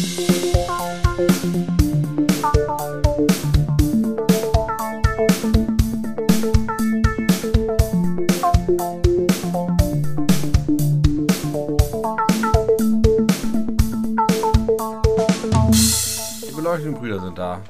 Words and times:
Die 0.00 0.06
beleuchteten 16.56 16.94
Brüder 16.94 17.20
sind 17.20 17.36
da. 17.36 17.60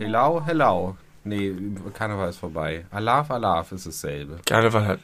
Hello, 0.00 0.42
hello. 0.44 0.96
Nee, 1.22 1.54
Karneval 1.94 2.30
ist 2.30 2.38
vorbei. 2.38 2.84
Alaf, 2.90 3.30
Alaf 3.30 3.70
ist 3.70 3.86
dasselbe. 3.86 4.40
Karneval 4.44 4.86
hat. 4.86 4.98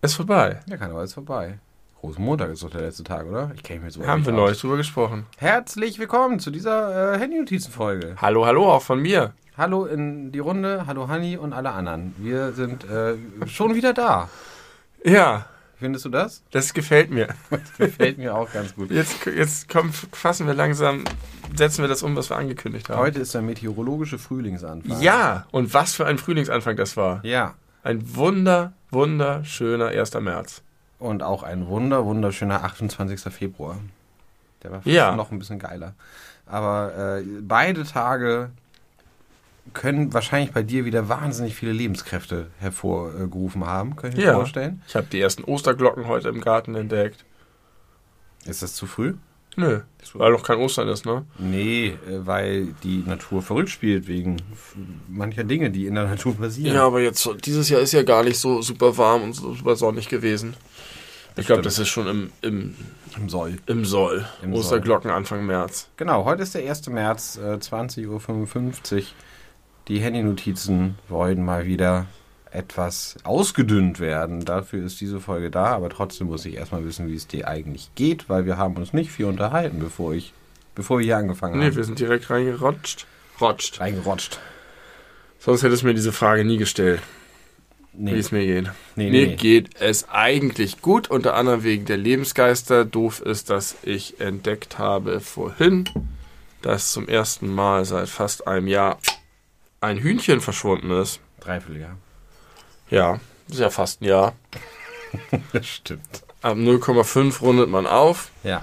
Ist 0.00 0.14
vorbei. 0.14 0.60
Ja, 0.68 0.76
Karneval 0.76 1.04
ist 1.04 1.14
vorbei. 1.14 1.58
Rosenmontag 2.02 2.50
ist 2.50 2.64
doch 2.64 2.70
der 2.70 2.80
letzte 2.80 3.04
Tag, 3.04 3.26
oder? 3.26 3.52
Ich 3.54 3.62
kenne 3.62 3.80
mich 3.84 3.94
überhaupt 3.94 4.10
Haben 4.10 4.26
wir 4.26 4.32
neulich 4.32 4.60
drüber 4.60 4.76
gesprochen. 4.76 5.24
Herzlich 5.36 6.00
willkommen 6.00 6.40
zu 6.40 6.50
dieser 6.50 7.14
äh, 7.14 7.18
Handy-Notizen-Folge. 7.20 8.16
Hallo, 8.20 8.44
hallo, 8.44 8.72
auch 8.72 8.82
von 8.82 9.00
mir. 9.00 9.34
Hallo 9.56 9.84
in 9.86 10.32
die 10.32 10.40
Runde, 10.40 10.86
hallo 10.88 11.06
Hanni 11.06 11.36
und 11.36 11.52
alle 11.52 11.70
anderen. 11.70 12.12
Wir 12.18 12.52
sind 12.54 12.82
äh, 12.90 13.14
schon 13.46 13.76
wieder 13.76 13.92
da. 13.92 14.28
Ja, 15.04 15.46
Findest 15.76 16.04
du 16.04 16.08
das? 16.08 16.42
das 16.50 16.74
gefällt 16.74 17.10
mir. 17.10 17.28
Das 17.50 17.76
gefällt 17.76 18.18
mir 18.18 18.34
auch 18.34 18.50
ganz 18.52 18.74
gut. 18.74 18.90
Jetzt, 18.90 19.24
jetzt 19.26 19.68
komm, 19.68 19.92
fassen 19.92 20.48
wir 20.48 20.54
langsam, 20.54 21.04
setzen 21.54 21.82
wir 21.82 21.88
das 21.88 22.02
um, 22.02 22.16
was 22.16 22.30
wir 22.30 22.36
angekündigt 22.36 22.88
haben. 22.88 22.98
Heute 22.98 23.20
ist 23.20 23.34
der 23.34 23.42
meteorologische 23.42 24.18
Frühlingsanfang. 24.18 25.00
Ja, 25.00 25.46
und 25.52 25.72
was 25.72 25.94
für 25.94 26.06
ein 26.06 26.18
Frühlingsanfang 26.18 26.76
das 26.76 26.96
war. 26.96 27.24
Ja. 27.24 27.54
Ein 27.84 28.16
wunder, 28.16 28.72
wunderschöner 28.90 29.88
1. 29.88 30.14
März. 30.14 30.62
Und 31.02 31.24
auch 31.24 31.42
ein 31.42 31.66
wunder, 31.66 32.04
wunderschöner 32.04 32.62
28. 32.62 33.20
Februar. 33.32 33.76
Der 34.62 34.70
war 34.70 34.82
fast 34.82 34.86
Ja. 34.94 35.16
noch 35.16 35.32
ein 35.32 35.38
bisschen 35.40 35.58
geiler. 35.58 35.94
Aber 36.46 37.18
äh, 37.18 37.24
beide 37.40 37.82
Tage 37.84 38.50
können 39.72 40.12
wahrscheinlich 40.14 40.52
bei 40.52 40.62
dir 40.62 40.84
wieder 40.84 41.08
wahnsinnig 41.08 41.56
viele 41.56 41.72
Lebenskräfte 41.72 42.46
hervorgerufen 42.60 43.66
haben. 43.66 43.96
Kann 43.96 44.10
ich 44.10 44.16
mir 44.16 44.22
Ja. 44.26 44.34
vorstellen. 44.34 44.80
Ich 44.86 44.94
habe 44.94 45.08
die 45.10 45.20
ersten 45.20 45.42
Osterglocken 45.42 46.06
heute 46.06 46.28
im 46.28 46.40
Garten 46.40 46.76
entdeckt. 46.76 47.24
Ist 48.44 48.62
das 48.62 48.74
zu 48.74 48.86
früh? 48.86 49.14
Nö, 49.56 49.80
weil 50.14 50.32
noch 50.32 50.42
kein 50.44 50.56
Ostern 50.58 50.88
ist, 50.88 51.04
ne? 51.04 51.26
Nee, 51.38 51.88
äh, 52.08 52.24
weil 52.26 52.68
die 52.82 53.02
Natur 53.06 53.42
verrückt 53.42 53.68
spielt 53.68 54.06
wegen 54.08 54.36
mancher 55.08 55.44
Dinge, 55.44 55.70
die 55.70 55.86
in 55.86 55.94
der 55.94 56.06
Natur 56.06 56.34
passieren. 56.36 56.74
Ja, 56.74 56.86
aber 56.86 57.00
jetzt 57.02 57.28
dieses 57.44 57.68
Jahr 57.68 57.80
ist 57.82 57.92
ja 57.92 58.02
gar 58.02 58.24
nicht 58.24 58.38
so 58.38 58.62
super 58.62 58.96
warm 58.96 59.24
und 59.24 59.32
so 59.34 59.52
super 59.54 59.76
sonnig 59.76 60.08
gewesen. 60.08 60.54
Ich 61.36 61.46
glaube, 61.46 61.62
das 61.62 61.78
ist 61.78 61.88
schon 61.88 62.06
im, 62.06 62.32
im, 62.42 62.74
Im 63.16 63.28
Soll. 63.28 63.56
im 63.66 63.84
Soll. 63.84 64.26
Im 64.42 64.52
Osterglocken 64.52 65.10
Anfang 65.10 65.46
März. 65.46 65.88
Genau, 65.96 66.24
heute 66.24 66.42
ist 66.42 66.54
der 66.54 66.68
1. 66.68 66.88
März, 66.88 67.38
äh, 67.42 67.54
20.55 67.56 68.96
Uhr. 68.96 69.02
Die 69.88 69.98
Handynotizen 70.00 70.96
wollen 71.08 71.44
mal 71.44 71.64
wieder 71.66 72.06
etwas 72.50 73.16
ausgedünnt 73.24 73.98
werden. 73.98 74.44
Dafür 74.44 74.84
ist 74.84 75.00
diese 75.00 75.20
Folge 75.20 75.50
da, 75.50 75.66
aber 75.66 75.88
trotzdem 75.88 76.26
muss 76.26 76.44
ich 76.44 76.54
erstmal 76.54 76.84
wissen, 76.84 77.08
wie 77.08 77.14
es 77.14 77.26
dir 77.26 77.48
eigentlich 77.48 77.90
geht, 77.94 78.28
weil 78.28 78.44
wir 78.44 78.58
haben 78.58 78.76
uns 78.76 78.92
nicht 78.92 79.10
viel 79.10 79.24
unterhalten, 79.26 79.78
bevor 79.80 80.12
ich, 80.12 80.34
bevor 80.74 80.98
wir 80.98 81.04
hier 81.06 81.16
angefangen 81.16 81.58
Nee, 81.58 81.66
haben. 81.66 81.76
wir 81.76 81.84
sind 81.84 81.98
direkt 81.98 82.28
reingerotscht. 82.28 83.06
Rotscht. 83.40 83.80
Reingerotscht. 83.80 84.38
Sonst 85.38 85.62
hättest 85.62 85.82
du 85.82 85.86
mir 85.86 85.94
diese 85.94 86.12
Frage 86.12 86.44
nie 86.44 86.58
gestellt, 86.58 87.00
wie 87.94 88.12
Nee, 88.12 88.18
es 88.18 88.32
mir 88.32 88.44
geht. 88.46 88.70
nee, 88.96 89.10
Mir 89.10 89.26
nee. 89.28 89.36
geht 89.36 89.70
es 89.80 90.08
eigentlich 90.08 90.80
gut, 90.82 91.08
unter 91.10 91.34
anderem 91.34 91.62
wegen 91.62 91.84
der 91.84 91.98
Lebensgeister. 91.98 92.84
Doof 92.84 93.20
ist, 93.20 93.50
dass 93.50 93.76
ich 93.82 94.20
entdeckt 94.20 94.78
habe 94.78 95.20
vorhin, 95.20 95.88
dass 96.62 96.92
zum 96.92 97.06
ersten 97.08 97.48
Mal 97.52 97.84
seit 97.84 98.08
fast 98.08 98.46
einem 98.46 98.66
Jahr 98.66 98.98
ein 99.80 99.98
Hühnchen 99.98 100.40
verschwunden 100.40 100.90
ist. 100.90 101.20
Dreivierteljahr. 101.40 101.96
Ja, 102.90 103.20
ist 103.48 103.58
ja 103.60 103.70
fast 103.70 104.00
ein 104.02 104.06
Jahr. 104.06 104.34
Das 105.52 105.66
stimmt. 105.68 106.22
Ab 106.40 106.56
0,5 106.56 107.40
rundet 107.42 107.68
man 107.68 107.86
auf. 107.86 108.30
Ja. 108.44 108.62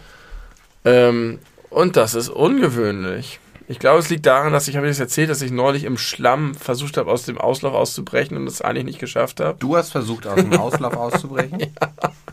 Ähm, 0.84 1.38
und 1.70 1.96
das 1.96 2.16
ist 2.16 2.30
ungewöhnlich. 2.30 3.40
Ich 3.70 3.78
glaube, 3.78 4.00
es 4.00 4.10
liegt 4.10 4.26
daran, 4.26 4.52
dass 4.52 4.68
ich, 4.68 4.76
habe 4.76 4.88
ich 4.88 4.92
das 4.94 5.00
erzählt, 5.00 5.30
dass 5.30 5.44
ich 5.44 5.52
neulich 5.52 5.84
im 5.84 5.96
Schlamm 6.00 6.56
versucht 6.56 6.98
habe, 6.98 7.12
aus 7.12 7.24
dem 7.24 7.38
Auslauf 7.38 7.76
auszubrechen 7.76 8.36
und 8.36 8.48
es 8.48 8.64
eigentlich 8.64 8.86
nicht 8.86 9.00
geschafft 9.00 9.40
habe. 9.40 9.60
Du 9.60 9.78
hast 9.78 9.92
versucht, 9.92 10.26
aus 10.26 10.38
dem 10.38 10.54
Auslauf 10.54 10.98
auszubrechen? 10.98 11.68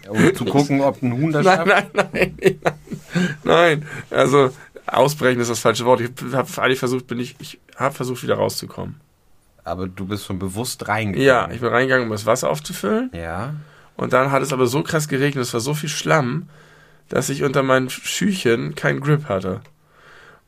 Um 0.09 0.35
zu 0.37 0.45
gucken, 0.45 0.83
ob 0.83 1.03
ein 1.03 1.13
Huhn 1.13 1.33
das 1.33 1.45
Nein, 1.45 1.57
schafft? 1.67 1.95
nein, 1.95 2.11
nein, 2.13 2.39
nein. 2.41 2.61
Nein, 3.43 3.87
also 4.09 4.53
ausbrechen 4.87 5.41
ist 5.41 5.51
das 5.51 5.59
falsche 5.59 5.85
Wort. 5.85 6.01
Ich 6.01 6.11
habe 6.33 6.63
eigentlich 6.63 6.79
versucht, 6.79 7.09
bin 7.09 7.19
ich, 7.19 7.35
ich 7.41 7.59
habe 7.75 7.93
versucht, 7.93 8.23
wieder 8.23 8.37
rauszukommen. 8.37 9.01
Aber 9.65 9.89
du 9.89 10.07
bist 10.07 10.25
schon 10.25 10.39
bewusst 10.39 10.87
reingegangen. 10.87 11.27
Ja, 11.27 11.51
ich 11.51 11.61
bin 11.61 11.71
reingegangen, 11.71 12.07
um 12.07 12.13
das 12.13 12.25
Wasser 12.25 12.49
aufzufüllen. 12.51 13.11
Ja. 13.13 13.55
Und 13.97 14.13
dann 14.13 14.31
hat 14.31 14.43
es 14.43 14.53
aber 14.53 14.69
so 14.69 14.85
krass 14.85 15.09
geregnet, 15.09 15.43
es 15.43 15.53
war 15.53 15.61
so 15.61 15.75
viel 15.75 15.89
Schlamm, 15.89 16.49
dass 17.09 17.29
ich 17.29 17.43
unter 17.43 17.65
meinen 17.65 17.91
Schüchen 17.91 18.77
keinen 18.77 19.01
Grip 19.01 19.29
hatte. 19.29 19.61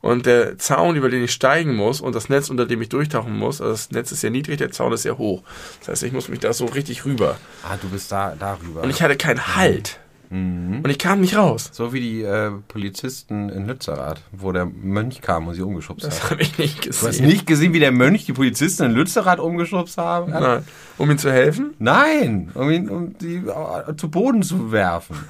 Und 0.01 0.27
der 0.27 0.59
Zaun, 0.59 0.97
über 0.97 1.09
den 1.09 1.25
ich 1.25 1.33
steigen 1.33 1.75
muss, 1.75 2.01
und 2.01 2.15
das 2.15 2.29
Netz, 2.29 2.51
unter 2.51 2.67
dem 2.67 2.81
ich 2.81 2.89
durchtauchen 2.89 3.37
muss, 3.37 3.61
also 3.61 3.73
das 3.73 3.91
Netz 3.91 4.13
ist 4.13 4.23
ja 4.23 4.31
niedrig, 4.31 4.59
der 4.59 4.71
Zaun 4.71 4.93
ist 4.93 5.05
ja 5.05 5.19
hoch. 5.19 5.43
Das 5.81 5.89
heißt, 5.89 6.03
ich 6.05 6.13
muss 6.13 6.29
mich 6.29 6.39
da 6.39 6.53
so 6.53 6.67
richtig 6.67 7.05
rüber. 7.05 7.37
Ah, 7.65 7.77
du 7.81 7.89
bist 7.89 8.13
da 8.13 8.37
darüber. 8.39 8.83
Und 8.83 8.91
ich 8.91 9.03
hatte 9.03 9.17
keinen 9.17 9.57
Halt. 9.57 9.99
Mhm. 10.31 10.81
Und 10.83 10.91
ich 10.91 10.99
kam 10.99 11.21
nicht 11.21 11.37
raus. 11.37 11.71
So 11.73 11.93
wie 11.93 12.01
die 12.01 12.23
äh, 12.23 12.51
Polizisten 12.69 13.49
in 13.49 13.67
Lützerath, 13.67 14.21
wo 14.33 14.53
der 14.53 14.67
Mönch 14.67 15.21
kam 15.21 15.47
und 15.49 15.55
sie 15.55 15.63
umgeschubst 15.63 16.07
Das 16.07 16.23
hat. 16.25 16.33
habe 16.33 16.43
ich 16.43 16.59
nicht 16.59 16.85
Du 16.85 16.91
hast 16.91 17.01
gesehen. 17.07 17.27
nicht 17.27 17.47
gesehen, 17.47 17.73
wie 17.73 17.79
der 17.81 17.93
Mönch 17.93 18.27
die 18.27 18.33
Polizisten 18.33 18.85
in 18.85 18.93
Lützerath 18.93 19.39
umgeschubst 19.41 19.97
haben? 19.99 20.33
Nein. 20.33 20.65
Um 20.99 21.11
ihm 21.11 21.19
zu 21.19 21.31
helfen? 21.33 21.75
Nein, 21.79 22.51
um 22.55 22.71
ihn 22.71 22.89
um 22.89 23.17
die 23.19 23.37
äh, 23.37 23.97
zu 23.97 24.11
Boden 24.11 24.43
zu 24.43 24.73
werfen. 24.73 25.17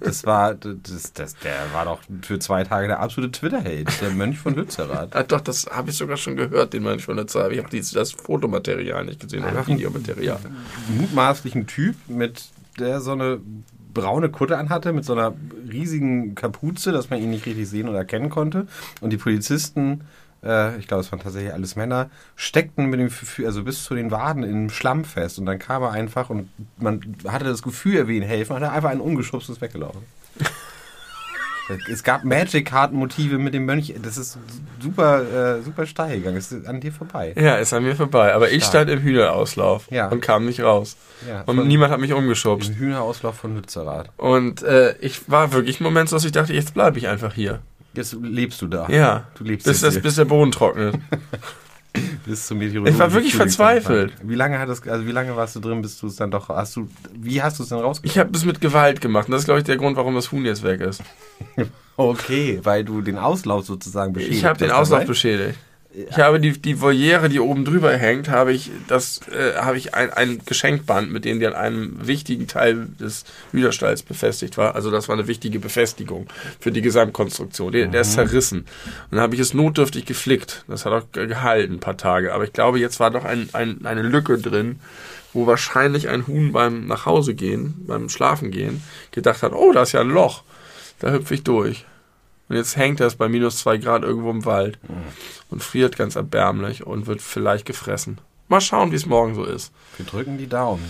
Das 0.00 0.24
war 0.24 0.54
das, 0.54 1.12
das, 1.12 1.36
der 1.36 1.54
war 1.72 1.84
doch 1.84 2.00
für 2.22 2.38
zwei 2.38 2.64
Tage 2.64 2.86
der 2.88 3.00
absolute 3.00 3.32
Twitter-Held, 3.32 4.00
der 4.00 4.10
Mönch 4.10 4.38
von 4.38 4.54
Lützerath. 4.54 5.14
Ah, 5.14 5.22
doch, 5.22 5.40
das 5.40 5.66
habe 5.70 5.90
ich 5.90 5.96
sogar 5.96 6.16
schon 6.16 6.36
gehört, 6.36 6.72
den 6.72 6.82
meine 6.82 6.96
ich 6.96 7.04
von 7.04 7.16
Zeit. 7.28 7.52
Ich 7.52 7.58
habe 7.58 7.68
das 7.78 8.12
Fotomaterial 8.12 9.04
nicht 9.04 9.20
gesehen, 9.20 9.44
Einfach 9.44 9.68
ein- 9.68 9.74
Videomaterial. 9.76 10.38
Mutmaßlichen 10.98 11.66
Typ 11.66 11.96
mit 12.08 12.44
der 12.78 13.00
so 13.00 13.12
eine 13.12 13.40
braune 13.92 14.30
Kutte 14.30 14.58
anhatte 14.58 14.92
mit 14.92 15.04
so 15.04 15.12
einer 15.12 15.34
riesigen 15.70 16.34
Kapuze, 16.34 16.92
dass 16.92 17.10
man 17.10 17.20
ihn 17.20 17.30
nicht 17.30 17.46
richtig 17.46 17.68
sehen 17.68 17.88
oder 17.88 17.98
erkennen 17.98 18.30
konnte. 18.30 18.66
Und 19.00 19.10
die 19.10 19.16
Polizisten, 19.16 20.02
äh, 20.42 20.78
ich 20.78 20.86
glaube, 20.86 21.02
es 21.02 21.12
waren 21.12 21.20
tatsächlich 21.20 21.52
alles 21.52 21.76
Männer, 21.76 22.10
steckten 22.36 22.86
mit 22.86 23.00
dem, 23.00 23.10
also 23.46 23.64
bis 23.64 23.84
zu 23.84 23.94
den 23.94 24.10
Waden 24.10 24.42
in 24.42 24.70
Schlamm 24.70 25.04
fest. 25.04 25.38
Und 25.38 25.46
dann 25.46 25.58
kam 25.58 25.82
er 25.82 25.90
einfach 25.90 26.30
und 26.30 26.48
man 26.78 27.16
hatte 27.26 27.44
das 27.44 27.62
Gefühl, 27.62 27.96
er 27.96 28.06
will 28.08 28.16
ihnen 28.16 28.26
helfen, 28.26 28.56
hat 28.56 28.62
er 28.62 28.72
einfach 28.72 28.90
einen 28.90 29.00
umgeschubst 29.00 29.48
und 29.48 29.56
ist 29.56 29.60
weggelaufen. 29.60 30.02
Es 31.90 32.02
gab 32.02 32.24
Magic-Karten-Motive 32.24 33.38
mit 33.38 33.54
dem 33.54 33.64
Mönch. 33.64 33.94
Das 34.02 34.16
ist 34.16 34.38
super, 34.80 35.58
äh, 35.58 35.62
super 35.62 35.86
steil 35.86 36.18
gegangen. 36.18 36.36
Es 36.36 36.50
ist 36.52 36.66
an 36.66 36.80
dir 36.80 36.92
vorbei. 36.92 37.32
Ja, 37.36 37.56
ist 37.56 37.72
an 37.72 37.82
mir 37.84 37.96
vorbei. 37.96 38.34
Aber 38.34 38.50
ich 38.50 38.64
Stark. 38.64 38.88
stand 38.88 38.90
im 38.90 39.00
Hühnerauslauf 39.02 39.86
Ja. 39.90 40.08
und 40.08 40.20
kam 40.20 40.44
nicht 40.46 40.60
raus. 40.62 40.96
Ja, 41.28 41.42
Und 41.42 41.66
niemand 41.68 41.92
hat 41.92 42.00
mich 42.00 42.12
umgeschubst. 42.12 42.70
Im 42.70 42.76
Hühnerauslauf 42.76 43.36
von 43.36 43.54
Lützerath. 43.56 44.10
Und 44.16 44.62
äh, 44.62 44.94
ich 45.00 45.28
war 45.30 45.52
wirklich 45.52 45.80
ein 45.80 45.84
Moment 45.84 46.08
so, 46.08 46.16
dass 46.16 46.24
ich 46.24 46.32
dachte, 46.32 46.52
jetzt 46.54 46.74
bleibe 46.74 46.98
ich 46.98 47.08
einfach 47.08 47.34
hier. 47.34 47.60
Jetzt 47.92 48.16
lebst 48.22 48.62
du 48.62 48.66
da. 48.68 48.88
Ja. 48.88 49.24
Du 49.34 49.44
lebst 49.44 49.66
Bis, 49.66 49.76
jetzt 49.78 49.82
das, 49.84 49.94
hier. 49.94 50.02
bis 50.02 50.14
der 50.14 50.24
Boden 50.24 50.52
trocknet. 50.52 50.96
bis 52.26 52.46
zum 52.46 52.58
Meteorologischen 52.58 52.94
Ich 52.94 53.00
war 53.00 53.12
wirklich 53.12 53.34
verzweifelt. 53.34 54.12
Wie 54.22 54.34
lange 54.34 54.58
hat 54.58 54.68
das, 54.68 54.86
also 54.86 55.06
wie 55.06 55.12
lange 55.12 55.36
warst 55.36 55.56
du 55.56 55.60
drin, 55.60 55.82
bis 55.82 55.98
du 55.98 56.06
es 56.06 56.16
dann 56.16 56.30
doch, 56.30 56.48
hast 56.48 56.76
du, 56.76 56.88
wie 57.12 57.42
hast 57.42 57.58
du 57.58 57.62
es 57.62 57.70
denn 57.70 57.78
rausgefunden? 57.78 58.10
Ich 58.10 58.18
habe 58.18 58.36
es 58.36 58.44
mit 58.44 58.60
Gewalt 58.60 59.00
gemacht. 59.00 59.28
Und 59.28 59.32
das 59.32 59.42
ist, 59.42 59.46
glaube 59.46 59.60
ich, 59.60 59.66
der 59.66 59.76
Grund, 59.76 59.96
warum 59.96 60.14
das 60.14 60.32
Huhn 60.32 60.44
jetzt 60.44 60.62
weg 60.62 60.80
ist. 60.80 61.02
Okay, 61.96 62.60
weil 62.62 62.82
du 62.82 63.02
den 63.02 63.18
Auslauf 63.18 63.66
sozusagen 63.66 64.14
beschädigt 64.14 64.38
Ich 64.38 64.44
habe 64.46 64.58
den 64.58 64.70
Auslauf 64.70 65.04
beschädigt. 65.04 65.58
Ich 65.92 66.18
habe 66.18 66.38
die, 66.38 66.52
die 66.52 66.80
Voliere, 66.80 67.28
die 67.28 67.40
oben 67.40 67.64
drüber 67.64 67.92
hängt, 67.96 68.28
habe 68.28 68.52
ich 68.52 68.70
das 68.86 69.20
äh, 69.28 69.56
habe 69.56 69.76
ich 69.76 69.92
ein, 69.92 70.12
ein 70.12 70.40
Geschenkband, 70.46 71.10
mit 71.10 71.24
dem 71.24 71.40
die 71.40 71.46
an 71.48 71.54
einem 71.54 72.06
wichtigen 72.06 72.46
Teil 72.46 72.86
des 73.00 73.24
Hühnerstalls 73.50 74.04
befestigt 74.04 74.56
war. 74.56 74.76
Also 74.76 74.92
das 74.92 75.08
war 75.08 75.16
eine 75.16 75.26
wichtige 75.26 75.58
Befestigung 75.58 76.28
für 76.60 76.70
die 76.70 76.80
Gesamtkonstruktion. 76.80 77.72
Der, 77.72 77.86
der 77.88 78.02
ist 78.02 78.12
zerrissen. 78.12 78.60
Und 78.60 78.66
dann 79.10 79.20
habe 79.20 79.34
ich 79.34 79.40
es 79.40 79.52
notdürftig 79.52 80.04
geflickt. 80.04 80.64
Das 80.68 80.86
hat 80.86 80.92
auch 80.92 81.10
ge- 81.10 81.26
gehalten, 81.26 81.74
ein 81.74 81.80
paar 81.80 81.96
Tage. 81.96 82.34
Aber 82.34 82.44
ich 82.44 82.52
glaube, 82.52 82.78
jetzt 82.78 83.00
war 83.00 83.10
doch 83.10 83.24
ein, 83.24 83.48
ein, 83.52 83.84
eine 83.84 84.02
Lücke 84.02 84.38
drin, 84.38 84.78
wo 85.32 85.48
wahrscheinlich 85.48 86.08
ein 86.08 86.28
Huhn 86.28 86.52
beim 86.52 86.86
nach 86.86 87.04
Hause 87.04 87.34
gehen, 87.34 87.74
beim 87.88 88.08
Schlafen 88.08 88.52
gehen, 88.52 88.80
gedacht 89.10 89.42
hat, 89.42 89.52
oh, 89.52 89.72
da 89.72 89.82
ist 89.82 89.90
ja 89.92 90.02
ein 90.02 90.10
Loch. 90.10 90.44
Da 91.00 91.10
hüpfe 91.10 91.34
ich 91.34 91.42
durch. 91.42 91.84
Und 92.50 92.56
jetzt 92.56 92.76
hängt 92.76 93.00
das 93.00 93.14
bei 93.14 93.28
minus 93.28 93.58
zwei 93.58 93.78
Grad 93.78 94.02
irgendwo 94.02 94.30
im 94.30 94.44
Wald 94.44 94.78
und 95.50 95.62
friert 95.62 95.96
ganz 95.96 96.16
erbärmlich 96.16 96.86
und 96.86 97.06
wird 97.06 97.22
vielleicht 97.22 97.64
gefressen. 97.64 98.18
Mal 98.48 98.60
schauen, 98.60 98.90
wie 98.90 98.96
es 98.96 99.06
morgen 99.06 99.36
so 99.36 99.44
ist. 99.44 99.70
Wir 99.96 100.04
drücken 100.04 100.36
die 100.36 100.48
Daumen. 100.48 100.82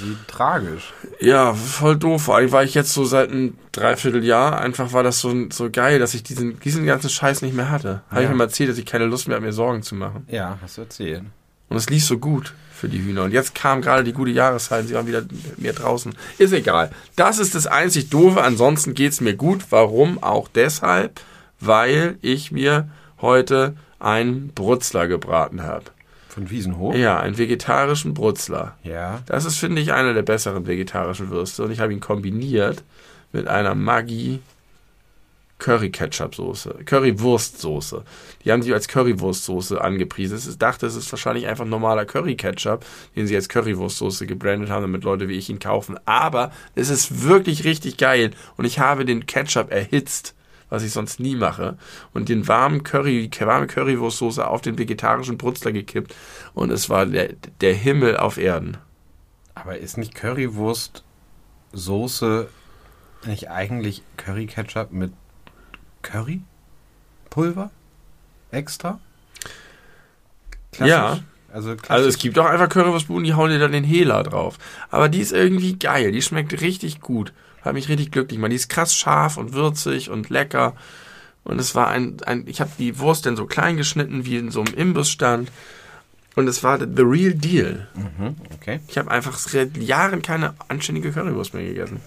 Wie 0.00 0.16
tragisch. 0.28 0.92
Ja, 1.20 1.52
voll 1.52 1.96
doof. 1.96 2.22
Vor 2.22 2.36
allem 2.36 2.52
war 2.52 2.62
ich 2.62 2.74
jetzt 2.74 2.94
so 2.94 3.04
seit 3.04 3.30
einem 3.32 3.58
Dreivierteljahr. 3.72 4.60
Einfach 4.60 4.92
war 4.92 5.02
das 5.02 5.18
so, 5.18 5.34
so 5.50 5.68
geil, 5.68 5.98
dass 5.98 6.14
ich 6.14 6.22
diesen, 6.22 6.60
diesen 6.60 6.86
ganzen 6.86 7.10
Scheiß 7.10 7.42
nicht 7.42 7.54
mehr 7.56 7.70
hatte. 7.70 8.02
Habe 8.10 8.20
ich 8.20 8.24
Ja. 8.26 8.30
mir 8.30 8.36
mal 8.36 8.44
erzählt, 8.44 8.70
dass 8.70 8.78
ich 8.78 8.86
keine 8.86 9.06
Lust 9.06 9.26
mehr 9.26 9.34
habe, 9.36 9.46
mir 9.46 9.52
Sorgen 9.52 9.82
zu 9.82 9.96
machen. 9.96 10.24
Ja, 10.30 10.58
hast 10.62 10.78
du 10.78 10.82
erzählt. 10.82 11.24
Und 11.68 11.76
es 11.76 11.90
lief 11.90 12.04
so 12.04 12.18
gut 12.18 12.54
für 12.78 12.88
die 12.88 13.02
Hühner. 13.02 13.24
Und 13.24 13.32
jetzt 13.32 13.54
kam 13.54 13.82
gerade 13.82 14.04
die 14.04 14.12
gute 14.12 14.30
Jahreszeit. 14.30 14.86
Sie 14.86 14.94
waren 14.94 15.06
wieder 15.06 15.22
mehr 15.56 15.72
draußen. 15.72 16.14
Ist 16.38 16.52
egal. 16.52 16.90
Das 17.16 17.38
ist 17.38 17.54
das 17.54 17.66
einzig 17.66 18.08
Doofe. 18.08 18.42
Ansonsten 18.42 18.94
geht's 18.94 19.20
mir 19.20 19.34
gut. 19.34 19.64
Warum? 19.70 20.22
Auch 20.22 20.48
deshalb, 20.48 21.20
weil 21.60 22.16
ich 22.22 22.52
mir 22.52 22.88
heute 23.20 23.74
einen 23.98 24.48
Brutzler 24.54 25.08
gebraten 25.08 25.62
habe. 25.62 25.86
Von 26.28 26.50
Wiesenhof? 26.50 26.94
Ja, 26.94 27.18
einen 27.18 27.36
vegetarischen 27.36 28.14
Brutzler. 28.14 28.76
Ja. 28.84 29.20
Das 29.26 29.44
ist, 29.44 29.58
finde 29.58 29.82
ich, 29.82 29.92
einer 29.92 30.14
der 30.14 30.22
besseren 30.22 30.66
vegetarischen 30.66 31.30
Würste. 31.30 31.64
Und 31.64 31.72
ich 31.72 31.80
habe 31.80 31.92
ihn 31.92 32.00
kombiniert 32.00 32.84
mit 33.32 33.48
einer 33.48 33.74
Maggi 33.74 34.40
Curry-Ketchup-Soße, 35.58 36.84
Currywurstsoße. 36.84 38.04
Die 38.44 38.52
haben 38.52 38.62
sie 38.62 38.72
als 38.72 38.88
Currywurstsoße 38.88 39.80
angepriesen. 39.80 40.38
Ich 40.38 40.58
dachte, 40.58 40.86
es 40.86 40.94
ist 40.94 41.10
wahrscheinlich 41.12 41.46
einfach 41.46 41.64
normaler 41.64 42.04
Curry-Ketchup, 42.04 42.84
den 43.16 43.26
sie 43.26 43.34
als 43.34 43.48
Currywurstsoße 43.48 44.26
gebrandet 44.26 44.70
haben, 44.70 44.82
damit 44.82 45.04
Leute 45.04 45.28
wie 45.28 45.36
ich 45.36 45.50
ihn 45.50 45.58
kaufen. 45.58 45.98
Aber 46.04 46.52
es 46.74 46.90
ist 46.90 47.24
wirklich 47.24 47.64
richtig 47.64 47.96
geil. 47.96 48.30
Und 48.56 48.64
ich 48.64 48.78
habe 48.78 49.04
den 49.04 49.26
Ketchup 49.26 49.70
erhitzt, 49.72 50.34
was 50.70 50.82
ich 50.82 50.92
sonst 50.92 51.18
nie 51.18 51.34
mache. 51.34 51.76
Und 52.12 52.28
den 52.28 52.46
warmen 52.46 52.84
Curry, 52.84 53.30
warme 53.40 53.66
Currywurstsoße 53.66 54.46
auf 54.46 54.60
den 54.60 54.78
vegetarischen 54.78 55.38
Brutzler 55.38 55.72
gekippt. 55.72 56.14
Und 56.54 56.70
es 56.70 56.88
war 56.88 57.06
der, 57.06 57.34
der 57.60 57.74
Himmel 57.74 58.16
auf 58.16 58.38
Erden. 58.38 58.76
Aber 59.54 59.78
ist 59.78 59.98
nicht 59.98 60.14
Currywurst 60.14 61.04
Soße 61.72 62.48
nicht 63.26 63.50
eigentlich 63.50 64.02
Curry 64.16 64.46
Ketchup 64.46 64.92
mit 64.92 65.12
Curry 66.08 66.40
Pulver 67.28 67.70
extra? 68.50 68.98
Ja. 70.78 71.18
Also, 71.52 71.76
klassisch. 71.76 71.90
Also 71.90 72.08
es 72.08 72.18
gibt 72.18 72.38
auch 72.38 72.46
einfach 72.46 72.68
Currywurstbuden, 72.68 73.24
die 73.24 73.34
hauen 73.34 73.50
dir 73.50 73.58
dann 73.58 73.72
den 73.72 73.84
Hela 73.84 74.22
drauf. 74.22 74.58
Aber 74.90 75.08
die 75.08 75.20
ist 75.20 75.32
irgendwie 75.32 75.78
geil, 75.78 76.12
die 76.12 76.22
schmeckt 76.22 76.60
richtig 76.60 77.00
gut. 77.00 77.32
Hat 77.62 77.74
mich 77.74 77.88
richtig 77.88 78.10
glücklich 78.10 78.36
gemacht. 78.36 78.52
Die 78.52 78.56
ist 78.56 78.68
krass 78.68 78.94
scharf 78.94 79.36
und 79.36 79.52
würzig 79.52 80.10
und 80.10 80.30
lecker. 80.30 80.74
Und 81.44 81.58
es 81.58 81.74
war 81.74 81.88
ein, 81.88 82.16
ein 82.24 82.46
ich 82.46 82.60
habe 82.60 82.70
die 82.78 82.98
Wurst 82.98 83.26
dann 83.26 83.36
so 83.36 83.46
klein 83.46 83.76
geschnitten, 83.76 84.24
wie 84.24 84.36
in 84.36 84.50
so 84.50 84.60
einem 84.60 84.74
Imbissstand. 84.74 85.50
Und 86.36 86.46
es 86.48 86.62
war 86.62 86.78
the 86.78 86.86
real 87.02 87.34
deal. 87.34 87.88
Mhm, 87.94 88.36
okay. 88.54 88.80
Ich 88.88 88.96
habe 88.96 89.10
einfach 89.10 89.38
seit 89.38 89.76
Jahren 89.76 90.22
keine 90.22 90.54
anständige 90.68 91.12
Currywurst 91.12 91.54
mehr 91.54 91.64
gegessen. 91.64 92.00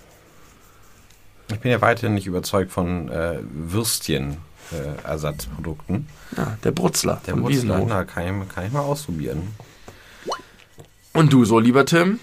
Ich 1.52 1.60
bin 1.60 1.72
ja 1.72 1.82
weiterhin 1.82 2.14
nicht 2.14 2.28
überzeugt 2.28 2.72
von 2.72 3.10
äh, 3.10 3.40
Würstchen. 3.42 4.38
Äh, 4.72 5.06
Ersatzprodukten. 5.06 6.08
Ja, 6.38 6.58
der 6.64 6.72
Brutzler 6.72 7.22
Der 7.28 7.36
Wiesenhof. 7.46 7.90
na, 7.90 8.06
kann 8.06 8.42
ich, 8.44 8.48
kann 8.50 8.66
ich 8.66 8.72
mal 8.72 8.80
ausprobieren. 8.80 9.54
Und 11.14 11.34
du 11.34 11.44
so, 11.44 11.60
lieber 11.60 11.86
Tim? 11.86 12.20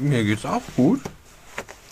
Mir 0.00 0.24
geht's 0.24 0.44
auch 0.44 0.62
gut. 0.74 1.00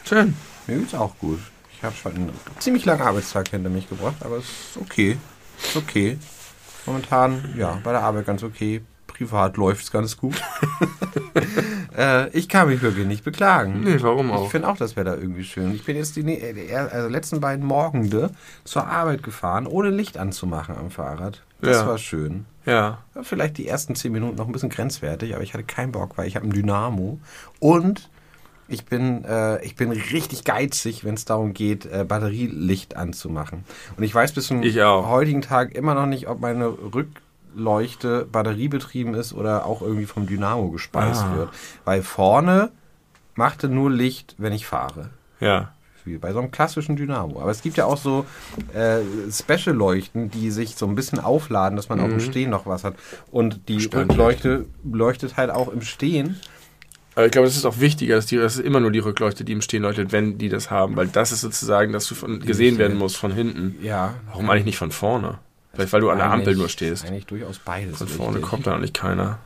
Schön. 0.04 0.34
Mir 0.66 0.78
geht's 0.78 0.94
auch 0.94 1.16
gut. 1.18 1.38
Ich 1.76 1.84
habe 1.84 1.94
schon 1.94 2.14
einen 2.16 2.32
ziemlich 2.58 2.84
langen 2.84 3.02
Arbeitstag 3.02 3.48
hinter 3.50 3.70
mich 3.70 3.88
gebracht, 3.88 4.16
aber 4.20 4.38
es 4.38 4.44
ist 4.44 4.76
okay. 4.80 5.16
Ist 5.62 5.76
okay. 5.76 6.18
Momentan, 6.84 7.54
ja, 7.56 7.78
bei 7.84 7.92
der 7.92 8.02
Arbeit 8.02 8.26
ganz 8.26 8.42
okay. 8.42 8.82
Privat 9.18 9.56
läuft's 9.56 9.90
ganz 9.90 10.16
gut. 10.16 10.40
äh, 11.96 12.28
ich 12.30 12.48
kann 12.48 12.68
mich 12.68 12.82
wirklich 12.82 13.06
nicht 13.06 13.24
beklagen. 13.24 13.80
Nee, 13.82 13.96
warum 14.00 14.30
auch? 14.30 14.44
Ich 14.44 14.50
finde 14.50 14.68
auch 14.68 14.76
das 14.76 14.94
Wetter 14.96 15.18
irgendwie 15.18 15.42
schön. 15.44 15.74
Ich 15.74 15.84
bin 15.84 15.96
jetzt 15.96 16.14
die 16.16 16.22
ne- 16.22 16.38
äh, 16.38 16.74
also 16.76 17.08
letzten 17.08 17.40
beiden 17.40 17.66
Morgende 17.66 18.30
zur 18.64 18.86
Arbeit 18.86 19.22
gefahren, 19.22 19.66
ohne 19.66 19.90
Licht 19.90 20.18
anzumachen 20.18 20.76
am 20.76 20.90
Fahrrad. 20.90 21.42
Das 21.60 21.78
Ja. 21.78 21.86
war 21.88 21.98
schön. 21.98 22.44
Ja. 22.64 22.98
Ja, 23.14 23.22
Vielleicht 23.24 23.58
die 23.58 23.66
ersten 23.66 23.94
zehn 23.96 24.12
Minuten 24.12 24.36
noch 24.36 24.46
ein 24.46 24.52
bisschen 24.52 24.68
grenzwertig, 24.68 25.34
aber 25.34 25.42
ich 25.42 25.52
hatte 25.54 25.64
keinen 25.64 25.90
Bock, 25.92 26.16
weil 26.16 26.28
ich 26.28 26.36
habe 26.36 26.46
ein 26.46 26.52
Dynamo 26.52 27.18
und 27.58 28.08
ich 28.68 28.84
bin, 28.84 29.24
äh, 29.24 29.64
ich 29.64 29.74
bin 29.76 29.90
richtig 29.90 30.44
geizig, 30.44 31.02
wenn 31.04 31.14
es 31.14 31.24
darum 31.24 31.54
geht, 31.54 31.86
äh, 31.86 32.04
Batterielicht 32.06 32.96
anzumachen. 32.96 33.64
Und 33.96 34.02
ich 34.04 34.14
weiß 34.14 34.32
bis 34.32 34.46
zum 34.48 34.62
heutigen 34.62 35.40
Tag 35.40 35.74
immer 35.74 35.94
noch 35.94 36.04
nicht, 36.06 36.28
ob 36.28 36.40
meine 36.40 36.68
Rückleuchte 37.54 38.26
batteriebetrieben 38.30 39.14
ist 39.14 39.32
oder 39.32 39.66
auch 39.66 39.82
irgendwie 39.82 40.06
vom 40.06 40.26
Dynamo 40.26 40.68
gespeist 40.70 41.22
Ah. 41.22 41.36
wird. 41.36 41.48
Weil 41.84 42.02
vorne 42.02 42.70
machte 43.34 43.68
nur 43.68 43.90
Licht, 43.90 44.34
wenn 44.38 44.52
ich 44.52 44.66
fahre 44.66 45.10
Ja. 45.40 45.72
wie 46.04 46.16
bei 46.18 46.32
so 46.32 46.38
einem 46.38 46.50
klassischen 46.50 46.96
Dynamo. 46.96 47.40
Aber 47.40 47.50
es 47.50 47.62
gibt 47.62 47.76
ja 47.76 47.84
auch 47.84 47.96
so 47.98 48.24
äh, 48.74 48.98
Special-Leuchten, 49.30 50.30
die 50.30 50.50
sich 50.50 50.76
so 50.76 50.86
ein 50.86 50.94
bisschen 50.94 51.18
aufladen, 51.20 51.76
dass 51.76 51.88
man 51.88 52.00
auch 52.00 52.08
im 52.08 52.20
Stehen 52.20 52.50
noch 52.50 52.66
was 52.66 52.84
hat. 52.84 52.94
Und 53.30 53.68
die. 53.68 53.84
Rückleuchte 53.92 54.66
leuchtet 54.90 55.36
halt 55.36 55.50
auch 55.50 55.68
im 55.68 55.82
Stehen. 55.82 56.36
Aber 57.14 57.26
ich 57.26 57.32
glaube, 57.32 57.48
es 57.48 57.56
ist 57.56 57.64
auch 57.64 57.80
wichtiger, 57.80 58.14
dass 58.14 58.26
die, 58.26 58.36
das 58.36 58.54
ist 58.56 58.64
immer 58.64 58.78
nur 58.78 58.92
die 58.92 59.00
Rückleuchte, 59.00 59.44
die 59.44 59.52
im 59.52 59.60
Stehen 59.60 59.82
leuchtet, 59.82 60.12
wenn 60.12 60.38
die 60.38 60.48
das 60.48 60.70
haben, 60.70 60.94
weil 60.96 61.08
das 61.08 61.32
ist 61.32 61.40
sozusagen, 61.40 61.92
dass 61.92 62.06
du 62.06 62.14
von, 62.14 62.38
gesehen 62.40 62.78
werden 62.78 62.96
musst 62.96 63.16
von 63.16 63.32
hinten. 63.32 63.74
Ja. 63.82 64.14
Warum 64.28 64.48
eigentlich 64.50 64.66
nicht 64.66 64.78
von 64.78 64.92
vorne? 64.92 65.38
Vielleicht 65.78 65.92
weil 65.92 66.00
du 66.00 66.10
an 66.10 66.18
der 66.18 66.32
Ampel 66.32 66.56
nur 66.56 66.68
stehst. 66.68 67.06
Eigentlich 67.06 67.26
durchaus 67.26 67.60
beides. 67.60 67.98
Von 67.98 68.08
vorne 68.08 68.34
wichtig. 68.34 68.50
kommt 68.50 68.66
da 68.66 68.74
eigentlich 68.74 68.92
keiner. 68.92 69.38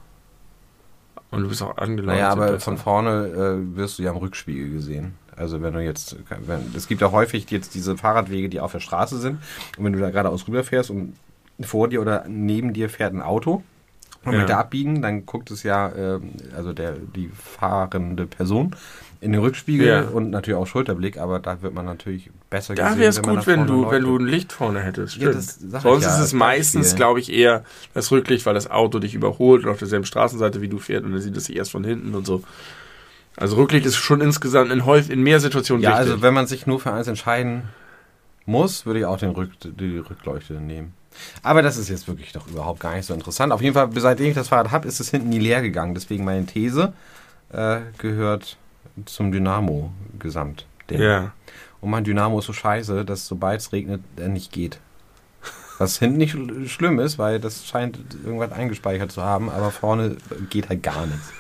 Und 1.31 1.43
du 1.43 1.49
bist 1.51 1.63
auch 1.63 1.77
angelaufen. 1.77 2.17
Naja, 2.17 2.31
aber 2.31 2.59
von 2.59 2.79
vorne 2.79 3.27
äh, 3.27 3.77
wirst 3.77 3.99
du 3.99 4.03
ja 4.03 4.13
am 4.13 4.17
Rückspiegel 4.17 4.71
gesehen. 4.71 5.15
Also 5.37 5.61
wenn 5.61 5.75
du 5.75 5.85
jetzt, 5.85 6.17
wenn, 6.47 6.73
es 6.75 6.89
gibt 6.89 7.03
ja 7.03 7.11
häufig 7.11 7.51
jetzt 7.51 7.75
diese 7.75 7.99
Fahrradwege, 7.99 8.49
die 8.49 8.61
auf 8.61 8.73
der 8.73 8.81
Straße 8.81 9.19
sind. 9.19 9.41
Und 9.77 9.85
wenn 9.85 9.93
du 9.93 9.99
da 9.99 10.09
geradeaus 10.09 10.49
rüberfährst 10.49 10.89
und 10.89 11.19
vor 11.61 11.89
dir 11.89 12.01
oder 12.01 12.25
neben 12.27 12.73
dir 12.73 12.89
fährt 12.89 13.13
ein 13.13 13.21
Auto 13.21 13.63
und 14.25 14.33
Ja. 14.33 14.39
möchte 14.39 14.57
abbiegen, 14.57 15.03
dann 15.03 15.27
guckt 15.27 15.51
es 15.51 15.63
ja, 15.63 15.93
ähm, 15.95 16.33
also 16.57 16.73
der, 16.73 16.93
die 16.93 17.29
fahrende 17.29 18.27
Person 18.27 18.75
in 19.21 19.33
den 19.33 19.41
Rückspiegel 19.41 19.87
Ja. 19.87 20.01
und 20.03 20.31
natürlich 20.31 20.59
auch 20.59 20.67
Schulterblick, 20.67 21.17
aber 21.19 21.39
da 21.39 21.63
wird 21.63 21.75
man 21.75 21.85
natürlich 21.87 22.31
besser 22.51 22.75
Da 22.75 22.87
gesehen. 22.87 23.01
wäre 23.01 23.11
es 23.11 23.17
wenn 23.19 23.37
gut, 23.37 23.47
wenn 23.47 23.67
du, 23.67 23.91
wenn 23.91 24.03
du 24.03 24.17
ein 24.19 24.27
Licht 24.27 24.53
vorne 24.53 24.81
hättest. 24.81 25.17
Ja, 25.17 25.33
Sonst 25.33 26.05
ja 26.05 26.15
ist 26.17 26.19
es 26.19 26.33
meistens, 26.33 26.95
glaube 26.97 27.21
ich, 27.21 27.33
eher 27.33 27.65
das 27.95 28.11
Rücklicht, 28.11 28.47
weil 28.47 28.55
das 28.55 28.71
Auto 28.71 28.99
dich 28.99 29.15
überholt 29.15 29.65
und 29.65 29.71
auf 29.71 29.79
derselben 29.79 30.05
Straßenseite 30.07 30.61
wie 30.61 30.69
du 30.69 30.79
fährst 30.79 31.05
und 31.05 31.13
dann 31.13 31.21
sieht 31.21 31.37
es 31.37 31.45
sich 31.45 31.57
erst 31.57 31.71
von 31.71 31.85
hinten 31.85 32.15
und 32.15 32.27
so. 32.27 32.43
Also 33.37 33.57
Rücklicht 33.57 33.87
ist 33.87 33.97
schon 33.97 34.21
insgesamt 34.21 34.71
in, 34.73 34.85
häufig, 34.85 35.11
in 35.11 35.23
mehr 35.23 35.41
Situationen 35.41 35.83
Ja, 35.83 35.91
wichtig. 35.91 36.11
also 36.11 36.23
wenn 36.23 36.35
man 36.35 36.47
sich 36.47 36.67
nur 36.67 36.81
für 36.81 36.93
eins 36.93 37.07
entscheiden 37.07 37.63
muss, 38.45 38.87
würde 38.87 38.99
ich 39.01 39.05
auch 39.07 39.19
den 39.19 39.31
Rück, 39.31 39.51
die 39.63 39.99
Rückleuchte 39.99 40.55
nehmen. 40.55 40.95
Aber 41.43 41.63
das 41.63 41.77
ist 41.77 41.89
jetzt 41.89 42.09
wirklich 42.09 42.33
doch 42.33 42.47
überhaupt 42.49 42.81
gar 42.81 42.95
nicht 42.95 43.07
so 43.07 43.15
interessant. 43.15 43.53
Auf 43.53 43.61
jeden 43.63 43.75
Fall, 43.75 43.89
seitdem 43.97 44.27
ich 44.29 44.35
das 44.35 44.49
Fahrrad 44.49 44.71
habe, 44.71 44.89
ist 44.89 45.01
es 45.01 45.11
hinten 45.11 45.29
nie 45.29 45.39
leer 45.39 45.63
gegangen. 45.63 45.95
Deswegen 45.95 46.25
meine 46.25 46.47
These 46.47 46.93
äh, 47.53 47.81
gehört 47.99 48.57
zum 49.07 49.33
Dynamo 49.33 49.93
gesamt. 50.19 50.67
ja. 50.91 51.33
Und 51.81 51.91
mein 51.91 52.05
Dynamo 52.05 52.39
ist 52.39 52.45
so 52.47 52.53
scheiße, 52.53 53.05
dass 53.05 53.27
sobald 53.27 53.61
es 53.61 53.73
regnet, 53.73 54.03
er 54.17 54.29
nicht 54.29 54.53
geht. 54.53 54.79
Was 55.79 55.99
hinten 55.99 56.19
nicht 56.19 56.33
schl- 56.35 56.69
schlimm 56.69 57.01
ist, 57.01 57.19
weil 57.19 57.41
das 57.41 57.67
scheint 57.67 57.99
irgendwas 58.25 58.53
eingespeichert 58.53 59.11
zu 59.11 59.21
haben, 59.25 59.51
aber 59.51 59.73
vorne 59.73 60.17
geht 60.49 60.69
halt 60.69 60.85
gar 60.85 61.07
nichts. 61.07 61.33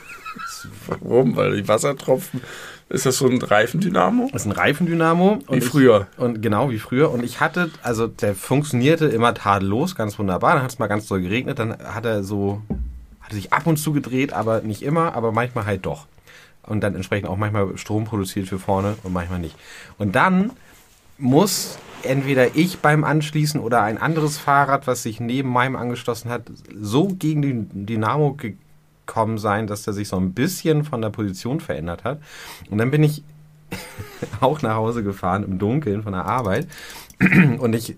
Warum? 0.86 1.36
Weil 1.36 1.56
die 1.56 1.68
Wassertropfen. 1.68 2.40
Ist 2.88 3.06
das 3.06 3.16
so 3.16 3.26
ein 3.26 3.40
Reifendynamo? 3.40 4.28
Das 4.32 4.42
ist 4.42 4.48
ein 4.48 4.52
Reifendynamo. 4.52 5.38
Wie 5.38 5.52
und 5.54 5.64
früher. 5.64 6.08
Ich, 6.12 6.18
und 6.18 6.42
genau 6.42 6.70
wie 6.70 6.78
früher. 6.78 7.10
Und 7.10 7.24
ich 7.24 7.40
hatte, 7.40 7.70
also 7.82 8.06
der 8.06 8.34
funktionierte 8.34 9.06
immer 9.06 9.32
tadellos, 9.34 9.94
ganz 9.94 10.18
wunderbar. 10.18 10.54
Dann 10.54 10.62
hat 10.62 10.72
es 10.72 10.78
mal 10.78 10.88
ganz 10.88 11.06
doll 11.06 11.22
geregnet. 11.22 11.58
Dann 11.58 11.78
hat 11.78 12.04
er 12.04 12.22
so, 12.22 12.60
hat 13.20 13.30
er 13.30 13.36
sich 13.36 13.52
ab 13.52 13.66
und 13.66 13.78
zu 13.78 13.92
gedreht, 13.92 14.32
aber 14.32 14.60
nicht 14.60 14.82
immer, 14.82 15.14
aber 15.14 15.32
manchmal 15.32 15.64
halt 15.64 15.86
doch. 15.86 16.06
Und 16.64 16.82
dann 16.82 16.94
entsprechend 16.94 17.28
auch 17.28 17.36
manchmal 17.36 17.76
Strom 17.78 18.04
produziert 18.04 18.48
für 18.48 18.58
vorne 18.58 18.96
und 19.02 19.12
manchmal 19.12 19.38
nicht. 19.38 19.56
Und 19.98 20.14
dann 20.14 20.50
muss 21.18 21.78
entweder 22.02 22.56
ich 22.56 22.78
beim 22.80 23.04
Anschließen 23.04 23.60
oder 23.60 23.82
ein 23.82 23.98
anderes 23.98 24.38
Fahrrad, 24.38 24.86
was 24.86 25.02
sich 25.02 25.20
neben 25.20 25.48
meinem 25.48 25.76
angeschlossen 25.76 26.30
hat, 26.30 26.42
so 26.78 27.08
gegen 27.08 27.42
den 27.42 27.86
Dynamo 27.86 28.36
gekommen 29.06 29.38
sein, 29.38 29.66
dass 29.66 29.82
der 29.82 29.92
sich 29.94 30.08
so 30.08 30.16
ein 30.16 30.32
bisschen 30.32 30.84
von 30.84 31.02
der 31.02 31.10
Position 31.10 31.60
verändert 31.60 32.04
hat. 32.04 32.20
Und 32.70 32.78
dann 32.78 32.90
bin 32.90 33.02
ich 33.02 33.22
auch 34.40 34.62
nach 34.62 34.74
Hause 34.76 35.02
gefahren 35.02 35.44
im 35.44 35.58
Dunkeln 35.58 36.02
von 36.02 36.12
der 36.12 36.24
Arbeit 36.26 36.66
und 37.58 37.74
ich 37.74 37.96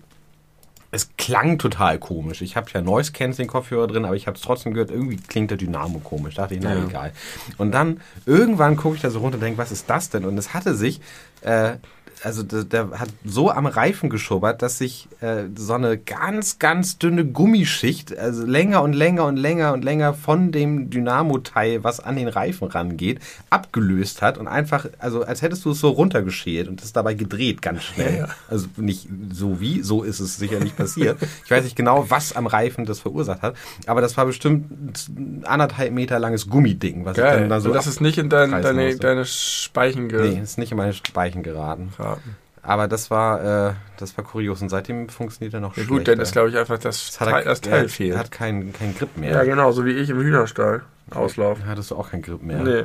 es 0.91 1.09
klang 1.17 1.57
total 1.57 1.99
komisch. 1.99 2.41
Ich 2.41 2.55
habe 2.55 2.69
ja 2.73 2.81
Noise 2.81 3.11
Cancelling 3.11 3.49
Kopfhörer 3.49 3.87
drin, 3.87 4.05
aber 4.05 4.15
ich 4.15 4.27
habe 4.27 4.37
es 4.37 4.41
trotzdem 4.41 4.73
gehört, 4.73 4.91
irgendwie 4.91 5.17
klingt 5.17 5.51
der 5.51 5.57
Dynamo 5.57 5.99
komisch. 5.99 6.35
Da 6.35 6.43
dachte 6.43 6.55
ich, 6.55 6.61
na 6.61 6.73
Ja. 6.73 6.85
egal. 6.85 7.11
Und 7.57 7.73
dann 7.73 7.99
irgendwann 8.25 8.77
gucke 8.77 8.95
ich 8.95 9.01
da 9.01 9.09
so 9.09 9.19
runter 9.19 9.35
und 9.35 9.41
denke, 9.41 9.57
was 9.57 9.73
ist 9.73 9.89
das 9.89 10.09
denn? 10.09 10.23
Und 10.23 10.37
es 10.37 10.53
hatte 10.53 10.73
sich, 10.73 11.01
äh, 11.41 11.73
also 12.23 12.43
der, 12.43 12.63
der 12.63 12.91
hat 12.99 13.09
so 13.23 13.51
am 13.51 13.65
Reifen 13.65 14.09
geschubbert, 14.09 14.61
dass 14.61 14.77
sich 14.77 15.07
äh, 15.21 15.43
so 15.55 15.73
eine 15.73 15.97
ganz, 15.97 16.59
ganz 16.59 16.97
dünne 16.97 17.25
Gummischicht, 17.25 18.17
also 18.17 18.45
länger 18.45 18.81
und 18.81 18.93
länger 18.93 19.25
und 19.25 19.37
länger 19.37 19.73
und 19.73 19.83
länger 19.83 20.13
von 20.13 20.51
dem 20.51 20.89
Dynamo-Teil, 20.89 21.83
was 21.83 21.99
an 21.99 22.15
den 22.15 22.27
Reifen 22.27 22.67
rangeht, 22.67 23.19
abgelöst 23.49 24.21
hat 24.21 24.37
und 24.37 24.47
einfach, 24.47 24.87
also 24.99 25.23
als 25.23 25.41
hättest 25.41 25.65
du 25.65 25.71
es 25.71 25.79
so 25.79 25.89
runtergeschält 25.89 26.67
und 26.67 26.81
es 26.83 26.93
dabei 26.93 27.13
gedreht 27.13 27.61
ganz 27.61 27.83
schnell. 27.83 28.19
Ja. 28.19 28.27
Also 28.49 28.67
nicht 28.77 29.07
so 29.31 29.59
wie, 29.59 29.81
so 29.81 30.03
ist 30.03 30.19
es 30.19 30.37
sicher 30.37 30.59
nicht 30.59 30.77
passiert. 30.77 31.17
Ich 31.43 31.51
weiß 31.51 31.63
nicht 31.63 31.75
genau, 31.75 32.05
was 32.09 32.35
am 32.35 32.47
Reifen 32.47 32.85
das 32.85 32.99
verursacht 32.99 33.41
hat, 33.41 33.55
aber 33.85 34.01
das 34.01 34.17
war 34.17 34.25
bestimmt 34.25 34.65
ein 35.09 35.43
anderthalb 35.45 35.91
Meter 35.93 36.19
langes 36.19 36.49
Gummiding, 36.49 37.05
was 37.05 37.17
ich 37.17 37.23
Geil. 37.23 37.41
dann 37.41 37.49
da 37.49 37.59
so 37.59 37.69
Und 37.69 37.75
das 37.75 37.87
ist 37.87 38.01
nicht 38.01 38.17
in 38.17 38.29
dein, 38.29 38.51
deine, 38.51 38.85
musste. 38.85 38.99
deine 38.99 39.25
Speichen 39.25 40.07
Nee, 40.07 40.39
ist 40.41 40.57
nicht 40.57 40.71
in 40.71 40.77
meine 40.77 40.93
Speichen 40.93 41.43
geraten. 41.43 41.89
Geraten. 42.05 42.35
Aber 42.61 42.87
das 42.87 43.11
war, 43.11 43.69
äh, 43.69 43.73
das 43.97 44.17
war 44.17 44.23
kurios 44.25 44.61
und 44.61 44.69
seitdem 44.69 45.07
funktioniert 45.09 45.53
er 45.53 45.59
noch 45.59 45.71
Ja 45.77 45.83
schlechter. 45.83 45.93
gut, 45.93 46.07
dann 46.07 46.19
ist 46.19 46.31
glaube 46.31 46.49
ich 46.49 46.57
einfach 46.57 46.79
das, 46.79 47.05
Das 47.07 47.19
hat 47.19 47.29
Teil, 47.29 47.43
er, 47.43 47.45
das 47.49 47.61
Teil 47.61 47.83
er 47.83 47.89
fehlt. 47.89 48.17
hat 48.17 48.31
keinen 48.31 48.73
kein 48.73 48.95
Grip 48.95 49.15
mehr. 49.17 49.31
ja 49.33 49.43
genau, 49.43 49.71
so 49.71 49.85
wie 49.85 49.91
ich 49.91 50.09
im 50.09 50.19
Hühnerstall. 50.19 50.81
Auslauf. 51.11 51.59
Hattest 51.67 51.91
du 51.91 51.95
auch 51.95 52.09
keinen 52.09 52.23
Grip 52.23 52.41
mehr. 52.41 52.63
Nee. 52.63 52.83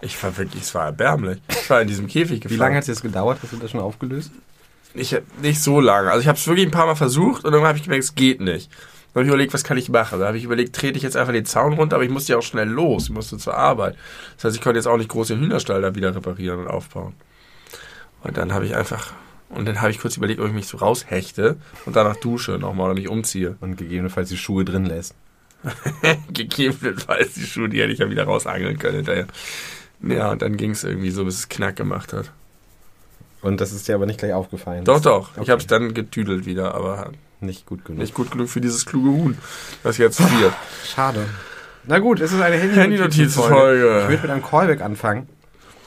Ich 0.00 0.20
war 0.24 0.36
wirklich, 0.36 0.62
es 0.64 0.74
war 0.74 0.86
erbärmlich. 0.86 1.40
Ich 1.48 1.70
war 1.70 1.80
in 1.80 1.86
diesem 1.86 2.08
Käfig 2.08 2.38
Wie 2.38 2.40
gefangen. 2.40 2.58
lange 2.58 2.74
hat 2.76 2.82
es 2.82 2.88
jetzt 2.88 3.02
gedauert? 3.02 3.38
Hast 3.40 3.52
du 3.52 3.56
das 3.58 3.70
schon 3.70 3.78
aufgelöst? 3.80 4.32
Ich, 4.94 5.16
nicht 5.40 5.62
so 5.62 5.80
lange. 5.80 6.10
Also 6.10 6.20
ich 6.22 6.26
habe 6.26 6.36
es 6.36 6.46
wirklich 6.48 6.66
ein 6.66 6.72
paar 6.72 6.86
Mal 6.86 6.96
versucht 6.96 7.44
und 7.44 7.52
dann 7.52 7.62
habe 7.62 7.78
ich 7.78 7.84
gemerkt, 7.84 8.02
es 8.02 8.16
geht 8.16 8.40
nicht. 8.40 8.68
Dann 9.14 9.20
habe 9.20 9.22
ich 9.24 9.28
überlegt, 9.28 9.54
was 9.54 9.62
kann 9.62 9.76
ich 9.78 9.88
machen? 9.90 10.18
Da 10.18 10.26
habe 10.26 10.36
ich 10.38 10.42
überlegt, 10.44 10.74
trete 10.74 10.96
ich 10.96 11.04
jetzt 11.04 11.16
einfach 11.16 11.32
den 11.32 11.44
Zaun 11.44 11.74
runter, 11.74 11.94
aber 11.96 12.04
ich 12.04 12.10
musste 12.10 12.32
ja 12.32 12.38
auch 12.38 12.42
schnell 12.42 12.68
los. 12.68 13.04
Ich 13.04 13.10
musste 13.10 13.38
zur 13.38 13.54
Arbeit. 13.56 13.94
Das 14.36 14.44
heißt, 14.46 14.56
ich 14.56 14.62
konnte 14.62 14.78
jetzt 14.78 14.86
auch 14.88 14.96
nicht 14.96 15.08
groß 15.10 15.28
den 15.28 15.38
Hühnerstall 15.38 15.80
da 15.80 15.94
wieder 15.94 16.12
reparieren 16.16 16.58
und 16.58 16.66
aufbauen. 16.66 17.14
Und 18.22 18.36
dann 18.36 18.52
habe 18.52 18.64
ich 18.66 18.74
einfach, 18.76 19.12
und 19.50 19.66
dann 19.66 19.80
habe 19.80 19.90
ich 19.90 19.98
kurz 19.98 20.16
überlegt, 20.16 20.40
ob 20.40 20.46
ich 20.46 20.52
mich 20.52 20.66
so 20.66 20.76
raushechte 20.78 21.56
und 21.86 21.96
danach 21.96 22.16
dusche 22.16 22.52
nochmal 22.52 22.86
oder 22.90 22.94
mich 23.00 23.08
umziehe. 23.08 23.56
Und 23.60 23.76
gegebenenfalls 23.76 24.28
die 24.28 24.36
Schuhe 24.36 24.64
drin 24.64 24.86
lässt. 24.86 25.14
Gegebenenfalls 26.32 27.34
die 27.34 27.46
Schuhe, 27.46 27.68
die 27.68 27.80
hätte 27.80 27.92
ich 27.92 27.98
ja 27.98 28.10
wieder 28.10 28.24
rausangeln 28.24 28.78
können 28.78 28.96
hinterher. 28.96 29.26
Ja, 30.02 30.30
und 30.32 30.42
dann 30.42 30.56
ging 30.56 30.72
es 30.72 30.84
irgendwie 30.84 31.10
so, 31.10 31.24
bis 31.24 31.36
es 31.38 31.48
knack 31.48 31.76
gemacht 31.76 32.12
hat. 32.12 32.30
Und 33.40 33.60
das 33.60 33.72
ist 33.72 33.88
dir 33.88 33.94
aber 33.96 34.06
nicht 34.06 34.18
gleich 34.18 34.32
aufgefallen. 34.32 34.84
Doch, 34.84 35.00
doch. 35.00 35.30
Ich 35.34 35.38
Okay. 35.42 35.50
habe 35.52 35.60
es 35.60 35.66
dann 35.66 35.94
getüdelt 35.94 36.46
wieder, 36.46 36.74
aber 36.74 37.10
Nicht 37.40 37.66
gut 37.66 37.84
genug. 37.84 38.00
nicht 38.00 38.14
gut 38.14 38.30
genug 38.30 38.48
für 38.48 38.60
dieses 38.60 38.86
kluge 38.86 39.10
Huhn, 39.10 39.38
was 39.82 39.98
jetzt 39.98 40.20
friert. 40.20 40.52
Schade. 40.84 41.26
Na 41.84 41.98
gut, 41.98 42.20
es 42.20 42.32
ist 42.32 42.40
eine 42.40 42.56
Handy-Notizen-Folge. 42.56 43.82
Handy 43.82 44.02
ich 44.02 44.08
würde 44.10 44.22
mit 44.22 44.30
einem 44.30 44.42
Callback 44.44 44.80
anfangen, 44.80 45.28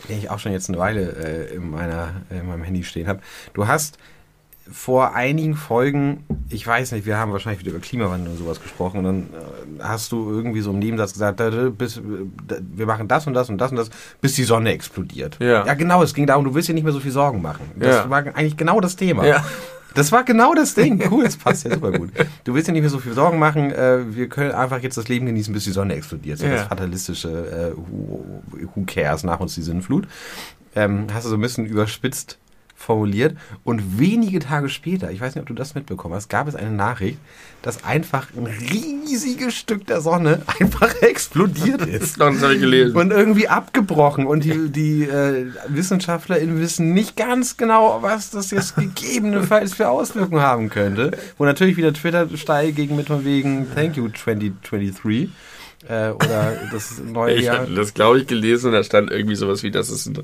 den 0.10 0.18
ich 0.20 0.30
auch 0.30 0.40
schon 0.40 0.52
jetzt 0.52 0.70
eine 0.70 0.78
Weile 0.78 1.50
äh, 1.52 1.56
in, 1.56 1.70
meiner, 1.72 2.10
in 2.30 2.48
meinem 2.48 2.64
Handy 2.64 2.84
stehen 2.84 3.08
habe. 3.08 3.20
Du 3.54 3.68
hast 3.68 3.98
vor 4.72 5.14
einigen 5.14 5.56
Folgen, 5.56 6.24
ich 6.50 6.66
weiß 6.66 6.94
nicht, 6.94 7.06
wir 7.06 7.18
haben 7.18 7.32
wahrscheinlich 7.32 7.60
wieder 7.62 7.70
über 7.72 7.80
Klimawandel 7.82 8.32
und 8.32 8.40
sowas 8.40 8.60
gesprochen, 8.60 8.98
und 8.98 9.04
dann 9.04 9.20
äh, 9.80 9.84
hast 9.84 10.12
du 10.12 10.28
irgendwie 10.32 10.62
so 10.62 10.72
im 10.72 10.80
Nebensatz 10.80 11.14
gesagt, 11.14 11.40
bis, 11.78 12.02
da, 12.48 12.56
wir 12.60 12.88
machen 12.88 13.08
das 13.08 13.28
und 13.28 13.36
das 13.36 13.48
und 13.50 13.60
das 13.60 13.70
und 13.70 13.78
das, 13.78 13.92
bis 14.22 14.34
die 14.34 14.44
Sonne 14.44 14.72
explodiert. 14.72 15.38
Ja. 15.40 15.66
ja, 15.68 15.74
genau, 15.76 16.02
es 16.02 16.16
ging 16.16 16.26
darum, 16.26 16.46
du 16.46 16.56
willst 16.56 16.68
dir 16.68 16.74
nicht 16.74 16.84
mehr 16.84 16.94
so 16.94 17.00
viel 17.00 17.12
Sorgen 17.12 17.44
machen. 17.44 17.72
Das 17.76 17.96
Ja. 18.06 18.10
war 18.10 18.18
eigentlich 18.26 18.58
genau 18.58 18.82
das 18.82 18.96
Thema. 18.96 19.28
Ja. 19.28 19.46
Das 19.96 20.12
war 20.12 20.24
genau 20.24 20.54
das 20.54 20.76
Ding. 20.76 21.02
Cool, 21.12 21.24
das 21.24 21.36
passt 21.38 21.66
ja 21.66 21.74
super 21.74 21.92
gut. 21.92 22.12
Du 22.44 22.54
willst 22.54 22.68
dir 22.68 22.72
nicht 22.74 22.82
mehr 22.82 22.90
so 22.92 23.00
viel 23.00 23.14
Sorgen 23.14 23.40
machen. 23.40 23.72
Äh, 23.72 24.16
wir 24.16 24.28
können 24.30 24.52
einfach 24.52 24.80
jetzt 24.82 24.98
das 24.98 25.08
Leben 25.08 25.26
genießen, 25.26 25.54
bis 25.54 25.64
die 25.64 25.72
Sonne 25.72 25.96
explodiert. 25.96 26.38
So 26.40 26.46
Ja. 26.46 26.54
das 26.58 26.68
fatalistische 26.68 27.74
äh, 27.74 27.78
who, 27.78 28.44
who 28.76 28.84
cares 28.86 29.24
nach 29.24 29.40
uns 29.40 29.56
die 29.56 29.62
Sinnflut. 29.64 30.08
Ähm, 30.76 31.08
hast 31.14 31.26
du 31.26 31.30
so 31.30 31.36
ein 31.36 31.42
bisschen 31.42 31.66
überspitzt 31.66 32.38
formuliert. 32.86 33.36
Und 33.64 34.00
wenige 34.00 34.40
Tage 34.40 34.70
später, 34.70 35.12
ich 35.12 35.20
weiß 35.20 35.36
nicht, 35.36 35.42
ob 35.42 35.48
du 35.48 35.54
das 35.54 35.76
mitbekommen 35.76 36.16
hast, 36.16 36.30
gab 36.30 36.48
es 36.48 36.56
eine 36.56 36.72
Nachricht, 36.72 37.18
dass 37.62 37.84
einfach 37.84 38.28
ein 38.38 38.46
riesiges 38.46 39.56
Stück 39.56 39.88
der 39.88 40.02
Sonne 40.02 40.42
einfach 40.60 41.02
explodiert 41.02 41.82
ist. 41.86 42.20
Das 42.20 42.42
habe 42.42 42.54
ich 42.56 42.62
gelesen. 42.62 42.96
Und 42.96 43.12
irgendwie 43.12 43.48
abgebrochen. 43.48 44.26
Und 44.28 44.44
die, 44.44 44.70
die 44.70 45.04
äh, 45.04 45.48
WissenschaftlerInnen 45.68 46.60
wissen 46.60 46.94
nicht 46.94 47.16
ganz 47.18 47.58
genau, 47.58 48.00
was 48.02 48.30
das 48.30 48.52
jetzt 48.52 48.76
gegebenenfalls 48.76 49.74
für 49.74 49.90
Auswirkungen 49.90 50.42
haben 50.42 50.70
könnte. 50.70 51.12
Wo 51.38 51.46
natürlich 51.46 51.78
wieder 51.78 51.94
Twitter 51.94 52.28
steil 52.36 52.72
gegen 52.72 52.96
mit 52.96 53.08
von 53.08 53.26
wegen 53.26 53.68
Thank 53.74 53.98
you 53.98 54.08
2023. 54.10 55.30
Äh, 55.88 56.10
oder 56.10 56.54
das 56.72 57.00
neue 57.00 57.36
Ich 57.36 57.46
Jahr. 57.46 57.60
hatte 57.60 57.74
das, 57.74 57.94
glaube 57.94 58.20
ich, 58.20 58.28
gelesen 58.28 58.68
und 58.68 58.74
da 58.74 58.84
stand 58.84 59.12
irgendwie 59.12 59.36
sowas 59.36 59.62
wie, 59.64 59.72
das 59.72 59.90
ist 59.90 60.08
ein 60.08 60.20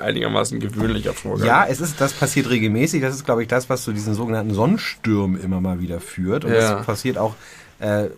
einigermaßen 0.00 0.60
gewöhnlicher 0.60 1.14
Vorgang. 1.14 1.46
Ja, 1.46 1.66
es 1.66 1.80
ist, 1.80 2.00
das 2.00 2.12
passiert 2.12 2.50
regelmäßig. 2.50 3.00
Das 3.02 3.14
ist, 3.14 3.24
glaube 3.24 3.42
ich, 3.42 3.48
das, 3.48 3.68
was 3.70 3.84
zu 3.84 3.92
diesen 3.92 4.14
sogenannten 4.14 4.52
Sonnenstürmen 4.54 5.40
immer 5.40 5.60
mal 5.60 5.80
wieder 5.80 6.00
führt. 6.00 6.44
Und 6.44 6.52
Ja. 6.52 6.74
das 6.76 6.86
passiert 6.86 7.16
auch 7.18 7.34
äh, 7.80 8.08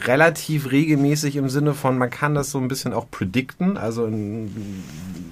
relativ 0.00 0.70
regelmäßig 0.72 1.36
im 1.36 1.48
Sinne 1.50 1.74
von, 1.74 1.98
man 1.98 2.08
kann 2.10 2.34
das 2.34 2.50
so 2.50 2.58
ein 2.58 2.68
bisschen 2.68 2.92
auch 2.94 3.10
predikten. 3.10 3.76
Also 3.76 4.08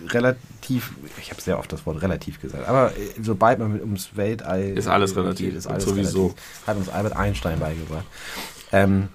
relativ, 0.08 0.92
ich 1.20 1.30
habe 1.30 1.40
sehr 1.40 1.58
oft 1.58 1.72
das 1.72 1.86
Wort 1.86 2.02
relativ 2.02 2.40
gesagt, 2.40 2.68
aber 2.68 2.88
äh, 2.90 3.00
sobald 3.22 3.58
man 3.58 3.72
mit 3.72 3.82
ums 3.82 4.10
Weltall 4.16 4.62
Ist 4.76 4.88
alles 4.88 5.16
relativ. 5.16 5.48
geht, 5.48 5.56
ist 5.56 5.66
alles 5.66 5.84
Sowieso. 5.84 6.22
relativ. 6.26 6.42
Hat 6.66 6.76
uns 6.76 6.88
Albert 6.88 7.16
Einstein 7.16 7.58
beigebracht. 7.58 8.04
Ähm, 8.72 9.08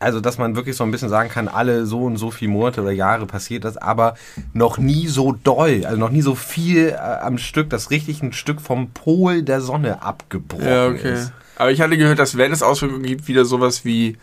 also, 0.00 0.20
dass 0.20 0.38
man 0.38 0.56
wirklich 0.56 0.76
so 0.76 0.82
ein 0.84 0.90
bisschen 0.90 1.10
sagen 1.10 1.28
kann, 1.28 1.46
alle 1.46 1.84
so 1.84 2.04
und 2.04 2.16
so 2.16 2.30
viele 2.30 2.50
Monate 2.50 2.80
oder 2.80 2.90
Jahre 2.90 3.26
passiert 3.26 3.64
das, 3.64 3.76
aber 3.76 4.14
noch 4.54 4.78
nie 4.78 5.06
so 5.08 5.32
doll, 5.32 5.84
also 5.84 5.98
noch 5.98 6.10
nie 6.10 6.22
so 6.22 6.34
viel 6.34 6.88
äh, 6.88 6.94
am 6.96 7.36
Stück, 7.38 7.68
dass 7.70 7.90
richtig 7.90 8.22
ein 8.22 8.32
Stück 8.32 8.60
vom 8.62 8.90
Pol 8.90 9.42
der 9.42 9.60
Sonne 9.60 10.02
abgebrochen 10.02 10.66
Ja, 10.66 10.88
okay. 10.88 11.12
ist. 11.12 11.32
Aber 11.56 11.70
ich 11.70 11.82
hatte 11.82 11.98
gehört, 11.98 12.18
dass 12.18 12.38
wenn 12.38 12.50
es 12.50 12.62
Auswirkungen 12.62 13.02
gibt, 13.02 13.28
wieder 13.28 13.44
sowas 13.44 13.84
wie 13.84 14.16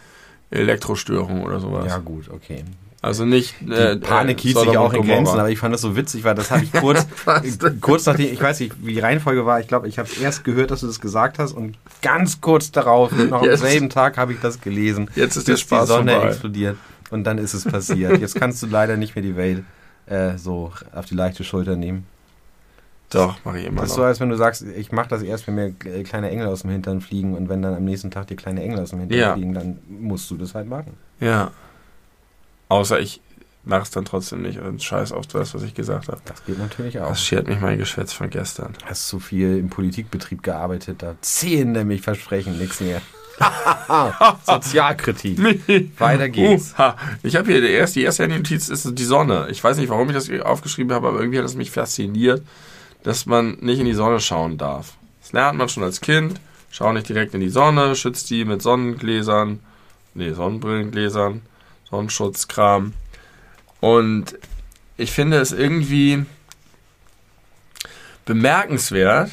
Elektrostörung 0.49 1.43
oder 1.43 1.59
sowas. 1.59 1.85
Ja, 1.85 1.99
gut, 1.99 2.29
okay. 2.29 2.63
Also 3.01 3.25
nicht. 3.25 3.53
Die 3.61 3.71
Äh, 3.71 3.97
Panik 3.97 4.39
äh, 4.39 4.41
hielt 4.41 4.57
sich 4.59 4.77
auch 4.77 4.91
in. 4.93 5.03
Grenzen, 5.03 5.39
aber 5.39 5.49
ich 5.49 5.59
fand 5.59 5.73
das 5.73 5.81
so 5.81 5.95
witzig, 5.95 6.23
weil 6.23 6.33
das 6.35 6.49
habe 6.51 6.63
ich 6.63 6.71
kurz, 6.73 7.05
kurz 7.81 8.05
nachdem, 8.07 8.33
ich 8.33 8.41
weiß 8.41 8.59
nicht, 8.59 8.73
wie 8.85 8.93
die 8.93 8.99
Reihenfolge 8.99 9.45
war, 9.45 9.59
ich 9.59 9.67
glaube, 9.67 9.87
ich 9.87 9.99
habe 9.99 10.09
erst 10.21 10.43
gehört, 10.43 10.71
dass 10.71 10.81
du 10.81 10.87
das 10.87 10.99
gesagt 10.99 11.37
hast 11.37 11.51
und 11.53 11.77
ganz 12.01 12.41
kurz 12.41 12.71
darauf, 12.71 13.11
noch 13.11 13.41
am 13.41 13.45
Jetzt- 13.47 13.61
selben 13.61 13.89
Tag 13.89 14.17
habe 14.17 14.33
ich 14.33 14.39
das 14.39 14.59
gelesen. 14.61 15.09
Jetzt 15.15 15.35
ist 15.37 15.47
der 15.47 15.57
Spaß 15.57 15.85
die 15.87 15.93
Sonne 15.93 16.11
vorbei. 16.13 16.27
explodiert 16.29 16.77
und 17.11 17.23
dann 17.23 17.37
ist 17.37 17.53
es 17.53 17.65
passiert. 17.65 18.19
Jetzt 18.19 18.35
kannst 18.35 18.63
du 18.63 18.67
leider 18.67 18.97
nicht 18.97 19.15
mehr 19.15 19.23
die 19.23 19.35
Welt 19.37 19.63
äh, 20.07 20.37
so 20.37 20.71
auf 20.93 21.05
die 21.05 21.15
leichte 21.15 21.43
Schulter 21.43 21.75
nehmen. 21.75 22.05
Doch, 23.09 23.37
mache 23.45 23.59
ich 23.59 23.65
immer 23.67 23.81
Das 23.81 23.91
ist 23.91 23.95
noch. 23.97 24.03
so, 24.03 24.07
als 24.07 24.19
wenn 24.19 24.29
du 24.29 24.35
sagst, 24.35 24.63
ich 24.75 24.91
mache 24.91 25.07
das 25.07 25.21
erst, 25.21 25.47
wenn 25.47 25.55
mir 25.55 25.67
äh, 25.85 26.03
kleine 26.03 26.29
Engel 26.29 26.47
aus 26.47 26.63
dem 26.63 26.71
Hintern 26.71 26.99
fliegen 26.99 27.35
und 27.37 27.47
wenn 27.47 27.61
dann 27.61 27.73
am 27.73 27.85
nächsten 27.85 28.11
Tag 28.11 28.27
dir 28.27 28.35
kleine 28.35 28.61
Engel 28.63 28.79
aus 28.81 28.89
dem 28.89 28.99
Hintern 28.99 29.17
Ja. 29.19 29.33
fliegen, 29.33 29.53
dann 29.53 29.77
musst 29.87 30.29
du 30.29 30.35
das 30.35 30.55
halt 30.55 30.67
machen. 30.67 30.93
Ja. 31.21 31.51
Außer 32.69 32.99
ich 32.99 33.21
mache 33.63 33.83
es 33.83 33.91
dann 33.91 34.05
trotzdem 34.05 34.41
nicht 34.41 34.59
und 34.59 34.81
scheiß 34.81 35.11
auf 35.11 35.27
das, 35.27 35.53
was 35.53 35.63
ich 35.63 35.73
gesagt 35.73 36.07
habe. 36.07 36.21
Das 36.25 36.45
geht 36.45 36.57
natürlich 36.57 36.99
auch. 36.99 37.09
Das 37.09 37.23
schert 37.23 37.47
mich 37.47 37.59
mein 37.59 37.77
Geschwätz 37.77 38.13
von 38.13 38.29
gestern. 38.29 38.73
Hast 38.85 39.07
zu 39.07 39.19
viel 39.19 39.57
im 39.57 39.69
Politikbetrieb 39.69 40.41
gearbeitet, 40.41 41.03
da 41.03 41.15
zählen 41.21 41.71
nämlich 41.71 42.01
Versprechen 42.01 42.57
nichts 42.57 42.79
mehr. 42.79 43.01
Sozialkritik. 44.45 45.39
Weiter 45.99 46.29
geht's. 46.29 46.73
Uh. 46.77 46.93
Ich 47.21 47.35
habe 47.35 47.51
hier 47.51 47.61
die 47.61 47.67
erste, 47.67 47.99
die 47.99 48.05
erste 48.05 48.23
Handy-Notiz 48.23 48.69
ist 48.69 48.97
die 48.97 49.03
Sonne. 49.03 49.47
Ich 49.51 49.63
weiß 49.63 49.77
nicht, 49.77 49.89
warum 49.89 50.09
ich 50.09 50.15
das 50.15 50.29
aufgeschrieben 50.41 50.91
habe, 50.93 51.07
aber 51.07 51.19
irgendwie 51.19 51.37
hat 51.37 51.45
es 51.45 51.55
mich 51.55 51.69
fasziniert, 51.69 52.41
dass 53.03 53.27
man 53.27 53.57
nicht 53.59 53.79
in 53.79 53.85
die 53.85 53.93
Sonne 53.93 54.19
schauen 54.19 54.57
darf. 54.57 54.93
Das 55.21 55.33
lernt 55.33 55.57
man 55.57 55.69
schon 55.69 55.83
als 55.83 56.01
Kind. 56.01 56.39
Schau 56.71 56.91
nicht 56.93 57.09
direkt 57.09 57.33
in 57.33 57.41
die 57.41 57.49
Sonne, 57.49 57.95
schützt 57.95 58.29
die 58.29 58.43
mit 58.43 58.61
Sonnengläsern, 58.61 59.59
nee, 60.13 60.33
Sonnenbrillengläsern, 60.33 61.41
Sonnenschutzkram. 61.89 62.93
Und 63.79 64.37
ich 64.97 65.11
finde 65.11 65.37
es 65.39 65.51
irgendwie 65.51 66.25
bemerkenswert, 68.25 69.31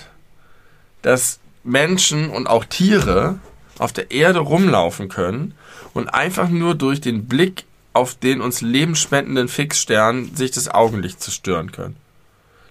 dass 1.02 1.40
Menschen 1.62 2.30
und 2.30 2.46
auch 2.46 2.64
Tiere 2.64 3.38
auf 3.78 3.92
der 3.92 4.10
Erde 4.10 4.40
rumlaufen 4.40 5.08
können 5.08 5.54
und 5.94 6.08
einfach 6.08 6.48
nur 6.48 6.74
durch 6.74 7.00
den 7.00 7.26
Blick 7.26 7.64
auf 7.92 8.14
den 8.14 8.40
uns 8.40 8.60
lebensspendenden 8.60 9.48
Fixstern 9.48 10.34
sich 10.34 10.50
das 10.50 10.68
Augenlicht 10.68 11.20
zerstören 11.20 11.72
können. 11.72 11.96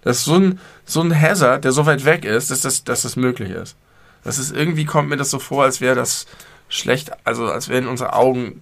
Das 0.01 0.19
ist 0.19 0.25
so 0.25 0.35
ein, 0.35 0.59
so 0.85 1.01
ein 1.01 1.19
Hazard, 1.19 1.63
der 1.63 1.71
so 1.71 1.85
weit 1.85 2.03
weg 2.03 2.25
ist, 2.25 2.51
dass 2.51 2.61
das, 2.61 2.83
dass 2.83 3.03
das 3.03 3.15
möglich 3.15 3.51
ist. 3.51 3.75
Das 4.23 4.37
ist 4.37 4.55
irgendwie 4.55 4.85
kommt 4.85 5.09
mir 5.09 5.17
das 5.17 5.29
so 5.29 5.39
vor, 5.39 5.63
als 5.63 5.81
wäre 5.81 5.95
das 5.95 6.25
schlecht, 6.69 7.11
also 7.23 7.45
als 7.45 7.69
wären 7.69 7.87
unsere 7.87 8.13
Augen, 8.13 8.61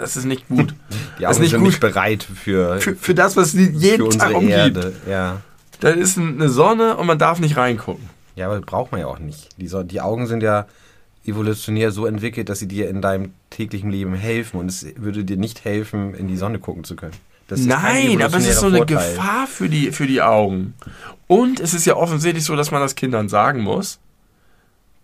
das 0.00 0.16
ist 0.16 0.24
nicht 0.24 0.48
gut. 0.48 0.74
Die 1.18 1.22
Das 1.22 1.32
ist 1.32 1.36
Augen 1.36 1.42
nicht 1.42 1.50
sind 1.50 1.60
gut. 1.60 1.68
nicht 1.68 1.80
bereit 1.80 2.22
für, 2.22 2.80
Für, 2.80 2.94
für 2.96 3.14
das, 3.14 3.36
was 3.36 3.52
sie 3.52 3.66
für 3.66 3.72
jeden 3.72 4.10
Tag 4.10 4.34
umgibt. 4.34 4.50
Erde. 4.52 4.92
Ja. 5.08 5.42
Da 5.80 5.90
ist 5.90 6.18
eine 6.18 6.48
Sonne 6.48 6.96
und 6.96 7.06
man 7.06 7.18
darf 7.18 7.40
nicht 7.40 7.56
reingucken. 7.56 8.08
Ja, 8.36 8.46
aber 8.46 8.60
braucht 8.60 8.92
man 8.92 9.00
ja 9.00 9.06
auch 9.06 9.18
nicht. 9.18 9.48
Die, 9.58 9.68
so 9.68 9.82
die 9.82 10.00
Augen 10.00 10.26
sind 10.26 10.42
ja 10.42 10.66
evolutionär 11.26 11.90
so 11.92 12.06
entwickelt, 12.06 12.48
dass 12.48 12.58
sie 12.58 12.68
dir 12.68 12.88
in 12.88 13.02
deinem 13.02 13.32
täglichen 13.50 13.90
Leben 13.90 14.14
helfen 14.14 14.58
und 14.58 14.68
es 14.68 14.86
würde 14.96 15.24
dir 15.24 15.36
nicht 15.36 15.64
helfen, 15.64 16.14
in 16.14 16.28
die 16.28 16.36
Sonne 16.36 16.58
gucken 16.58 16.84
zu 16.84 16.96
können. 16.96 17.12
Nein, 17.50 18.22
aber 18.22 18.36
es 18.38 18.46
ist 18.46 18.60
so 18.60 18.66
eine 18.66 18.78
Vorteil. 18.78 19.14
Gefahr 19.16 19.46
für 19.48 19.68
die, 19.68 19.90
für 19.90 20.06
die 20.06 20.22
Augen. 20.22 20.74
Und 21.26 21.58
es 21.60 21.74
ist 21.74 21.84
ja 21.84 21.96
offensichtlich 21.96 22.44
so, 22.44 22.54
dass 22.56 22.70
man 22.70 22.80
das 22.80 22.94
Kindern 22.94 23.28
sagen 23.28 23.60
muss. 23.62 23.98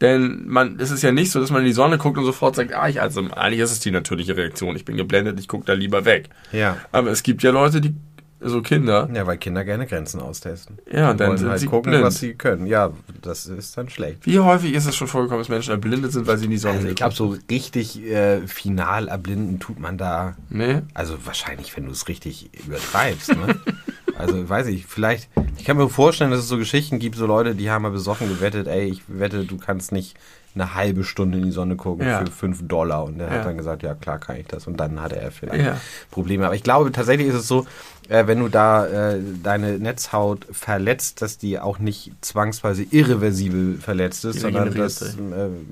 Denn 0.01 0.47
man, 0.47 0.79
es 0.79 0.91
ist 0.91 1.03
ja 1.03 1.11
nicht 1.11 1.31
so, 1.31 1.41
dass 1.41 1.51
man 1.51 1.63
in 1.63 1.67
die 1.67 1.73
Sonne 1.73 1.97
guckt 1.97 2.19
und 2.19 2.25
sofort 2.25 2.55
sagt, 2.55 2.75
ah, 2.75 2.89
ich, 2.89 3.01
also 3.01 3.21
eigentlich 3.31 3.61
ist 3.61 3.73
es 3.73 3.81
die 3.81 3.91
natürliche 3.91 4.37
Reaktion. 4.37 4.77
Ich 4.77 4.85
bin 4.85 4.97
geblendet, 4.97 5.41
ich 5.41 5.49
gucke 5.49 5.65
da 5.65 5.73
lieber 5.73 6.05
weg. 6.05 6.29
Ja. 6.53 6.77
Aber 6.93 7.11
es 7.11 7.23
gibt 7.23 7.43
ja 7.43 7.51
Leute, 7.51 7.81
die 7.81 7.95
so 8.41 8.61
Kinder. 8.63 9.09
Ja, 9.15 9.27
weil 9.27 9.39
Kinder 9.39 9.65
gerne 9.65 9.87
Grenzen 9.87 10.21
austesten. 10.21 10.79
Ja, 10.91 11.11
und 11.11 11.21
dann 11.21 11.29
wollen 11.29 11.39
sind 11.39 11.49
halt 11.51 11.61
sie 11.61 11.67
gucken, 11.67 11.91
blind. 11.91 12.05
was 12.05 12.19
sie 12.19 12.35
können. 12.35 12.67
Ja, 12.67 12.93
das 13.23 13.47
ist 13.47 13.77
dann 13.77 13.89
schlecht. 13.89 14.27
Wie 14.27 14.39
häufig 14.39 14.75
ist 14.75 14.87
es 14.87 14.95
schon 14.95 15.09
vorgekommen, 15.09 15.41
dass 15.41 15.49
Menschen 15.49 15.71
erblindet 15.71 16.13
sind, 16.13 16.27
weil 16.27 16.37
sie 16.39 16.45
in 16.45 16.51
die 16.51 16.59
Sonne 16.59 16.77
also 16.77 16.89
Ich 16.89 16.95
glaube, 16.97 17.15
so 17.15 17.37
richtig 17.51 18.03
äh, 18.05 18.47
final 18.47 19.09
erblinden 19.09 19.59
tut 19.59 19.79
man 19.81 19.97
da. 19.99 20.37
Nee. 20.51 20.83
Also 20.95 21.17
wahrscheinlich, 21.25 21.77
wenn 21.77 21.87
du 21.87 21.93
es 21.93 22.09
richtig 22.09 22.51
übertreibst. 22.67 23.31
Ne? 23.37 23.57
also 24.19 24.49
weiß 24.49 24.67
ich, 24.69 24.87
vielleicht. 24.87 25.29
Ich 25.59 25.65
kann 25.65 25.77
mir 25.77 25.89
vorstellen, 25.89 26.31
dass 26.31 26.41
es 26.41 26.49
so 26.49 26.59
Geschichten 26.59 26.99
gibt, 26.99 27.17
so 27.17 27.27
Leute, 27.27 27.55
die 27.55 27.71
haben 27.71 27.83
mal 27.83 27.91
besoffen 27.91 28.29
gewettet, 28.29 28.67
ey, 28.69 28.85
ich 28.85 29.03
wette, 29.09 29.45
du 29.45 29.57
kannst 29.57 29.93
nicht 29.93 30.17
eine 30.55 30.75
halbe 30.75 31.05
Stunde 31.05 31.37
in 31.37 31.45
die 31.45 31.51
Sonne 31.51 31.77
gucken 31.77 32.07
Ja. 32.07 32.25
für 32.25 32.31
5 32.31 32.67
Dollar. 32.67 33.05
Und 33.05 33.19
der 33.19 33.27
Ja. 33.29 33.33
hat 33.35 33.45
dann 33.47 33.59
gesagt, 33.59 33.83
ja 33.83 33.95
klar 33.95 34.19
kann 34.19 34.37
ich 34.37 34.47
das. 34.47 34.67
Und 34.67 34.79
dann 34.79 35.03
hatte 35.03 35.17
er 35.21 35.31
vielleicht 35.31 35.63
Ja. 35.67 35.79
Probleme. 36.11 36.47
Aber 36.47 36.55
ich 36.55 36.63
glaube, 36.63 36.91
tatsächlich 36.93 37.27
ist 37.29 37.35
es 37.35 37.47
so, 37.47 37.67
äh, 38.09 38.27
wenn 38.27 38.41
du 38.41 38.49
da 38.49 38.87
äh, 38.87 39.21
deine 39.43 39.79
Netzhaut 39.79 40.47
verletzt, 40.51 41.23
dass 41.23 41.39
die 41.39 41.59
auch 41.59 41.79
nicht 41.79 42.13
zwangsweise 42.21 42.85
irreversibel 42.91 43.79
verletzt 43.79 44.25
ist, 44.25 44.41
sondern 44.41 44.75
dass, 44.75 45.03
äh, 45.03 45.17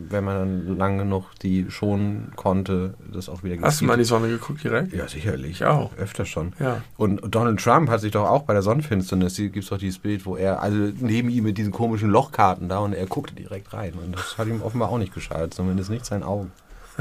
wenn 0.08 0.24
man 0.24 0.36
dann 0.36 0.78
lang 0.78 0.98
genug 0.98 1.24
die 1.42 1.70
schonen 1.70 2.32
konnte, 2.36 2.94
das 3.12 3.28
auch 3.28 3.42
wieder 3.42 3.60
Hast 3.62 3.80
du 3.80 3.84
mal 3.84 3.94
in 3.94 4.00
die 4.00 4.04
Sonne 4.04 4.28
geguckt 4.28 4.64
direkt? 4.64 4.92
Ja, 4.92 5.08
sicherlich. 5.08 5.52
Ich 5.52 5.64
auch. 5.64 5.96
Öfter 5.96 6.24
schon. 6.24 6.52
Ja. 6.58 6.82
Und 6.96 7.20
Donald 7.34 7.60
Trump 7.60 7.88
hat 7.88 8.00
sich 8.00 8.12
doch 8.12 8.28
auch 8.28 8.42
bei 8.42 8.52
der 8.52 8.62
Sonnenfinsternis, 8.62 9.36
gibt 9.36 9.56
es 9.56 9.66
doch 9.66 9.78
dieses 9.78 9.98
Bild, 9.98 10.26
wo 10.26 10.36
er, 10.36 10.62
also 10.62 10.76
neben 11.00 11.30
ihm 11.30 11.44
mit 11.44 11.58
diesen 11.58 11.72
komischen 11.72 12.10
Lochkarten 12.10 12.68
da 12.68 12.78
und 12.78 12.92
er 12.92 13.06
guckte 13.06 13.34
direkt 13.34 13.72
rein. 13.72 13.94
Und 13.94 14.14
das 14.16 14.38
hat 14.38 14.48
ihm 14.48 14.62
offenbar 14.62 14.90
auch 14.90 14.98
nicht 14.98 15.14
geschadet, 15.14 15.54
zumindest 15.54 15.90
nicht 15.90 16.04
seinen 16.04 16.22
Augen. 16.22 16.52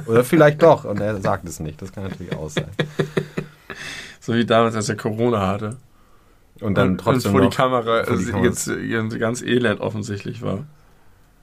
Oder 0.05 0.23
vielleicht 0.23 0.63
doch, 0.63 0.85
und 0.85 0.99
er 0.99 1.21
sagt 1.21 1.47
es 1.47 1.59
nicht. 1.59 1.81
Das 1.81 1.91
kann 1.91 2.03
natürlich 2.03 2.35
auch 2.35 2.49
sein. 2.49 2.69
So 4.25 4.33
wie 4.33 4.45
damals, 4.45 4.73
als 4.75 4.87
er 4.87 4.95
Corona 4.95 5.45
hatte. 5.45 5.75
Und 6.61 6.75
dann 6.77 6.91
und, 6.91 6.97
trotzdem 6.99 7.33
und 7.33 7.39
vor 7.41 7.49
die 7.49 7.55
Kamera 7.55 8.03
vor 8.05 8.15
die 8.15 8.23
Kamera. 8.25 8.45
jetzt 8.45 8.71
ganz 9.19 9.41
elend 9.41 9.81
offensichtlich 9.81 10.41
war. 10.41 10.63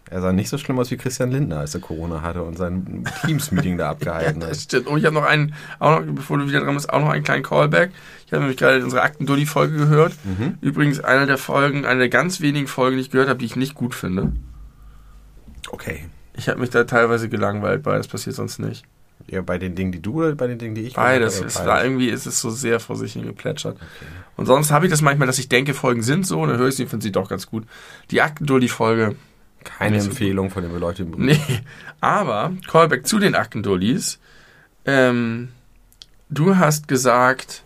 er 0.09 0.23
sah 0.23 0.33
nicht 0.33 0.49
so 0.49 0.57
schlimm 0.57 0.79
aus 0.79 0.91
wie 0.91 0.97
Christian 0.97 1.31
Lindner, 1.31 1.59
als 1.59 1.75
er 1.75 1.83
Corona 1.83 2.23
hatte 2.23 2.43
und 2.43 2.57
sein 2.57 3.05
Teams-Meeting 3.27 3.77
da 3.77 3.91
abgehalten 3.91 4.41
Das 4.41 4.51
hat. 4.51 4.57
stimmt. 4.61 4.87
Oh, 4.89 4.97
ich 4.97 5.05
habe 5.05 5.15
noch 5.15 5.25
einen, 5.25 5.53
auch 5.79 6.01
noch, 6.01 6.07
bevor 6.15 6.39
du 6.39 6.49
wieder 6.49 6.61
dran 6.61 6.75
bist, 6.75 6.91
auch 6.91 7.01
noch 7.01 7.11
einen 7.11 7.23
kleinen 7.25 7.43
Callback. 7.43 7.91
Ich 8.27 8.33
habe 8.33 8.41
nämlich 8.43 8.57
gerade 8.57 8.83
unsere 8.83 9.03
Akten-Dulli-Folge 9.03 9.77
gehört. 9.77 10.15
Mhm. 10.25 10.57
Übrigens 10.63 11.01
eine 11.01 11.27
der 11.27 11.37
Folgen, 11.39 11.85
eine 11.85 11.99
der 12.01 12.09
ganz 12.09 12.41
wenigen 12.41 12.67
Folgen, 12.67 12.97
die 12.97 13.03
ich 13.03 13.11
gehört 13.11 13.29
habe, 13.29 13.41
die 13.41 13.45
ich 13.47 13.57
nicht 13.57 13.75
gut 13.75 13.95
finde. 13.95 14.33
Okay. 15.71 16.07
Ich 16.35 16.49
habe 16.49 16.61
mich 16.61 16.71
da 16.71 16.85
teilweise 16.85 17.29
gelangweilt 17.29 17.83
bei, 17.83 17.97
das 17.99 18.09
passiert 18.09 18.37
sonst 18.37 18.59
nicht. 18.59 18.85
Ja, 19.27 19.43
bei 19.43 19.59
den 19.59 19.75
Dingen, 19.75 19.93
die 19.93 20.03
du 20.03 20.15
oder 20.15 20.35
bei 20.35 20.47
den 20.47 20.59
Dingen, 20.59 20.75
die 20.75 20.83
ich 20.83 20.95
Beides. 20.95 21.41
habe? 21.41 21.69
war 21.69 21.85
irgendwie 21.85 22.09
ist 22.09 22.27
es 22.27 22.41
so 22.41 22.51
sehr 22.51 22.81
vor 22.81 22.97
sich 22.97 23.13
hingeplätschert. 23.13 23.79
Und 24.37 24.47
sonst 24.47 24.73
habe 24.73 24.87
ich 24.87 24.91
das 24.91 25.03
manchmal, 25.03 25.27
dass 25.27 25.39
ich 25.39 25.49
denke, 25.49 25.75
Folgen 25.75 26.03
sind 26.03 26.27
so, 26.27 26.41
und 26.41 26.49
dann 26.49 26.59
höre 26.59 26.69
ich 26.69 26.77
sie 26.77 26.85
und 26.85 26.89
finde 26.89 27.05
sie 27.05 27.13
doch 27.13 27.29
ganz 27.29 27.47
gut. 27.47 27.65
Die 28.11 28.23
Akten-Dulli-Folge, 28.23 29.15
Keine 29.65 29.97
Nicht 29.97 30.05
so 30.05 30.11
Empfehlung 30.11 30.51
von 30.51 30.63
den 30.63 30.73
beleuchteten 30.73 31.13
Brüdern. 31.13 31.37
Nee, 31.49 31.61
aber 32.01 32.53
Callback 32.67 33.07
zu 33.07 33.19
den 33.19 33.35
Aktendullis. 33.35 34.19
Ähm, 34.87 35.49
du 36.31 36.57
hast 36.57 36.89
gesagt, 36.89 37.63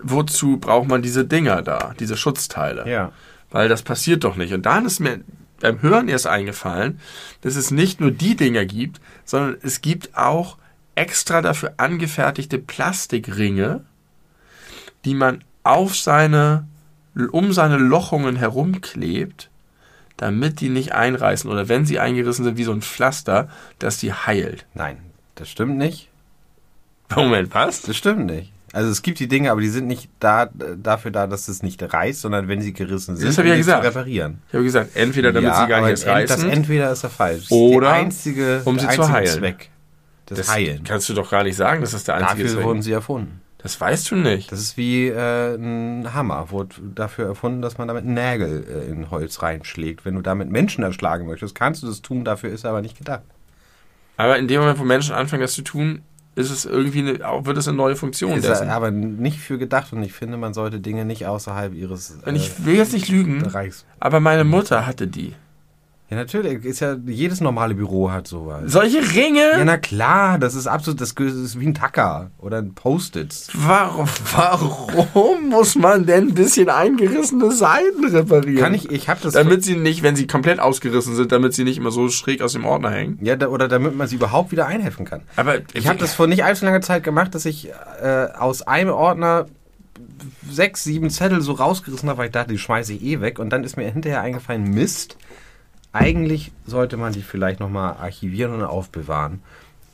wozu 0.00 0.58
braucht 0.58 0.88
man 0.88 1.02
diese 1.02 1.24
Dinger 1.24 1.62
da, 1.62 1.94
diese 1.98 2.16
Schutzteile? 2.16 2.88
Ja. 2.88 3.12
Weil 3.50 3.68
das 3.68 3.82
passiert 3.82 4.24
doch 4.24 4.36
nicht. 4.36 4.52
Und 4.52 4.66
dann 4.66 4.86
ist 4.86 5.00
mir 5.00 5.20
beim 5.64 5.80
Hören 5.80 6.08
erst 6.08 6.26
eingefallen, 6.26 7.00
dass 7.40 7.56
es 7.56 7.70
nicht 7.70 7.98
nur 7.98 8.10
die 8.10 8.36
Dinger 8.36 8.66
gibt, 8.66 9.00
sondern 9.24 9.56
es 9.62 9.80
gibt 9.80 10.14
auch 10.14 10.58
extra 10.94 11.40
dafür 11.40 11.72
angefertigte 11.78 12.58
Plastikringe, 12.58 13.82
die 15.06 15.14
man 15.14 15.42
auf 15.62 15.96
seine, 15.96 16.68
um 17.32 17.54
seine 17.54 17.78
Lochungen 17.78 18.36
herumklebt, 18.36 19.48
damit 20.18 20.60
die 20.60 20.68
nicht 20.68 20.92
einreißen 20.92 21.50
oder 21.50 21.68
wenn 21.68 21.86
sie 21.86 21.98
eingerissen 21.98 22.44
sind 22.44 22.58
wie 22.58 22.64
so 22.64 22.72
ein 22.72 22.82
Pflaster, 22.82 23.48
dass 23.78 23.96
die 23.96 24.12
heilt. 24.12 24.66
Nein, 24.74 24.98
das 25.34 25.48
stimmt 25.48 25.78
nicht. 25.78 26.10
Moment, 27.16 27.54
was? 27.54 27.80
Das 27.80 27.96
stimmt 27.96 28.26
nicht. 28.26 28.52
Also 28.74 28.90
es 28.90 29.02
gibt 29.02 29.20
die 29.20 29.28
Dinge, 29.28 29.50
aber 29.52 29.60
die 29.60 29.68
sind 29.68 29.86
nicht 29.86 30.10
da, 30.18 30.46
dafür 30.76 31.10
da, 31.12 31.26
dass 31.28 31.46
es 31.48 31.62
nicht 31.62 31.80
reißt, 31.80 32.20
sondern 32.20 32.48
wenn 32.48 32.60
sie 32.60 32.72
gerissen 32.72 33.16
sind, 33.16 33.28
Das 33.28 33.38
hab 33.38 33.44
ich 33.44 33.50
ja 33.50 33.54
sie 33.54 33.60
gesagt. 33.60 33.82
zu 33.84 33.88
reparieren. 33.88 34.42
Ich 34.48 34.54
habe 34.54 34.64
gesagt, 34.64 34.90
entweder 34.96 35.32
damit 35.32 35.50
ja, 35.50 35.62
sie 35.62 35.68
gar 35.68 35.80
nicht 35.80 35.90
erst 35.90 36.06
ent- 36.06 36.28
Das 36.28 36.38
reißen, 36.38 36.50
entweder 36.50 36.90
ist. 36.92 37.04
Das 37.04 37.20
ist 37.20 37.52
Oder 37.52 37.88
die 37.88 37.94
einzige, 37.94 38.62
um 38.64 38.76
der 38.76 38.90
sie 38.90 38.94
zu 38.96 39.02
einzige 39.02 39.12
heilen. 39.12 39.38
Zweck. 39.38 39.70
Das, 40.26 40.38
das 40.38 40.50
Heilen. 40.52 40.84
kannst 40.84 41.08
du 41.08 41.14
doch 41.14 41.30
gar 41.30 41.44
nicht 41.44 41.54
sagen, 41.56 41.82
dass 41.82 41.92
das 41.92 42.04
der 42.04 42.16
einzige 42.16 42.44
Dafür 42.44 42.58
ist. 42.60 42.64
wurden 42.66 42.82
sie 42.82 42.92
erfunden. 42.92 43.40
Das 43.58 43.80
weißt 43.80 44.10
du 44.10 44.16
nicht. 44.16 44.50
Das 44.52 44.58
ist 44.58 44.76
wie 44.76 45.06
äh, 45.08 45.54
ein 45.54 46.12
Hammer, 46.12 46.50
wurde 46.50 46.74
dafür 46.94 47.26
erfunden, 47.26 47.62
dass 47.62 47.78
man 47.78 47.88
damit 47.88 48.04
Nägel 48.04 48.64
äh, 48.68 48.90
in 48.90 49.10
Holz 49.10 49.40
reinschlägt. 49.40 50.04
Wenn 50.04 50.16
du 50.16 50.20
damit 50.20 50.50
Menschen 50.50 50.82
erschlagen 50.84 51.26
möchtest, 51.26 51.54
kannst 51.54 51.82
du 51.82 51.86
das 51.86 52.02
tun, 52.02 52.24
dafür 52.24 52.50
ist 52.50 52.64
er 52.64 52.70
aber 52.70 52.82
nicht 52.82 52.98
gedacht. 52.98 53.22
Aber 54.16 54.36
in 54.38 54.48
dem 54.48 54.60
Moment, 54.60 54.78
wo 54.78 54.84
Menschen 54.84 55.14
anfangen, 55.14 55.42
das 55.42 55.52
zu 55.54 55.62
tun, 55.62 56.02
ist 56.36 56.50
es 56.50 56.64
irgendwie 56.64 56.98
eine, 57.00 57.28
auch- 57.28 57.44
wird 57.46 57.56
es 57.58 57.68
eine 57.68 57.76
neue 57.76 57.96
Funktion 57.96 58.32
Ist 58.32 58.46
dessen. 58.46 58.68
er 58.68 58.74
aber 58.74 58.90
nicht 58.90 59.38
für 59.40 59.58
gedacht 59.58 59.92
und 59.92 60.02
ich 60.02 60.12
finde, 60.12 60.36
man 60.36 60.52
sollte 60.54 60.80
Dinge 60.80 61.04
nicht 61.04 61.26
außerhalb 61.26 61.74
ihres 61.74 62.18
Und 62.24 62.34
äh, 62.34 62.36
ich 62.36 62.64
will 62.64 62.74
jetzt 62.76 62.92
nicht 62.92 63.08
lügen, 63.08 63.42
Bereichs. 63.42 63.84
aber 64.00 64.20
meine 64.20 64.44
Mutter 64.44 64.86
hatte 64.86 65.06
die. 65.06 65.34
Ja, 66.10 66.16
natürlich. 66.16 66.64
Ist 66.64 66.80
ja, 66.80 66.96
jedes 67.06 67.40
normale 67.40 67.74
Büro 67.74 68.10
hat 68.10 68.28
sowas. 68.28 68.64
Solche 68.66 68.98
Ringe? 68.98 69.52
Ja, 69.58 69.64
na 69.64 69.78
klar, 69.78 70.38
das 70.38 70.54
ist 70.54 70.66
absolut, 70.66 71.00
das 71.00 71.12
ist 71.12 71.58
wie 71.58 71.66
ein 71.66 71.74
Tacker 71.74 72.30
oder 72.38 72.58
ein 72.58 72.74
Post-its. 72.74 73.48
Warum, 73.54 74.06
warum 74.34 75.48
muss 75.48 75.76
man 75.76 76.04
denn 76.04 76.28
ein 76.28 76.34
bisschen 76.34 76.68
eingerissene 76.68 77.50
Seiten 77.52 78.04
reparieren? 78.04 78.58
Kann 78.62 78.74
ich, 78.74 78.90
ich 78.90 79.08
habe 79.08 79.20
das. 79.22 79.32
Damit 79.32 79.64
sie 79.64 79.76
nicht, 79.76 80.02
wenn 80.02 80.14
sie 80.14 80.26
komplett 80.26 80.60
ausgerissen 80.60 81.16
sind, 81.16 81.32
damit 81.32 81.54
sie 81.54 81.64
nicht 81.64 81.78
immer 81.78 81.90
so 81.90 82.08
schräg 82.10 82.42
aus 82.42 82.52
dem 82.52 82.66
Ordner 82.66 82.90
hängen. 82.90 83.18
ja, 83.22 83.36
da, 83.36 83.48
oder 83.48 83.66
damit 83.66 83.96
man 83.96 84.06
sie 84.06 84.16
überhaupt 84.16 84.52
wieder 84.52 84.66
einheften 84.66 85.06
kann. 85.06 85.22
Aber 85.36 85.60
Ich 85.72 85.88
habe 85.88 85.98
das 85.98 86.12
vor 86.12 86.26
nicht 86.26 86.44
allzu 86.44 86.66
langer 86.66 86.82
Zeit 86.82 87.02
gemacht, 87.02 87.34
dass 87.34 87.46
ich 87.46 87.70
äh, 88.02 88.26
aus 88.38 88.60
einem 88.62 88.90
Ordner 88.90 89.46
sechs, 90.50 90.84
sieben 90.84 91.10
Zettel 91.10 91.40
so 91.40 91.52
rausgerissen 91.52 92.08
habe, 92.08 92.18
weil 92.18 92.26
ich 92.26 92.32
dachte, 92.32 92.52
die 92.52 92.58
schmeiße 92.58 92.92
ich 92.92 93.02
eh 93.02 93.20
weg. 93.20 93.38
Und 93.38 93.50
dann 93.50 93.64
ist 93.64 93.76
mir 93.76 93.90
hinterher 93.90 94.20
eingefallen, 94.20 94.64
Mist, 94.64 95.16
eigentlich 95.94 96.52
sollte 96.66 96.96
man 96.96 97.12
die 97.12 97.22
vielleicht 97.22 97.60
nochmal 97.60 97.96
archivieren 97.96 98.52
und 98.52 98.64
aufbewahren. 98.64 99.40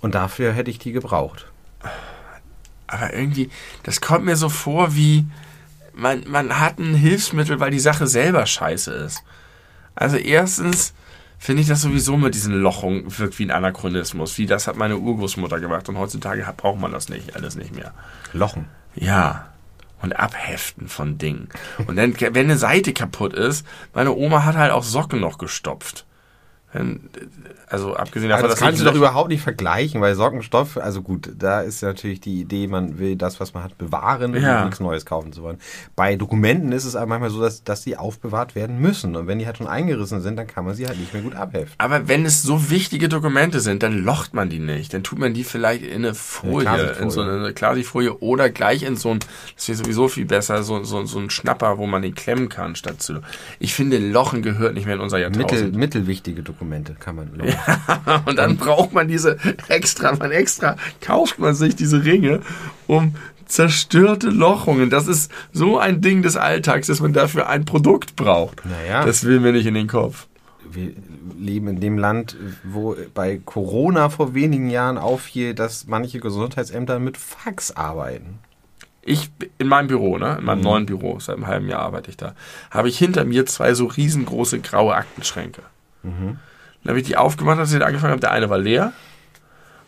Und 0.01 0.15
dafür 0.15 0.53
hätte 0.53 0.71
ich 0.71 0.79
die 0.79 0.93
gebraucht. 0.93 1.47
Aber 2.87 3.13
irgendwie, 3.13 3.51
das 3.83 4.01
kommt 4.01 4.25
mir 4.25 4.37
so 4.37 4.49
vor, 4.49 4.97
wie 4.97 5.27
man, 5.93 6.25
man 6.27 6.59
hat 6.59 6.79
ein 6.79 6.95
Hilfsmittel, 6.95 7.61
weil 7.61 7.71
die 7.71 7.79
Sache 7.79 8.07
selber 8.07 8.47
scheiße 8.47 8.91
ist. 8.93 9.23
Also 9.95 10.17
erstens 10.17 10.95
finde 11.39 11.63
ich 11.63 11.69
das 11.69 11.83
sowieso 11.83 12.17
mit 12.17 12.35
diesen 12.35 12.55
Lochungen 12.55 13.19
wirkt 13.19 13.39
wie 13.39 13.45
ein 13.45 13.51
Anachronismus. 13.51 14.39
Wie 14.39 14.47
das 14.47 14.67
hat 14.67 14.77
meine 14.77 14.97
Urgroßmutter 14.97 15.61
gemacht 15.61 15.89
und 15.91 15.99
heutzutage 15.99 16.47
braucht 16.57 16.81
man 16.81 16.93
das 16.93 17.11
nicht, 17.11 17.37
alles 17.37 17.57
nicht 17.57 17.75
mehr. 17.75 17.93
Lochen. 18.33 18.67
Ja. 18.95 19.50
Und 20.03 20.15
abheften 20.15 20.89
von 20.89 21.19
Dingen. 21.19 21.49
Und 21.87 21.97
dann, 21.97 22.19
wenn 22.19 22.37
eine 22.37 22.57
Seite 22.57 22.93
kaputt 22.93 23.35
ist, 23.35 23.67
meine 23.93 24.13
Oma 24.13 24.45
hat 24.45 24.57
halt 24.57 24.73
auch 24.73 24.83
Socken 24.83 25.21
noch 25.21 25.37
gestopft. 25.37 26.07
Also 27.67 27.95
abgesehen 27.95 28.31
davon, 28.31 28.45
das 28.45 28.53
dass 28.55 28.61
kannst 28.61 28.81
ich 28.81 28.85
du 28.85 28.91
doch 28.91 28.97
überhaupt 28.97 29.29
nicht 29.29 29.43
vergleichen, 29.43 30.01
weil 30.01 30.15
Sockenstoff, 30.15 30.77
also 30.77 31.03
gut, 31.03 31.31
da 31.39 31.61
ist 31.61 31.83
natürlich 31.83 32.21
die 32.21 32.41
Idee, 32.41 32.67
man 32.67 32.99
will 32.99 33.17
das, 33.17 33.39
was 33.41 33.55
man 33.55 33.63
hat, 33.63 33.79
bewahren 33.79 34.35
und 34.35 34.43
Ja. 34.43 34.65
nichts 34.65 34.81
Neues 34.81 35.05
kaufen 35.07 35.33
zu 35.33 35.43
wollen. 35.43 35.59
Bei 35.97 36.17
Dokumenten 36.17 36.73
ist 36.73 36.85
es 36.85 36.97
aber 36.97 37.07
manchmal 37.07 37.31
so, 37.31 37.41
dass, 37.41 37.63
dass 37.65 37.83
die 37.83 37.97
aufbewahrt 37.97 38.55
werden 38.55 38.81
müssen. 38.81 39.15
Und 39.17 39.27
wenn 39.27 39.39
die 39.39 39.47
halt 39.47 39.59
schon 39.59 39.67
eingerissen 39.69 40.21
sind, 40.21 40.37
dann 40.37 40.47
kann 40.47 40.65
man 40.65 40.75
sie 40.75 40.87
halt 40.87 40.99
nicht 40.99 41.13
mehr 41.13 41.23
gut 41.23 41.35
abheften. 41.35 41.75
Aber 41.79 42.09
wenn 42.09 42.25
es 42.25 42.43
so 42.43 42.71
wichtige 42.71 43.09
Dokumente 43.09 43.61
sind, 43.61 43.83
dann 43.83 43.99
locht 44.05 44.33
man 44.35 44.49
die 44.49 44.59
nicht. 44.61 44.93
Dann 44.95 45.03
tut 45.03 45.19
man 45.19 45.35
die 45.35 45.45
vielleicht 45.45 45.83
in 45.83 46.05
eine 46.05 46.15
Folie, 46.15 46.61
Klarsichtfolie. 46.67 47.03
in 47.05 47.11
so 47.11 47.21
eine 47.23 47.53
Klarsichtfolie 47.53 48.15
oder 48.19 48.51
gleich 48.51 48.83
in 48.85 48.97
so 48.97 49.11
ein, 49.11 49.19
das 49.57 49.69
wäre 49.69 49.79
sowieso 49.79 50.09
viel 50.09 50.25
besser, 50.27 50.63
so, 50.63 50.83
so, 50.85 51.05
so 51.05 51.19
ein 51.19 51.31
Schnapper, 51.31 51.79
wo 51.79 51.87
man 51.87 52.03
den 52.03 52.15
klemmen 52.15 52.49
kann, 52.49 52.75
statt 52.77 53.03
zu. 53.03 53.21
Ich 53.59 53.75
finde, 53.75 53.99
Lochen 53.99 54.43
gehört 54.43 54.75
nicht 54.75 54.87
mehr 54.87 54.95
in 54.97 55.01
unser 55.01 55.19
Mittel, 55.19 55.41
Jahrtausend. 55.41 55.77
mittelwichtige 55.77 56.43
Dokumente 56.43 56.60
kann 57.01 57.17
man 57.17 57.35
lochen. 57.35 57.55
Und 58.27 58.37
dann 58.39 58.57
braucht 58.57 58.93
man 58.93 59.09
diese 59.09 59.39
extra, 59.69 60.15
man 60.15 60.31
extra 60.31 60.77
kauft 61.01 61.39
man 61.39 61.55
sich 61.55 61.75
diese 61.77 62.05
Ringe, 62.05 62.41
um 62.87 63.15
zerstörte 63.47 64.29
Lochungen. 64.29 64.91
Das 64.91 65.09
ist 65.09 65.31
so 65.53 65.79
ein 65.79 66.01
Ding 66.01 66.23
des 66.23 66.37
Alltags, 66.37 66.87
dass 66.87 67.01
man 67.01 67.13
dafür 67.13 67.49
ein 67.49 67.65
Produkt 67.65 68.15
braucht. 68.17 68.63
Naja. 68.65 69.05
Das 69.05 69.25
will 69.25 69.41
mir 69.41 69.53
nicht 69.53 69.67
in 69.67 69.75
den 69.75 69.89
Kopf. 69.89 70.27
wir 70.73 70.93
leben 71.37 71.67
in 71.69 71.81
dem 71.81 71.99
Land, 71.99 72.37
wo 72.63 72.95
bei 73.15 73.41
Corona 73.45 74.09
vor 74.09 74.35
wenigen 74.35 74.71
Jahren 74.71 74.99
auffiel, 74.99 75.53
dass 75.55 75.87
manche 75.89 76.21
Gesundheitsämter 76.21 76.99
mit 77.01 77.17
Fax 77.17 77.73
arbeiten. 77.73 78.39
Ich 79.03 79.31
in 79.59 79.67
meinem 79.67 79.89
Büro, 79.89 80.19
ne, 80.19 80.37
in 80.39 80.45
meinem 80.45 80.59
Mhm. 80.59 80.65
neuen 80.65 80.87
Büro, 80.87 81.19
seit 81.19 81.37
einem 81.37 81.47
halben 81.49 81.69
Jahr 81.69 81.81
arbeite 81.81 82.11
ich 82.11 82.17
da, 82.19 82.35
habe 82.71 82.89
ich 82.89 82.99
hinter 82.99 83.25
mir 83.25 83.47
zwei 83.47 83.75
so 83.75 83.87
riesengroße 83.87 84.61
graue 84.61 84.95
Aktenschränke. 84.95 85.63
Mhm. 86.03 86.39
Dann 86.83 86.91
habe 86.91 87.01
ich 87.01 87.07
die 87.07 87.17
aufgemacht, 87.17 87.59
als 87.59 87.73
ich 87.73 87.85
angefangen 87.85 88.13
habe. 88.13 88.21
Der 88.21 88.33
eine 88.33 88.49
war 88.49 88.59
leer 88.59 88.93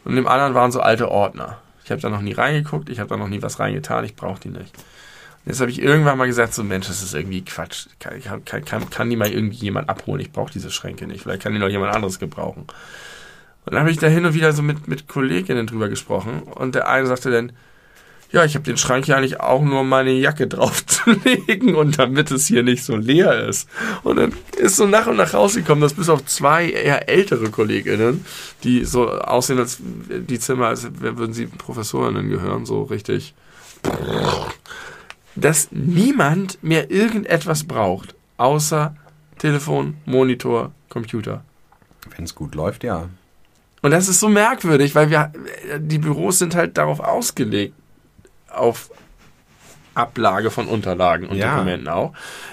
und 0.04 0.16
dem 0.16 0.26
anderen 0.26 0.54
waren 0.54 0.72
so 0.72 0.80
alte 0.80 1.10
Ordner. 1.10 1.58
Ich 1.84 1.90
habe 1.90 2.00
da 2.00 2.08
noch 2.08 2.20
nie 2.20 2.32
reingeguckt, 2.32 2.90
ich 2.90 3.00
habe 3.00 3.08
da 3.08 3.16
noch 3.16 3.28
nie 3.28 3.42
was 3.42 3.58
reingetan, 3.58 4.04
ich 4.04 4.14
brauche 4.14 4.40
die 4.40 4.50
nicht. 4.50 4.76
Und 5.44 5.50
jetzt 5.50 5.60
habe 5.60 5.70
ich 5.70 5.82
irgendwann 5.82 6.18
mal 6.18 6.26
gesagt, 6.26 6.54
so 6.54 6.62
Mensch, 6.62 6.86
das 6.86 7.02
ist 7.02 7.14
irgendwie 7.14 7.44
Quatsch. 7.44 7.86
Kann, 7.98 8.22
kann, 8.22 8.44
kann, 8.44 8.64
kann, 8.64 8.90
kann 8.90 9.10
die 9.10 9.16
mal 9.16 9.30
irgendwie 9.30 9.56
jemand 9.56 9.88
abholen? 9.88 10.20
Ich 10.20 10.30
brauche 10.30 10.52
diese 10.52 10.70
Schränke 10.70 11.06
nicht. 11.06 11.22
Vielleicht 11.22 11.42
kann 11.42 11.52
die 11.52 11.58
noch 11.58 11.68
jemand 11.68 11.94
anderes 11.94 12.20
gebrauchen. 12.20 12.66
Und 13.64 13.72
dann 13.72 13.80
habe 13.80 13.90
ich 13.90 13.98
da 13.98 14.06
hin 14.06 14.24
und 14.24 14.34
wieder 14.34 14.52
so 14.52 14.62
mit, 14.62 14.86
mit 14.86 15.08
Kolleginnen 15.08 15.66
drüber 15.66 15.88
gesprochen 15.88 16.42
und 16.42 16.74
der 16.74 16.88
eine 16.88 17.06
sagte 17.06 17.30
dann, 17.30 17.52
ja, 18.32 18.44
ich 18.44 18.54
habe 18.54 18.64
den 18.64 18.78
Schrank 18.78 19.06
ja 19.06 19.16
eigentlich 19.16 19.40
auch 19.40 19.62
nur 19.62 19.80
um 19.80 19.88
meine 19.88 20.12
Jacke 20.12 20.46
draufzulegen 20.46 21.74
und 21.76 21.98
damit 21.98 22.30
es 22.30 22.46
hier 22.46 22.62
nicht 22.62 22.82
so 22.82 22.96
leer 22.96 23.46
ist. 23.46 23.68
Und 24.02 24.16
dann 24.16 24.32
ist 24.56 24.76
so 24.76 24.86
nach 24.86 25.06
und 25.06 25.16
nach 25.16 25.34
rausgekommen, 25.34 25.82
dass 25.82 25.94
bis 25.94 26.08
auf 26.08 26.24
zwei 26.24 26.70
eher 26.70 27.10
ältere 27.10 27.50
Kolleginnen, 27.50 28.24
die 28.64 28.84
so 28.86 29.10
aussehen, 29.10 29.58
als 29.58 29.78
die 29.80 30.38
Zimmer, 30.38 30.68
als 30.68 30.88
würden 30.98 31.34
sie 31.34 31.46
Professorinnen 31.46 32.30
gehören, 32.30 32.64
so 32.64 32.84
richtig, 32.84 33.34
dass 35.34 35.68
niemand 35.70 36.62
mehr 36.64 36.90
irgendetwas 36.90 37.64
braucht, 37.64 38.14
außer 38.38 38.96
Telefon, 39.38 39.96
Monitor, 40.06 40.72
Computer. 40.88 41.44
Wenn 42.16 42.24
es 42.24 42.34
gut 42.34 42.54
läuft, 42.54 42.82
ja. 42.82 43.08
Und 43.82 43.90
das 43.90 44.08
ist 44.08 44.20
so 44.20 44.28
merkwürdig, 44.28 44.94
weil 44.94 45.10
wir 45.10 45.32
die 45.78 45.98
Büros 45.98 46.38
sind 46.38 46.54
halt 46.54 46.78
darauf 46.78 47.00
ausgelegt, 47.00 47.74
auf 48.54 48.90
Ablage 49.94 50.50
von 50.50 50.68
Unterlagen 50.68 51.26
und 51.28 51.36
Ja. 51.36 51.54
Dokumenten 51.56 51.88
auch. 51.88 52.12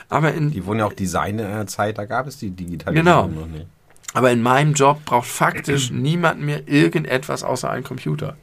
Aber 0.10 0.34
in, 0.34 0.52
Die 0.52 0.66
wurden 0.66 0.80
ja 0.80 0.86
auch 0.86 0.94
designt 0.94 1.40
in 1.40 1.46
einer 1.48 1.68
Zeit, 1.68 1.98
da 1.98 2.06
gab 2.06 2.28
es 2.28 2.38
die 2.38 2.52
Digitalisierung 2.52 3.06
Genau. 3.32 3.42
noch 3.42 3.48
nicht. 3.48 3.68
aber 4.14 4.32
in 4.32 4.42
meinem 4.42 4.74
Job 4.74 5.06
braucht 5.06 5.28
faktisch 5.28 5.92
niemand 5.92 6.42
mehr 6.42 6.68
irgendetwas 6.68 7.44
außer 7.44 7.70
einen 7.70 7.84
Computer. 7.84 8.36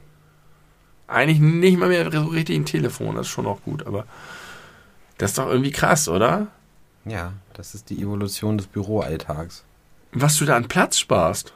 Eigentlich 1.07 1.39
nicht 1.39 1.77
mal 1.77 1.89
mehr 1.89 2.11
so 2.11 2.23
richtig 2.25 2.55
ein 2.57 2.65
Telefon, 2.65 3.15
das 3.15 3.27
ist 3.27 3.31
schon 3.33 3.45
auch 3.45 3.61
gut, 3.63 3.85
aber 3.85 4.05
das 5.17 5.31
ist 5.31 5.37
doch 5.37 5.47
irgendwie 5.47 5.71
krass, 5.71 6.07
oder? 6.09 6.47
Ja, 7.05 7.33
das 7.53 7.75
ist 7.75 7.89
die 7.89 8.01
Evolution 8.01 8.57
des 8.57 8.67
Büroalltags. 8.67 9.63
Was 10.11 10.37
du 10.37 10.45
da 10.45 10.55
an 10.55 10.67
Platz 10.67 10.97
sparst. 10.99 11.53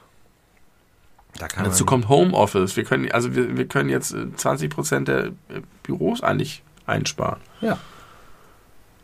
Dazu 1.40 1.86
kommt 1.86 2.10
Homeoffice. 2.10 2.76
Wir 2.76 2.84
können, 2.84 3.12
also 3.12 3.36
wir, 3.36 3.58
wir 3.58 3.68
können 3.68 3.90
jetzt 3.90 4.14
äh, 4.14 4.28
20% 4.36 5.06
der 5.06 5.26
äh, 5.26 5.32
Büros 5.84 6.22
eigentlich 6.22 6.64
einsparen. 6.86 7.40
Ja. 7.62 7.78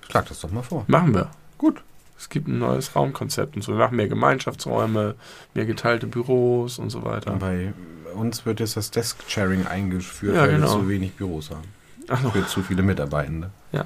Schlag 0.09 0.27
das 0.27 0.41
doch 0.41 0.51
mal 0.51 0.63
vor. 0.63 0.85
Machen 0.87 1.13
wir. 1.13 1.29
Gut. 1.57 1.81
Es 2.17 2.29
gibt 2.29 2.47
ein 2.47 2.59
neues 2.59 2.95
Raumkonzept 2.95 3.55
und 3.55 3.61
so. 3.61 3.71
Wir 3.73 3.79
machen 3.79 3.95
mehr 3.95 4.07
Gemeinschaftsräume, 4.07 5.15
mehr 5.53 5.65
geteilte 5.65 6.07
Büros 6.07 6.79
und 6.79 6.89
so 6.89 7.03
weiter. 7.03 7.31
Bei 7.33 7.73
uns 8.15 8.45
wird 8.45 8.59
jetzt 8.59 8.75
das 8.75 8.89
Desk-Sharing 8.91 9.67
eingeführt, 9.67 10.35
Ja, 10.35 10.41
weil 10.43 10.55
genau. 10.55 10.67
wir 10.67 10.81
zu 10.81 10.89
wenig 10.89 11.13
Büros 11.13 11.51
haben. 11.51 11.67
Ach 12.07 12.21
so. 12.21 12.29
Für 12.31 12.45
zu 12.47 12.63
viele 12.63 12.81
Mitarbeitende. 12.81 13.51
Ja. 13.71 13.83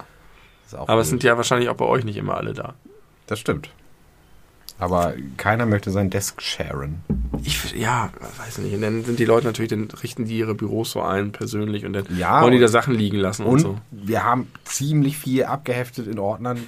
Aber 0.72 1.02
es 1.02 1.08
blöd. 1.10 1.20
sind 1.20 1.24
ja 1.24 1.36
wahrscheinlich 1.36 1.68
auch 1.70 1.76
bei 1.76 1.86
euch 1.86 2.06
nicht 2.06 2.16
immer 2.18 2.38
alle 2.38 2.54
da. 2.54 2.76
Das 3.28 3.40
stimmt. 3.40 3.70
Aber 4.82 5.14
keiner 5.38 5.66
möchte 5.68 5.92
sein 5.92 6.10
Desk 6.10 6.42
sharen. 6.42 7.02
Ich, 7.44 7.74
ja, 7.76 8.10
weiß 8.44 8.58
nicht. 8.58 8.74
Und 8.74 8.82
dann 8.82 9.04
sind 9.04 9.20
die 9.20 9.26
Leute 9.26 9.46
natürlich, 9.48 9.70
dann 9.70 9.90
richten 10.02 10.26
die 10.26 10.38
ihre 10.40 10.56
Büros 10.56 10.92
so 10.92 11.02
ein, 11.02 11.32
persönlich, 11.32 11.86
und 11.86 11.94
dann 11.94 12.06
Ja, 12.18 12.42
wollen 12.42 12.52
die 12.52 12.58
und- 12.58 12.64
da 12.64 12.68
Sachen 12.68 12.94
liegen 12.96 13.18
lassen 13.18 13.44
und, 13.46 13.54
Und 13.54 13.60
so. 13.60 13.78
wir 13.92 14.24
haben 14.24 14.48
ziemlich 14.66 15.18
viel 15.18 15.44
abgeheftet 15.46 16.08
in 16.08 16.18
Ordnern, 16.20 16.60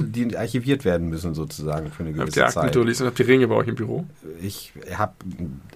die 0.00 0.36
archiviert 0.36 0.84
werden 0.86 1.08
müssen, 1.10 1.34
sozusagen, 1.34 1.90
für 1.90 2.02
eine 2.04 2.10
Habt 2.10 2.20
gewisse 2.20 2.40
ihr 2.40 2.46
Akten 2.46 2.60
Zeit. 2.60 2.74
durchlesen? 2.74 3.06
Habt 3.06 3.20
ihr 3.20 3.28
Ringe 3.28 3.46
bei 3.48 3.54
euch 3.54 3.68
im 3.68 3.74
Büro? 3.74 4.06
Ich, 4.42 4.72
hab, 4.96 5.14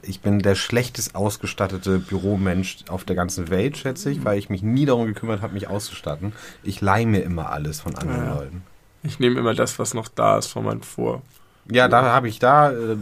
ich 0.02 0.20
bin 0.20 0.38
der 0.40 0.54
schlechtest 0.54 1.14
ausgestattete 1.14 1.98
Büromensch 1.98 2.78
auf 2.88 3.04
der 3.04 3.14
ganzen 3.16 3.50
Welt, 3.50 3.76
schätze 3.76 4.10
ich, 4.10 4.24
weil 4.24 4.38
ich 4.38 4.48
mich 4.48 4.62
nie 4.62 4.86
darum 4.86 5.06
gekümmert 5.06 5.42
habe, 5.42 5.52
mich 5.54 5.68
auszustatten. 5.68 6.32
Ich 6.62 6.80
leihe 6.80 7.06
mir 7.06 7.20
immer 7.22 7.50
alles 7.50 7.80
von 7.82 7.94
anderen 7.94 8.24
Ja. 8.24 8.34
Leuten. 8.36 8.62
Ich 9.02 9.20
nehme 9.20 9.38
immer 9.38 9.54
das, 9.54 9.78
was 9.78 9.94
noch 9.94 10.08
da 10.08 10.38
ist 10.38 10.46
von 10.48 10.64
meinem 10.64 10.82
Vor. 10.82 11.22
Ja, 11.70 11.88
da 11.88 12.02
habe 12.02 12.28
ich 12.28 12.38
da, 12.38 12.70
äh, 12.70 12.96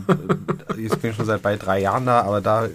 ich 0.77 0.93
bin 0.97 1.15
schon 1.15 1.25
seit 1.25 1.43
bald 1.43 1.65
drei 1.65 1.81
Jahren 1.81 2.07
da, 2.07 2.23
aber 2.23 2.41
da 2.41 2.69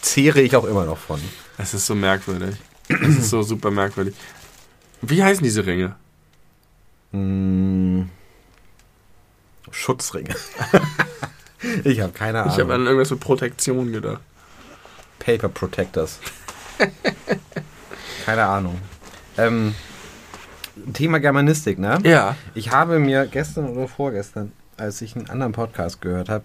zehre 0.00 0.40
ich 0.40 0.54
auch 0.54 0.64
immer 0.64 0.84
noch 0.84 0.98
von. 0.98 1.20
Es 1.58 1.74
ist 1.74 1.86
so 1.86 1.94
merkwürdig. 1.94 2.56
Es 2.88 3.18
ist 3.18 3.30
so 3.30 3.42
super 3.42 3.70
merkwürdig. 3.70 4.14
Wie 5.00 5.22
heißen 5.22 5.42
diese 5.42 5.66
Ringe? 5.66 5.96
Hm, 7.12 8.08
Schutzringe. 9.70 10.34
ich 11.84 12.00
habe 12.00 12.12
keine 12.12 12.42
Ahnung. 12.42 12.54
Ich 12.54 12.60
habe 12.60 12.74
an 12.74 12.86
irgendwas 12.86 13.10
mit 13.10 13.20
Protektion 13.20 13.92
gedacht. 13.92 14.20
Paper 15.18 15.48
Protectors. 15.48 16.18
keine 18.24 18.44
Ahnung. 18.44 18.80
Ähm, 19.38 19.74
Thema 20.92 21.20
Germanistik, 21.20 21.78
ne? 21.78 21.98
Ja. 22.04 22.36
Ich 22.54 22.70
habe 22.70 22.98
mir 22.98 23.26
gestern 23.26 23.68
oder 23.68 23.88
vorgestern, 23.88 24.52
als 24.76 25.02
ich 25.02 25.16
einen 25.16 25.28
anderen 25.28 25.52
Podcast 25.52 26.00
gehört 26.00 26.28
habe, 26.28 26.44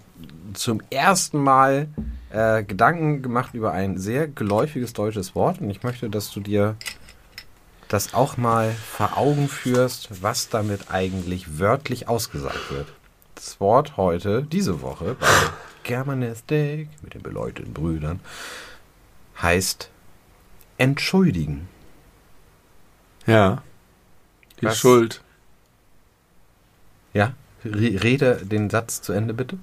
zum 0.54 0.82
ersten 0.90 1.38
Mal 1.38 1.88
äh, 2.30 2.62
Gedanken 2.62 3.22
gemacht 3.22 3.54
über 3.54 3.72
ein 3.72 3.98
sehr 3.98 4.28
geläufiges 4.28 4.92
deutsches 4.92 5.34
Wort 5.34 5.60
und 5.60 5.70
ich 5.70 5.82
möchte, 5.82 6.10
dass 6.10 6.30
du 6.30 6.40
dir 6.40 6.76
das 7.88 8.12
auch 8.14 8.36
mal 8.36 8.70
vor 8.70 9.16
Augen 9.16 9.48
führst, 9.48 10.22
was 10.22 10.48
damit 10.50 10.90
eigentlich 10.90 11.58
wörtlich 11.58 12.08
ausgesagt 12.08 12.70
wird. 12.70 12.92
Das 13.34 13.60
Wort 13.60 13.96
heute, 13.96 14.42
diese 14.42 14.82
Woche, 14.82 15.16
bei 15.18 15.26
Germanistik 15.84 16.90
mit 17.02 17.14
den 17.14 17.22
beleuchteten 17.22 17.72
Brüdern, 17.72 18.20
heißt 19.40 19.90
entschuldigen. 20.76 21.68
Ja. 23.26 23.62
Die 24.60 24.66
Was? 24.66 24.78
Schuld. 24.78 25.22
Rede 27.64 28.40
den 28.44 28.70
Satz 28.70 29.02
zu 29.02 29.12
Ende 29.12 29.34
bitte. 29.34 29.58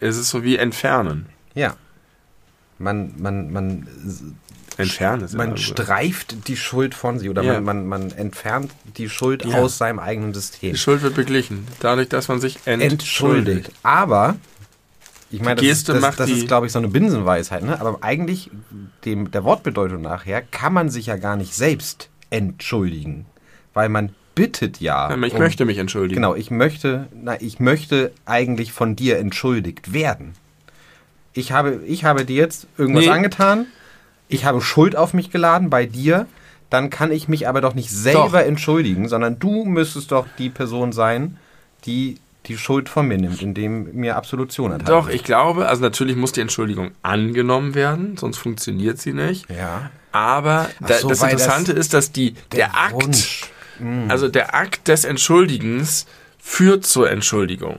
Es 0.00 0.16
ist 0.16 0.30
so 0.30 0.44
wie 0.44 0.56
entfernen. 0.56 1.26
Ja. 1.54 1.76
Man, 2.78 3.14
man, 3.20 3.52
man, 3.52 3.88
Entfernen 4.76 5.24
ist 5.24 5.34
man 5.34 5.48
immer 5.48 5.56
so. 5.56 5.62
streift 5.74 6.46
die 6.46 6.56
Schuld 6.56 6.94
von 6.94 7.18
sich 7.18 7.28
oder 7.28 7.42
Ja. 7.42 7.54
man, 7.60 7.64
man, 7.64 7.86
man 7.86 8.10
entfernt 8.12 8.70
die 8.96 9.08
Schuld 9.08 9.44
Ja. 9.44 9.58
aus 9.58 9.76
seinem 9.78 9.98
eigenen 9.98 10.32
System. 10.32 10.72
Die 10.72 10.78
Schuld 10.78 11.02
wird 11.02 11.14
beglichen. 11.16 11.66
Dadurch, 11.80 12.08
dass 12.08 12.28
man 12.28 12.40
sich 12.40 12.58
entschuldigt. 12.64 12.92
Entschuldigt. 12.92 13.72
Aber, 13.82 14.36
ich 15.32 15.40
meine, 15.42 15.56
das, 15.56 15.64
ist, 15.66 15.88
das, 15.88 16.16
das 16.16 16.30
ist, 16.30 16.46
glaube 16.46 16.66
ich, 16.66 16.72
so 16.72 16.78
eine 16.78 16.86
Binsenweisheit, 16.88 17.64
ne? 17.64 17.80
Aber 17.80 17.98
eigentlich, 18.02 18.50
dem, 19.04 19.32
der 19.32 19.42
Wortbedeutung 19.42 20.02
nachher, 20.02 20.42
kann 20.42 20.72
man 20.72 20.90
sich 20.90 21.06
ja 21.06 21.16
gar 21.16 21.34
nicht 21.34 21.54
selbst 21.54 22.08
entschuldigen. 22.30 23.26
Weil 23.74 23.88
man 23.88 24.14
bittet 24.38 24.80
ja. 24.80 25.08
Ich 25.24 25.32
um- 25.34 25.38
möchte 25.38 25.64
mich 25.64 25.78
entschuldigen. 25.78 26.20
Genau, 26.22 26.34
ich 26.34 26.50
möchte, 26.50 27.08
na, 27.14 27.40
ich 27.40 27.60
möchte 27.60 28.12
eigentlich 28.24 28.72
von 28.72 28.96
dir 28.96 29.18
entschuldigt 29.18 29.92
werden. 29.92 30.32
Ich 31.32 31.52
habe, 31.52 31.80
ich 31.86 32.04
habe 32.04 32.24
dir 32.24 32.36
jetzt 32.36 32.66
irgendwas 32.78 33.04
Nee. 33.04 33.10
angetan. 33.10 33.66
Ich 34.28 34.44
habe 34.44 34.60
Schuld 34.60 34.96
auf 34.96 35.14
mich 35.14 35.30
geladen 35.30 35.70
bei 35.70 35.86
dir. 35.86 36.26
Dann 36.70 36.90
kann 36.90 37.12
ich 37.12 37.28
mich 37.28 37.48
aber 37.48 37.60
doch 37.60 37.74
nicht 37.74 37.90
selber 37.90 38.40
Doch. 38.40 38.46
entschuldigen, 38.46 39.08
sondern 39.08 39.38
du 39.38 39.64
müsstest 39.64 40.12
doch 40.12 40.26
die 40.38 40.50
Person 40.50 40.92
sein, 40.92 41.38
die 41.86 42.16
die 42.46 42.56
Schuld 42.56 42.88
von 42.88 43.06
mir 43.08 43.18
nimmt, 43.18 43.42
indem 43.42 43.94
mir 43.94 44.16
Absolution 44.16 44.72
erteilt. 44.72 44.88
Doch, 44.88 45.08
ich 45.10 45.22
glaube, 45.22 45.68
also 45.68 45.82
natürlich 45.82 46.16
muss 46.16 46.32
die 46.32 46.40
Entschuldigung 46.40 46.92
angenommen 47.02 47.74
werden, 47.74 48.16
sonst 48.16 48.38
funktioniert 48.38 48.98
sie 48.98 49.12
nicht. 49.12 49.46
Ja. 49.50 49.90
Aber 50.12 50.68
so, 50.80 50.86
das 50.86 51.20
weil 51.20 51.32
das- 51.32 51.42
Interessante 51.42 51.72
ist, 51.72 51.92
dass 51.92 52.10
die, 52.10 52.34
der, 52.52 52.74
Akt, 52.74 52.94
Wunsch. 52.94 53.50
Mhm. 53.78 54.10
also 54.10 54.28
der 54.28 54.54
Akt 54.54 54.88
des 54.88 55.04
Entschuldigens 55.04 56.06
führt 56.38 56.84
zur 56.86 57.10
Entschuldigung. 57.10 57.78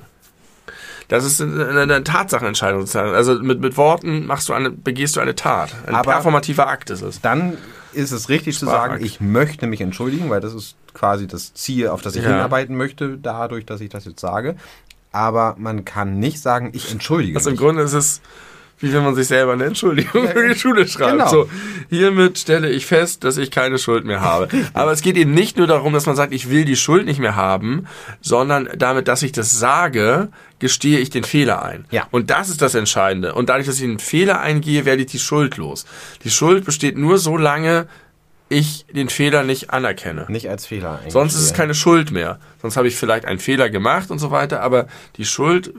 Das 1.07 1.23
ist 1.25 1.41
eine, 1.41 1.67
eine 1.81 2.03
Tatsachenentscheidung 2.03 2.81
sozusagen. 2.81 3.13
Also 3.15 3.33
mit, 3.41 3.59
mit 3.61 3.77
Worten 3.77 4.27
machst 4.27 4.47
du 4.47 4.53
eine, 4.53 4.69
begehst 4.69 5.15
du 5.15 5.19
eine 5.19 5.33
Tat. 5.35 5.73
Ein 5.87 5.95
Aber- 5.95 6.11
performativer 6.11 6.67
Akt 6.67 6.91
ist 6.91 7.01
es. 7.01 7.19
Dann 7.21 7.57
ist 7.93 8.11
es 8.11 8.29
richtig 8.29 8.59
zu 8.59 8.65
Sprachakt. 8.67 8.91
sagen, 8.93 9.03
ich 9.05 9.19
möchte 9.19 9.65
mich 9.65 9.81
entschuldigen, 9.81 10.29
weil 10.29 10.39
das 10.41 10.53
ist 10.53 10.75
quasi 10.93 11.25
das 11.25 11.55
Ziel, 11.55 11.87
auf 11.87 12.03
das 12.03 12.15
ich 12.15 12.23
Ja. 12.23 12.29
hinarbeiten 12.29 12.77
möchte, 12.77 13.17
dadurch, 13.17 13.65
dass 13.65 13.81
ich 13.81 13.89
das 13.89 14.05
jetzt 14.05 14.19
sage. 14.19 14.55
Aber 15.11 15.55
man 15.57 15.83
kann 15.85 16.19
nicht 16.19 16.39
sagen, 16.39 16.69
ich 16.73 16.91
entschuldige 16.91 17.35
Also 17.37 17.49
im 17.49 17.53
mich. 17.53 17.59
Grunde 17.61 17.81
ist 17.81 17.93
es 17.93 18.21
wie 18.79 18.93
wenn 18.93 19.03
man 19.03 19.15
sich 19.15 19.27
selber 19.27 19.53
eine 19.53 19.65
Entschuldigung 19.65 20.27
für 20.27 20.47
die 20.47 20.57
Schule 20.57 20.87
schreibt. 20.87 21.11
Genau. 21.11 21.29
So, 21.29 21.49
hiermit 21.89 22.37
stelle 22.37 22.69
ich 22.69 22.85
fest, 22.85 23.23
dass 23.23 23.37
ich 23.37 23.51
keine 23.51 23.77
Schuld 23.77 24.05
mehr 24.05 24.21
habe. 24.21 24.47
Aber 24.73 24.91
es 24.91 25.01
geht 25.01 25.17
eben 25.17 25.33
nicht 25.33 25.57
nur 25.57 25.67
darum, 25.67 25.93
dass 25.93 26.05
man 26.05 26.15
sagt, 26.15 26.33
ich 26.33 26.49
will 26.49 26.65
die 26.65 26.75
Schuld 26.75 27.05
nicht 27.05 27.19
mehr 27.19 27.35
haben, 27.35 27.87
sondern 28.21 28.69
damit, 28.77 29.07
dass 29.07 29.21
ich 29.23 29.31
das 29.31 29.59
sage, 29.59 30.29
gestehe 30.59 30.99
ich 30.99 31.09
den 31.09 31.23
Fehler 31.23 31.63
ein. 31.63 31.85
Ja. 31.91 32.07
Und 32.11 32.29
das 32.29 32.49
ist 32.49 32.61
das 32.61 32.75
Entscheidende. 32.75 33.33
Und 33.33 33.49
dadurch, 33.49 33.67
dass 33.67 33.77
ich 33.77 33.83
einen 33.83 33.99
Fehler 33.99 34.39
eingehe, 34.39 34.85
werde 34.85 35.01
ich 35.01 35.07
die 35.11 35.19
Schuld 35.19 35.57
los. 35.57 35.85
Die 36.23 36.29
Schuld 36.29 36.65
besteht 36.65 36.97
nur 36.97 37.17
so 37.17 37.37
lange, 37.37 37.87
ich 38.49 38.85
den 38.87 39.09
Fehler 39.09 39.43
nicht 39.43 39.69
anerkenne. 39.69 40.25
Nicht 40.27 40.49
als 40.49 40.65
Fehler 40.65 40.97
eigentlich. 40.97 41.13
Sonst 41.13 41.35
ist 41.35 41.41
es 41.41 41.53
keine 41.53 41.75
Schuld 41.75 42.11
mehr. 42.11 42.39
Sonst 42.61 42.77
habe 42.77 42.87
ich 42.87 42.95
vielleicht 42.95 43.25
einen 43.25 43.39
Fehler 43.39 43.69
gemacht 43.69 44.09
und 44.11 44.19
so 44.19 44.31
weiter, 44.31 44.61
aber 44.61 44.87
die 45.17 45.25
Schuld 45.25 45.73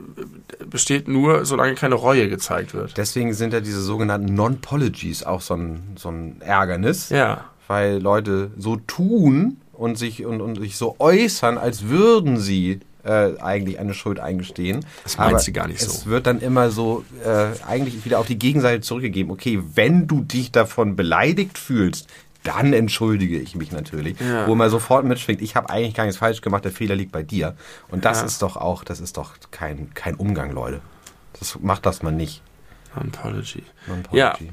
besteht 0.69 1.07
nur, 1.07 1.45
solange 1.45 1.75
keine 1.75 1.95
Reue 1.95 2.29
gezeigt 2.29 2.73
wird. 2.73 2.97
Deswegen 2.97 3.33
sind 3.33 3.53
ja 3.53 3.59
diese 3.59 3.81
sogenannten 3.81 4.33
Non-Pologies 4.33 5.23
auch 5.23 5.41
so 5.41 5.55
ein, 5.55 5.95
so 5.97 6.09
ein 6.09 6.41
Ärgernis. 6.41 7.09
Ja. 7.09 7.45
Weil 7.67 7.99
Leute 8.01 8.51
so 8.57 8.77
tun 8.77 9.57
und 9.73 9.97
sich, 9.97 10.25
und, 10.25 10.41
und 10.41 10.55
sich 10.59 10.77
so 10.77 10.95
äußern, 10.99 11.57
als 11.57 11.87
würden 11.87 12.39
sie 12.39 12.79
äh, 13.03 13.37
eigentlich 13.39 13.79
eine 13.79 13.93
Schuld 13.93 14.19
eingestehen. 14.19 14.85
Das 15.03 15.17
meinst 15.17 15.33
Aber 15.33 15.43
du 15.43 15.51
gar 15.51 15.67
nicht 15.67 15.81
so. 15.81 15.91
Es 15.91 16.05
wird 16.05 16.27
dann 16.27 16.39
immer 16.39 16.69
so 16.69 17.03
äh, 17.25 17.47
eigentlich 17.67 18.05
wieder 18.05 18.19
auf 18.19 18.27
die 18.27 18.39
Gegenseite 18.39 18.81
zurückgegeben. 18.81 19.31
Okay, 19.31 19.61
wenn 19.75 20.07
du 20.07 20.21
dich 20.21 20.51
davon 20.51 20.95
beleidigt 20.95 21.57
fühlst, 21.57 22.07
dann 22.43 22.73
entschuldige 22.73 23.37
ich 23.37 23.55
mich 23.55 23.71
natürlich. 23.71 24.19
Ja. 24.19 24.47
Wo 24.47 24.55
man 24.55 24.69
sofort 24.69 25.05
mitschwingt, 25.05 25.41
ich 25.41 25.55
habe 25.55 25.69
eigentlich 25.69 25.93
gar 25.93 26.05
nichts 26.05 26.17
falsch 26.17 26.41
gemacht, 26.41 26.65
der 26.65 26.71
Fehler 26.71 26.95
liegt 26.95 27.11
bei 27.11 27.23
dir. 27.23 27.55
Und 27.89 28.05
das 28.05 28.19
Ja. 28.21 28.25
ist 28.25 28.41
doch 28.41 28.57
auch, 28.57 28.83
das 28.83 28.99
ist 28.99 29.17
doch 29.17 29.33
kein, 29.51 29.93
kein 29.93 30.15
Umgang, 30.15 30.51
Leute. 30.51 30.81
Das 31.39 31.59
macht 31.61 31.85
das 31.85 32.01
mal 32.03 32.11
nicht. 32.11 32.41
Apology. 32.95 33.63
Non-Apology. 33.87 34.49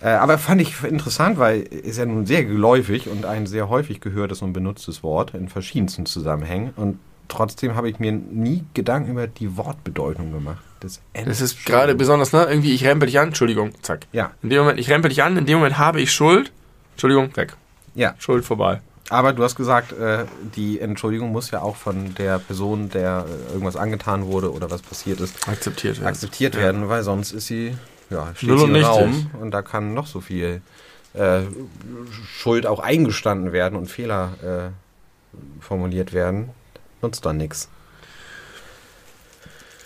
Äh, 0.00 0.08
aber 0.08 0.38
fand 0.38 0.60
ich 0.60 0.82
interessant, 0.82 1.38
weil 1.38 1.60
ist 1.62 1.98
ja 1.98 2.06
nun 2.06 2.26
sehr 2.26 2.44
geläufig 2.44 3.08
und 3.08 3.24
ein 3.26 3.46
sehr 3.46 3.68
häufig 3.68 4.00
gehörtes 4.00 4.42
und 4.42 4.52
benutztes 4.52 5.02
Wort 5.02 5.34
in 5.34 5.48
verschiedensten 5.48 6.04
Zusammenhängen. 6.06 6.72
Und 6.76 6.98
trotzdem 7.28 7.74
habe 7.74 7.88
ich 7.88 7.98
mir 8.00 8.12
nie 8.12 8.64
Gedanken 8.74 9.12
über 9.12 9.26
die 9.26 9.56
Wortbedeutung 9.56 10.32
gemacht. 10.32 10.62
Das, 10.80 11.00
Das 11.24 11.40
ist 11.40 11.64
gerade 11.64 11.94
besonders, 11.94 12.32
ne? 12.32 12.44
Irgendwie, 12.48 12.72
ich 12.74 12.84
rempel 12.84 13.06
dich 13.06 13.18
an, 13.18 13.28
Entschuldigung, 13.28 13.70
zack. 13.82 14.06
Ja, 14.12 14.32
In 14.42 14.50
dem 14.50 14.60
Moment, 14.62 14.78
ich 14.80 14.90
rempel 14.90 15.08
dich 15.08 15.22
an, 15.22 15.36
in 15.36 15.46
dem 15.46 15.58
Moment 15.58 15.78
habe 15.78 16.00
ich 16.00 16.12
Schuld, 16.12 16.52
Entschuldigung, 16.94 17.36
weg. 17.36 17.54
ja. 17.94 18.14
Schuld 18.18 18.44
vorbei. 18.44 18.80
Aber 19.10 19.34
du 19.34 19.42
hast 19.44 19.54
gesagt, 19.56 19.92
äh, 19.92 20.24
die 20.56 20.80
Entschuldigung 20.80 21.30
muss 21.30 21.50
ja 21.50 21.60
auch 21.60 21.76
von 21.76 22.14
der 22.14 22.38
Person, 22.38 22.88
der 22.88 23.26
äh, 23.28 23.52
irgendwas 23.52 23.76
angetan 23.76 24.26
wurde 24.26 24.50
oder 24.52 24.70
was 24.70 24.80
passiert 24.80 25.20
ist, 25.20 25.46
Akzeptiert 25.46 25.96
werden. 25.98 26.08
akzeptiert 26.08 26.56
werden, 26.56 26.88
weil 26.88 27.02
sonst 27.02 27.32
ist 27.32 27.46
sie, 27.46 27.76
ja, 28.08 28.32
steht 28.34 28.48
Null 28.48 28.58
sie 28.58 28.64
und 28.64 28.74
im. 28.76 28.84
Raum 28.84 29.30
und 29.40 29.50
da 29.50 29.60
kann 29.60 29.92
noch 29.92 30.06
so 30.06 30.22
viel 30.22 30.62
äh, 31.12 31.42
Schuld 32.26 32.66
auch 32.66 32.80
eingestanden 32.80 33.52
werden 33.52 33.76
und 33.76 33.90
Fehler 33.90 34.32
äh, 34.42 35.62
formuliert 35.62 36.12
werden. 36.14 36.50
Nutzt 37.02 37.26
dann 37.26 37.36
nichts. 37.36 37.68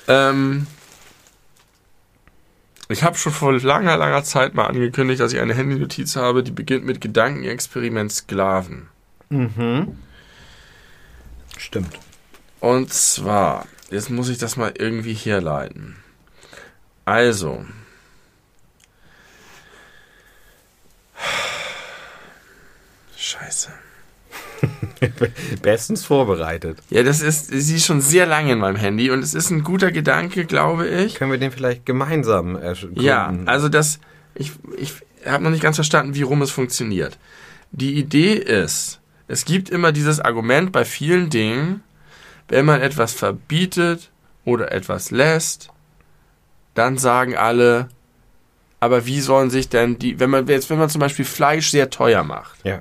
Ähm, 0.06 0.66
ich 2.88 3.02
habe 3.02 3.18
schon 3.18 3.32
vor 3.32 3.52
langer, 3.52 3.96
langer 3.96 4.24
Zeit 4.24 4.54
mal 4.54 4.66
angekündigt, 4.66 5.20
dass 5.20 5.32
ich 5.32 5.40
eine 5.40 5.54
Handynotiz 5.54 6.16
habe, 6.16 6.42
die 6.42 6.50
beginnt 6.50 6.84
mit 6.84 7.00
Gedankenexperiment 7.00 8.12
Sklaven. 8.12 8.88
Mhm. 9.28 9.98
Stimmt. 11.58 11.98
Und 12.60 12.92
zwar, 12.92 13.66
jetzt 13.90 14.10
muss 14.10 14.28
ich 14.28 14.38
das 14.38 14.56
mal 14.56 14.72
irgendwie 14.76 15.14
herleiten. 15.14 15.96
Also. 17.04 17.64
Scheiße. 23.16 23.72
Bestens 25.62 26.04
vorbereitet. 26.04 26.78
Ja, 26.90 27.02
das 27.02 27.20
ist, 27.20 27.48
sie 27.52 27.76
ist 27.76 27.86
schon 27.86 28.00
sehr 28.00 28.26
lange 28.26 28.52
in 28.52 28.58
meinem 28.58 28.76
Handy 28.76 29.10
und 29.10 29.20
es 29.22 29.34
ist 29.34 29.50
ein 29.50 29.62
guter 29.62 29.90
Gedanke, 29.92 30.44
glaube 30.44 30.88
ich. 30.88 31.14
Können 31.14 31.30
wir 31.30 31.38
den 31.38 31.50
vielleicht 31.52 31.86
gemeinsam 31.86 32.56
ergründen? 32.56 33.02
Ja, 33.02 33.32
also 33.46 33.68
das, 33.68 34.00
ich, 34.34 34.52
ich 34.76 34.94
habe 35.26 35.42
noch 35.44 35.50
nicht 35.50 35.62
ganz 35.62 35.76
verstanden, 35.76 36.14
wie 36.14 36.22
rum 36.22 36.42
es 36.42 36.50
funktioniert. 36.50 37.18
Die 37.70 37.94
Idee 37.94 38.34
ist, 38.34 39.00
es 39.26 39.44
gibt 39.44 39.68
immer 39.70 39.92
dieses 39.92 40.20
Argument 40.20 40.72
bei 40.72 40.84
vielen 40.84 41.28
Dingen, 41.30 41.82
wenn 42.48 42.64
man 42.64 42.80
etwas 42.80 43.12
verbietet 43.12 44.10
oder 44.44 44.72
etwas 44.72 45.10
lässt, 45.10 45.68
dann 46.74 46.96
sagen 46.96 47.36
alle, 47.36 47.88
aber 48.80 49.04
wie 49.06 49.20
sollen 49.20 49.50
sich 49.50 49.68
denn 49.68 49.98
die, 49.98 50.18
wenn 50.20 50.30
man 50.30 50.46
jetzt, 50.46 50.70
wenn 50.70 50.78
man 50.78 50.88
zum 50.88 51.00
Beispiel 51.00 51.24
Fleisch 51.24 51.70
sehr 51.70 51.90
teuer 51.90 52.22
macht, 52.24 52.64
Ja. 52.64 52.80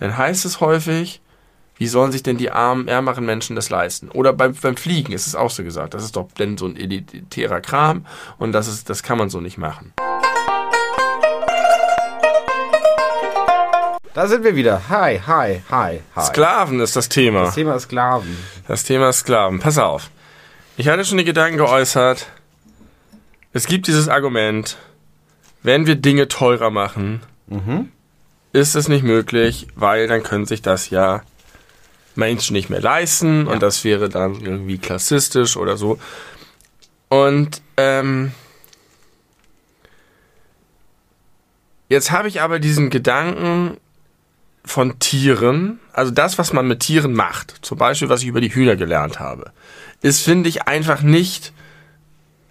dann 0.00 0.16
heißt 0.16 0.44
es 0.46 0.60
häufig, 0.60 1.20
wie 1.78 1.86
sollen 1.86 2.12
sich 2.12 2.22
denn 2.22 2.36
die 2.36 2.50
armen, 2.50 2.88
ärmeren 2.88 3.24
Menschen 3.24 3.56
das 3.56 3.70
leisten? 3.70 4.10
Oder 4.10 4.32
beim, 4.32 4.52
beim 4.54 4.76
Fliegen 4.76 5.12
ist 5.12 5.26
es 5.26 5.34
auch 5.36 5.50
so 5.50 5.62
gesagt. 5.62 5.94
Das 5.94 6.04
ist 6.04 6.16
doch 6.16 6.28
denn 6.32 6.58
so 6.58 6.66
ein 6.66 6.76
elitärer 6.76 7.60
Kram 7.60 8.04
und 8.38 8.52
das, 8.52 8.68
ist, 8.68 8.90
das 8.90 9.02
kann 9.02 9.16
man 9.16 9.30
so 9.30 9.40
nicht 9.40 9.58
machen. 9.58 9.92
Da 14.14 14.26
sind 14.26 14.42
wir 14.42 14.56
wieder. 14.56 14.88
Hi, 14.88 15.20
hi, 15.24 15.60
hi, 15.70 16.00
hi. 16.16 16.24
Sklaven 16.24 16.80
ist 16.80 16.96
das 16.96 17.08
Thema. 17.08 17.44
Das 17.44 17.54
Thema 17.54 17.78
Sklaven. 17.78 18.36
Das 18.66 18.82
Thema 18.82 19.12
Sklaven. 19.12 19.60
Pass 19.60 19.78
auf. 19.78 20.10
Ich 20.76 20.88
hatte 20.88 21.04
schon 21.04 21.18
die 21.18 21.24
Gedanken 21.24 21.58
geäußert. 21.58 22.26
Es 23.52 23.66
gibt 23.66 23.86
dieses 23.86 24.08
Argument, 24.08 24.76
wenn 25.62 25.86
wir 25.86 25.94
Dinge 25.94 26.26
teurer 26.28 26.70
machen, 26.70 27.20
Mhm. 27.46 27.90
ist 28.52 28.74
es 28.74 28.88
nicht 28.88 29.04
möglich, 29.04 29.68
weil 29.74 30.06
dann 30.08 30.22
können 30.22 30.44
sich 30.46 30.60
das 30.62 30.90
ja 30.90 31.22
Menschen 32.18 32.52
nicht 32.54 32.68
mehr 32.68 32.80
leisten 32.82 33.46
Ja. 33.46 33.52
und 33.52 33.62
das 33.62 33.84
wäre 33.84 34.08
dann 34.08 34.40
irgendwie 34.40 34.78
klassistisch 34.78 35.56
oder 35.56 35.76
so. 35.76 35.98
Und 37.08 37.62
ähm, 37.78 38.32
jetzt 41.88 42.10
habe 42.10 42.28
ich 42.28 42.40
aber 42.42 42.58
diesen 42.58 42.90
Gedanken 42.90 43.76
von 44.64 44.98
Tieren, 44.98 45.80
also 45.94 46.10
das, 46.12 46.36
was 46.36 46.52
man 46.52 46.66
mit 46.68 46.80
Tieren 46.80 47.14
macht, 47.14 47.54
zum 47.62 47.78
Beispiel, 47.78 48.10
was 48.10 48.20
ich 48.22 48.28
über 48.28 48.42
die 48.42 48.54
Hühner 48.54 48.76
gelernt 48.76 49.18
habe, 49.18 49.52
ist, 50.02 50.22
finde 50.22 50.48
ich, 50.50 50.62
einfach 50.68 51.00
nicht 51.00 51.52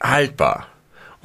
haltbar. 0.01 0.67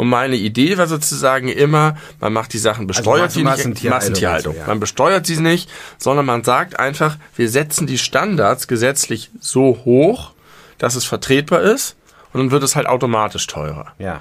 Und 0.03 0.09
meine 0.09 0.35
Idee 0.35 0.79
war 0.79 0.89
sozusagen 0.89 1.47
immer, 1.47 1.97
man 2.19 2.33
macht 2.33 2.53
die 2.55 2.59
Sachen, 2.59 2.89
besteuert 2.89 3.37
Massen- 3.37 3.63
sie 3.63 3.69
nicht, 3.71 3.89
Massentierhaltung 3.89 4.55
du, 4.55 4.59
ja. 4.59 4.67
Man 4.67 4.81
besteuert 4.81 5.27
sie 5.27 5.37
nicht, 5.37 5.71
sondern 5.97 6.27
man 6.27 6.43
sagt 6.43 6.81
einfach, 6.81 7.19
wir 7.37 7.49
setzen 7.49 7.87
die 7.87 7.99
Standards 7.99 8.67
gesetzlich 8.67 9.31
so 9.39 9.83
hoch, 9.85 10.33
dass 10.79 10.97
es 10.97 11.05
vertretbar 11.05 11.61
ist 11.61 11.95
und 12.33 12.41
dann 12.41 12.51
wird 12.51 12.65
es 12.65 12.75
halt 12.75 12.89
automatisch 12.89 13.47
teurer. 13.47 13.93
Ja. 14.01 14.21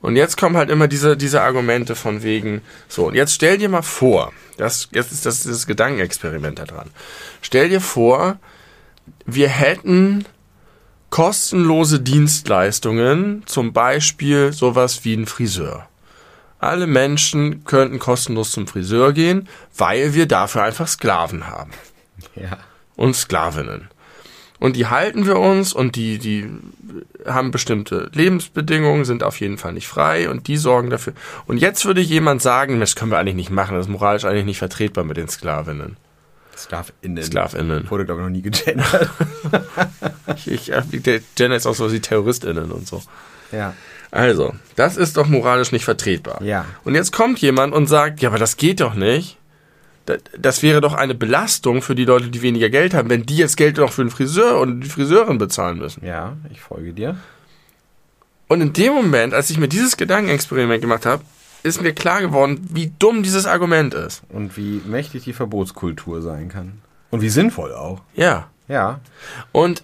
Und 0.00 0.14
jetzt 0.14 0.36
kommen 0.36 0.56
halt 0.56 0.70
immer 0.70 0.86
diese, 0.86 1.16
diese 1.16 1.42
Argumente 1.42 1.96
von 1.96 2.22
wegen, 2.22 2.62
so, 2.86 3.08
und 3.08 3.16
jetzt 3.16 3.34
stell 3.34 3.58
dir 3.58 3.68
mal 3.68 3.82
vor, 3.82 4.32
das, 4.58 4.90
jetzt 4.92 5.10
ist 5.10 5.26
das, 5.26 5.42
das 5.42 5.66
Gedankenexperiment 5.66 6.60
da 6.60 6.66
dran. 6.66 6.90
Stell 7.42 7.68
dir 7.68 7.80
vor, 7.80 8.38
wir 9.24 9.48
hätten 9.48 10.24
kostenlose 11.10 12.00
Dienstleistungen, 12.00 13.42
zum 13.46 13.72
Beispiel 13.72 14.52
sowas 14.52 15.04
wie 15.04 15.14
ein 15.14 15.26
Friseur. 15.26 15.88
Alle 16.58 16.86
Menschen 16.86 17.64
könnten 17.64 17.98
kostenlos 17.98 18.52
zum 18.52 18.66
Friseur 18.66 19.12
gehen, 19.12 19.48
weil 19.76 20.14
wir 20.14 20.26
dafür 20.26 20.62
einfach 20.62 20.88
Sklaven 20.88 21.46
haben 21.46 21.70
Ja. 22.34 22.58
und 22.96 23.14
Sklavinnen. 23.14 23.88
Und 24.58 24.74
die 24.76 24.86
halten 24.86 25.26
wir 25.26 25.38
uns 25.38 25.74
und 25.74 25.96
die, 25.96 26.18
die 26.18 26.48
haben 27.26 27.50
bestimmte 27.50 28.10
Lebensbedingungen, 28.14 29.04
sind 29.04 29.22
auf 29.22 29.38
jeden 29.40 29.58
Fall 29.58 29.74
nicht 29.74 29.86
frei 29.86 30.30
und 30.30 30.48
die 30.48 30.56
sorgen 30.56 30.88
dafür. 30.88 31.12
Und 31.46 31.58
jetzt 31.58 31.84
würde 31.84 32.00
jemand 32.00 32.40
sagen, 32.40 32.80
das 32.80 32.96
können 32.96 33.10
wir 33.10 33.18
eigentlich 33.18 33.34
nicht 33.34 33.50
machen, 33.50 33.76
das 33.76 33.84
ist 33.86 33.92
moralisch 33.92 34.24
eigentlich 34.24 34.46
nicht 34.46 34.58
vertretbar 34.58 35.04
mit 35.04 35.18
den 35.18 35.28
Sklavinnen. 35.28 35.98
SklavInnen. 36.56 37.22
Sklavinnen. 37.22 37.90
Wurde, 37.90 38.04
glaube 38.04 38.20
ich, 38.22 38.24
noch 38.24 38.32
nie 38.32 38.42
gegendert. 38.42 39.10
Ich, 40.44 40.66
der 40.66 41.20
Gender 41.34 41.56
ist 41.56 41.66
auch 41.66 41.74
so 41.74 41.92
wie 41.92 42.00
TerroristInnen 42.00 42.70
und 42.72 42.86
so. 42.86 43.02
ja. 43.52 43.74
Also, 44.10 44.54
das 44.76 44.96
ist 44.96 45.16
doch 45.16 45.26
moralisch 45.26 45.72
nicht 45.72 45.84
vertretbar. 45.84 46.42
Ja. 46.42 46.64
Und 46.84 46.94
jetzt 46.94 47.12
kommt 47.12 47.38
jemand 47.40 47.74
und 47.74 47.86
sagt, 47.86 48.20
ja, 48.20 48.28
aber 48.28 48.38
das 48.38 48.56
geht 48.56 48.80
doch 48.80 48.94
nicht. 48.94 49.36
Das, 50.06 50.18
das 50.38 50.62
wäre 50.62 50.80
doch 50.80 50.94
eine 50.94 51.14
Belastung 51.14 51.82
für 51.82 51.94
die 51.94 52.04
Leute, 52.04 52.28
die 52.28 52.42
weniger 52.42 52.70
Geld 52.70 52.94
haben, 52.94 53.10
wenn 53.10 53.26
die 53.26 53.36
jetzt 53.36 53.56
Geld 53.56 53.76
noch 53.76 53.92
für 53.92 54.04
den 54.04 54.10
Friseur 54.10 54.60
und 54.60 54.80
die 54.80 54.88
Friseurin 54.88 55.38
bezahlen 55.38 55.78
müssen. 55.78 56.04
Ja, 56.04 56.36
ich 56.50 56.60
folge 56.60 56.92
dir. 56.92 57.16
Und 58.48 58.60
in 58.60 58.72
dem 58.72 58.94
Moment, 58.94 59.34
als 59.34 59.50
ich 59.50 59.58
mir 59.58 59.68
dieses 59.68 59.96
Gedankenexperiment 59.96 60.80
gemacht 60.80 61.04
habe, 61.04 61.24
ist 61.66 61.82
mir 61.82 61.92
klar 61.92 62.20
geworden, 62.20 62.66
wie 62.72 62.92
dumm 62.98 63.22
dieses 63.22 63.46
Argument 63.46 63.94
ist. 63.94 64.22
Und 64.28 64.56
wie 64.56 64.80
mächtig 64.86 65.24
die 65.24 65.32
Verbotskultur 65.32 66.22
sein 66.22 66.48
kann. 66.48 66.80
Und 67.10 67.20
wie 67.20 67.28
sinnvoll 67.28 67.74
auch. 67.74 68.00
Ja. 68.14 68.48
Ja. 68.68 69.00
Und 69.52 69.82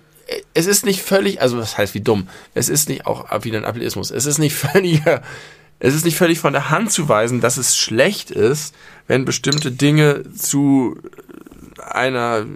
es 0.54 0.66
ist 0.66 0.86
nicht 0.86 1.02
völlig, 1.02 1.40
also 1.42 1.58
was 1.58 1.76
heißt 1.76 1.94
wie 1.94 2.00
dumm? 2.00 2.28
Es 2.54 2.68
ist 2.68 2.88
nicht 2.88 3.06
auch 3.06 3.26
wieder 3.44 3.58
ein 3.58 3.64
Ableismus. 3.64 4.10
Es 4.10 4.26
ist 4.26 4.38
nicht 4.38 4.54
völliger 4.72 5.22
es 5.84 5.96
ist 5.96 6.04
nicht 6.04 6.16
völlig 6.16 6.38
von 6.38 6.52
der 6.52 6.70
Hand 6.70 6.92
zu 6.92 7.08
weisen, 7.08 7.40
dass 7.40 7.56
es 7.56 7.76
schlecht 7.76 8.30
ist, 8.30 8.72
wenn 9.08 9.24
bestimmte 9.24 9.72
Dinge 9.72 10.22
zu 10.32 10.96
einer, 11.76 12.46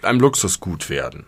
einem 0.00 0.20
Luxusgut 0.20 0.88
werden. 0.88 1.26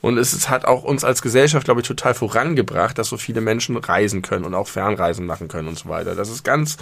Und 0.00 0.16
es 0.16 0.48
hat 0.48 0.64
auch 0.64 0.84
uns 0.84 1.02
als 1.04 1.22
Gesellschaft, 1.22 1.64
glaube 1.64 1.80
ich, 1.80 1.86
total 1.86 2.14
vorangebracht, 2.14 2.98
dass 2.98 3.08
so 3.08 3.16
viele 3.16 3.40
Menschen 3.40 3.76
reisen 3.76 4.22
können 4.22 4.44
und 4.44 4.54
auch 4.54 4.68
Fernreisen 4.68 5.26
machen 5.26 5.48
können 5.48 5.68
und 5.68 5.78
so 5.78 5.88
weiter. 5.88 6.14
Das 6.14 6.28
ist 6.28 6.44
ganz, 6.44 6.76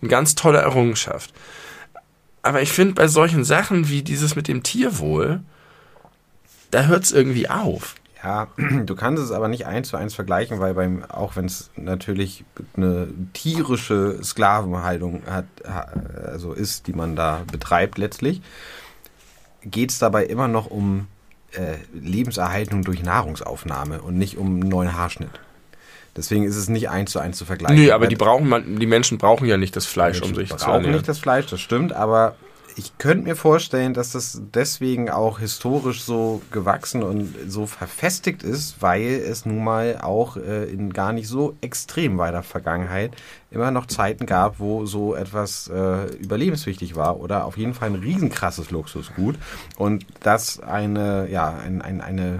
eine 0.00 0.08
ganz 0.08 0.36
tolle 0.36 0.58
Errungenschaft. 0.58 1.32
Aber 2.42 2.62
ich 2.62 2.72
finde, 2.72 2.94
bei 2.94 3.08
solchen 3.08 3.44
Sachen 3.44 3.88
wie 3.88 4.02
dieses 4.02 4.36
mit 4.36 4.48
dem 4.48 4.62
Tierwohl, 4.62 5.40
da 6.70 6.84
hört 6.84 7.04
es 7.04 7.12
irgendwie 7.12 7.50
auf. 7.50 7.96
Ja, 8.22 8.48
du 8.86 8.94
kannst 8.94 9.22
es 9.22 9.32
aber 9.32 9.48
nicht 9.48 9.66
eins 9.66 9.88
zu 9.88 9.96
eins 9.96 10.14
vergleichen, 10.14 10.60
weil 10.60 10.74
beim, 10.74 11.04
auch 11.04 11.36
wenn 11.36 11.46
es 11.46 11.70
natürlich 11.76 12.44
eine 12.76 13.08
tierische 13.32 14.22
Sklavenhaltung 14.22 15.22
hat, 15.26 15.46
also 16.24 16.52
ist, 16.52 16.86
die 16.86 16.92
man 16.92 17.16
da 17.16 17.42
betreibt 17.50 17.98
letztlich, 17.98 18.42
geht 19.62 19.90
es 19.90 19.98
dabei 19.98 20.24
immer 20.24 20.48
noch 20.48 20.70
um 20.70 21.08
äh, 21.52 21.76
Lebenserhaltung 21.92 22.82
durch 22.82 23.02
Nahrungsaufnahme 23.02 24.02
und 24.02 24.16
nicht 24.16 24.36
um 24.36 24.60
einen 24.60 24.68
neuen 24.68 24.96
Haarschnitt. 24.96 25.30
Deswegen 26.16 26.44
ist 26.44 26.56
es 26.56 26.68
nicht 26.68 26.90
eins 26.90 27.12
zu 27.12 27.20
eins 27.20 27.38
zu 27.38 27.44
vergleichen. 27.44 27.76
Nee, 27.76 27.92
aber 27.92 28.08
die 28.08 28.16
brauchen 28.16 28.78
die 28.80 28.86
Menschen 28.86 29.18
brauchen 29.18 29.46
ja 29.46 29.56
nicht 29.56 29.76
das 29.76 29.86
Fleisch, 29.86 30.20
um 30.22 30.34
sich 30.34 30.48
zu 30.48 30.54
ernähren. 30.56 30.82
brauchen 30.82 30.92
nicht 30.92 31.08
das 31.08 31.18
Fleisch, 31.18 31.46
das 31.46 31.60
stimmt, 31.60 31.92
aber 31.92 32.34
ich 32.80 32.96
könnte 32.96 33.24
mir 33.24 33.36
vorstellen, 33.36 33.92
dass 33.92 34.12
das 34.12 34.40
deswegen 34.54 35.10
auch 35.10 35.38
historisch 35.38 36.02
so 36.02 36.40
gewachsen 36.50 37.02
und 37.02 37.34
so 37.46 37.66
verfestigt 37.66 38.42
ist, 38.42 38.80
weil 38.80 39.02
es 39.02 39.44
nun 39.44 39.62
mal 39.62 39.98
auch 40.00 40.38
äh, 40.38 40.64
in 40.64 40.90
gar 40.94 41.12
nicht 41.12 41.28
so 41.28 41.54
extrem 41.60 42.16
weiter 42.16 42.42
Vergangenheit 42.42 43.12
immer 43.50 43.70
noch 43.70 43.84
Zeiten 43.84 44.24
gab, 44.24 44.60
wo 44.60 44.86
so 44.86 45.14
etwas 45.14 45.68
äh, 45.68 46.06
überlebenswichtig 46.14 46.96
war 46.96 47.20
oder 47.20 47.44
auf 47.44 47.58
jeden 47.58 47.74
Fall 47.74 47.90
ein 47.90 47.96
riesenkrasses 47.96 48.70
Luxusgut 48.70 49.36
und 49.76 50.06
das 50.20 50.58
eine, 50.60 51.28
ja, 51.30 51.54
ein, 51.62 51.82
ein, 51.82 52.00
eine 52.00 52.38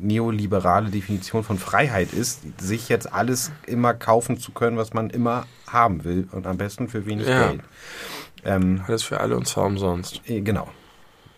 neoliberale 0.00 0.88
Definition 0.88 1.44
von 1.44 1.58
Freiheit 1.58 2.14
ist, 2.14 2.40
sich 2.62 2.88
jetzt 2.88 3.12
alles 3.12 3.52
immer 3.66 3.92
kaufen 3.92 4.38
zu 4.38 4.52
können, 4.52 4.78
was 4.78 4.94
man 4.94 5.10
immer 5.10 5.46
haben 5.66 6.04
will 6.04 6.28
und 6.32 6.46
am 6.46 6.56
besten 6.56 6.88
für 6.88 7.04
wenig 7.04 7.28
ja. 7.28 7.48
Geld. 7.48 7.60
Ähm, 8.46 8.82
Alles 8.86 9.02
für 9.02 9.20
alle 9.20 9.36
und 9.36 9.46
zwar 9.46 9.64
umsonst. 9.64 10.22
Äh, 10.26 10.40
genau. 10.40 10.68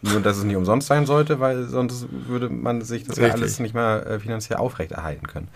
Nur, 0.02 0.20
dass 0.20 0.36
es 0.36 0.44
nicht 0.44 0.56
umsonst 0.56 0.86
sein 0.86 1.06
sollte, 1.06 1.40
weil 1.40 1.64
sonst 1.64 2.06
würde 2.10 2.48
man 2.48 2.82
sich 2.82 3.04
das 3.04 3.16
ja 3.16 3.30
alles 3.30 3.58
nicht 3.58 3.74
mehr 3.74 4.06
äh, 4.06 4.20
finanziell 4.20 4.58
aufrechterhalten 4.58 5.26
können. 5.26 5.48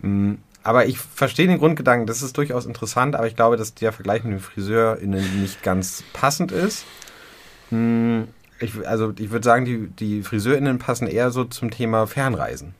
Mhm. 0.00 0.38
Aber 0.62 0.86
ich 0.86 0.98
verstehe 0.98 1.46
den 1.46 1.58
Grundgedanken, 1.58 2.06
das 2.06 2.22
ist 2.22 2.38
durchaus 2.38 2.64
interessant, 2.64 3.14
aber 3.16 3.26
ich 3.26 3.36
glaube, 3.36 3.58
dass 3.58 3.74
der 3.74 3.92
Vergleich 3.92 4.24
mit 4.24 4.32
dem 4.32 4.40
FriseurInnen 4.40 5.42
nicht 5.42 5.62
ganz 5.62 6.02
passend 6.14 6.52
ist. 6.52 6.86
Mhm. 7.70 8.28
Ich, 8.60 8.86
also 8.88 9.12
ich 9.18 9.30
würde 9.30 9.44
sagen, 9.44 9.66
die, 9.66 9.88
die 9.88 10.22
FriseurInnen 10.22 10.78
passen 10.78 11.06
eher 11.06 11.30
so 11.30 11.44
zum 11.44 11.70
Thema 11.70 12.06
Fernreisen. 12.06 12.74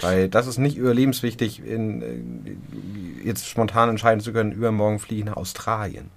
Weil 0.00 0.30
das 0.30 0.46
ist 0.46 0.56
nicht 0.56 0.78
überlebenswichtig, 0.78 1.62
in, 1.62 2.00
äh, 2.00 3.26
jetzt 3.26 3.46
spontan 3.46 3.90
entscheiden 3.90 4.20
zu 4.20 4.32
können, 4.32 4.52
übermorgen 4.52 4.98
fliege 4.98 5.20
ich 5.20 5.26
nach 5.26 5.36
Australien. 5.36 6.08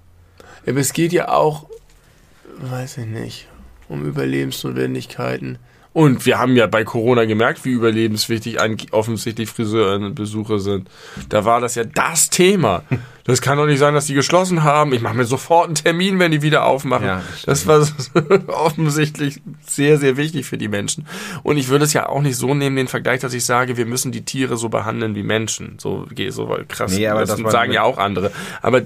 Aber 0.66 0.80
es 0.80 0.94
geht 0.94 1.12
ja 1.12 1.30
auch, 1.30 1.68
weiß 2.60 3.00
ich 3.00 3.06
nicht, 3.06 3.48
um 3.90 4.06
Überlebensnotwendigkeiten. 4.06 5.58
Und 5.94 6.26
wir 6.26 6.40
haben 6.40 6.56
ja 6.56 6.66
bei 6.66 6.84
Corona 6.84 7.26
gemerkt, 7.26 7.64
wie 7.66 7.72
überlebenswichtig 7.72 8.58
offensichtlich 8.92 9.50
Friseurbesuche 9.50 10.60
sind. 10.60 10.90
Da 11.30 11.46
war 11.46 11.62
das 11.62 11.76
ja 11.76 11.84
das 11.84 12.30
Thema. 12.30 12.84
Das 13.26 13.42
kann 13.42 13.58
doch 13.58 13.66
nicht 13.66 13.80
sein, 13.80 13.94
dass 13.94 14.08
die 14.08 14.14
geschlossen 14.14 14.64
haben. 14.64 14.94
Ich 14.94 15.02
mache 15.02 15.16
mir 15.16 15.24
sofort 15.24 15.68
einen 15.68 15.76
Termin, 15.76 16.20
wenn 16.20 16.32
die 16.32 16.42
wieder 16.42 16.66
aufmachen. 16.66 17.06
Ja, 17.06 17.22
das, 17.46 17.66
das 17.66 18.12
war 18.14 18.40
offensichtlich 18.48 19.42
sehr, 19.66 19.98
sehr 19.98 20.18
wichtig 20.18 20.46
für 20.46 20.58
die 20.58 20.68
Menschen. 20.68 21.08
Und 21.42 21.56
ich 21.56 21.70
würde 21.70 21.86
es 21.86 21.94
ja 21.94 22.10
auch 22.10 22.22
nicht 22.22 22.36
so 22.36 22.54
nehmen, 22.54 22.76
den 22.76 22.90
Vergleich, 22.90 23.22
dass 23.22 23.34
ich 23.34 23.46
sage, 23.46 23.78
wir 23.78 23.86
müssen 23.86 24.12
die 24.12 24.26
Tiere 24.26 24.58
so 24.58 24.68
behandeln 24.68 25.16
wie 25.16 25.24
Menschen. 25.24 25.78
So, 25.80 26.06
so 26.32 26.58
krass. 26.68 26.92
Nee, 26.92 27.08
aber 27.08 27.22
das, 27.22 27.42
das 27.42 27.52
sagen 27.52 27.72
ja 27.72 27.84
auch 27.84 27.98
andere. 27.98 28.32
Aber 28.62 28.82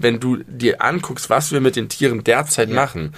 wenn 0.00 0.20
du 0.20 0.36
dir 0.46 0.82
anguckst, 0.82 1.30
was 1.30 1.50
wir 1.52 1.62
mit 1.62 1.74
den 1.74 1.88
Tieren 1.88 2.22
derzeit 2.24 2.68
ja. 2.68 2.74
machen, 2.74 3.14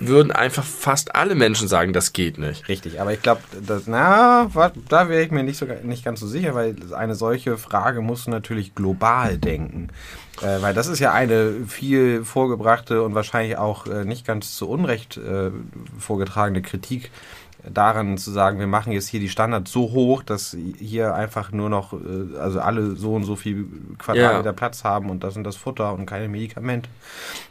würden 0.00 0.32
einfach 0.32 0.64
fast 0.64 1.14
alle 1.14 1.34
Menschen 1.34 1.68
sagen, 1.68 1.92
das 1.92 2.12
geht 2.12 2.38
nicht. 2.38 2.68
Richtig, 2.68 3.00
aber 3.00 3.12
ich 3.12 3.22
glaube, 3.22 3.42
na, 3.86 4.48
da 4.88 5.08
wäre 5.08 5.22
ich 5.22 5.30
mir 5.30 5.42
nicht, 5.42 5.58
so, 5.58 5.66
nicht 5.82 6.04
ganz 6.04 6.20
so 6.20 6.26
sicher, 6.26 6.54
weil 6.54 6.76
eine 6.94 7.14
solche 7.14 7.58
Frage 7.58 8.00
musst 8.00 8.26
du 8.26 8.30
natürlich 8.30 8.74
global 8.74 9.38
denken. 9.38 9.88
Äh, 10.42 10.62
weil 10.62 10.74
das 10.74 10.86
ist 10.86 11.00
ja 11.00 11.12
eine 11.12 11.52
viel 11.66 12.24
vorgebrachte 12.24 13.02
und 13.02 13.14
wahrscheinlich 13.14 13.56
auch 13.58 13.86
äh, 13.86 14.04
nicht 14.04 14.26
ganz 14.26 14.56
zu 14.56 14.68
Unrecht 14.68 15.16
äh, 15.16 15.50
vorgetragene 15.98 16.62
Kritik 16.62 17.10
daran 17.64 18.18
zu 18.18 18.30
sagen, 18.30 18.58
wir 18.58 18.66
machen 18.66 18.92
jetzt 18.92 19.08
hier 19.08 19.20
die 19.20 19.28
Standards 19.28 19.72
so 19.72 19.90
hoch, 19.92 20.22
dass 20.22 20.56
hier 20.78 21.14
einfach 21.14 21.52
nur 21.52 21.68
noch, 21.68 21.92
äh, 21.92 22.38
also 22.38 22.60
alle 22.60 22.96
so 22.96 23.14
und 23.14 23.24
so 23.24 23.36
viel 23.36 23.66
Quadratmeter 23.98 24.50
ja. 24.50 24.52
Platz 24.52 24.84
haben 24.84 25.10
und 25.10 25.24
das 25.24 25.34
sind 25.34 25.44
das 25.44 25.56
Futter 25.56 25.92
und 25.92 26.06
keine 26.06 26.28
Medikamente. 26.28 26.88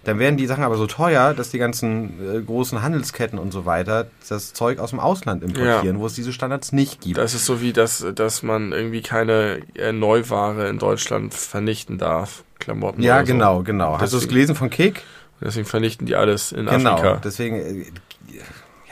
Dann 0.06 0.20
werden 0.20 0.38
die 0.38 0.46
Sachen 0.46 0.63
aber 0.63 0.78
so 0.78 0.88
teuer, 0.88 1.34
dass 1.34 1.50
die 1.50 1.58
ganzen 1.58 2.38
äh, 2.38 2.41
großen 2.41 2.82
Handelsketten 2.82 3.38
und 3.38 3.52
so 3.52 3.65
weiter 3.65 4.08
das 4.28 4.54
Zeug 4.54 4.80
aus 4.80 4.91
dem 4.91 5.00
Ausland 5.00 5.43
importieren, 5.43 5.98
ja. 5.98 6.00
wo 6.00 6.06
es 6.06 6.13
diese 6.13 6.34
Standards 6.34 6.72
nicht 6.72 7.02
gibt. 7.02 7.17
Das 7.17 7.34
ist 7.34 7.46
so 7.46 7.62
wie, 7.62 7.74
das, 7.74 8.06
dass 8.15 8.43
man 8.43 8.72
irgendwie 8.72 9.02
keine 9.02 9.62
äh, 9.76 9.91
Neuware 9.91 10.70
in 10.70 10.80
Deutschland 10.80 11.34
vernichten 11.34 11.98
darf. 11.98 12.43
Klamotten. 12.60 13.04
Ja, 13.04 13.22
genau, 13.22 13.58
so. 13.58 13.63
genau. 13.63 14.00
Hast 14.00 14.13
du 14.13 14.17
es 14.17 14.28
gelesen 14.28 14.56
von 14.56 14.70
Kick? 14.70 15.04
Deswegen 15.39 15.67
vernichten 15.67 16.08
die 16.08 16.15
alles 16.15 16.52
in 16.52 16.65
genau, 16.65 16.93
Afrika. 16.93 17.10
Genau, 17.10 17.22
deswegen 17.24 17.86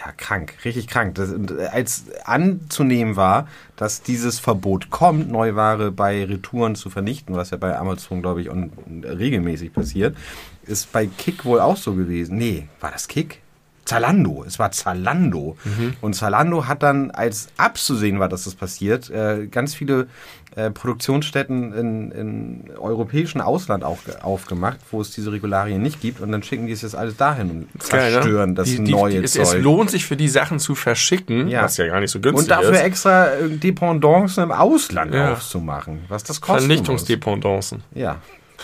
ja, 0.06 0.12
krank, 0.12 0.54
richtig 0.64 0.88
krank. 0.88 1.16
Das, 1.16 1.32
äh, 1.32 1.68
als 1.72 2.06
anzunehmen 2.24 3.16
war, 3.16 3.48
dass 3.76 4.02
dieses 4.02 4.40
Verbot 4.40 4.90
kommt, 4.90 5.32
Neuware 5.32 5.92
bei 5.92 6.26
Retouren 6.26 6.76
zu 6.76 6.90
vernichten, 6.90 7.36
was 7.36 7.50
ja 7.50 7.58
bei 7.58 7.78
Amazon, 7.78 8.22
glaube 8.22 8.42
ich, 8.42 8.50
regelmäßig 8.50 9.74
passiert, 9.74 10.16
ist 10.64 10.92
bei 10.92 11.08
Kick 11.08 11.46
wohl 11.46 11.60
auch 11.60 11.78
so 11.78 11.94
gewesen. 11.94 12.38
Nee, 12.38 12.68
war 12.80 12.92
das 12.92 13.08
Kick? 13.08 13.42
Zalando, 13.86 14.44
es 14.46 14.60
war 14.60 14.72
Zalando. 14.72 15.58
Mhm. 15.64 15.94
Und 16.02 16.16
Zalando 16.16 16.68
hat 16.68 16.84
dann, 16.84 17.12
als 17.12 17.48
abzusehen 17.58 18.20
war, 18.20 18.28
dass 18.28 18.46
das 18.46 18.56
passiert, 18.56 19.10
äh, 19.10 19.48
ganz 19.48 19.76
viele 19.76 20.08
äh, 20.56 20.72
Produktionsstätten 20.72 21.74
in, 21.74 22.12
in 22.12 22.72
europäischen 22.78 23.42
Ausland 23.42 23.84
auch 23.84 24.00
aufgemacht, 24.22 24.80
wo 24.92 25.02
es 25.02 25.12
diese 25.12 25.32
Regularien 25.32 25.82
nicht 25.82 26.02
gibt. 26.02 26.20
Und 26.20 26.32
dann 26.32 26.44
schicken 26.44 26.66
die 26.66 26.74
es 26.74 26.82
jetzt 26.82 26.96
alles 26.96 27.16
dahin 27.16 27.52
und 27.52 27.84
zerstören 27.84 28.52
ne? 28.52 28.56
das 28.56 28.70
die, 28.70 28.80
neue 28.80 29.22
die, 29.22 29.28
Zeug. 29.28 29.44
Es, 29.44 29.56
lohnt 29.56 29.92
sich 29.92 30.06
für 30.06 30.16
die 30.16 30.30
Sachen 30.30 30.60
zu 30.60 30.74
verschicken, 30.74 31.48
ja. 31.48 31.64
was 31.64 31.78
ja 31.78 31.88
gar 31.88 32.00
nicht 32.00 32.12
so 32.12 32.20
günstig 32.20 32.48
ist. 32.48 32.52
Und 32.52 32.64
dafür 32.64 32.80
ist. 32.80 32.86
extra 32.86 33.28
äh, 33.28 33.50
Dependancen 33.50 34.44
im 34.44 34.52
Ausland 34.52 35.14
ja. 35.14 35.34
aufzumachen, 35.34 36.06
was 36.08 36.24
das 36.24 36.42
kostet. 36.42 36.68
Vernichtungsdependancen. 36.68 37.84
Ja. 37.94 38.22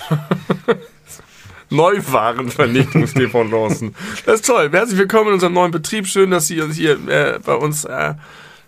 Neuwarenvernichtungsdependancen. 1.71 3.95
das 4.25 4.41
ist 4.41 4.45
toll. 4.45 4.69
Herzlich 4.71 4.99
willkommen 4.99 5.29
in 5.29 5.35
unserem 5.35 5.53
neuen 5.53 5.71
Betrieb. 5.71 6.05
Schön, 6.05 6.31
dass 6.31 6.47
Sie 6.47 6.59
uns 6.59 6.75
hier 6.75 6.99
äh, 7.07 7.39
bei 7.39 7.55
uns 7.55 7.85
äh, 7.85 8.15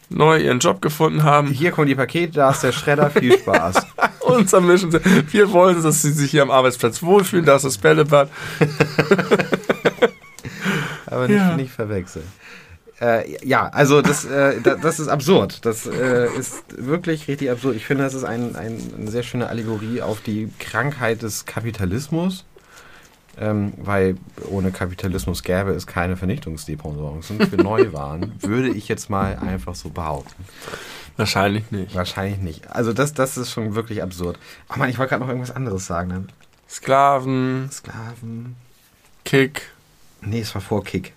neu 0.09 0.39
Ihren 0.39 0.59
Job 0.59 0.81
gefunden 0.81 1.23
haben. 1.23 1.49
Hier 1.49 1.71
kommen 1.71 1.87
die 1.87 1.95
Pakete, 1.95 2.31
da 2.31 2.51
ist 2.51 2.63
der 2.63 2.71
Schredder. 2.71 3.09
Viel 3.09 3.37
Spaß. 3.37 3.85
Unser 4.21 4.61
Mission. 4.61 4.97
Wir 5.31 5.51
wollen, 5.51 5.83
dass 5.83 6.01
Sie 6.01 6.13
sich 6.13 6.31
hier 6.31 6.43
am 6.43 6.51
Arbeitsplatz 6.51 7.03
wohlfühlen. 7.03 7.43
Da 7.45 7.57
ist 7.57 7.65
das 7.65 7.77
Bällebad. 7.77 8.29
Aber 11.07 11.27
nicht, 11.27 11.37
ja. 11.37 11.57
nicht 11.57 11.73
verwechseln. 11.73 12.23
Äh, 13.01 13.45
ja, 13.45 13.67
also 13.67 14.01
das, 14.01 14.23
äh, 14.23 14.61
das 14.61 15.01
ist 15.01 15.09
absurd. 15.09 15.65
Das 15.65 15.85
äh, 15.87 16.29
ist 16.39 16.63
wirklich 16.77 17.27
richtig 17.27 17.51
absurd. 17.51 17.75
Ich 17.75 17.85
finde, 17.85 18.05
das 18.05 18.13
ist 18.13 18.23
ein, 18.23 18.55
ein, 18.55 18.79
eine 18.97 19.11
sehr 19.11 19.23
schöne 19.23 19.49
Allegorie 19.49 20.01
auf 20.01 20.21
die 20.21 20.49
Krankheit 20.57 21.21
des 21.21 21.45
Kapitalismus 21.45 22.45
ähm, 23.37 23.73
weil 23.77 24.17
ohne 24.49 24.71
Kapitalismus 24.71 25.43
gäbe 25.43 25.71
es 25.71 25.87
keine 25.87 26.17
Vernichtungsdependancen 26.17 27.39
für 27.47 27.57
Neuwaren, 27.57 28.33
würde 28.39 28.69
ich 28.69 28.87
jetzt 28.87 29.09
mal 29.09 29.37
einfach 29.37 29.75
so 29.75 29.89
behaupten. 29.89 30.45
Wahrscheinlich 31.17 31.71
nicht. 31.71 31.95
Wahrscheinlich 31.95 32.39
nicht. 32.39 32.71
Also 32.71 32.93
das, 32.93 33.13
das 33.13 33.37
ist 33.37 33.51
schon 33.51 33.75
wirklich 33.75 34.01
absurd. 34.01 34.39
Ach 34.67 34.77
man, 34.77 34.89
ich 34.89 34.97
wollte 34.97 35.09
gerade 35.09 35.21
noch 35.21 35.29
irgendwas 35.29 35.55
anderes 35.55 35.85
sagen. 35.85 36.07
Ne? 36.09 36.27
Sklaven. 36.67 37.69
Sklaven. 37.71 38.55
Kick. 39.23 39.73
Nee, 40.21 40.41
es 40.41 40.53
war 40.55 40.61
vor 40.61 40.83
Kick. 40.83 41.13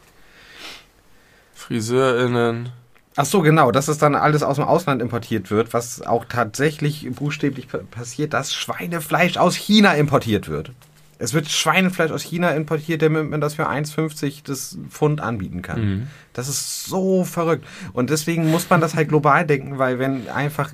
FriseurInnen. 1.55 2.71
Ach 3.19 3.25
so, 3.25 3.41
genau, 3.41 3.73
dass 3.73 3.89
es 3.89 3.97
dann 3.97 4.15
alles 4.15 4.43
aus 4.43 4.57
dem 4.57 4.67
Ausland 4.67 5.01
importiert 5.01 5.51
wird, 5.51 5.73
was 5.73 6.03
auch 6.03 6.27
tatsächlich 6.27 7.09
buchstäblich 7.11 7.67
passiert, 7.91 8.35
dass 8.35 8.55
Schweinefleisch 8.55 9.39
aus 9.39 9.55
China 9.55 9.95
importiert 9.95 10.49
wird. 10.49 10.73
Es 11.19 11.33
wird 11.33 11.49
Schweinefleisch 11.49 12.11
aus 12.11 12.23
China 12.23 12.51
importiert, 12.51 13.03
damit 13.03 13.31
man 13.31 13.41
das 13.41 13.55
für 13.55 13.69
1,50 13.69 14.43
das 14.45 14.79
Pfund 14.91 15.21
anbieten 15.21 15.63
kann. 15.63 15.81
Mhm. 15.81 16.07
Das 16.35 16.49
ist 16.49 16.85
so 16.87 17.25
verrückt. 17.25 17.67
Und 17.93 18.11
deswegen 18.11 18.51
muss 18.51 18.69
man 18.69 18.81
das 18.81 18.95
halt 18.95 19.09
global 19.09 19.47
denken, 19.47 19.79
weil 19.79 19.99
wenn 19.99 20.29
einfach 20.29 20.73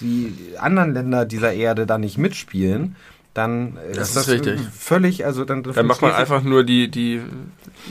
die 0.00 0.34
anderen 0.58 0.92
Länder 0.92 1.24
dieser 1.24 1.52
Erde 1.54 1.86
da 1.86 1.96
nicht 1.96 2.18
mitspielen, 2.18 2.96
dann 3.34 3.78
Das 3.94 4.08
ist 4.08 4.16
das 4.16 4.28
richtig. 4.28 4.60
völlig, 4.76 5.24
also 5.24 5.44
dann, 5.44 5.62
Dann 5.62 5.86
macht 5.86 6.02
man 6.02 6.12
einfach 6.12 6.42
nur 6.42 6.64
die, 6.64 6.88
die 6.90 7.22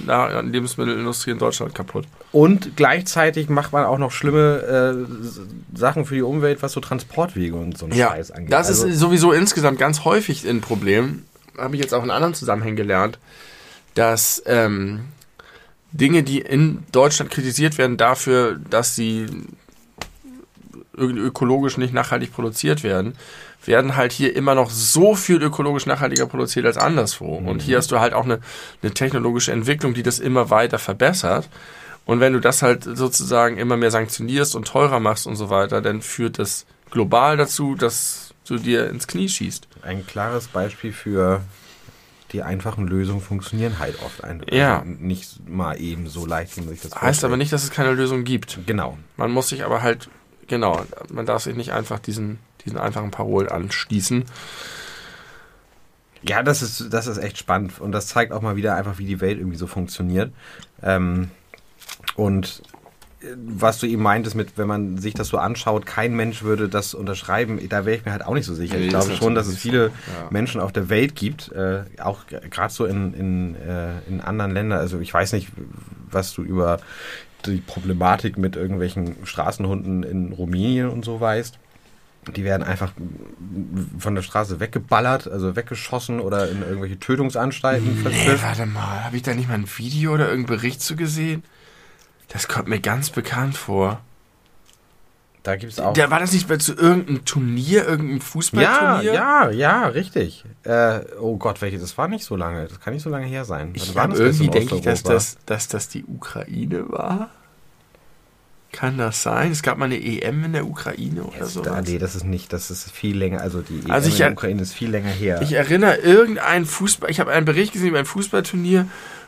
Lebensmittelindustrie 0.05 1.32
in 1.32 1.39
Deutschland 1.39 1.73
kaputt. 1.73 2.05
und 2.32 2.75
gleichzeitig 2.75 3.47
macht 3.49 3.71
man 3.71 3.86
auch 3.86 3.97
noch 3.97 4.11
schlimme 4.11 5.05
äh, 5.07 5.77
Sachen 5.77 6.05
für 6.05 6.15
die 6.15 6.21
Umwelt, 6.21 6.61
was 6.61 6.73
so 6.73 6.82
Transportwege 6.82 7.55
und 7.55 7.77
so 7.77 7.86
einen 7.86 7.95
Scheiß 7.95 8.32
angeht. 8.32 8.51
das 8.51 8.67
also, 8.67 8.88
ist 8.88 8.99
sowieso 8.99 9.32
insgesamt 9.32 9.79
ganz 9.79 10.03
häufig 10.03 10.47
ein 10.47 10.59
Problem. 10.61 11.23
Habe 11.58 11.76
ich 11.76 11.82
jetzt 11.82 11.93
auch 11.93 12.03
in 12.03 12.12
anderen 12.12 12.34
Zusammenhängen 12.34 12.76
gelernt, 12.76 13.20
dass 13.95 14.41
ähm, 14.45 15.05
Dinge, 15.91 16.24
die 16.24 16.39
in 16.39 16.84
Deutschland 16.91 17.32
kritisiert 17.32 17.78
werden 17.78 17.97
dafür, 17.97 18.60
dass 18.70 18.95
sie 18.95 19.26
irgendwie 20.95 21.22
ökologisch 21.22 21.78
nicht 21.78 21.93
nachhaltig 21.93 22.34
produziert 22.34 22.84
werden, 22.84 23.16
werden 23.66 23.95
halt 23.95 24.12
hier 24.12 24.36
immer 24.36 24.55
noch 24.55 24.70
so 24.70 25.16
viel 25.16 25.41
ökologisch 25.41 25.86
nachhaltiger 25.86 26.26
produziert 26.26 26.66
als 26.66 26.78
anderswo. 26.78 27.36
Und 27.36 27.62
hier 27.62 27.78
hast 27.78 27.91
du 27.91 27.99
halt 27.99 28.14
auch 28.14 28.24
eine, 28.26 28.39
eine 28.82 28.93
technologische 28.93 29.51
Entwicklung, 29.51 29.93
die 29.93 30.03
das 30.03 30.20
immer 30.20 30.49
weiter 30.49 30.80
verbessert. 30.80 31.49
Und 32.05 32.20
wenn 32.20 32.34
du 32.34 32.39
das 32.39 32.62
halt 32.62 32.84
sozusagen 32.86 33.58
immer 33.58 33.76
mehr 33.76 33.91
sanktionierst 33.91 34.55
und 34.55 34.68
teurer 34.68 34.99
machst 34.99 35.28
und 35.28 35.36
so 35.36 35.49
weiter, 35.49 35.82
dann 35.82 36.01
führt 36.01 36.39
das 36.39 36.66
global 36.89 37.36
dazu, 37.36 37.76
dass 37.76 38.34
du 38.47 38.58
dir 38.58 38.89
ins 38.89 39.08
Knie 39.08 39.28
schießt. 39.28 39.68
Ein 39.88 40.05
klares 40.05 40.47
Beispiel 40.47 40.93
für 40.93 41.41
die 42.33 42.43
einfachen 42.43 42.88
Lösungen 42.88 43.21
funktionieren 43.21 43.79
halt 43.79 44.01
oft 44.03 44.23
ein, 44.23 44.43
Ja. 44.51 44.79
also 44.79 44.89
nicht 44.99 45.47
mal 45.49 45.79
eben 45.79 46.07
so 46.07 46.25
leicht, 46.25 46.57
wie 46.57 46.61
man 46.61 46.69
sich 46.71 46.81
das 46.81 46.91
Heißt 46.91 47.01
vorstellt. 47.01 47.23
aber 47.25 47.38
nicht, 47.38 47.53
dass 47.53 47.63
es 47.63 47.71
keine 47.71 47.93
Lösung 47.93 48.25
gibt. 48.25 48.59
Genau. 48.65 48.97
Man 49.15 49.31
muss 49.31 49.47
sich 49.49 49.63
aber 49.63 49.81
halt, 49.81 50.09
genau, 50.47 50.81
man 51.09 51.25
darf 51.25 51.43
sich 51.43 51.55
nicht 51.55 51.71
einfach 51.71 51.99
diesen, 51.99 52.39
diesen 52.65 52.77
einfachen 52.77 53.11
Parolen 53.11 53.47
anschließen. 53.49 54.25
Ja, 56.23 56.43
das 56.43 56.61
ist, 56.61 56.91
das 56.91 57.07
ist 57.07 57.19
echt 57.19 57.38
spannend 57.38 57.79
und 57.79 57.91
das 57.93 58.07
zeigt 58.07 58.33
auch 58.33 58.41
mal 58.41 58.55
wieder 58.55 58.75
einfach, 58.75 58.97
wie 58.97 59.05
die 59.05 59.21
Welt 59.21 59.38
irgendwie 59.38 59.57
so 59.57 59.67
funktioniert. 59.67 60.33
Ähm, 60.83 61.31
und 62.15 62.61
was 63.36 63.80
du 63.80 63.88
eben 63.88 64.01
meintest 64.01 64.36
mit, 64.36 64.57
wenn 64.57 64.67
man 64.67 64.97
sich 64.97 65.13
das 65.13 65.28
so 65.28 65.38
anschaut, 65.38 65.86
kein 65.86 66.15
Mensch 66.15 66.43
würde 66.43 66.69
das 66.69 66.93
unterschreiben, 66.93 67.59
da 67.69 67.86
wäre 67.86 67.97
ich 67.97 68.05
mir 68.05 68.11
halt 68.11 68.25
auch 68.25 68.34
nicht 68.34 68.45
so 68.45 68.53
sicher. 68.53 68.78
Nee, 68.78 68.86
ich 68.88 68.91
das 68.91 69.05
glaube 69.05 69.13
ist 69.13 69.19
schon, 69.19 69.36
dass 69.36 69.47
es 69.47 69.57
viele 69.57 69.88
Ja. 69.88 70.28
Menschen 70.30 70.61
auf 70.61 70.71
der 70.71 70.89
Welt 70.89 71.15
gibt, 71.15 71.51
äh, 71.51 71.82
auch 72.01 72.28
gerade 72.28 72.73
so 72.73 72.86
in, 72.86 73.13
in, 73.13 73.55
äh, 73.55 73.99
in 74.07 74.21
anderen 74.21 74.51
Ländern. 74.51 74.80
Also 74.80 74.99
ich 74.99 75.13
weiß 75.13 75.34
nicht, 75.34 75.49
was 76.11 76.34
du 76.34 76.43
über 76.43 76.80
die 77.45 77.57
Problematik 77.57 78.38
mit 78.38 78.55
irgendwelchen 78.55 79.15
Straßenhunden 79.25 80.03
in 80.03 80.32
Rumänien 80.34 80.89
und 80.89 81.05
so 81.05 81.19
weißt. 81.19 81.59
Die 82.36 82.43
werden 82.43 82.63
einfach 82.63 82.91
von 83.99 84.15
der 84.15 84.21
Straße 84.21 84.59
weggeballert, 84.59 85.30
also 85.30 85.55
weggeschossen 85.55 86.19
oder 86.19 86.49
in 86.49 86.61
irgendwelche 86.61 86.99
Tötungsanstalten 86.99 88.03
Nee, 88.03 88.36
warte 88.41 88.65
mal, 88.65 89.05
habe 89.05 89.15
ich 89.15 89.21
da 89.21 89.34
nicht 89.34 89.47
mal 89.47 89.53
ein 89.55 89.67
Video 89.78 90.13
oder 90.13 90.30
irgendeinen 90.30 90.57
Bericht 90.59 90.82
zu 90.82 90.97
gesehen? 90.97 91.43
Das 92.30 92.47
kommt 92.47 92.67
mir 92.67 92.80
ganz 92.80 93.09
bekannt 93.09 93.55
vor. 93.57 94.01
Da 95.43 95.55
gibt 95.55 95.71
es 95.71 95.80
auch. 95.80 95.93
Da 95.93 96.09
war 96.11 96.19
das 96.19 96.34
nicht 96.34 96.49
bei 96.49 96.57
zu 96.57 96.75
irgendeinem 96.75 97.23
Turnier, 97.23 97.86
irgendeinem 97.86 98.17
ja, 98.17 98.23
Fußballturnier? 98.23 99.13
ja, 99.13 99.49
ja, 99.49 99.88
richtig. 99.88 100.43
Äh, 100.63 100.99
oh 101.21 101.38
Gott, 101.38 101.61
welche? 101.61 101.80
Das 101.80 101.97
war 101.97 102.09
nicht 102.09 102.25
so 102.25 102.36
lange. 102.36 102.67
Das 102.67 102.82
kann 102.82 102.93
nicht 102.93 103.03
so 103.03 103.09
lange 103.09 103.28
her 103.28 103.45
sein. 103.45 103.71
Ich 103.73 103.95
war 103.95 104.03
habe 104.03 104.17
irgendwie 104.17 104.49
denke 104.49 104.75
ich, 104.75 104.82
dass 104.82 105.03
das, 105.03 105.38
dass 105.45 105.69
das 105.69 105.88
die 105.88 106.03
Ukraine 106.03 106.91
war. 106.91 107.30
Kann 108.73 108.97
das 108.97 109.23
sein? 109.23 109.51
Es 109.53 109.63
gab 109.63 109.78
mal 109.78 109.86
eine 109.86 109.95
EM 109.97 110.43
in 110.43 110.53
der 110.53 110.67
Ukraine 110.67 111.23
oder 111.23 111.45
so. 111.45 111.63
Nee, 111.86 111.97
das 111.97 112.15
ist 112.15 112.25
nicht, 112.25 112.51
das 112.51 112.69
ist 112.69 112.91
viel 112.91 113.17
länger, 113.17 113.39
also 113.39 113.61
die 113.61 113.80
EM 113.80 113.91
Also 113.91 114.09
in 114.09 114.17
der 114.17 114.28
er- 114.28 114.34
Ukraine 114.34 114.61
ist 114.61 114.73
viel 114.73 114.89
länger 114.91 115.09
her. 115.09 115.41
Ich 115.41 115.53
erinnere 115.53 115.95
irgendein 115.95 116.65
Fußball, 116.65 117.09
ich 117.09 117.21
habe 117.21 117.32
einen 117.32 117.45
Bericht 117.45 117.71
gesehen 117.71 117.88
über 117.89 117.99
ein 117.99 118.05
Fußballturnier, 118.05 118.86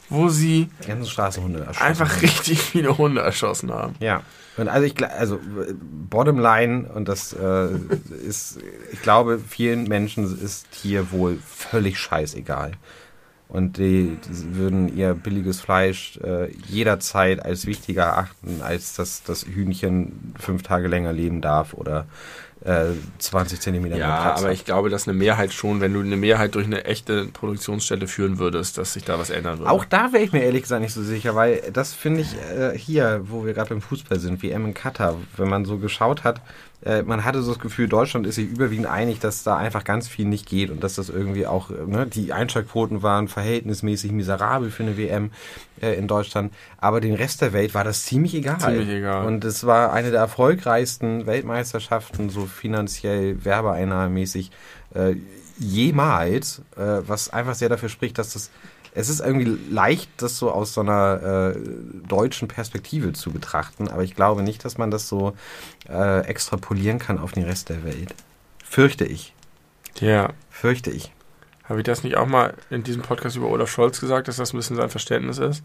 wo 0.09 0.29
sie 0.29 0.69
einfach 1.81 2.21
richtig 2.21 2.61
viele 2.61 2.97
Hunde 2.97 3.21
erschossen 3.21 3.71
haben. 3.71 3.95
Ja. 3.99 4.23
Und 4.57 4.67
also 4.67 4.85
ich 4.85 5.01
also 5.05 5.35
äh, 5.35 5.73
Bottomline 6.09 6.89
und 6.93 7.07
das 7.07 7.33
äh, 7.33 7.69
ist 8.27 8.59
ich 8.91 9.01
glaube 9.01 9.39
vielen 9.39 9.85
Menschen 9.85 10.25
ist 10.41 10.67
hier 10.71 11.11
wohl 11.11 11.39
völlig 11.45 11.97
scheißegal. 11.97 12.71
Und 13.47 13.77
die, 13.77 14.15
die 14.27 14.55
würden 14.55 14.95
ihr 14.95 15.15
billiges 15.15 15.59
Fleisch 15.59 16.17
äh, 16.17 16.51
jederzeit 16.67 17.43
als 17.43 17.65
wichtiger 17.65 18.03
erachten, 18.03 18.61
als 18.61 18.93
dass 18.93 19.23
das 19.23 19.43
Hühnchen 19.43 20.35
fünf 20.37 20.61
Tage 20.61 20.87
länger 20.87 21.13
leben 21.13 21.41
darf 21.41 21.73
oder 21.73 22.05
äh, 22.65 22.87
20 23.19 23.61
Zentimeter 23.61 23.95
mehr 23.95 24.05
Ja, 24.05 24.35
aber 24.35 24.51
ich 24.51 24.65
glaube, 24.65 24.89
dass 24.89 25.07
eine 25.07 25.17
Mehrheit 25.17 25.53
schon, 25.53 25.79
wenn 25.81 25.93
du 25.93 26.01
eine 26.01 26.17
Mehrheit 26.17 26.55
durch 26.55 26.65
eine 26.65 26.85
echte 26.85 27.25
Produktionsstätte 27.25 28.07
führen 28.07 28.37
würdest, 28.37 28.77
dass 28.77 28.93
sich 28.93 29.05
da 29.05 29.17
was 29.17 29.29
ändern 29.29 29.59
würde. 29.59 29.71
Auch 29.71 29.85
da 29.85 30.11
wäre 30.11 30.23
ich 30.23 30.33
mir 30.33 30.43
ehrlich 30.43 30.63
gesagt 30.63 30.81
nicht 30.81 30.93
so 30.93 31.01
sicher, 31.01 31.35
weil 31.35 31.61
das 31.71 31.93
finde 31.93 32.21
ich 32.21 32.35
äh, 32.35 32.77
hier, 32.77 33.21
wo 33.23 33.45
wir 33.45 33.53
gerade 33.53 33.69
beim 33.69 33.81
Fußball 33.81 34.19
sind, 34.19 34.43
WM 34.43 34.65
in 34.65 34.73
Katar, 34.73 35.15
wenn 35.37 35.49
man 35.49 35.65
so 35.65 35.77
geschaut 35.77 36.23
hat, 36.23 36.41
äh, 36.85 37.01
man 37.03 37.25
hatte 37.25 37.41
so 37.41 37.51
das 37.51 37.59
Gefühl, 37.59 37.89
Deutschland 37.89 38.25
ist 38.25 38.35
sich 38.35 38.49
überwiegend 38.49 38.87
einig, 38.87 39.19
dass 39.19 39.43
da 39.43 39.57
einfach 39.57 39.83
ganz 39.83 40.07
viel 40.07 40.25
nicht 40.25 40.47
geht 40.47 40.69
und 40.69 40.81
dass 40.83 40.95
das 40.95 41.09
irgendwie 41.09 41.45
auch, 41.45 41.71
äh, 41.71 41.85
ne, 41.85 42.07
die 42.07 42.31
Einschaltquoten 42.31 43.03
waren 43.03 43.27
verhältnismäßig 43.27 44.11
miserabel 44.11 44.71
für 44.71 44.83
eine 44.83 44.97
WM 44.97 45.31
äh, 45.81 45.95
in 45.95 46.07
Deutschland, 46.07 46.53
aber 46.77 47.01
den 47.01 47.15
Rest 47.15 47.41
der 47.41 47.51
Welt 47.51 47.73
war 47.73 47.83
das 47.83 48.05
ziemlich 48.05 48.33
egal. 48.33 48.59
Ziemlich 48.59 48.89
egal. 48.89 49.25
Und 49.25 49.43
es 49.43 49.65
war 49.65 49.91
eine 49.91 50.11
der 50.11 50.21
erfolgreichsten 50.21 51.25
Weltmeisterschaften, 51.25 52.29
so 52.29 52.45
finanziell, 52.45 53.43
werbeeinnahmemäßig, 53.43 54.51
äh, 54.93 55.15
jemals, 55.57 56.61
äh, 56.77 57.01
was 57.05 57.29
einfach 57.29 57.55
sehr 57.55 57.67
dafür 57.67 57.89
spricht, 57.89 58.17
dass 58.17 58.31
das 58.33 58.51
es 58.93 59.09
ist 59.09 59.19
irgendwie 59.19 59.57
leicht, 59.71 60.09
das 60.17 60.37
so 60.37 60.51
aus 60.51 60.73
so 60.73 60.81
einer 60.81 61.53
äh, 61.55 61.59
deutschen 62.07 62.47
Perspektive 62.47 63.13
zu 63.13 63.31
betrachten, 63.31 63.87
aber 63.87 64.03
ich 64.03 64.15
glaube 64.15 64.43
nicht, 64.43 64.65
dass 64.65 64.77
man 64.77 64.91
das 64.91 65.07
so 65.07 65.33
äh, 65.87 66.21
extrapolieren 66.25 66.99
kann 66.99 67.19
auf 67.19 67.31
den 67.31 67.43
Rest 67.43 67.69
der 67.69 67.83
Welt. 67.83 68.15
Fürchte 68.63 69.05
ich. 69.05 69.33
ja. 69.99 70.33
Fürchte 70.49 70.91
ich. 70.91 71.13
Habe 71.63 71.79
ich 71.79 71.85
das 71.85 72.03
nicht 72.03 72.17
auch 72.17 72.25
mal 72.25 72.55
in 72.69 72.83
diesem 72.83 73.03
Podcast 73.03 73.35
über 73.35 73.47
Olaf 73.47 73.69
Scholz 73.69 74.01
gesagt, 74.01 74.27
dass 74.27 74.37
das 74.37 74.53
ein 74.53 74.57
bisschen 74.57 74.75
sein 74.75 74.89
Verständnis 74.89 75.37
ist? 75.37 75.63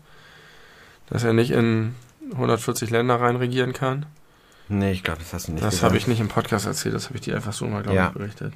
Dass 1.09 1.25
er 1.25 1.33
nicht 1.33 1.51
in 1.51 1.95
140 2.33 2.91
Länder 2.91 3.21
reinregieren 3.21 3.73
kann? 3.73 4.07
Nee, 4.69 4.93
ich 4.93 5.03
glaube, 5.03 5.19
das 5.21 5.33
hast 5.35 5.49
du 5.49 5.53
nicht 5.53 5.63
das 5.65 5.83
habe 5.83 5.97
ich 5.99 6.07
nicht 6.07 6.21
im 6.21 6.29
Podcast 6.29 6.65
erzählt, 6.67 6.95
das 6.95 7.07
habe 7.07 7.17
ich 7.17 7.21
dir 7.21 7.37
einfach 7.37 7.53
so 7.53 7.67
mal, 7.67 7.83
glaube 7.83 7.97
Ja. 7.97 8.07
ich, 8.09 8.13
berichtet. 8.15 8.55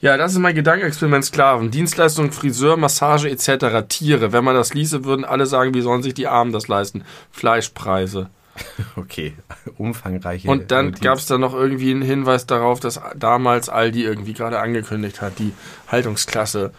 Ja, 0.00 0.16
das 0.16 0.32
ist 0.32 0.38
mein 0.38 0.54
Gedankenexperiment 0.54 1.24
Sklaven. 1.24 1.70
Dienstleistungen, 1.70 2.32
Friseur, 2.32 2.78
Massage 2.78 3.28
etc. 3.28 3.86
Tiere. 3.88 4.32
Wenn 4.32 4.42
man 4.44 4.54
das 4.54 4.72
ließe, 4.72 5.04
würden 5.04 5.24
alle 5.26 5.44
sagen, 5.44 5.74
wie 5.74 5.82
sollen 5.82 6.02
sich 6.02 6.14
die 6.14 6.26
Armen 6.28 6.52
das 6.52 6.68
leisten? 6.68 7.04
Fleischpreise. 7.30 8.30
Okay, 8.96 9.34
umfangreiche. 9.78 10.48
Und 10.48 10.70
dann 10.70 10.86
Notiz. 10.86 11.00
gab 11.00 11.18
es 11.18 11.26
da 11.26 11.38
noch 11.38 11.54
irgendwie 11.54 11.90
einen 11.92 12.02
Hinweis 12.02 12.46
darauf, 12.46 12.80
dass 12.80 13.00
damals 13.16 13.68
Aldi 13.68 14.02
irgendwie 14.04 14.34
gerade 14.34 14.58
angekündigt 14.60 15.20
hat, 15.22 15.38
die 15.38 15.52
Haltungsklasse 15.88 16.72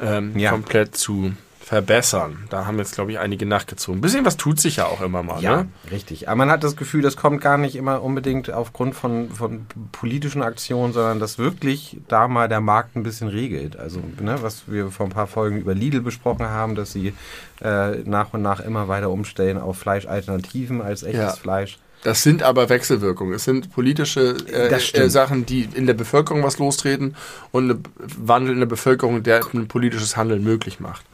ähm, 0.00 0.38
Ja. 0.38 0.50
komplett 0.50 0.96
zu 0.96 1.32
verbessern. 1.68 2.44
Da 2.48 2.64
haben 2.64 2.78
jetzt, 2.78 2.94
glaube 2.94 3.12
ich, 3.12 3.18
einige 3.18 3.44
nachgezogen. 3.44 3.98
Ein 3.98 4.00
bisschen 4.00 4.24
was 4.24 4.38
tut 4.38 4.58
sich 4.58 4.76
ja 4.76 4.86
auch 4.86 5.02
immer 5.02 5.22
mal. 5.22 5.42
Ja, 5.42 5.56
Ne? 5.64 5.68
richtig. 5.90 6.26
Aber 6.26 6.36
man 6.36 6.50
hat 6.50 6.64
das 6.64 6.76
Gefühl, 6.76 7.02
das 7.02 7.16
kommt 7.18 7.42
gar 7.42 7.58
nicht 7.58 7.76
immer 7.76 8.02
unbedingt 8.02 8.50
aufgrund 8.50 8.94
von, 8.94 9.28
von 9.30 9.66
politischen 9.92 10.40
Aktionen, 10.42 10.94
sondern 10.94 11.20
dass 11.20 11.36
wirklich 11.38 11.98
da 12.08 12.26
mal 12.26 12.48
der 12.48 12.62
Markt 12.62 12.96
ein 12.96 13.02
bisschen 13.02 13.28
regelt. 13.28 13.76
Also, 13.78 14.00
ne, 14.18 14.38
was 14.40 14.62
wir 14.66 14.90
vor 14.90 15.04
ein 15.04 15.12
paar 15.12 15.26
Folgen 15.26 15.58
über 15.58 15.74
Lidl 15.74 16.00
besprochen 16.00 16.46
haben, 16.46 16.74
dass 16.74 16.92
sie 16.92 17.12
äh, 17.60 17.96
nach 18.04 18.32
und 18.32 18.40
nach 18.40 18.60
immer 18.60 18.88
weiter 18.88 19.10
umstellen 19.10 19.58
auf 19.58 19.76
Fleischalternativen 19.76 20.80
als 20.80 21.02
echtes 21.02 21.20
Ja. 21.20 21.30
Fleisch. 21.32 21.78
Das 22.02 22.22
sind 22.22 22.42
aber 22.42 22.70
Wechselwirkungen. 22.70 23.34
Es 23.34 23.44
sind 23.44 23.72
politische 23.74 24.36
äh, 24.50 24.68
äh, 24.72 25.10
Sachen, 25.10 25.44
die 25.44 25.68
in 25.74 25.86
der 25.86 25.94
Bevölkerung 25.94 26.44
was 26.44 26.58
lostreten 26.58 27.14
und 27.50 27.68
ein 27.70 27.82
Wandel 28.16 28.54
in 28.54 28.60
der 28.60 28.66
Bevölkerung, 28.66 29.22
der 29.22 29.44
ein 29.52 29.68
politisches 29.68 30.16
Handeln 30.16 30.42
möglich 30.42 30.80
macht. 30.80 31.04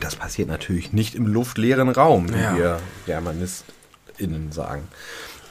Das 0.00 0.16
passiert 0.16 0.48
natürlich 0.48 0.92
nicht 0.92 1.14
im 1.14 1.26
luftleeren 1.26 1.88
Raum, 1.88 2.32
wie 2.32 2.38
Ja. 2.40 2.56
wir 2.56 2.80
GermanistInnen 3.06 4.52
sagen. 4.52 4.88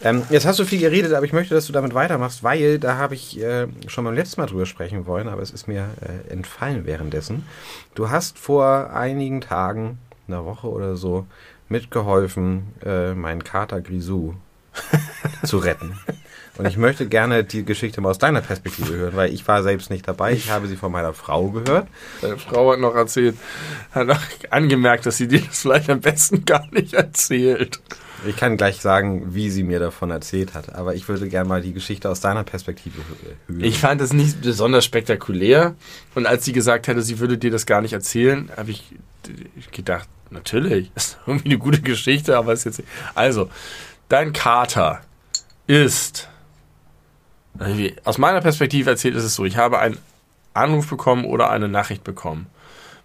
Ähm, 0.02 0.24
jetzt 0.30 0.46
hast 0.46 0.60
du 0.60 0.66
viel 0.66 0.80
geredet, 0.82 1.14
aber 1.14 1.26
ich 1.26 1.32
möchte, 1.32 1.54
dass 1.56 1.66
du 1.68 1.72
damit 1.74 1.94
weitermachst, 1.94 2.44
weil 2.44 2.78
da 2.78 2.98
habe 2.98 3.16
ich 3.16 3.40
äh, 3.42 3.68
schon 3.88 4.04
beim 4.04 4.14
letzten 4.16 4.42
Mal 4.42 4.48
drüber 4.48 4.66
sprechen 4.66 5.06
wollen, 5.06 5.30
aber 5.30 5.42
es 5.42 5.52
ist 5.52 5.68
mir 5.68 5.88
äh, 6.02 6.30
entfallen 6.32 6.86
währenddessen. 6.86 7.46
Du 7.96 8.10
hast 8.10 8.38
vor 8.38 8.90
einigen 8.94 9.40
Tagen, 9.40 10.00
einer 10.28 10.44
Woche 10.44 10.68
oder 10.70 10.98
so, 10.98 11.26
mitgeholfen, 11.70 12.74
äh, 12.86 13.14
meinen 13.14 13.46
Kater 13.46 13.80
Grisou 13.82 14.34
zu 15.46 15.58
retten. 15.58 15.98
Und 16.58 16.68
ich 16.68 16.78
möchte 16.78 17.08
gerne 17.08 17.44
die 17.44 17.66
Geschichte 17.66 18.00
mal 18.00 18.12
aus 18.12 18.20
deiner 18.20 18.42
Perspektive 18.42 18.94
hören, 18.94 19.16
weil 19.16 19.34
ich 19.34 19.48
war 19.48 19.64
selbst 19.64 19.90
nicht 19.90 20.08
dabei. 20.08 20.34
Ich 20.34 20.52
habe 20.52 20.68
sie 20.68 20.76
von 20.76 20.92
meiner 20.92 21.14
Frau 21.14 21.50
gehört. 21.50 21.88
Deine 22.22 22.38
Frau 22.38 22.72
hat 22.72 22.80
noch 22.80 22.96
erzählt, 22.96 23.36
hat 23.92 24.08
noch 24.08 24.20
angemerkt, 24.52 25.06
dass 25.06 25.18
sie 25.18 25.28
dir 25.28 25.42
das 25.42 25.62
vielleicht 25.62 25.90
am 25.90 26.02
besten 26.02 26.46
gar 26.46 26.68
nicht 26.72 26.94
erzählt. 26.94 27.82
Ich 28.26 28.38
kann 28.38 28.56
gleich 28.56 28.80
sagen, 28.80 29.34
wie 29.34 29.50
sie 29.50 29.64
mir 29.64 29.80
davon 29.80 30.12
erzählt 30.12 30.54
hat, 30.54 30.76
aber 30.76 30.96
ich 30.96 31.08
würde 31.10 31.28
gerne 31.28 31.50
mal 31.50 31.62
die 31.62 31.74
Geschichte 31.74 32.10
aus 32.10 32.22
deiner 32.22 32.44
Perspektive 32.44 32.98
hören. 32.98 33.64
Ich 33.64 33.80
fand 33.80 34.00
es 34.00 34.14
nicht 34.14 34.42
besonders 34.42 34.86
spektakulär 34.86 35.76
und 36.16 36.26
als 36.26 36.46
sie 36.46 36.54
gesagt 36.54 36.88
hätte, 36.88 37.02
sie 37.02 37.20
würde 37.20 37.38
dir 37.38 37.52
das 37.52 37.66
gar 37.66 37.82
nicht 37.82 37.94
erzählen, 37.94 38.50
habe 38.56 38.72
ich 38.72 38.96
gedacht, 39.72 40.08
natürlich, 40.30 40.92
ist 40.96 41.18
irgendwie 41.26 41.50
eine 41.50 41.58
gute 41.58 41.82
Geschichte, 41.82 42.38
aber 42.38 42.54
ist 42.54 42.64
jetzt 42.64 42.84
also 43.14 43.50
dein 44.08 44.32
Kater 44.32 45.02
ist 45.68 46.30
aus 48.04 48.18
meiner 48.18 48.42
Perspektive 48.42 48.90
erzählt 48.90 49.16
ist 49.16 49.24
es 49.24 49.36
so, 49.36 49.46
ich 49.46 49.58
habe 49.58 49.80
einen 49.80 49.98
Anruf 50.54 50.90
bekommen 50.90 51.26
oder 51.26 51.50
eine 51.50 51.68
Nachricht 51.68 52.04
bekommen 52.04 52.48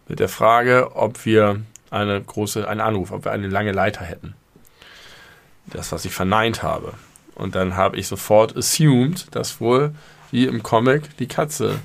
mit 0.09 0.21
der 0.21 0.29
Frage, 0.29 0.97
ob 0.97 1.25
wir 1.25 1.61
eine 1.91 2.21
große, 2.21 2.69
einen 2.69 2.81
Anruf, 2.81 3.13
ob 3.13 3.25
wir 3.25 3.33
eine 3.33 3.49
lange 3.49 3.73
Leiter 3.73 4.05
hätten. 4.05 4.35
Das, 5.67 5.93
was 5.93 6.05
ich 6.05 6.15
verneint 6.15 6.63
habe. 6.63 6.95
Und 7.35 7.55
dann 7.55 7.77
habe 7.77 7.97
ich 7.97 8.09
sofort 8.09 8.57
assumed, 8.57 9.35
dass 9.35 9.61
wohl, 9.61 9.95
wie 10.31 10.47
im 10.47 10.63
Comic, 10.63 11.17
die 11.19 11.29
Katze 11.29 11.79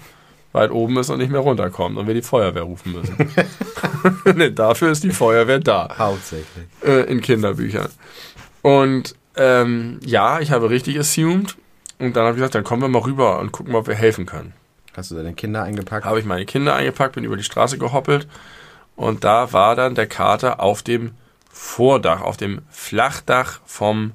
weit 0.53 0.71
oben 0.71 0.97
ist 0.97 1.09
und 1.09 1.19
nicht 1.19 1.31
mehr 1.31 1.41
runterkommt 1.41 1.97
und 1.97 2.07
wir 2.07 2.13
die 2.13 2.21
Feuerwehr 2.21 2.63
rufen 2.63 2.93
müssen. 2.93 3.33
nee, 4.35 4.51
dafür 4.51 4.91
ist 4.91 5.03
die 5.03 5.11
Feuerwehr 5.11 5.59
da. 5.59 5.93
Hauptsächlich. 5.97 6.65
Äh, 6.83 7.03
in 7.11 7.21
Kinderbüchern. 7.21 7.89
Und 8.61 9.15
ähm, 9.35 9.99
ja, 10.05 10.39
ich 10.39 10.51
habe 10.51 10.69
richtig 10.69 10.97
assumed. 10.99 11.57
Und 11.99 12.15
dann 12.15 12.23
habe 12.23 12.31
ich 12.31 12.37
gesagt, 12.37 12.55
dann 12.55 12.63
kommen 12.63 12.81
wir 12.81 12.89
mal 12.89 13.01
rüber 13.01 13.39
und 13.39 13.51
gucken 13.51 13.71
mal, 13.71 13.79
ob 13.79 13.87
wir 13.87 13.95
helfen 13.95 14.25
können. 14.25 14.53
Hast 14.95 15.11
du 15.11 15.15
deine 15.15 15.33
Kinder 15.33 15.63
eingepackt? 15.63 16.05
Habe 16.05 16.19
ich 16.19 16.25
meine 16.25 16.45
Kinder 16.45 16.75
eingepackt, 16.75 17.15
bin 17.15 17.23
über 17.23 17.37
die 17.37 17.43
Straße 17.43 17.77
gehoppelt 17.77 18.27
und 18.95 19.23
da 19.23 19.53
war 19.53 19.75
dann 19.75 19.95
der 19.95 20.07
Kater 20.07 20.59
auf 20.59 20.83
dem 20.83 21.11
Vordach, 21.51 22.21
auf 22.21 22.37
dem 22.37 22.61
Flachdach 22.69 23.59
vom 23.65 24.11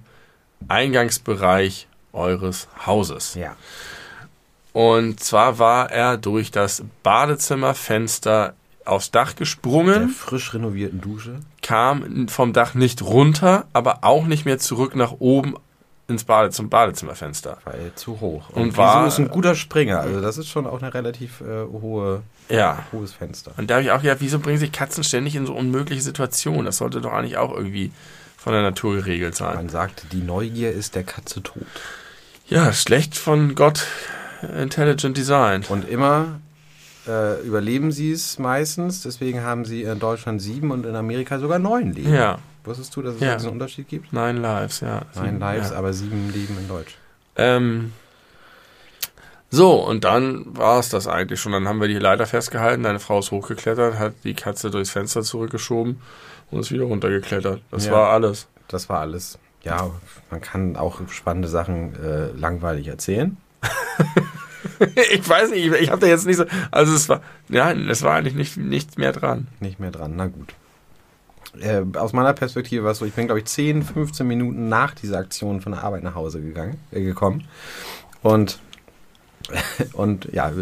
Eingangsbereich 0.68 1.88
eures 2.12 2.68
Hauses. 2.86 3.34
Ja. 3.34 3.56
Und 4.72 5.20
zwar 5.20 5.58
war 5.58 5.90
er 5.90 6.16
durch 6.16 6.50
das 6.50 6.84
Badezimmerfenster 7.02 8.54
aufs 8.84 9.10
Dach 9.10 9.36
gesprungen. 9.36 10.00
Der 10.00 10.08
frisch 10.08 10.54
renovierten 10.54 11.00
Dusche. 11.00 11.40
Kam 11.62 12.28
vom 12.28 12.52
Dach 12.52 12.74
nicht 12.74 13.02
runter, 13.02 13.66
aber 13.72 13.98
auch 14.02 14.26
nicht 14.26 14.44
mehr 14.44 14.58
zurück 14.58 14.94
nach 14.94 15.12
oben 15.18 15.54
ins 16.08 16.24
Bade, 16.24 16.50
zum 16.50 16.70
Badezimmerfenster. 16.70 17.58
Weil 17.64 17.92
zu 17.94 18.20
hoch. 18.20 18.48
Und, 18.50 18.62
und 18.62 18.76
war 18.76 19.06
ist 19.06 19.18
ein 19.18 19.28
guter 19.28 19.54
Springer. 19.54 20.00
Also 20.00 20.20
das 20.20 20.38
ist 20.38 20.48
schon 20.48 20.66
auch 20.66 20.80
eine 20.82 20.92
relativ 20.92 21.42
äh, 21.42 21.64
hohe, 21.70 22.22
ja. 22.48 22.84
hohes 22.92 23.12
Fenster. 23.12 23.52
Und 23.56 23.70
da 23.70 23.74
habe 23.74 23.84
ich 23.84 23.90
auch 23.90 24.00
gedacht, 24.00 24.18
wieso 24.20 24.38
bringen 24.38 24.58
sich 24.58 24.72
Katzen 24.72 25.04
ständig 25.04 25.36
in 25.36 25.46
so 25.46 25.54
unmögliche 25.54 26.02
Situationen? 26.02 26.64
Das 26.64 26.78
sollte 26.78 27.00
doch 27.00 27.12
eigentlich 27.12 27.36
auch 27.36 27.54
irgendwie 27.54 27.92
von 28.38 28.54
der 28.54 28.62
Natur 28.62 28.96
geregelt 28.96 29.36
sein. 29.36 29.54
Man 29.54 29.68
sagt, 29.68 30.12
die 30.12 30.22
Neugier 30.22 30.72
ist 30.72 30.94
der 30.94 31.04
Katze 31.04 31.42
tot. 31.42 31.66
Ja, 32.48 32.72
schlecht 32.72 33.16
von 33.16 33.54
Gott 33.54 33.86
Intelligent 34.58 35.16
Design. 35.16 35.64
Und 35.68 35.86
immer 35.86 36.40
äh, 37.06 37.40
überleben 37.42 37.92
sie 37.92 38.12
es 38.12 38.38
meistens. 38.38 39.02
Deswegen 39.02 39.42
haben 39.42 39.66
sie 39.66 39.82
in 39.82 39.98
Deutschland 39.98 40.40
sieben 40.40 40.70
und 40.70 40.86
in 40.86 40.96
Amerika 40.96 41.38
sogar 41.38 41.58
neun 41.58 41.92
Leben. 41.92 42.14
Ja. 42.14 42.38
Wusstest 42.68 42.94
du, 42.94 43.02
dass 43.02 43.14
es 43.14 43.20
ja. 43.20 43.34
diesen 43.34 43.50
Unterschied 43.50 43.88
gibt? 43.88 44.12
Nine 44.12 44.40
Lives, 44.40 44.80
ja. 44.80 45.02
Nine 45.14 45.38
Lives, 45.38 45.70
ja. 45.70 45.76
aber 45.76 45.94
sieben 45.94 46.30
Leben 46.30 46.58
in 46.58 46.68
Deutsch. 46.68 46.98
Ähm, 47.36 47.92
so, 49.50 49.82
und 49.86 50.04
dann 50.04 50.44
war 50.54 50.78
es 50.78 50.90
das 50.90 51.06
eigentlich 51.06 51.40
schon. 51.40 51.52
Dann 51.52 51.66
haben 51.66 51.80
wir 51.80 51.88
die 51.88 51.98
Leiter 51.98 52.26
festgehalten, 52.26 52.82
deine 52.82 53.00
Frau 53.00 53.20
ist 53.20 53.30
hochgeklettert, 53.30 53.98
hat 53.98 54.12
die 54.24 54.34
Katze 54.34 54.70
durchs 54.70 54.90
Fenster 54.90 55.22
zurückgeschoben 55.22 56.02
und 56.50 56.60
ist 56.60 56.70
wieder 56.70 56.84
runtergeklettert. 56.84 57.62
Das 57.70 57.86
ja, 57.86 57.92
war 57.92 58.10
alles. 58.10 58.48
Das 58.68 58.90
war 58.90 59.00
alles. 59.00 59.38
Ja, 59.62 59.90
man 60.30 60.42
kann 60.42 60.76
auch 60.76 61.00
spannende 61.08 61.48
Sachen 61.48 61.94
äh, 62.04 62.32
langweilig 62.32 62.88
erzählen. 62.88 63.38
ich 65.10 65.26
weiß 65.26 65.50
nicht, 65.50 65.72
ich 65.72 65.90
habe 65.90 66.02
da 66.02 66.06
jetzt 66.06 66.26
nicht 66.26 66.36
so. 66.36 66.44
Also 66.70 66.92
es 66.92 67.08
war, 67.08 67.22
ja, 67.48 67.72
es 67.72 68.02
war 68.02 68.14
eigentlich 68.14 68.34
nicht, 68.34 68.58
nichts 68.58 68.98
mehr 68.98 69.12
dran. 69.12 69.48
Nicht 69.58 69.80
mehr 69.80 69.90
dran, 69.90 70.12
na 70.16 70.26
gut 70.26 70.54
äh, 71.60 71.82
aus 71.96 72.12
meiner 72.12 72.32
Perspektive 72.32 72.84
war 72.84 72.92
es 72.92 72.98
so, 72.98 73.04
ich 73.04 73.14
bin, 73.14 73.26
glaube 73.26 73.40
ich, 73.40 73.46
10, 73.46 73.82
15 73.82 74.26
Minuten 74.26 74.68
nach 74.68 74.94
dieser 74.94 75.18
Aktion 75.18 75.60
von 75.60 75.72
der 75.72 75.82
Arbeit 75.82 76.02
nach 76.02 76.14
Hause 76.14 76.40
gegangen, 76.40 76.78
äh, 76.90 77.02
gekommen. 77.02 77.44
Und, 78.22 78.58
und 79.92 80.26
ja, 80.32 80.52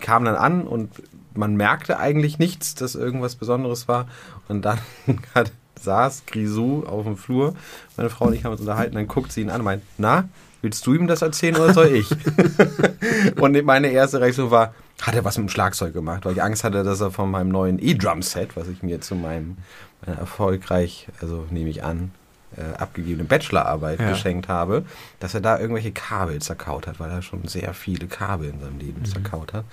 kam 0.00 0.24
dann 0.24 0.36
an 0.36 0.66
und 0.66 0.90
man 1.34 1.56
merkte 1.56 1.98
eigentlich 1.98 2.38
nichts, 2.38 2.74
dass 2.74 2.94
irgendwas 2.94 3.36
Besonderes 3.36 3.88
war. 3.88 4.08
Und 4.48 4.64
dann 4.64 4.78
hat, 5.34 5.52
saß 5.80 6.24
Grisou 6.26 6.84
auf 6.84 7.04
dem 7.04 7.16
Flur. 7.16 7.54
Meine 7.96 8.10
Frau 8.10 8.26
und 8.26 8.34
ich 8.34 8.44
haben 8.44 8.52
uns 8.52 8.60
unterhalten. 8.60 8.94
Dann 8.94 9.08
guckt 9.08 9.32
sie 9.32 9.42
ihn 9.42 9.50
an 9.50 9.60
und 9.60 9.64
meint, 9.64 9.82
na, 9.98 10.28
willst 10.62 10.86
du 10.86 10.94
ihm 10.94 11.06
das 11.06 11.22
erzählen 11.22 11.56
oder 11.56 11.72
soll 11.72 11.88
ich? 11.88 12.10
und 13.40 13.64
meine 13.64 13.88
erste 13.88 14.20
Reaktion 14.20 14.50
war, 14.50 14.74
hat 15.02 15.14
er 15.14 15.24
was 15.24 15.38
mit 15.38 15.48
dem 15.48 15.50
Schlagzeug 15.50 15.92
gemacht, 15.92 16.24
weil 16.24 16.32
ich 16.32 16.42
Angst 16.42 16.64
hatte, 16.64 16.82
dass 16.82 17.00
er 17.00 17.10
von 17.10 17.30
meinem 17.30 17.48
neuen 17.48 17.78
E-Drum-Set, 17.78 18.56
was 18.56 18.68
ich 18.68 18.82
mir 18.82 19.00
zu 19.00 19.14
meinem 19.14 19.56
meiner 20.04 20.18
erfolgreich, 20.18 21.08
also 21.20 21.46
nehme 21.50 21.70
ich 21.70 21.82
an, 21.82 22.12
äh, 22.56 22.76
abgegebene 22.78 23.24
Bachelorarbeit 23.24 24.00
ja. 24.00 24.10
geschenkt 24.10 24.48
habe, 24.48 24.84
dass 25.20 25.34
er 25.34 25.40
da 25.40 25.58
irgendwelche 25.58 25.92
Kabel 25.92 26.40
zerkaut 26.40 26.86
hat, 26.86 26.98
weil 26.98 27.10
er 27.10 27.22
schon 27.22 27.46
sehr 27.46 27.74
viele 27.74 28.06
Kabel 28.06 28.50
in 28.50 28.60
seinem 28.60 28.78
Leben 28.78 29.00
mhm. 29.00 29.04
zerkaut 29.04 29.52
hat. 29.52 29.64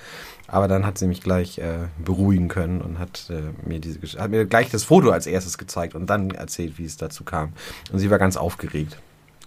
Aber 0.47 0.67
dann 0.67 0.85
hat 0.85 0.97
sie 0.97 1.07
mich 1.07 1.21
gleich 1.21 1.57
äh, 1.57 1.87
beruhigen 1.97 2.47
können 2.47 2.81
und 2.81 2.99
hat 2.99 3.29
äh, 3.29 3.67
mir 3.67 3.79
diese 3.79 3.99
hat 4.19 4.31
mir 4.31 4.45
gleich 4.45 4.69
das 4.69 4.83
Foto 4.83 5.09
als 5.09 5.27
erstes 5.27 5.57
gezeigt 5.57 5.95
und 5.95 6.07
dann 6.09 6.31
erzählt, 6.31 6.77
wie 6.77 6.85
es 6.85 6.97
dazu 6.97 7.23
kam. 7.23 7.53
Und 7.91 7.99
sie 7.99 8.09
war 8.09 8.19
ganz 8.19 8.37
aufgeregt. 8.37 8.97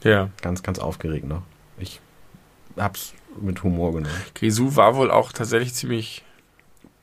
Ja. 0.03 0.31
Ganz, 0.43 0.63
ganz 0.63 0.79
aufgeregt 0.79 1.27
noch. 1.27 1.43
Ich 1.79 2.01
hab's 2.77 3.15
mit 3.41 3.63
Humor 3.63 3.93
genommen. 3.93 4.15
Grisou 4.35 4.77
war 4.77 4.97
wohl 4.97 5.11
auch 5.11 5.33
tatsächlich 5.33 5.75
ziemlich 5.75 6.25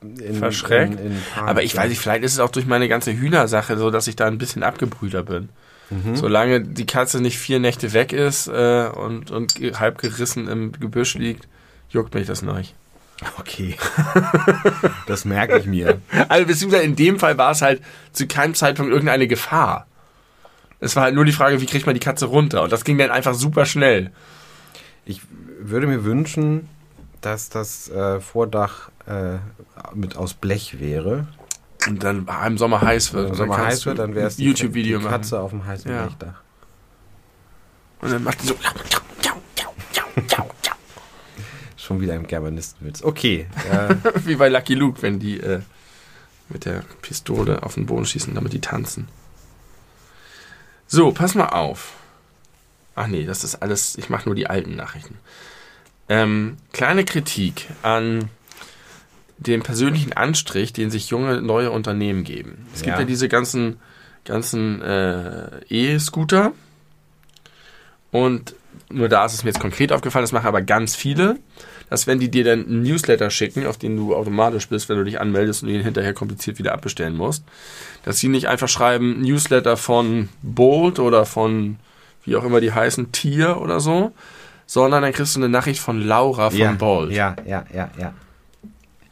in, 0.02 0.34
verschreckt. 0.34 1.00
In, 1.00 1.12
in 1.12 1.22
Aber 1.36 1.62
ich 1.62 1.76
weiß 1.76 1.88
nicht, 1.88 2.00
vielleicht 2.00 2.24
ist 2.24 2.34
es 2.34 2.40
auch 2.40 2.50
durch 2.50 2.66
meine 2.66 2.88
ganze 2.88 3.12
Hühnersache 3.12 3.76
so, 3.76 3.90
dass 3.90 4.06
ich 4.06 4.16
da 4.16 4.26
ein 4.26 4.38
bisschen 4.38 4.62
abgebrühter 4.62 5.22
bin. 5.22 5.48
Mhm. 5.90 6.16
Solange 6.16 6.60
die 6.60 6.86
Katze 6.86 7.20
nicht 7.20 7.38
vier 7.38 7.60
Nächte 7.60 7.92
weg 7.92 8.12
ist 8.12 8.46
äh, 8.46 8.88
und, 8.88 9.30
und 9.30 9.54
halb 9.80 9.98
gerissen 9.98 10.48
im 10.48 10.72
Gebüsch 10.72 11.14
liegt, 11.14 11.48
juckt 11.88 12.14
mich 12.14 12.26
das 12.26 12.42
nicht. 12.42 12.74
Okay. 13.38 13.76
das 15.06 15.24
merke 15.24 15.58
ich 15.58 15.66
mir. 15.66 16.00
Also 16.28 16.46
beziehungsweise 16.46 16.84
in 16.84 16.94
dem 16.94 17.18
Fall 17.18 17.36
war 17.36 17.50
es 17.50 17.62
halt 17.62 17.82
zu 18.12 18.26
keinem 18.28 18.54
Zeitpunkt 18.54 18.92
irgendeine 18.92 19.26
Gefahr. 19.26 19.86
Es 20.78 20.94
war 20.94 21.04
halt 21.04 21.14
nur 21.14 21.24
die 21.24 21.32
Frage, 21.32 21.60
wie 21.60 21.66
kriegt 21.66 21.86
man 21.86 21.94
die 21.94 22.00
Katze 22.00 22.26
runter? 22.26 22.62
Und 22.62 22.70
das 22.70 22.84
ging 22.84 22.98
dann 22.98 23.10
einfach 23.10 23.34
super 23.34 23.66
schnell. 23.66 24.12
Ich 25.08 25.22
würde 25.58 25.86
mir 25.86 26.04
wünschen, 26.04 26.68
dass 27.22 27.48
das 27.48 27.88
äh, 27.88 28.20
Vordach 28.20 28.90
äh, 29.06 29.38
mit 29.94 30.16
aus 30.16 30.34
Blech 30.34 30.80
wäre. 30.80 31.26
Und 31.88 32.04
dann 32.04 32.28
im 32.46 32.58
Sommer 32.58 32.82
heiß 32.82 33.14
wird. 33.14 33.24
Wenn 33.24 33.30
im 33.30 33.36
Sommer 33.36 33.56
heiß 33.56 33.86
wird, 33.86 33.98
dann 33.98 34.14
wäre 34.14 34.26
es 34.26 34.36
die, 34.36 34.44
YouTube-Video 34.44 34.98
die 34.98 35.06
Katze 35.06 35.36
machen. 35.36 35.44
auf 35.44 35.50
dem 35.50 35.64
heißen 35.66 35.90
ja. 35.90 36.02
Blechdach. 36.02 36.42
Und 38.02 38.12
dann 38.12 38.22
macht 38.22 38.42
die 38.42 38.48
so. 38.48 38.54
Schon 41.78 42.02
wieder 42.02 42.12
ein 42.12 42.26
Germanistenwitz. 42.26 43.02
Okay. 43.02 43.46
Äh. 43.72 43.94
Wie 44.26 44.36
bei 44.36 44.50
Lucky 44.50 44.74
Luke, 44.74 45.00
wenn 45.00 45.18
die 45.18 45.40
äh, 45.40 45.62
mit 46.50 46.66
der 46.66 46.84
Pistole 47.00 47.62
auf 47.62 47.74
den 47.74 47.86
Boden 47.86 48.04
schießen, 48.04 48.34
damit 48.34 48.52
die 48.52 48.60
tanzen. 48.60 49.08
So, 50.86 51.12
pass 51.12 51.34
mal 51.34 51.48
auf. 51.48 51.94
Ach 52.98 53.06
nee, 53.06 53.24
das 53.24 53.44
ist 53.44 53.54
alles, 53.54 53.96
ich 53.96 54.10
mache 54.10 54.28
nur 54.28 54.34
die 54.34 54.48
alten 54.48 54.74
Nachrichten. 54.74 55.18
Ähm, 56.08 56.56
kleine 56.72 57.04
Kritik 57.04 57.68
an 57.82 58.28
dem 59.36 59.62
persönlichen 59.62 60.14
Anstrich, 60.14 60.72
den 60.72 60.90
sich 60.90 61.08
junge, 61.10 61.40
neue 61.40 61.70
Unternehmen 61.70 62.24
geben. 62.24 62.66
Es 62.74 62.82
gibt 62.82 62.98
ja 62.98 63.04
diese 63.04 63.28
ganzen, 63.28 63.76
ganzen 64.24 64.82
äh, 64.82 65.60
E-Scooter. 65.68 66.50
Und 68.10 68.56
nur 68.90 69.08
da 69.08 69.26
ist 69.26 69.34
es 69.34 69.44
mir 69.44 69.50
jetzt 69.50 69.60
konkret 69.60 69.92
aufgefallen, 69.92 70.24
das 70.24 70.32
machen 70.32 70.48
aber 70.48 70.62
ganz 70.62 70.96
viele, 70.96 71.38
dass 71.90 72.08
wenn 72.08 72.18
die 72.18 72.32
dir 72.32 72.42
dann 72.42 72.66
einen 72.66 72.82
Newsletter 72.82 73.30
schicken, 73.30 73.64
auf 73.64 73.78
den 73.78 73.96
du 73.96 74.16
automatisch 74.16 74.68
bist, 74.68 74.88
wenn 74.88 74.96
du 74.96 75.04
dich 75.04 75.20
anmeldest 75.20 75.62
und 75.62 75.68
ihn 75.68 75.82
hinterher 75.82 76.14
kompliziert 76.14 76.58
wieder 76.58 76.72
abbestellen 76.72 77.14
musst, 77.14 77.44
dass 78.04 78.18
sie 78.18 78.28
nicht 78.28 78.48
einfach 78.48 78.68
schreiben 78.68 79.22
Newsletter 79.22 79.76
von 79.76 80.30
Bolt 80.42 80.98
oder 80.98 81.26
von 81.26 81.76
wie 82.28 82.36
auch 82.36 82.44
immer 82.44 82.60
die 82.60 82.72
heißen, 82.72 83.12
Tier 83.12 83.60
oder 83.60 83.80
so, 83.80 84.12
sondern 84.66 85.02
dann 85.02 85.12
kriegst 85.12 85.34
du 85.34 85.40
eine 85.40 85.48
Nachricht 85.48 85.80
von 85.80 86.00
Laura 86.00 86.50
von 86.50 86.58
ja, 86.58 86.72
Bolt. 86.72 87.12
Ja, 87.12 87.36
ja, 87.46 87.64
ja, 87.72 87.90
ja. 87.98 88.12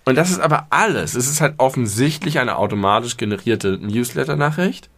Und 0.05 0.15
das 0.15 0.31
ist 0.31 0.39
aber 0.39 0.67
alles. 0.71 1.15
Es 1.15 1.29
ist 1.29 1.41
halt 1.41 1.55
offensichtlich 1.59 2.39
eine 2.39 2.57
automatisch 2.57 3.17
generierte 3.17 3.79
Newsletter-Nachricht. 3.79 4.89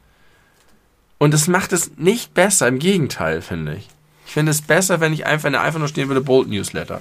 Und 1.16 1.32
es 1.32 1.48
macht 1.48 1.72
es 1.72 1.96
nicht 1.96 2.34
besser, 2.34 2.68
im 2.68 2.78
Gegenteil, 2.78 3.40
finde 3.40 3.76
ich. 3.76 3.88
Ich 4.26 4.32
finde 4.32 4.50
es 4.50 4.60
besser, 4.60 5.00
wenn 5.00 5.14
ich 5.14 5.24
einfach, 5.24 5.44
wenn 5.44 5.54
einfach 5.54 5.78
nur 5.78 5.88
stehen 5.88 6.08
würde, 6.08 6.20
Bolt 6.20 6.48
Newsletter. 6.48 7.00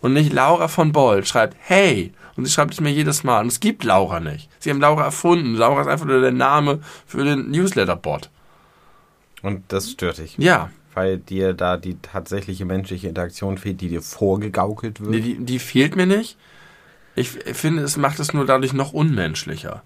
Und 0.00 0.14
nicht 0.14 0.32
Laura 0.32 0.68
von 0.68 0.92
Bolt 0.92 1.28
schreibt, 1.28 1.56
hey. 1.60 2.12
Und 2.36 2.46
sie 2.46 2.50
schreibt 2.50 2.72
es 2.72 2.80
mir 2.80 2.90
jedes 2.90 3.22
Mal. 3.22 3.42
Und 3.42 3.48
es 3.48 3.60
gibt 3.60 3.84
Laura 3.84 4.18
nicht. 4.20 4.48
Sie 4.58 4.70
haben 4.70 4.80
Laura 4.80 5.04
erfunden. 5.04 5.54
Laura 5.54 5.82
ist 5.82 5.88
einfach 5.88 6.06
nur 6.06 6.22
der 6.22 6.32
Name 6.32 6.80
für 7.06 7.24
den 7.24 7.50
Newsletter-Bot. 7.50 8.30
Und 9.42 9.64
das 9.68 9.90
stört 9.90 10.18
dich. 10.18 10.36
Ja. 10.38 10.70
Weil 10.94 11.18
dir 11.18 11.52
da 11.54 11.76
die 11.76 11.96
tatsächliche 12.00 12.64
menschliche 12.64 13.08
Interaktion 13.08 13.58
fehlt, 13.58 13.80
die 13.80 13.88
dir 13.88 14.02
vorgegaukelt 14.02 15.00
wird. 15.00 15.10
Nee, 15.10 15.20
die, 15.20 15.38
die 15.38 15.58
fehlt 15.58 15.96
mir 15.96 16.06
nicht. 16.06 16.36
Ich 17.14 17.30
finde, 17.30 17.82
es 17.82 17.96
macht 17.96 18.20
es 18.20 18.32
nur 18.32 18.46
dadurch 18.46 18.72
noch 18.72 18.92
unmenschlicher. 18.92 19.82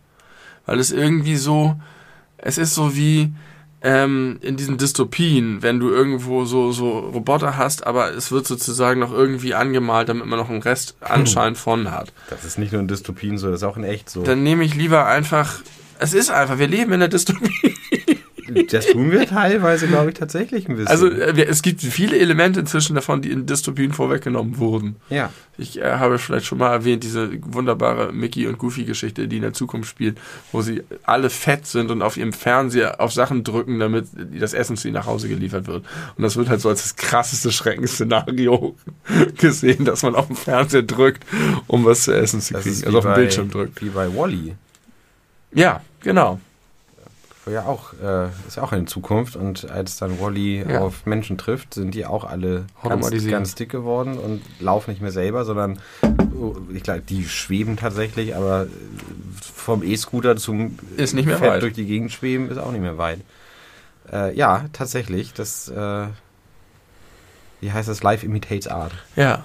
Weil 0.65 0.79
es 0.79 0.91
irgendwie 0.91 1.37
so, 1.37 1.77
es 2.39 2.59
ist 2.59 2.75
so 2.75 2.97
wie 2.97 3.33
ähm, 3.83 4.39
in 4.41 4.57
diesen 4.57 4.79
Dystopien, 4.79 5.63
wenn 5.63 5.79
du 5.79 5.91
irgendwo 5.91 6.45
so, 6.45 6.73
so 6.73 6.99
Roboter 6.99 7.57
hast, 7.57 7.87
aber 7.87 8.13
es 8.13 8.33
wird 8.33 8.47
sozusagen 8.47 9.01
noch 9.01 9.13
irgendwie 9.13 9.55
angemalt, 9.55 10.09
damit 10.09 10.27
man 10.27 10.39
noch 10.39 10.51
einen 10.51 10.63
Rest 10.63 10.97
anscheinend 11.01 11.59
von 11.59 11.93
hat. 11.93 12.13
Das 12.31 12.45
ist 12.45 12.59
nicht 12.59 12.73
nur 12.73 12.81
in 12.81 12.89
Dystopien 12.89 13.39
so, 13.39 13.49
das 13.49 13.61
ist 13.61 13.65
auch 13.65 13.77
in 13.77 13.85
echt 13.85 14.11
so. 14.11 14.23
Dann 14.23 14.43
nehme 14.43 14.65
ich 14.65 14.75
lieber 14.75 15.07
einfach, 15.07 15.61
es 15.99 16.15
ist 16.15 16.31
einfach, 16.31 16.59
wir 16.59 16.69
leben 16.69 16.93
in 16.93 17.01
der 17.01 17.09
Dystopie. 17.09 17.75
Das 18.69 18.87
tun 18.87 19.11
wir 19.11 19.27
teilweise, 19.27 19.87
glaube 19.87 20.11
ich, 20.11 20.15
tatsächlich 20.15 20.69
ein 20.69 20.77
bisschen. 20.77 20.89
Also 20.89 21.09
äh, 21.09 21.45
es 21.45 21.63
gibt 21.63 21.83
viele 21.83 22.19
Elemente 22.19 22.61
inzwischen 22.61 22.95
davon, 22.95 23.23
die 23.23 23.31
in 23.31 23.47
Dystopien 23.47 23.93
vorweggenommen 23.93 24.59
wurden. 24.59 24.97
Ja. 25.11 25.31
Ich 25.59 25.81
äh, 25.81 25.85
habe 25.85 26.19
vielleicht 26.19 26.47
schon 26.47 26.59
mal 26.59 26.73
erwähnt, 26.73 27.03
diese 27.03 27.31
wunderbare 27.43 28.13
Mickey 28.13 28.47
und 28.47 28.59
Goofy-Geschichte, 28.59 29.29
die 29.29 29.37
in 29.37 29.43
der 29.43 29.53
Zukunft 29.53 29.89
spielt, 29.89 30.19
wo 30.53 30.61
sie 30.61 30.83
alle 31.03 31.31
fett 31.31 31.67
sind 31.67 31.91
und 31.91 32.03
auf 32.03 32.17
ihrem 32.17 32.33
Fernseher 32.33 33.01
auf 33.01 33.13
Sachen 33.13 33.43
drücken, 33.45 33.79
damit 33.79 34.07
das 34.39 34.53
Essen 34.53 34.77
zu 34.77 34.89
ihnen 34.89 34.97
nach 34.97 35.07
Hause 35.07 35.29
geliefert 35.29 35.67
wird. 35.67 35.85
Und 36.17 36.23
das 36.23 36.37
wird 36.37 36.49
halt 36.49 36.61
so 36.61 36.69
als 36.69 36.83
das 36.83 36.97
krasseste 36.97 37.51
Schreckensszenario 37.51 38.77
gesehen, 39.39 39.85
dass 39.85 40.03
man 40.03 40.15
auf 40.15 40.27
dem 40.27 40.37
Fernseher 40.37 40.83
drückt, 40.83 41.25
um 41.67 41.85
was 41.85 42.03
zu 42.03 42.13
essen 42.13 42.41
zu 42.41 42.55
kriegen. 42.55 42.85
Also 42.85 42.99
auf 42.99 43.05
dem 43.05 43.15
Bildschirm 43.15 43.51
drückt. 43.51 43.83
Wie 43.83 43.89
bei 43.89 44.15
Wally. 44.15 44.55
Ja, 45.53 45.81
genau 46.03 46.39
ja 47.49 47.65
auch, 47.65 47.93
äh, 48.03 48.29
ist 48.47 48.57
ja 48.57 48.63
auch 48.63 48.73
in 48.73 48.87
Zukunft. 48.87 49.37
Und 49.37 49.71
als 49.71 49.97
dann 49.97 50.21
Wally 50.21 50.65
ja. 50.69 50.81
auf 50.81 51.07
Menschen 51.07 51.39
trifft, 51.39 51.75
sind 51.75 51.95
die 51.95 52.07
auch 52.07 52.25
alle 52.25 52.67
ganz, 52.83 53.27
ganz 53.27 53.55
dick 53.55 53.71
geworden 53.71 54.19
und 54.19 54.43
laufen 54.61 54.91
nicht 54.91 55.01
mehr 55.01 55.13
selber, 55.13 55.45
sondern 55.45 55.79
ich 56.75 56.83
glaube, 56.83 57.01
die 57.01 57.25
schweben 57.25 57.77
tatsächlich, 57.77 58.37
aber 58.37 58.67
vom 59.41 59.83
E-Scooter 59.83 60.37
zum 60.37 60.79
ist 60.97 61.15
nicht 61.15 61.27
mehr 61.27 61.39
Fett 61.39 61.51
weit. 61.51 61.63
durch 61.63 61.73
die 61.73 61.87
Gegend 61.87 62.13
schweben 62.13 62.51
ist 62.51 62.59
auch 62.59 62.73
nicht 62.73 62.83
mehr 62.83 62.99
weit. 62.99 63.21
Äh, 64.13 64.37
ja, 64.37 64.67
tatsächlich. 64.73 65.33
Das, 65.33 65.69
äh, 65.69 66.07
wie 67.61 67.73
heißt 67.73 67.89
das? 67.89 68.03
Live 68.03 68.23
imitates 68.23 68.69
Art. 68.69 68.93
Ja. 69.15 69.45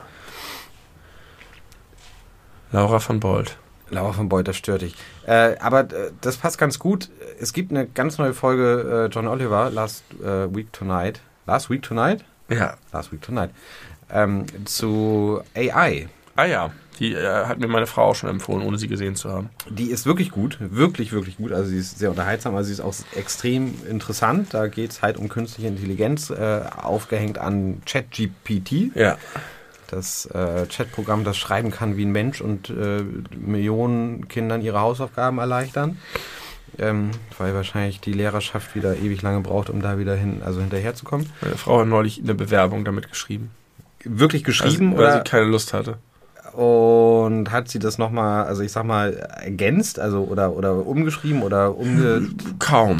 Laura 2.72 2.99
von 2.99 3.20
Bolt. 3.20 3.58
Laura 3.91 4.14
von 4.14 4.30
Beuth, 4.30 4.47
das 4.47 4.56
stört 4.56 4.82
dich. 4.82 4.95
Äh, 5.28 5.58
aber 5.60 5.82
äh, 5.82 6.12
das 6.22 6.38
passt 6.38 6.58
ganz 6.58 6.80
gut. 6.80 7.10
Es 7.41 7.53
gibt 7.53 7.71
eine 7.71 7.87
ganz 7.87 8.19
neue 8.19 8.35
Folge 8.35 9.07
äh, 9.09 9.11
John 9.11 9.25
Oliver, 9.25 9.71
Last 9.71 10.03
äh, 10.21 10.55
Week 10.55 10.71
Tonight. 10.71 11.21
Last 11.47 11.71
Week 11.71 11.81
Tonight? 11.81 12.23
Ja. 12.49 12.75
Last 12.93 13.11
Week 13.11 13.19
Tonight. 13.19 13.49
Ähm, 14.11 14.45
zu 14.65 15.41
AI. 15.55 16.07
Ah 16.35 16.45
ja, 16.45 16.71
die 16.99 17.13
äh, 17.13 17.45
hat 17.45 17.57
mir 17.57 17.67
meine 17.67 17.87
Frau 17.87 18.09
auch 18.09 18.15
schon 18.15 18.29
empfohlen, 18.29 18.61
ohne 18.61 18.77
sie 18.77 18.87
gesehen 18.87 19.15
zu 19.15 19.31
haben. 19.31 19.49
Die 19.67 19.89
ist 19.89 20.05
wirklich 20.05 20.29
gut, 20.29 20.59
wirklich, 20.59 21.13
wirklich 21.13 21.37
gut. 21.37 21.51
Also 21.51 21.71
sie 21.71 21.79
ist 21.79 21.97
sehr 21.97 22.11
unterhaltsam, 22.11 22.55
also 22.55 22.67
sie 22.67 22.73
ist 22.73 22.79
auch 22.79 22.93
extrem 23.15 23.73
interessant. 23.89 24.53
Da 24.53 24.67
geht 24.67 24.91
es 24.91 25.01
halt 25.01 25.17
um 25.17 25.27
künstliche 25.27 25.67
Intelligenz, 25.67 26.29
äh, 26.29 26.61
aufgehängt 26.79 27.39
an 27.39 27.81
ChatGPT. 27.87 28.95
Ja 28.95 29.17
das 29.87 30.25
äh, 30.27 30.67
Chatprogramm, 30.67 31.25
das 31.25 31.37
schreiben 31.37 31.69
kann 31.69 31.97
wie 31.97 32.05
ein 32.05 32.13
Mensch 32.13 32.39
und 32.39 32.69
äh, 32.69 33.03
Millionen 33.35 34.29
Kindern 34.29 34.61
ihre 34.61 34.79
Hausaufgaben 34.79 35.37
erleichtern. 35.37 35.97
Ähm, 36.80 37.11
weil 37.38 37.53
wahrscheinlich 37.53 37.99
die 37.99 38.13
Lehrerschaft 38.13 38.76
wieder 38.76 38.95
ewig 38.95 39.22
lange 39.22 39.41
braucht, 39.41 39.69
um 39.69 39.82
da 39.82 39.99
wieder 39.99 40.15
hin, 40.15 40.41
also 40.43 40.61
hinterherzukommen. 40.61 41.30
Meine 41.41 41.57
Frau 41.57 41.82
hat 41.82 41.88
neulich 41.88 42.19
eine 42.19 42.34
Bewerbung 42.34 42.86
damit 42.86 43.09
geschrieben. 43.09 43.51
Wirklich 44.03 44.43
geschrieben? 44.43 44.91
Also, 44.91 44.97
weil 44.97 45.05
oder? 45.05 45.17
sie 45.17 45.30
keine 45.30 45.45
Lust 45.45 45.74
hatte. 45.74 45.97
Und 46.54 47.52
hat 47.52 47.70
sie 47.70 47.80
das 47.80 47.97
nochmal, 47.97 48.45
also 48.45 48.62
ich 48.62 48.72
sag 48.72 48.84
mal, 48.84 49.14
ergänzt, 49.14 49.99
also 49.99 50.24
oder, 50.24 50.54
oder 50.54 50.86
umgeschrieben 50.86 51.43
oder 51.43 51.78
umgetextet? 51.78 52.60
Kaum. 52.60 52.99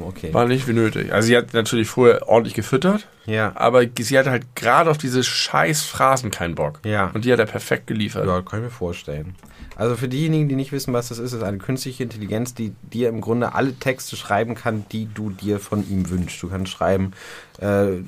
Kaum, 0.00 0.02
okay. 0.04 0.32
War 0.32 0.46
nicht 0.46 0.66
wie 0.66 0.72
nötig. 0.72 1.12
Also 1.12 1.26
sie 1.26 1.36
hat 1.36 1.52
natürlich 1.52 1.88
vorher 1.88 2.28
ordentlich 2.28 2.54
gefüttert. 2.54 3.06
Ja. 3.26 3.52
Aber 3.54 3.84
sie 3.98 4.18
hatte 4.18 4.30
halt 4.30 4.56
gerade 4.56 4.90
auf 4.90 4.98
diese 4.98 5.22
scheiß 5.22 5.82
Phrasen 5.82 6.30
keinen 6.30 6.54
Bock. 6.54 6.80
Ja. 6.84 7.10
Und 7.12 7.24
die 7.24 7.32
hat 7.32 7.38
er 7.38 7.46
perfekt 7.46 7.86
geliefert. 7.86 8.26
Ja, 8.26 8.40
kann 8.40 8.60
ich 8.60 8.64
mir 8.64 8.70
vorstellen. 8.70 9.34
Also 9.76 9.96
für 9.96 10.08
diejenigen, 10.08 10.48
die 10.48 10.56
nicht 10.56 10.72
wissen, 10.72 10.92
was 10.92 11.08
das 11.08 11.18
ist, 11.18 11.32
ist 11.32 11.42
eine 11.42 11.58
künstliche 11.58 12.02
Intelligenz, 12.02 12.54
die 12.54 12.74
dir 12.82 13.08
im 13.08 13.20
Grunde 13.20 13.54
alle 13.54 13.74
Texte 13.74 14.16
schreiben 14.16 14.54
kann, 14.54 14.84
die 14.92 15.08
du 15.12 15.30
dir 15.30 15.58
von 15.58 15.88
ihm 15.88 16.10
wünschst. 16.10 16.42
Du 16.42 16.48
kannst 16.48 16.72
schreiben, 16.72 17.12
äh, 17.60 18.02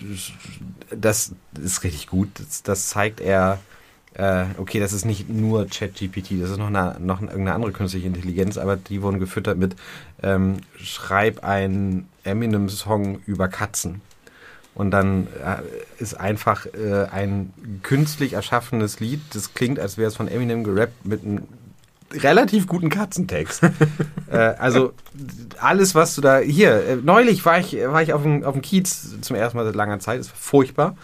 das 0.91 1.33
ist 1.63 1.83
richtig 1.85 2.09
gut. 2.09 2.29
Das, 2.35 2.63
das 2.63 2.89
zeigt 2.89 3.21
er 3.21 3.59
äh, 4.15 4.45
okay, 4.59 4.81
das 4.81 4.93
ist 4.93 5.05
nicht 5.05 5.29
nur 5.29 5.67
ChatGPT, 5.67 6.41
das 6.41 6.51
ist 6.51 6.59
noch, 6.59 6.69
eine, 6.69 6.97
noch 7.01 7.21
irgendeine 7.21 7.55
andere 7.55 7.73
künstliche 7.73 8.07
Intelligenz, 8.07 8.59
aber 8.59 8.77
die 8.77 9.03
wurden 9.03 9.19
gefüttert 9.19 9.59
mit 9.59 9.77
ähm, 10.23 10.59
schreib 10.77 11.45
einen 11.45 12.09
Eminem-Song 12.25 13.21
über 13.27 13.49
Katzen. 13.49 14.01
Und 14.75 14.91
dann 14.91 15.27
äh, 15.27 16.03
ist 16.03 16.15
einfach 16.15 16.67
äh, 16.67 17.07
ein 17.11 17.53
künstlich 17.83 18.33
erschaffenes 18.33 19.01
Lied, 19.01 19.21
das 19.35 19.53
klingt, 19.53 19.79
als 19.79 19.99
wäre 19.99 20.09
es 20.09 20.17
von 20.17 20.29
Eminem 20.29 20.65
gerappt 20.65 21.05
mit 21.05 21.25
einem 21.25 21.43
relativ 22.13 22.67
guten 22.67 22.89
Katzentext. 22.89 23.63
äh, 24.31 24.37
also 24.37 24.93
alles, 25.59 25.95
was 25.95 26.15
du 26.15 26.23
da 26.23 26.39
hier 26.39 26.87
äh, 26.87 26.97
neulich 26.97 27.45
war 27.45 27.59
ich 27.59 27.75
war 27.75 28.03
ich 28.03 28.13
auf 28.13 28.23
dem 28.23 28.45
auf 28.45 28.55
dem 28.55 28.63
Kiez 28.63 29.21
zum 29.21 29.37
ersten 29.37 29.57
Mal 29.59 29.65
seit 29.65 29.75
langer 29.75 29.99
Zeit, 29.99 30.21
ist 30.21 30.31
furchtbar. 30.31 30.97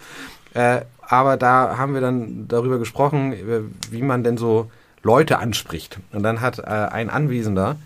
Äh, 0.53 0.81
aber 1.09 1.37
da 1.37 1.77
haben 1.77 1.93
wir 1.93 2.01
dann 2.01 2.47
darüber 2.47 2.77
gesprochen, 2.77 3.33
äh, 3.33 3.61
wie 3.91 4.03
man 4.03 4.23
denn 4.23 4.37
so 4.37 4.71
Leute 5.01 5.39
anspricht. 5.39 5.99
Und 6.13 6.23
dann 6.23 6.39
hat 6.39 6.59
äh, 6.59 6.63
ein 6.63 7.09
Anwesender 7.09 7.77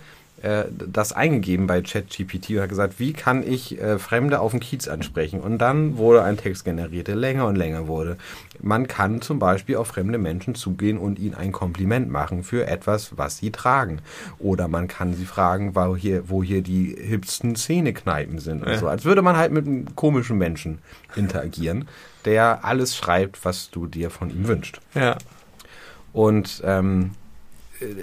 äh, 0.41 0.65
das 0.69 1.13
eingegeben 1.13 1.67
bei 1.67 1.81
ChatGPT 1.81 2.51
und 2.51 2.61
hat 2.61 2.69
gesagt, 2.69 2.99
wie 2.99 3.13
kann 3.13 3.47
ich 3.47 3.79
äh, 3.79 3.97
Fremde 3.97 4.41
auf 4.41 4.51
dem 4.51 4.59
Kiez 4.59 4.89
ansprechen? 4.89 5.39
Und 5.39 5.59
dann 5.59 5.95
wurde 5.95 6.21
ein 6.21 6.35
Text 6.35 6.65
generiert, 6.65 7.07
der 7.07 7.15
länger 7.15 7.47
und 7.47 7.55
länger 7.55 7.87
wurde. 7.87 8.17
Man 8.61 8.87
kann 8.87 9.21
zum 9.21 9.39
Beispiel 9.39 9.77
auf 9.77 9.87
fremde 9.87 10.17
Menschen 10.17 10.53
zugehen 10.53 10.97
und 10.97 11.17
ihnen 11.17 11.33
ein 11.33 11.53
Kompliment 11.53 12.09
machen 12.09 12.43
für 12.43 12.67
etwas, 12.67 13.17
was 13.17 13.37
sie 13.37 13.51
tragen. 13.51 13.99
Oder 14.37 14.67
man 14.67 14.89
kann 14.89 15.13
sie 15.13 15.25
fragen, 15.25 15.75
wo 15.75 15.95
hier, 15.95 16.29
wo 16.29 16.43
hier 16.43 16.61
die 16.61 16.93
hipsten 16.99 17.55
Zähnekneipen 17.55 18.39
sind. 18.39 18.65
Ja. 18.65 18.77
So, 18.77 18.89
als 18.89 19.05
würde 19.05 19.21
man 19.21 19.37
halt 19.37 19.53
mit 19.53 19.65
einem 19.65 19.95
komischen 19.95 20.37
Menschen 20.37 20.79
interagieren 21.15 21.87
der 22.25 22.65
alles 22.65 22.95
schreibt, 22.95 23.43
was 23.45 23.69
du 23.69 23.87
dir 23.87 24.09
von 24.09 24.29
ihm 24.29 24.47
wünschst. 24.47 24.79
Ja. 24.95 25.17
Und 26.13 26.61
ähm, 26.65 27.11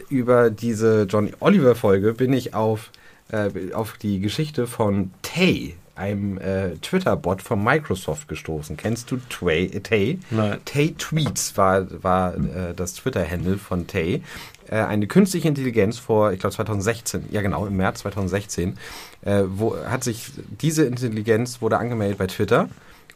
über 0.08 0.50
diese 0.50 1.04
John 1.04 1.30
Oliver 1.40 1.74
Folge 1.74 2.12
bin 2.12 2.32
ich 2.32 2.54
auf, 2.54 2.90
äh, 3.30 3.72
auf 3.72 3.96
die 3.96 4.20
Geschichte 4.20 4.66
von 4.66 5.12
Tay, 5.22 5.76
einem 5.94 6.38
äh, 6.38 6.76
Twitter-Bot 6.76 7.42
von 7.42 7.62
Microsoft 7.62 8.26
gestoßen. 8.28 8.76
Kennst 8.76 9.10
du 9.10 9.18
Tway, 9.28 9.68
Tay? 9.80 10.18
Nein. 10.30 10.58
Tay 10.64 10.94
Tweets 10.98 11.56
war, 11.56 11.86
war 12.02 12.34
äh, 12.34 12.74
das 12.74 12.94
Twitter-Handle 12.94 13.58
von 13.58 13.86
Tay. 13.86 14.22
Äh, 14.66 14.76
eine 14.76 15.06
künstliche 15.06 15.48
Intelligenz 15.48 15.98
vor, 15.98 16.32
ich 16.32 16.40
glaube 16.40 16.54
2016, 16.54 17.26
ja 17.30 17.42
genau, 17.42 17.66
im 17.66 17.76
März 17.76 18.00
2016, 18.00 18.78
äh, 19.22 19.42
wo 19.46 19.76
hat 19.76 20.02
sich 20.02 20.30
diese 20.60 20.84
Intelligenz 20.84 21.60
wurde 21.60 21.78
angemeldet 21.78 22.18
bei 22.18 22.28
Twitter 22.28 22.68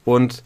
und 0.05 0.42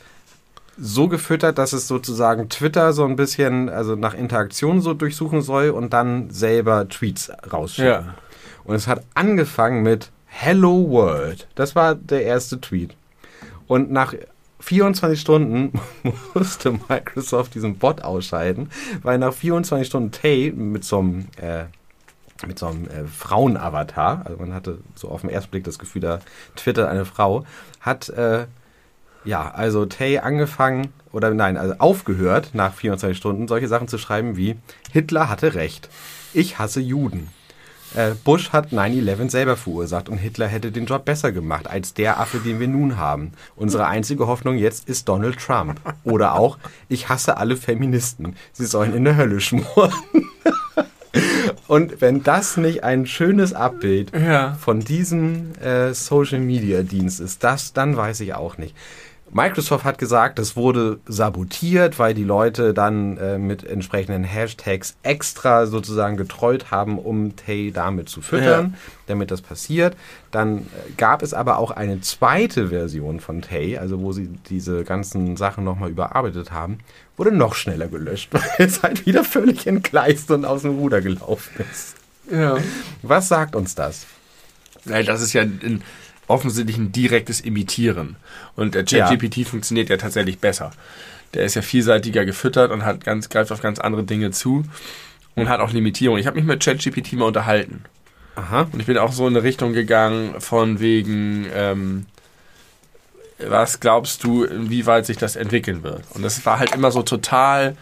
so 0.79 1.09
gefüttert, 1.09 1.59
dass 1.59 1.73
es 1.73 1.89
sozusagen 1.89 2.49
Twitter 2.49 2.93
so 2.93 3.05
ein 3.05 3.17
bisschen, 3.17 3.69
also 3.69 3.97
nach 3.97 4.15
Interaktion 4.15 4.81
so 4.81 4.95
durchsuchen 4.95 5.43
soll 5.43 5.71
und 5.71 5.93
dann 5.93 6.31
selber 6.31 6.89
Tweets 6.89 7.31
rausschicken. 7.53 7.91
Ja. 7.91 8.15
Und 8.65 8.75
es 8.75 8.87
hat 8.87 9.03
angefangen 9.15 9.83
mit 9.83 10.11
Hello 10.27 10.89
World. 10.89 11.49
Das 11.55 11.75
war 11.75 11.95
der 11.95 12.23
erste 12.23 12.61
Tweet. 12.61 12.95
Und 13.67 13.91
nach 13.91 14.15
24 14.61 15.21
Stunden 15.21 15.73
musste 16.35 16.73
Microsoft 16.89 17.55
diesen 17.55 17.79
Bot 17.79 18.03
ausschalten, 18.03 18.71
weil 19.03 19.19
nach 19.19 19.33
24 19.33 19.87
Stunden 19.87 20.13
Tay 20.13 20.53
mit 20.55 20.85
so 20.85 20.99
einem 21.01 21.27
äh, 21.41 21.65
mit 22.47 22.59
so 22.59 22.67
einem 22.67 22.85
äh, 22.87 23.05
Frauenavatar, 23.05 24.23
also 24.25 24.39
man 24.39 24.55
hatte 24.55 24.79
so 24.95 25.09
auf 25.09 25.23
den 25.23 25.31
ersten 25.31 25.51
Blick 25.51 25.65
das 25.65 25.79
Gefühl, 25.79 26.03
da 26.03 26.21
twittert 26.55 26.89
eine 26.89 27.05
Frau, 27.05 27.45
hat 27.81 28.09
äh, 28.11 28.47
ja, 29.29 29.51
also 29.51 29.85
Tay 29.85 30.19
angefangen, 30.19 30.89
oder 31.13 31.31
nein, 31.35 31.57
also 31.59 31.75
aufgehört, 31.79 32.51
nach 32.55 32.73
24 32.73 33.17
Stunden 33.17 33.47
solche 33.47 33.69
Sachen 33.69 33.87
zu 33.87 33.99
schreiben 33.99 34.37
wie 34.37 34.57
Hitler 34.91 35.29
hatte 35.29 35.55
recht. 35.55 35.91
Ich 36.33 36.59
hasse 36.59 36.81
Juden. 36.81 37.29
Äh, 37.95 38.11
Bush 38.25 38.51
hat 38.53 38.73
9-11 38.73 39.31
selber 39.31 39.57
verursacht 39.57 40.09
und 40.09 40.19
Hitler 40.19 40.47
hätte 40.47 40.71
den 40.73 40.87
Job 40.87 41.05
besser 41.05 41.33
gemacht 41.33 41.69
als 41.69 41.95
der 41.95 42.21
Affe, 42.21 42.39
den 42.39 42.59
wir 42.61 42.69
nun 42.69 42.97
haben. 42.99 43.33
Unsere 43.57 43.87
einzige 43.87 44.27
Hoffnung 44.27 44.57
jetzt 44.57 44.89
ist 44.89 45.09
Donald 45.09 45.39
Trump. 45.39 45.81
Oder 46.05 46.35
auch, 46.35 46.59
ich 46.89 47.09
hasse 47.09 47.37
alle 47.37 47.57
Feministen. 47.57 48.35
Sie 48.53 48.67
sollen 48.67 48.95
in 48.95 49.05
der 49.05 49.17
Hölle 49.17 49.41
schmoren. 49.41 49.93
Und 51.67 52.01
wenn 52.01 52.23
das 52.23 52.57
nicht 52.57 52.85
ein 52.85 53.07
schönes 53.07 53.53
Abbild 53.55 54.13
Ja. 54.15 54.55
von 54.61 54.81
diesem 54.81 55.55
äh, 55.57 55.93
Social 55.95 56.41
Media 56.41 56.83
Dienst 56.83 57.21
ist, 57.21 57.43
das, 57.45 57.73
dann 57.73 57.97
weiß 57.97 58.21
ich 58.21 58.35
auch 58.35 58.59
nicht. 58.59 58.75
Microsoft 59.31 59.85
hat 59.85 59.99
gesagt, 59.99 60.39
es 60.39 60.57
wurde 60.57 61.01
sabotiert, 61.07 61.99
weil 61.99 62.15
die 62.15 62.25
Leute 62.25 62.73
dann 62.75 63.17
äh, 63.19 63.39
mit 63.39 63.65
entsprechenden 63.65 64.25
Hashtags 64.25 64.97
extra 65.03 65.67
sozusagen 65.67 66.17
getreut 66.17 66.71
haben, 66.71 66.99
um 66.99 67.37
Tay 67.37 67.71
damit 67.73 68.09
zu 68.09 68.21
füttern, 68.23 68.75
damit 69.07 69.31
das 69.31 69.43
passiert. 69.43 69.97
Dann 70.31 70.59
äh, 70.59 70.63
gab 70.97 71.23
es 71.23 71.35
aber 71.35 71.59
auch 71.59 71.71
eine 71.71 72.01
zweite 72.01 72.69
Version 72.69 73.21
von 73.21 73.43
Tay, 73.43 73.79
also 73.79 74.01
wo 74.01 74.13
sie 74.13 74.29
diese 74.49 74.85
ganzen 74.85 75.37
Sachen 75.37 75.65
nochmal 75.65 75.91
überarbeitet 75.91 76.51
haben, 76.51 76.79
wurde 77.17 77.33
noch 77.33 77.55
schneller 77.55 77.89
gelöscht, 77.89 78.29
weil 78.33 78.67
es 78.67 78.83
halt 78.83 79.07
wieder 79.07 79.25
völlig 79.25 79.67
entgleist 79.67 80.31
und 80.31 80.45
aus 80.45 80.63
dem 80.63 80.79
Ruder 80.79 81.01
gelaufen 81.01 81.65
ist. 81.71 81.97
Ja. 82.31 82.59
Was 83.03 83.29
sagt 83.29 83.57
uns 83.57 83.75
das? 83.75 84.07
Nein, 84.85 85.05
das 85.07 85.23
ist 85.23 85.33
ja 85.33 85.43
ein, 85.43 85.83
offensichtlich 86.29 86.77
ein 86.77 86.93
direktes 86.93 87.41
Imitieren. 87.41 88.17
Und 88.55 88.75
der 88.75 88.85
Ja. 88.85 89.09
ChatGPT 89.09 89.47
funktioniert 89.47 89.89
ja 89.89 89.97
tatsächlich 89.97 90.39
besser. 90.39 90.71
Der 91.35 91.45
ist 91.45 91.55
ja 91.55 91.63
vielseitiger 91.63 92.25
gefüttert 92.25 92.71
und 92.71 92.85
hat 92.85 93.05
ganz, 93.05 93.29
greift 93.29 93.53
auf 93.53 93.61
ganz 93.61 93.79
andere 93.79 94.05
Dinge 94.05 94.31
zu 94.31 94.65
und 95.35 95.49
hat 95.49 95.61
auch 95.61 95.73
Limitierung. 95.73 96.19
Ich 96.19 96.27
habe 96.27 96.37
mich 96.37 96.47
mit 96.47 96.63
ChatGPT 96.63 97.15
mal 97.15 97.27
unterhalten. 97.27 97.85
Aha. 98.37 98.69
Und 98.73 98.81
ich 98.81 98.87
bin 98.87 98.99
auch 98.99 99.13
so 99.13 99.27
in 99.27 99.35
eine 99.37 99.43
Richtung 99.43 99.73
gegangen, 99.73 100.41
von 100.41 100.81
wegen, 100.81 101.47
ähm, 101.55 102.07
was 103.39 103.81
glaubst 103.81 104.25
du, 104.25 104.45
inwieweit 104.45 105.07
sich 105.07 105.17
das 105.17 105.37
entwickeln 105.37 105.83
wird? 105.83 106.03
Und 106.15 106.23
das 106.23 106.45
war 106.47 106.59
halt 106.59 106.75
immer 106.75 106.91
so 106.91 107.03
total 107.03 107.77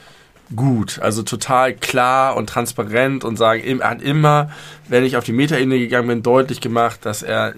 gut, 0.55 0.99
also 1.01 1.23
total 1.23 1.75
klar 1.75 2.37
und 2.37 2.49
transparent 2.49 3.25
und 3.25 3.37
sagen, 3.37 3.63
er 3.81 3.91
hat 3.91 4.03
immer, 4.03 4.51
wenn 4.89 5.05
ich 5.05 5.17
auf 5.17 5.25
die 5.25 5.33
Metaebene 5.33 5.79
gegangen 5.79 6.09
bin, 6.09 6.23
deutlich 6.23 6.61
gemacht, 6.61 7.01
dass 7.05 7.23
er 7.23 7.55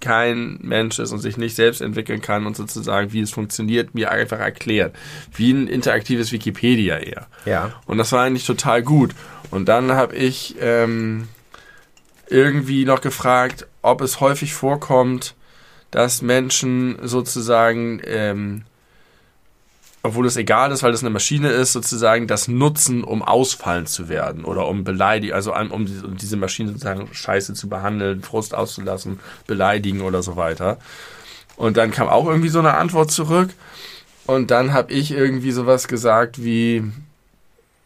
kein 0.00 0.58
Mensch 0.62 0.98
ist 0.98 1.12
und 1.12 1.18
sich 1.20 1.36
nicht 1.36 1.54
selbst 1.54 1.80
entwickeln 1.80 2.20
kann 2.20 2.46
und 2.46 2.56
sozusagen, 2.56 3.12
wie 3.12 3.20
es 3.20 3.30
funktioniert, 3.30 3.94
mir 3.94 4.10
einfach 4.10 4.38
erklärt. 4.38 4.94
Wie 5.34 5.52
ein 5.52 5.68
interaktives 5.68 6.32
Wikipedia 6.32 6.98
eher. 6.98 7.26
Ja. 7.44 7.72
Und 7.86 7.98
das 7.98 8.12
war 8.12 8.24
eigentlich 8.24 8.46
total 8.46 8.82
gut. 8.82 9.14
Und 9.50 9.68
dann 9.68 9.92
habe 9.92 10.16
ich 10.16 10.56
ähm, 10.60 11.28
irgendwie 12.28 12.84
noch 12.84 13.00
gefragt, 13.00 13.66
ob 13.82 14.00
es 14.00 14.20
häufig 14.20 14.54
vorkommt, 14.54 15.34
dass 15.90 16.22
Menschen 16.22 16.98
sozusagen, 17.02 18.00
ähm, 18.04 18.64
obwohl 20.06 20.26
es 20.26 20.36
egal 20.36 20.72
ist, 20.72 20.82
weil 20.82 20.92
das 20.92 21.02
eine 21.02 21.10
Maschine 21.10 21.50
ist, 21.50 21.72
sozusagen 21.72 22.26
das 22.26 22.48
nutzen, 22.48 23.04
um 23.04 23.22
ausfallen 23.22 23.86
zu 23.86 24.08
werden 24.08 24.44
oder 24.44 24.68
um 24.68 24.84
beleidigen, 24.84 25.34
also 25.34 25.54
um, 25.54 25.70
um 25.70 26.16
diese 26.16 26.36
Maschine 26.36 26.70
sozusagen 26.70 27.08
scheiße 27.12 27.54
zu 27.54 27.68
behandeln, 27.68 28.22
Frust 28.22 28.54
auszulassen, 28.54 29.20
beleidigen 29.46 30.00
oder 30.00 30.22
so 30.22 30.36
weiter. 30.36 30.78
Und 31.56 31.76
dann 31.76 31.90
kam 31.90 32.08
auch 32.08 32.26
irgendwie 32.26 32.48
so 32.48 32.58
eine 32.58 32.74
Antwort 32.74 33.10
zurück. 33.10 33.50
Und 34.26 34.50
dann 34.50 34.72
habe 34.72 34.92
ich 34.92 35.12
irgendwie 35.12 35.52
sowas 35.52 35.88
gesagt 35.88 36.42
wie, 36.42 36.84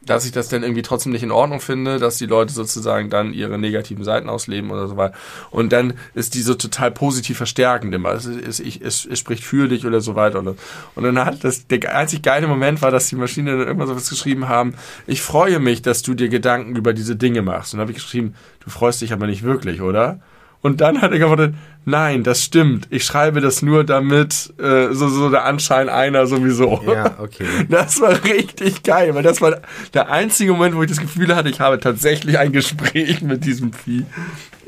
dass 0.03 0.25
ich 0.25 0.33
das 0.33 0.49
dann 0.49 0.63
irgendwie 0.63 0.83
trotzdem 0.83 1.13
nicht 1.13 1.23
in 1.23 1.31
Ordnung 1.31 1.61
finde, 1.61 1.99
dass 1.99 2.17
die 2.17 2.27
Leute 2.27 2.55
sozusagen 2.55 3.11
dann 3.11 3.35
ihre 3.35 3.59
negativen 3.59 4.03
Seiten 4.03 4.31
ausleben 4.31 4.71
oder 4.71 4.89
so 4.89 4.97
weiter. 4.97 5.15
Und 5.51 5.73
dann 5.73 5.95
ist 6.15 6.35
die 6.35 6.41
so 6.41 6.55
total 6.55 6.91
positiv 6.91 7.37
verstärkend 7.37 7.95
immer. 7.95 8.13
Es, 8.13 8.25
ist, 8.25 8.61
ich, 8.61 8.81
es, 8.81 9.05
es 9.05 9.19
spricht 9.19 9.45
für 9.45 9.69
dich 9.69 9.85
oder 9.85 10.01
so 10.01 10.15
weiter. 10.15 10.39
Und, 10.39 10.57
dann 11.03 11.19
hat 11.25 11.45
das, 11.45 11.67
der 11.67 11.95
einzig 11.95 12.23
geile 12.23 12.47
Moment 12.47 12.81
war, 12.81 12.91
dass 12.91 13.09
die 13.09 13.17
Maschine 13.17 13.51
dann 13.51 13.67
irgendwann 13.67 13.89
sowas 13.89 14.09
geschrieben 14.09 14.49
haben, 14.49 14.75
ich 15.07 15.21
freue 15.21 15.59
mich, 15.59 15.83
dass 15.83 16.03
du 16.03 16.15
dir 16.15 16.31
Gedanken 16.31 16.77
über 16.77 16.95
diese 16.95 17.17
Dinge 17.17 17.43
machst. 17.43 17.75
Und 17.75 17.79
dann 17.79 17.83
habe 17.83 17.93
ich 17.93 18.03
geschrieben, 18.03 18.35
du 18.65 18.71
freust 18.71 19.03
dich 19.03 19.13
aber 19.13 19.27
nicht 19.27 19.43
wirklich, 19.43 19.83
oder? 19.83 20.21
Und 20.63 20.81
dann 20.83 21.01
hat 21.01 21.11
er 21.13 21.19
geantwortet, 21.19 21.55
nein, 21.87 22.23
das 22.23 22.45
stimmt. 22.45 22.87
Ich 22.91 23.05
schreibe 23.05 23.41
das 23.41 23.63
nur 23.63 23.83
damit, 23.85 24.53
äh, 24.59 24.93
so, 24.93 25.09
so 25.09 25.31
der 25.31 25.45
Anschein 25.47 25.89
einer 25.89 26.27
sowieso. 26.27 26.83
Ja, 26.87 27.17
okay. 27.19 27.47
Das 27.69 28.01
war 28.01 28.23
richtig 28.25 28.83
geil, 28.83 29.15
weil 29.15 29.23
das 29.23 29.41
war 29.41 29.61
der 29.95 30.11
einzige 30.11 30.53
Moment, 30.53 30.77
wo 30.77 30.83
ich 30.83 30.91
das 30.91 31.01
Gefühl 31.01 31.35
hatte, 31.35 31.49
ich 31.49 31.61
habe 31.61 31.81
tatsächlich 31.81 32.39
ein 32.39 32.53
Gespräch 32.53 33.23
mit 33.23 33.45
diesem 33.45 33.73
Vieh. 33.73 34.05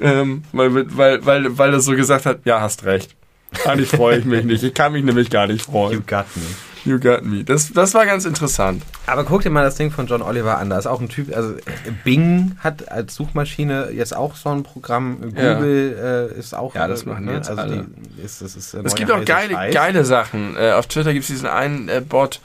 Ähm, 0.01 0.45
weil, 0.53 0.97
weil, 0.97 1.26
weil, 1.26 1.59
weil 1.59 1.74
es 1.74 1.84
so 1.84 1.93
gesagt 1.95 2.24
hat, 2.26 2.40
ja, 2.45 2.61
hast 2.61 2.84
recht. 2.84 3.14
Eigentlich 3.66 3.90
freue 3.90 4.18
ich 4.18 4.24
mich 4.24 4.45
nicht. 4.45 4.62
Ich 4.62 4.72
kann 4.72 4.93
mich 4.93 5.05
nämlich 5.05 5.28
gar 5.28 5.47
nicht 5.47 5.66
You 5.66 5.72
freuen. 5.72 6.07
got 6.07 6.24
me. 6.36 6.43
You 6.85 6.99
got 6.99 7.24
me. 7.24 7.45
Das, 7.45 7.72
das 7.72 7.95
war 7.95 8.07
ganz 8.07 8.24
interessant. 8.24 8.83
Aber 9.07 9.24
guck 9.24 9.43
dir 9.43 9.51
mal 9.51 9.64
das 9.64 9.76
Ding 9.76 9.91
von 9.91 10.07
John 10.07 10.22
Oliver 10.22 10.59
an. 10.59 10.70
Da 10.70 10.78
ist 10.78 10.87
auch 10.87 11.01
ein 11.01 11.09
Typ, 11.09 11.35
also 11.35 11.55
Bing 12.05 12.57
hat 12.59 12.91
als 12.91 13.14
Suchmaschine 13.14 13.91
jetzt 13.93 14.16
auch 14.16 14.35
so 14.35 14.51
ein 14.51 14.62
Programm. 14.64 15.20
Google 15.20 16.30
äh, 16.35 16.39
ist 16.39 16.55
auch. 16.55 16.74
Ja, 16.74 16.89
das 16.89 17.07
machen 17.07 17.26
die 17.26 17.33
jetzt 17.33 17.51
also 17.51 17.62
alle. 17.62 17.87
Die, 17.87 18.22
ist, 18.22 18.43
das 18.43 18.57
ist 18.57 18.74
Es 18.74 18.95
gibt 18.95 19.12
auch 19.12 19.24
geile, 19.24 19.55
Scheiß. 19.55 19.74
geile 19.74 20.05
Sachen. 20.05 20.57
Äh, 20.57 20.72
auf 20.72 20.87
Twitter 20.87 21.12
gibt 21.12 21.22
es 21.22 21.28
diesen 21.28 21.49
einen 21.49 21.89
äh, 21.89 22.03
Bot, 22.07 22.41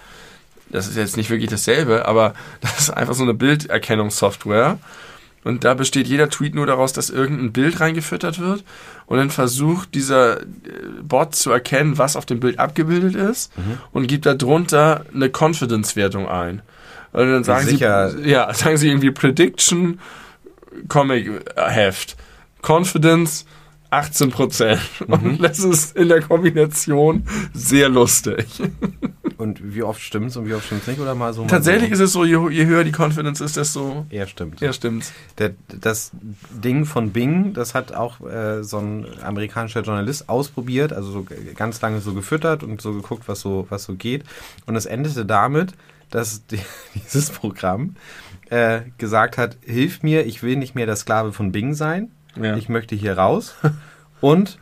das 0.70 0.88
ist 0.88 0.98
jetzt 0.98 1.18
nicht 1.18 1.30
wirklich 1.30 1.50
dasselbe, 1.50 2.06
aber 2.06 2.34
das 2.62 2.80
ist 2.80 2.90
einfach 2.92 3.14
so 3.16 3.24
eine 3.24 3.34
Bilderkennungssoftware. 3.34 4.78
Und 5.44 5.64
da 5.64 5.74
besteht 5.76 6.08
jeder 6.08 6.30
Tweet 6.30 6.56
nur 6.56 6.66
daraus, 6.66 6.92
dass 6.94 7.10
irgendein 7.10 7.54
Bild 7.54 7.80
reingefüttert 7.80 8.40
wird. 8.40 8.64
Und 9.06 9.18
dann 9.18 9.30
versucht 9.30 9.94
dieser 9.96 10.42
äh, 10.42 10.46
Bot 11.02 11.36
zu 11.36 11.52
erkennen, 11.52 11.98
was 11.98 12.16
auf 12.18 12.26
dem 12.26 12.40
Bild 12.42 12.60
abgebildet 12.60 13.16
ist 13.16 13.52
und 13.94 14.08
gibt 14.08 14.26
da 14.26 14.34
drunter 14.34 15.06
eine 15.14 15.30
Confidence-Wertung 15.30 16.28
ein. 16.28 16.62
Und 17.14 17.32
dann 17.32 17.44
sagen 17.46 17.66
sicher- 17.68 18.12
sie, 18.12 18.30
ja, 18.30 18.54
sagen 18.54 18.76
sie 18.78 18.90
irgendwie 18.90 19.12
Prediction, 19.12 20.00
Comic 20.90 21.32
Heft, 21.56 22.18
Confidence 22.62 23.46
18 23.90 24.32
Prozent. 24.32 24.82
Und 25.08 25.42
das 25.42 25.60
ist 25.60 25.96
in 25.96 26.10
der 26.10 26.22
Kombination 26.22 27.24
sehr 27.54 27.88
lustig. 27.88 28.46
Und 29.38 29.74
wie 29.76 29.84
oft 29.84 30.02
stimmt's 30.02 30.36
und 30.36 30.48
wie 30.48 30.54
oft 30.56 30.66
stimmt's 30.66 30.88
nicht? 30.88 31.00
Oder 31.00 31.14
mal 31.14 31.32
so? 31.32 31.42
mal 31.44 31.48
Tatsächlich 31.48 31.90
so? 31.90 31.94
ist 31.96 32.00
es 32.10 32.14
so, 32.14 32.26
je, 32.26 32.50
je 32.50 32.66
höher 32.66 32.84
die 32.84 32.92
Confidence 32.92 33.40
ist, 33.40 33.56
desto 33.56 34.06
Ja, 34.10 34.26
stimmt. 34.26 34.62
eher 34.62 34.74
stimmt's. 34.74 35.14
Der, 35.38 35.52
das 35.80 36.10
Ding 36.52 36.86
von 36.86 37.12
Bing, 37.12 37.54
das 37.54 37.76
hat 37.76 37.94
auch 37.94 38.20
äh, 38.22 38.64
so 38.64 38.80
ein 38.80 39.06
amerikanischer 39.22 39.82
Journalist 39.82 40.28
ausprobiert, 40.28 40.92
also 40.92 41.12
so 41.12 41.26
ganz 41.56 41.80
lange 41.82 42.02
so 42.02 42.14
gefüttert 42.16 42.64
und 42.64 42.82
so 42.82 42.94
geguckt, 42.94 43.24
was 43.28 43.42
so, 43.42 43.68
was 43.70 43.84
so 43.84 43.94
geht. 43.94 44.24
Und 44.66 44.76
es 44.76 44.88
endete 44.88 45.24
damit, 45.26 45.74
dass 46.10 46.46
die, 46.48 46.60
dieses 46.96 47.30
Programm 47.30 47.96
äh, 48.50 48.82
gesagt 48.98 49.38
hat, 49.38 49.58
hilf 49.64 50.02
mir, 50.02 50.26
ich 50.26 50.42
will 50.42 50.56
nicht 50.56 50.74
mehr 50.74 50.88
der 50.88 50.96
Sklave 50.96 51.32
von 51.32 51.52
Bing 51.52 51.76
sein, 51.76 52.10
Ja. 52.36 52.56
ich 52.58 52.70
möchte 52.70 52.96
hier 52.96 53.18
raus 53.18 53.54
und 54.20 54.58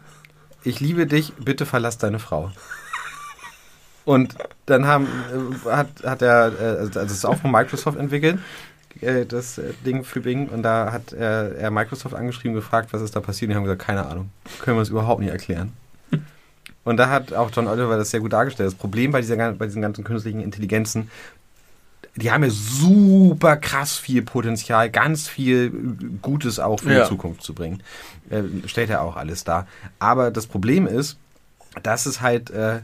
ich 0.63 0.79
liebe 0.81 1.05
dich, 1.07 1.31
bitte 1.35 1.65
verlass 1.65 1.97
deine 1.97 2.19
Frau. 2.19 2.51
Und 4.05 4.35
dann 4.67 4.85
haben, 4.85 5.07
äh, 5.65 5.69
hat, 5.69 5.87
hat 6.03 6.21
er, 6.21 6.51
äh, 6.59 6.63
also 6.79 6.99
es 6.99 7.11
ist 7.11 7.25
auch 7.25 7.37
von 7.37 7.51
Microsoft 7.51 7.97
entwickelt, 7.97 8.39
äh, 9.01 9.25
das 9.25 9.59
Ding 9.85 10.03
für 10.03 10.21
Bing. 10.21 10.47
Und 10.49 10.63
da 10.63 10.91
hat 10.91 11.11
er, 11.13 11.55
er 11.55 11.71
Microsoft 11.71 12.15
angeschrieben, 12.15 12.53
gefragt, 12.55 12.89
was 12.91 13.01
ist 13.01 13.15
da 13.15 13.19
passiert. 13.19 13.49
Und 13.49 13.53
die 13.53 13.55
haben 13.57 13.63
gesagt, 13.63 13.81
keine 13.81 14.05
Ahnung, 14.05 14.29
können 14.61 14.77
wir 14.77 14.79
uns 14.81 14.89
überhaupt 14.89 15.21
nicht 15.21 15.31
erklären. 15.31 15.73
Und 16.83 16.97
da 16.97 17.09
hat 17.09 17.33
auch 17.33 17.49
John 17.51 17.67
Oliver 17.67 17.97
das 17.97 18.11
sehr 18.11 18.19
gut 18.19 18.31
dargestellt. 18.33 18.67
Das 18.67 18.75
Problem 18.75 19.11
bei, 19.11 19.19
dieser, 19.21 19.35
bei 19.53 19.65
diesen 19.65 19.81
ganzen 19.81 20.03
künstlichen 20.03 20.39
Intelligenzen, 20.39 21.09
die 22.15 22.31
haben 22.31 22.43
ja 22.43 22.49
super 22.51 23.57
krass 23.57 23.97
viel 23.97 24.21
Potenzial, 24.21 24.91
ganz 24.91 25.27
viel 25.27 25.71
Gutes 26.21 26.59
auch 26.59 26.79
für 26.79 26.93
Ja. 26.93 27.01
die 27.03 27.09
Zukunft 27.09 27.41
zu 27.41 27.55
bringen. 27.55 27.81
Äh, 28.29 28.43
stellt 28.67 28.91
ja 28.91 29.01
auch 29.01 29.15
alles 29.15 29.43
dar. 29.43 29.65
Aber 29.97 30.29
das 30.29 30.45
Problem 30.45 30.85
ist, 30.85 31.17
dass 31.81 32.05
es 32.05 32.21
halt 32.21 32.51
äh, 32.51 32.81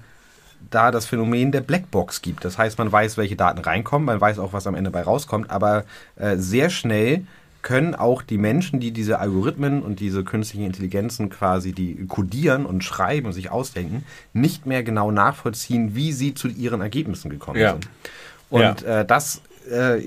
da 0.69 0.91
das 0.91 1.05
Phänomen 1.05 1.51
der 1.51 1.61
Blackbox 1.61 2.21
gibt. 2.21 2.45
Das 2.45 2.57
heißt, 2.57 2.77
man 2.77 2.91
weiß, 2.91 3.17
welche 3.17 3.35
Daten 3.35 3.59
reinkommen, 3.59 4.05
man 4.05 4.21
weiß 4.21 4.39
auch, 4.39 4.53
was 4.53 4.67
am 4.67 4.75
Ende 4.75 4.91
bei 4.91 5.01
rauskommt, 5.01 5.49
aber 5.49 5.83
äh, 6.15 6.37
sehr 6.37 6.69
schnell 6.69 7.25
können 7.61 7.93
auch 7.93 8.21
die 8.23 8.39
Menschen, 8.39 8.79
die 8.79 8.91
diese 8.91 9.19
Algorithmen 9.19 9.83
und 9.83 9.99
diese 9.99 10.23
künstlichen 10.23 10.65
Intelligenzen 10.65 11.29
quasi, 11.29 11.73
die 11.73 12.07
codieren 12.07 12.65
und 12.65 12.83
schreiben 12.83 13.27
und 13.27 13.33
sich 13.33 13.51
ausdenken, 13.51 14.03
nicht 14.33 14.65
mehr 14.65 14.81
genau 14.81 15.11
nachvollziehen, 15.11 15.93
wie 15.95 16.11
sie 16.11 16.33
zu 16.33 16.47
ihren 16.47 16.81
Ergebnissen 16.81 17.29
gekommen 17.29 17.59
Ja. 17.59 17.73
sind. 17.73 17.87
Und 18.49 18.83
äh, 18.83 19.05
das 19.05 19.41
äh, 19.69 20.01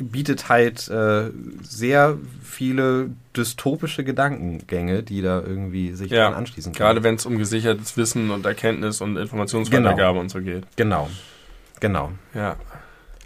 bietet 0.00 0.48
halt 0.48 0.88
äh, 0.88 1.30
sehr 1.62 2.16
viele 2.42 3.10
dystopische 3.36 4.04
Gedankengänge, 4.04 5.02
die 5.02 5.22
da 5.22 5.40
irgendwie 5.40 5.92
sich 5.92 6.10
Ja, 6.10 6.24
dran 6.28 6.34
anschließen 6.34 6.72
können. 6.72 6.78
gerade 6.86 7.02
wenn 7.02 7.14
es 7.16 7.26
um 7.26 7.38
gesichertes 7.38 7.96
Wissen 7.96 8.30
und 8.30 8.46
Erkenntnis 8.46 9.00
und 9.00 9.16
Informationsweitergabe 9.16 10.18
und 10.18 10.30
so 10.30 10.40
geht. 10.40 10.64
Genau. 10.76 11.08
Genau. 11.80 12.12
Ja. 12.34 12.56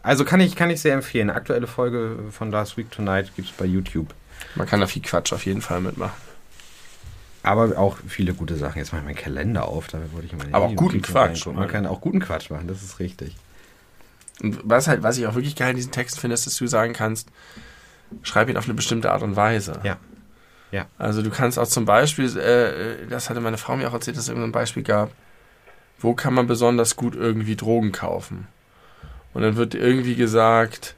Also 0.03 0.25
kann 0.25 0.41
ich, 0.41 0.57
kann 0.57 0.69
ich 0.71 0.81
sehr 0.81 0.95
empfehlen. 0.95 1.31
Eine 1.31 1.39
aktuelle 1.39 1.67
Folge 1.67 2.17
von 2.33 2.51
Last 2.51 2.77
Week 2.77 2.91
Tonight 2.91 3.35
gibt 3.37 3.49
es 3.49 3.55
bei 3.55 3.65
YouTube. 3.65 4.13
Man 4.57 4.67
kann 4.67 4.81
da 4.81 4.87
viel 4.87 5.03
Quatsch 5.03 5.33
auf 5.33 5.47
jeden 5.47 5.63
Fall 5.63 5.81
mitmachen. 5.81 6.21
Aber 7.45 7.77
auch 7.79 7.97
viele 8.07 8.35
gute 8.35 8.57
Sachen. 8.57 8.79
Jetzt 8.79 8.93
mache 8.93 9.01
ich 9.03 9.07
meinen 9.07 9.17
Kalender 9.17 9.67
auf, 9.67 9.89
da 9.89 9.99
wollte 10.13 10.27
ich 10.27 10.33
mal 10.33 10.47
Aber 10.53 10.67
auch 10.67 10.75
guten 10.77 11.03
Quatsch. 11.03 11.47
Man 11.47 11.69
kann 11.69 11.87
auch 11.87 12.01
guten 12.01 12.21
Quatsch 12.21 12.51
machen, 12.51 12.69
das 12.69 12.83
ist 12.83 12.99
richtig. 13.01 13.35
Und 14.41 14.61
was 14.65 14.89
halt, 14.89 15.03
was 15.03 15.19
ich 15.19 15.27
auch 15.27 15.35
wirklich 15.35 15.57
geil 15.57 15.71
in 15.71 15.77
diesen 15.77 15.93
Texten 15.93 16.21
finde, 16.21 16.35
ist, 16.35 16.47
dass 16.47 16.57
du 16.57 16.67
sagen 16.67 16.93
kannst, 16.93 17.29
schreib 18.23 18.49
ihn 18.49 18.57
auf 18.57 18.65
eine 18.65 18.75
bestimmte 18.75 19.13
Art 19.13 19.23
und 19.23 19.37
Weise. 19.37 19.81
Ja. 19.83 19.99
Ja. 20.71 20.87
Also 20.99 21.23
du 21.23 21.31
kannst 21.31 21.59
auch 21.59 21.69
zum 21.69 21.85
Beispiel, 21.85 22.37
äh, 22.39 23.07
das 23.09 23.29
hatte 23.29 23.41
meine 23.41 23.59
Frau 23.59 23.77
mir 23.77 23.89
auch 23.89 23.93
erzählt, 23.93 24.17
dass 24.17 24.25
es 24.25 24.29
irgendein 24.31 24.53
Beispiel 24.53 24.83
gab, 24.83 25.11
wo 26.01 26.15
kann 26.15 26.35
man 26.35 26.47
besonders 26.47 26.97
gut 26.97 27.15
irgendwie 27.15 27.57
Drogen 27.57 27.93
kaufen? 27.93 28.49
Und 29.35 29.43
dann 29.43 29.57
wird 29.57 29.75
irgendwie 29.75 30.15
gesagt, 30.15 30.95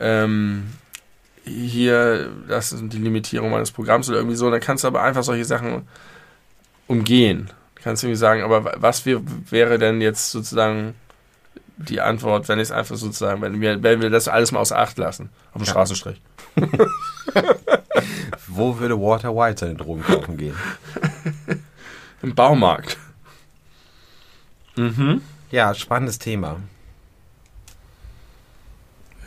ähm, 0.00 0.72
hier, 1.44 2.30
das 2.48 2.72
ist 2.72 2.82
die 2.92 2.98
Limitierung 2.98 3.50
meines 3.50 3.70
Programms 3.70 4.08
oder 4.08 4.18
irgendwie 4.18 4.36
so. 4.36 4.46
Und 4.46 4.52
dann 4.52 4.60
kannst 4.60 4.84
du 4.84 4.88
aber 4.88 5.02
einfach 5.02 5.22
solche 5.22 5.44
Sachen 5.44 5.86
umgehen. 6.86 7.50
Du 7.76 7.82
kannst 7.82 8.02
irgendwie 8.02 8.18
sagen, 8.18 8.42
aber 8.42 8.74
was 8.76 9.06
wär, 9.06 9.20
wäre 9.50 9.78
denn 9.78 10.00
jetzt 10.00 10.30
sozusagen 10.30 10.94
die 11.78 12.00
Antwort, 12.00 12.48
wenn 12.48 12.58
ich 12.58 12.64
es 12.64 12.72
einfach 12.72 12.96
sozusagen, 12.96 13.40
wenn 13.40 13.60
wir, 13.60 13.82
wenn 13.82 14.00
wir 14.02 14.10
das 14.10 14.28
alles 14.28 14.52
mal 14.52 14.60
außer 14.60 14.78
Acht 14.78 14.98
lassen, 14.98 15.30
auf 15.52 15.62
dem 15.62 15.64
ja. 15.64 15.70
Straßenstrich. 15.70 16.20
Wo 18.48 18.78
würde 18.78 19.00
Walter 19.00 19.34
White 19.34 19.60
seine 19.60 19.74
Drogen 19.76 20.02
kaufen 20.02 20.36
gehen? 20.36 20.56
Im 22.22 22.34
Baumarkt. 22.34 22.98
Mhm. 24.76 25.22
Ja, 25.50 25.72
spannendes 25.74 26.18
Thema. 26.18 26.56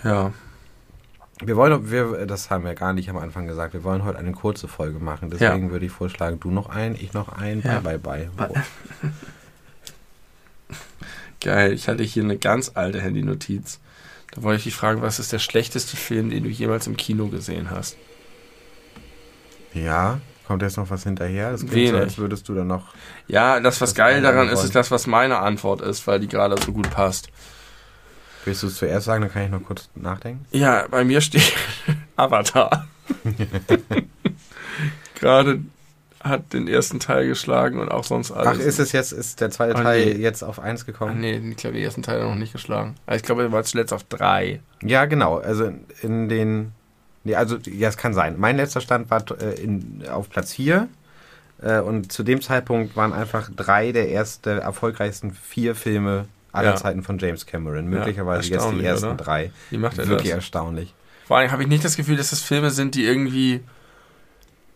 Ja. 0.03 0.33
Wir 1.43 1.55
wollen, 1.55 1.89
wir, 1.89 2.25
das 2.27 2.51
haben 2.51 2.65
wir 2.65 2.75
gar 2.75 2.93
nicht 2.93 3.09
am 3.09 3.17
Anfang 3.17 3.47
gesagt, 3.47 3.73
wir 3.73 3.83
wollen 3.83 4.03
heute 4.03 4.19
eine 4.19 4.31
kurze 4.33 4.67
Folge 4.67 4.99
machen. 4.99 5.29
Deswegen 5.31 5.67
ja. 5.67 5.71
würde 5.71 5.85
ich 5.85 5.91
vorschlagen, 5.91 6.39
du 6.39 6.51
noch 6.51 6.69
ein, 6.69 6.95
ich 6.95 7.13
noch 7.13 7.29
ein, 7.29 7.61
ja. 7.61 7.79
bye, 7.79 7.97
bye, 7.97 8.29
bye. 8.35 8.63
Geil, 11.41 11.73
ich 11.73 11.87
hatte 11.87 12.03
hier 12.03 12.23
eine 12.23 12.37
ganz 12.37 12.71
alte 12.75 13.01
Handy-Notiz. 13.01 13.79
Da 14.31 14.43
wollte 14.43 14.59
ich 14.59 14.63
dich 14.65 14.75
fragen, 14.75 15.01
was 15.01 15.19
ist 15.19 15.33
der 15.33 15.39
schlechteste 15.39 15.97
Film, 15.97 16.29
den 16.29 16.43
du 16.43 16.49
jemals 16.49 16.87
im 16.87 16.95
Kino 16.95 17.27
gesehen 17.27 17.69
hast? 17.69 17.97
Ja, 19.73 20.19
kommt 20.47 20.61
jetzt 20.61 20.77
noch 20.77 20.89
was 20.89 21.03
hinterher? 21.03 21.51
Das 21.51 21.65
klingt 21.65 21.89
so, 21.89 21.97
als 21.97 22.17
würdest 22.17 22.47
du 22.47 22.53
dann 22.53 22.67
noch. 22.67 22.93
Ja, 23.27 23.59
das, 23.59 23.81
was 23.81 23.95
geil 23.95 24.21
daran 24.21 24.49
ist, 24.49 24.63
ist 24.63 24.75
das, 24.75 24.91
was 24.91 25.07
meine 25.07 25.39
Antwort 25.39 25.81
ist, 25.81 26.05
weil 26.07 26.19
die 26.19 26.27
gerade 26.27 26.61
so 26.61 26.71
gut 26.71 26.89
passt. 26.91 27.29
Willst 28.45 28.63
du 28.63 28.67
es 28.67 28.77
zuerst 28.77 29.05
sagen, 29.05 29.21
dann 29.21 29.31
kann 29.31 29.43
ich 29.43 29.51
noch 29.51 29.63
kurz 29.63 29.89
nachdenken? 29.95 30.45
Ja, 30.51 30.87
bei 30.89 31.03
mir 31.03 31.21
steht 31.21 31.53
Avatar. 32.15 32.87
gerade 35.15 35.59
hat 36.23 36.53
den 36.53 36.67
ersten 36.67 36.99
Teil 36.99 37.27
geschlagen 37.27 37.79
und 37.79 37.89
auch 37.89 38.03
sonst 38.03 38.31
alles. 38.31 38.47
Ach, 38.47 38.65
ist 38.65 38.79
es 38.79 38.91
jetzt, 38.91 39.11
ist 39.11 39.41
der 39.41 39.51
zweite 39.51 39.79
oh, 39.79 39.83
Teil 39.83 40.05
nee. 40.05 40.21
jetzt 40.21 40.43
auf 40.43 40.59
1 40.59 40.85
gekommen? 40.85 41.13
Ach, 41.15 41.19
nee, 41.19 41.37
ich 41.37 41.57
glaube, 41.57 41.75
den 41.75 41.83
ersten 41.83 42.03
Teil 42.03 42.23
noch 42.23 42.35
nicht 42.35 42.53
geschlagen. 42.53 42.95
Also 43.05 43.17
ich 43.17 43.23
glaube, 43.23 43.43
er 43.43 43.51
war 43.51 43.63
zuletzt 43.63 43.93
auf 43.93 44.03
3. 44.03 44.61
Ja, 44.83 45.05
genau. 45.05 45.37
Also 45.37 45.71
in 46.01 46.29
den. 46.29 46.71
Nee, 47.23 47.35
also, 47.35 47.57
ja, 47.57 47.89
es 47.89 47.97
kann 47.97 48.13
sein. 48.13 48.35
Mein 48.37 48.57
letzter 48.57 48.81
Stand 48.81 49.09
war 49.11 49.23
äh, 49.39 49.61
in, 49.61 50.03
auf 50.11 50.29
Platz 50.29 50.53
4. 50.53 50.87
Äh, 51.61 51.79
und 51.79 52.11
zu 52.11 52.23
dem 52.23 52.41
Zeitpunkt 52.41 52.95
waren 52.95 53.13
einfach 53.13 53.49
drei 53.55 53.91
der 53.91 54.11
ersten 54.11 54.57
erfolgreichsten 54.57 55.31
vier 55.31 55.75
Filme 55.75 56.25
aller 56.51 56.71
ja. 56.71 56.75
Zeiten 56.75 57.03
von 57.03 57.19
James 57.19 57.45
Cameron. 57.45 57.87
Möglicherweise 57.87 58.49
ja, 58.49 58.55
jetzt 58.55 58.71
die 58.71 58.83
ersten 58.83 59.05
oder? 59.07 59.15
drei. 59.15 59.51
Wie 59.69 59.77
macht 59.77 59.97
er 59.97 60.07
Wirklich 60.07 60.29
das? 60.29 60.37
erstaunlich. 60.37 60.93
Vor 61.25 61.37
allem 61.37 61.51
habe 61.51 61.61
ich 61.61 61.69
nicht 61.69 61.85
das 61.85 61.95
Gefühl, 61.95 62.17
dass 62.17 62.31
das 62.31 62.41
Filme 62.41 62.71
sind, 62.71 62.95
die 62.95 63.05
irgendwie 63.05 63.61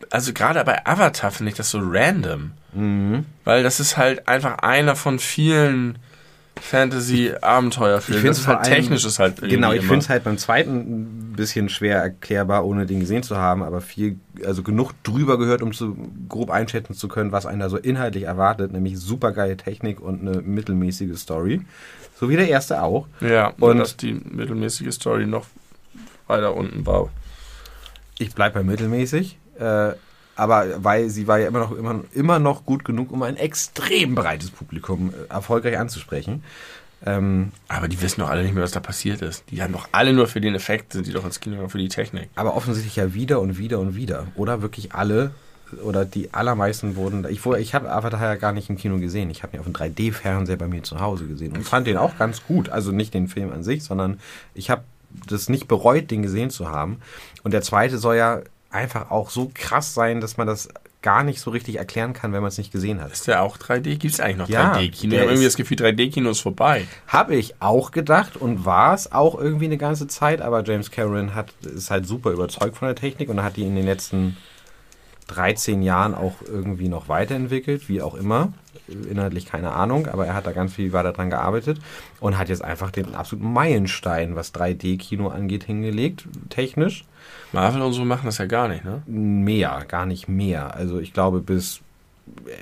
also 0.10 0.34
gerade 0.34 0.64
bei 0.64 0.86
Avatar 0.86 1.32
finde 1.32 1.52
ich 1.52 1.58
das 1.58 1.70
so 1.70 1.80
random. 1.82 2.52
Mhm. 2.74 3.26
Weil 3.44 3.64
das 3.64 3.80
ist 3.80 3.98
halt 3.98 4.28
einfach 4.28 4.60
einer 4.60 4.96
von 4.96 5.20
vielen 5.20 5.98
Fantasy-Abenteuerfilmen. 6.62 8.26
Das 8.26 8.40
ist 8.40 8.48
halt 8.48 8.64
technisch 8.64 9.06
ist 9.06 9.20
halt 9.20 9.42
Genau, 9.42 9.74
ich 9.74 9.82
finde 9.82 10.00
es 10.00 10.10
halt 10.10 10.24
beim 10.24 10.38
zweiten 10.38 11.32
ein 11.32 11.34
bisschen 11.36 11.70
schwer 11.70 11.98
erklärbar, 11.98 12.66
ohne 12.66 12.86
den 12.86 13.02
gesehen 13.02 13.24
zu 13.24 13.38
haben, 13.38 13.62
aber 13.62 13.82
viel, 13.82 14.20
also 14.44 14.64
genug 14.64 14.94
drüber 15.04 15.38
gehört, 15.38 15.62
um 15.62 15.74
zu 15.74 15.96
grob 16.30 16.50
einschätzen 16.50 16.94
zu 16.94 17.08
können, 17.08 17.32
was 17.32 17.46
einen 17.46 17.60
da 17.60 17.70
so 17.70 17.78
inhaltlich 17.78 18.24
erwartet, 18.24 18.72
nämlich 18.72 18.98
supergeile 18.98 19.58
Technik 19.58 20.00
und 20.00 20.22
eine 20.22 20.42
mittelmäßige 20.42 21.18
Story. 21.20 21.62
So 22.18 22.30
wie 22.30 22.38
der 22.38 22.48
erste 22.48 22.82
auch. 22.82 23.08
Ja, 23.20 23.54
und 23.60 23.78
dass 23.78 23.98
die 23.98 24.14
mittelmäßige 24.14 24.94
Story 24.94 25.26
noch 25.26 25.48
weiter 26.28 26.56
unten 26.56 26.86
war. 26.86 27.10
Ich 28.18 28.34
bleibe 28.34 28.60
bei 28.60 28.64
mittelmäßig. 28.64 29.38
Äh, 29.60 29.94
aber 30.38 30.84
weil 30.84 31.10
sie 31.10 31.28
war 31.28 31.40
ja 31.40 31.48
immer 31.48 31.60
noch, 31.60 31.72
immer, 31.72 32.04
immer 32.14 32.40
noch 32.40 32.66
gut 32.66 32.84
genug, 32.84 33.12
um 33.12 33.24
ein 33.24 33.38
extrem 33.38 34.16
breites 34.16 34.52
Publikum 34.52 35.14
äh, 35.14 35.32
erfolgreich 35.34 35.78
anzusprechen. 35.78 36.44
Ähm, 37.06 37.52
aber 37.68 37.88
die 37.88 38.02
wissen 38.02 38.22
doch 38.22 38.30
alle 38.30 38.44
nicht 38.44 38.54
mehr, 38.54 38.64
was 38.64 38.72
da 38.72 38.80
passiert 38.80 39.22
ist. 39.22 39.44
Die 39.52 39.62
haben 39.62 39.74
doch 39.74 39.88
alle 39.92 40.14
nur 40.14 40.28
für 40.28 40.42
den 40.42 40.56
Effekt, 40.56 40.94
sind 40.94 41.08
die 41.08 41.12
doch 41.12 41.26
ins 41.26 41.40
Kino 41.40 41.68
für 41.70 41.78
die 41.78 41.90
Technik. 41.90 42.30
Aber 42.36 42.56
offensichtlich 42.56 42.96
ja 42.96 43.14
wieder 43.14 43.40
und 43.42 43.58
wieder 43.58 43.80
und 43.80 43.96
wieder. 43.96 44.28
Oder 44.36 44.62
wirklich 44.62 44.94
alle, 44.94 45.32
oder 45.84 46.06
die 46.06 46.34
allermeisten 46.34 46.96
wurden. 46.96 47.26
Ich, 47.30 47.46
ich 47.46 47.76
habe 47.76 47.92
Avatar 47.92 48.22
ja 48.22 48.36
gar 48.36 48.52
nicht 48.52 48.70
im 48.70 48.78
Kino 48.78 48.98
gesehen. 49.00 49.30
Ich 49.30 49.44
habe 49.44 49.56
ihn 49.56 49.60
auf 49.60 49.66
einem 49.66 49.76
3D-Fernseher 49.76 50.58
bei 50.58 50.68
mir 50.68 50.84
zu 50.84 51.00
Hause 51.00 51.26
gesehen 51.26 51.56
und 51.56 51.64
fand 51.64 51.88
den 51.88 51.98
auch 51.98 52.18
ganz 52.18 52.44
gut. 52.46 52.70
Also 52.70 52.92
nicht 52.92 53.14
den 53.14 53.28
Film 53.28 53.52
an 53.52 53.64
sich, 53.64 53.84
sondern 53.84 54.20
ich 54.54 54.70
habe 54.70 54.84
das 55.28 55.50
nicht 55.50 55.68
bereut, 55.68 56.12
den 56.12 56.24
gesehen 56.24 56.50
zu 56.50 56.70
haben. 56.70 56.98
Und 57.44 57.52
der 57.52 57.62
zweite 57.62 57.98
soll 57.98 58.18
ja 58.18 58.42
einfach 58.76 59.10
auch 59.10 59.30
so 59.30 59.50
krass 59.54 59.94
sein, 59.94 60.22
dass 60.22 60.38
man 60.38 60.48
das 60.48 60.70
gar 61.02 61.24
nicht 61.24 61.40
so 61.40 61.52
richtig 61.52 61.76
erklären 61.78 62.14
kann, 62.14 62.34
wenn 62.34 62.42
man 62.42 62.48
es 62.48 62.58
nicht 62.58 62.72
gesehen 62.72 63.00
hat. 63.00 63.12
Ist 63.12 63.28
der 63.28 63.44
auch 63.44 63.58
3D? 63.58 63.98
Gibt 63.98 64.06
es 64.06 64.20
eigentlich 64.20 64.38
noch 64.38 64.50
ja, 64.50 64.74
3D-Kino? 64.74 65.14
Ich 65.14 65.20
habe 65.20 65.30
irgendwie 65.30 65.46
das 65.46 65.56
Gefühl, 65.56 65.78
3D-Kino 65.78 66.32
ist 66.32 66.40
vorbei. 66.40 66.88
Habe 67.08 67.36
ich 67.36 67.62
auch 67.62 67.92
gedacht 67.92 68.36
und 68.38 68.66
war 68.66 68.96
es 68.96 69.12
auch 69.12 69.40
irgendwie 69.40 69.66
eine 69.66 69.78
ganze 69.78 70.08
Zeit, 70.08 70.42
aber 70.42 70.64
James 70.64 70.90
Cameron 70.90 71.36
hat, 71.36 71.54
ist 71.64 71.92
halt 71.92 72.08
super 72.08 72.32
überzeugt 72.32 72.76
von 72.76 72.88
der 72.88 72.96
Technik 72.96 73.30
und 73.30 73.44
hat 73.44 73.56
die 73.56 73.68
in 73.68 73.76
den 73.76 73.86
letzten 73.86 74.36
13 75.28 75.84
Jahren 75.84 76.16
auch 76.16 76.36
irgendwie 76.48 76.90
noch 76.90 77.08
weiterentwickelt, 77.08 77.88
wie 77.88 78.02
auch 78.02 78.16
immer. 78.16 78.54
Inhaltlich 78.88 79.46
keine 79.46 79.72
Ahnung, 79.72 80.08
aber 80.08 80.26
er 80.26 80.34
hat 80.34 80.46
da 80.46 80.52
ganz 80.52 80.74
viel 80.74 80.94
weiter 80.94 81.12
dran 81.12 81.30
gearbeitet 81.30 81.80
und 82.20 82.38
hat 82.38 82.50
jetzt 82.50 82.64
einfach 82.64 82.92
den 82.92 83.16
absoluten 83.16 83.52
Meilenstein, 83.52 84.36
was 84.36 84.54
3D-Kino 84.54 85.30
angeht, 85.30 85.64
hingelegt, 85.64 86.28
technisch. 86.50 87.06
Marvel 87.52 87.82
und 87.82 87.94
so 87.94 88.06
machen 88.06 88.26
das 88.26 88.38
ja 88.38 88.46
gar 88.46 88.68
nicht, 88.68 88.86
ne? 88.86 89.02
Mehr, 89.08 89.86
gar 89.88 90.06
nicht 90.06 90.28
mehr. 90.28 90.76
Also 90.76 91.00
ich 91.00 91.14
glaube, 91.14 91.40
bis 91.40 91.82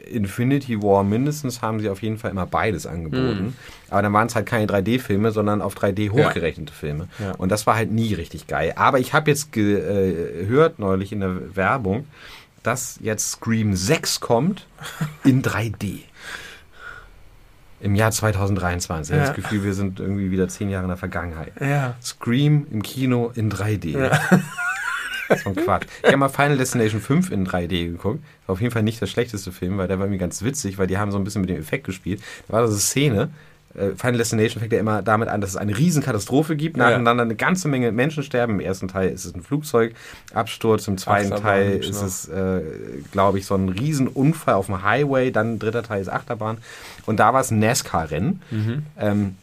Infinity 0.10 0.82
War 0.82 1.04
mindestens 1.04 1.62
haben 1.62 1.80
sie 1.80 1.90
auf 1.90 2.02
jeden 2.02 2.18
Fall 2.18 2.32
immer 2.32 2.46
beides 2.46 2.86
angeboten. 2.86 3.46
Mhm. 3.46 3.54
Aber 3.90 4.02
dann 4.02 4.14
waren 4.14 4.28
es 4.28 4.36
halt 4.36 4.46
keine 4.46 4.66
3D-Filme, 4.66 5.32
sondern 5.32 5.62
auf 5.62 5.76
3D 5.76 6.12
hochgerechnete 6.12 6.72
ja. 6.72 6.78
Filme. 6.78 7.08
Ja. 7.20 7.32
Und 7.38 7.50
das 7.50 7.66
war 7.66 7.76
halt 7.76 7.92
nie 7.92 8.14
richtig 8.14 8.48
geil. 8.48 8.74
Aber 8.76 9.00
ich 9.00 9.14
habe 9.14 9.32
jetzt 9.32 9.52
gehört 9.52 10.80
äh, 10.80 10.82
neulich 10.82 11.12
in 11.12 11.22
der 11.22 11.56
Werbung, 11.56 12.08
dass 12.62 13.00
jetzt 13.02 13.32
Scream 13.32 13.76
6 13.76 14.20
kommt 14.20 14.68
in 15.24 15.42
3D. 15.42 16.00
Im 17.84 17.96
Jahr 17.96 18.12
2023. 18.12 19.14
Ja. 19.14 19.22
Ich 19.22 19.28
habe 19.28 19.36
das 19.36 19.44
Gefühl, 19.44 19.64
wir 19.66 19.74
sind 19.74 20.00
irgendwie 20.00 20.32
wieder 20.32 20.48
zehn 20.48 20.70
Jahre 20.70 20.86
in 20.86 20.90
der 20.90 20.98
Vergangenheit. 20.98 21.52
Ja. 21.60 21.96
Scream 22.02 22.66
im 22.72 22.82
Kino 22.82 23.32
in 23.36 23.52
3D. 23.52 24.00
Ja. 24.00 24.20
So 25.42 25.50
ein 25.50 25.56
Quatsch. 25.56 25.88
Ich 26.02 26.08
habe 26.08 26.18
mal 26.18 26.30
Final 26.30 26.58
Destination 26.58 27.02
5 27.02 27.32
in 27.32 27.48
3D 27.48 27.92
geguckt. 27.92 28.24
War 28.46 28.54
auf 28.54 28.62
jeden 28.62 28.74
Fall 28.74 28.84
nicht 28.84 29.02
der 29.02 29.08
schlechteste 29.08 29.52
Film, 29.52 29.78
weil 29.78 29.88
der 29.88 29.98
war 29.98 30.06
irgendwie 30.06 30.20
ganz 30.20 30.44
witzig, 30.44 30.78
weil 30.78 30.86
die 30.86 30.98
haben 30.98 31.12
so 31.12 31.18
ein 31.18 31.24
bisschen 31.24 31.42
mit 31.42 31.50
dem 31.50 31.58
Effekt 31.58 31.86
gespielt. 31.86 32.22
Da 32.48 32.54
war 32.54 32.62
das 32.62 32.72
eine 32.72 32.80
Szene, 32.80 33.30
Final 33.74 34.18
Destination 34.18 34.60
fängt 34.60 34.72
ja 34.72 34.80
immer 34.80 35.02
damit 35.02 35.30
an, 35.30 35.42
dass 35.42 35.52
es 35.52 35.58
eine 35.58 35.76
Riesenkatastrophe 35.76 36.56
gibt, 36.56 36.78
nacheinander 36.78 37.24
eine 37.24 37.36
ganze 37.36 37.68
Menge 37.68 37.92
Menschen 37.92 38.22
sterben. 38.22 38.54
Im 38.54 38.60
ersten 38.60 38.88
Teil 38.88 39.10
ist 39.10 39.26
es 39.26 39.34
ein 39.34 39.42
Flugzeugabsturz, 39.42 40.88
im 40.88 40.98
zweiten 40.98 41.34
Achterbahn 41.34 41.44
Teil 41.44 41.72
ist 41.78 41.88
genau. 41.88 42.06
es, 42.06 42.28
äh, 42.28 42.62
glaube 43.12 43.40
ich, 43.40 43.48
so 43.48 43.56
ein 43.56 43.70
Riesenunfall 43.70 44.54
auf 44.54 44.68
dem 44.68 44.84
Highway, 44.84 45.32
dann 45.32 45.58
dritter 45.58 45.82
Teil 45.82 46.02
ist 46.02 46.10
Achterbahn. 46.10 46.58
Und 47.06 47.20
da 47.20 47.34
war 47.34 47.42
es 47.42 47.50
ein 47.50 47.60
NASCAR-Rennen. 47.60 48.42
Mhm. 48.52 48.86
Ähm, 49.00 49.36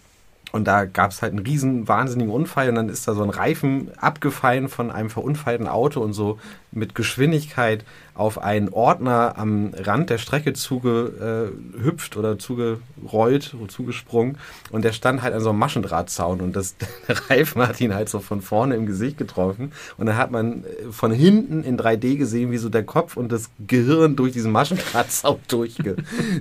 und 0.53 0.65
da 0.65 0.85
gab 0.85 1.13
es 1.13 1.23
halt 1.23 1.33
einen 1.33 1.45
riesen 1.45 1.87
wahnsinnigen 1.87 2.33
Unfall 2.33 2.69
und 2.69 2.75
dann 2.75 2.89
ist 2.89 3.07
da 3.07 3.15
so 3.15 3.23
ein 3.23 3.31
Reifen 3.31 3.91
abgefallen 3.99 4.69
von 4.69 4.91
einem 4.91 5.11
verunfallten 5.11 5.69
Auto 5.69 6.01
und 6.01 6.13
so 6.13 6.41
mit 6.73 6.95
Geschwindigkeit 6.95 7.85
auf 8.15 8.39
einen 8.39 8.69
Ordner 8.69 9.35
am 9.37 9.73
Rand 9.75 10.11
der 10.11 10.19
Strecke 10.19 10.53
zugehüpft 10.53 12.17
oder 12.17 12.39
zugerollt 12.39 13.55
oder 13.55 13.69
zugesprungen 13.69 14.39
und 14.71 14.85
der 14.85 14.93
stand 14.93 15.23
halt 15.23 15.35
an 15.35 15.41
so 15.41 15.51
einem 15.51 15.59
Maschendrahtzaun 15.59 16.41
und 16.41 16.57
das, 16.57 16.77
der 17.09 17.31
Reifen 17.31 17.67
hat 17.67 17.81
ihn 17.81 17.95
halt 17.95 18.09
so 18.09 18.21
von 18.21 18.43
vorne 18.43 18.77
im 18.77 18.87
Gesicht 18.87 19.19
getroffen 19.19 19.73
und 19.97 20.07
dann 20.07 20.17
hat 20.17 20.31
man 20.31 20.65
von 20.91 21.13
hinten 21.13 21.63
in 21.63 21.79
3D 21.79 22.17
gesehen, 22.17 22.51
wie 22.51 22.59
so 22.59 22.69
der 22.69 22.85
Kopf 22.85 23.17
und 23.17 23.31
das 23.33 23.51
Gehirn 23.67 24.17
durch 24.17 24.33
diesen 24.33 24.53
Maschendrahtzaun 24.53 25.39
durchge, 25.49 25.97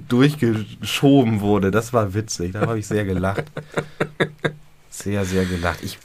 durchgeschoben 0.07 1.41
wurde. 1.41 1.71
Das 1.71 1.93
war 1.93 2.13
witzig, 2.13 2.53
da 2.53 2.61
habe 2.61 2.79
ich 2.79 2.87
sehr 2.87 3.05
gelacht. 3.05 3.45
Sehr, 4.89 5.23
sehr 5.23 5.45
gelacht. 5.45 5.83
Ich 5.83 5.97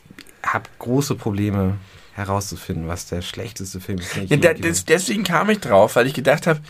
habe 0.45 0.65
große 0.79 1.15
Probleme 1.15 1.77
herauszufinden, 2.15 2.89
was 2.89 3.07
der 3.07 3.23
schlechteste 3.23 3.81
Film 3.81 3.99
ist. 3.99 4.17
Ja, 4.31 4.37
da, 4.37 4.55
das, 4.55 4.85
deswegen 4.85 5.25
kam 5.25 5.51
ich 5.51 5.59
drauf, 5.61 5.97
weil 5.97 6.07
ich 6.07 6.15
gedacht 6.15 6.47
habe, 6.47 6.61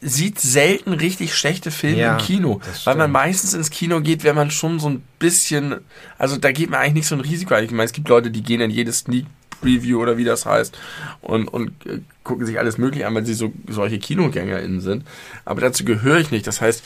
sieht 0.00 0.38
selten 0.38 0.92
richtig 0.92 1.34
schlechte 1.34 1.70
Filme 1.70 1.98
Ja, 1.98 2.12
im 2.12 2.18
Kino, 2.18 2.60
weil 2.84 2.96
man 2.96 3.10
meistens 3.10 3.54
ins 3.54 3.70
Kino 3.70 4.00
geht, 4.00 4.24
wenn 4.24 4.34
man 4.36 4.50
schon 4.50 4.78
so 4.78 4.88
ein 4.88 5.02
bisschen, 5.18 5.76
also 6.18 6.36
da 6.36 6.52
geht 6.52 6.70
man 6.70 6.80
eigentlich 6.80 6.94
nicht 6.94 7.06
so 7.06 7.14
ein 7.14 7.20
Risiko 7.20 7.54
ein. 7.54 7.64
Ich 7.64 7.70
meine, 7.70 7.84
es 7.84 7.92
gibt 7.92 8.08
Leute, 8.08 8.30
die 8.30 8.42
gehen 8.42 8.60
in 8.60 8.70
jedes 8.70 9.00
Sneak 9.00 9.26
Preview 9.60 10.00
oder 10.00 10.18
wie 10.18 10.24
das 10.24 10.44
heißt 10.44 10.76
und, 11.22 11.48
und 11.48 11.70
äh, 11.86 12.00
gucken 12.22 12.44
sich 12.44 12.58
alles 12.58 12.76
mögliche 12.76 13.06
an, 13.06 13.14
weil 13.14 13.24
sie 13.24 13.32
so 13.32 13.52
solche 13.68 13.98
KinogängerInnen 13.98 14.80
sind. 14.80 15.04
Aber 15.46 15.62
dazu 15.62 15.84
gehöre 15.84 16.18
ich 16.18 16.30
nicht. 16.30 16.46
Das 16.46 16.60
heißt, 16.60 16.84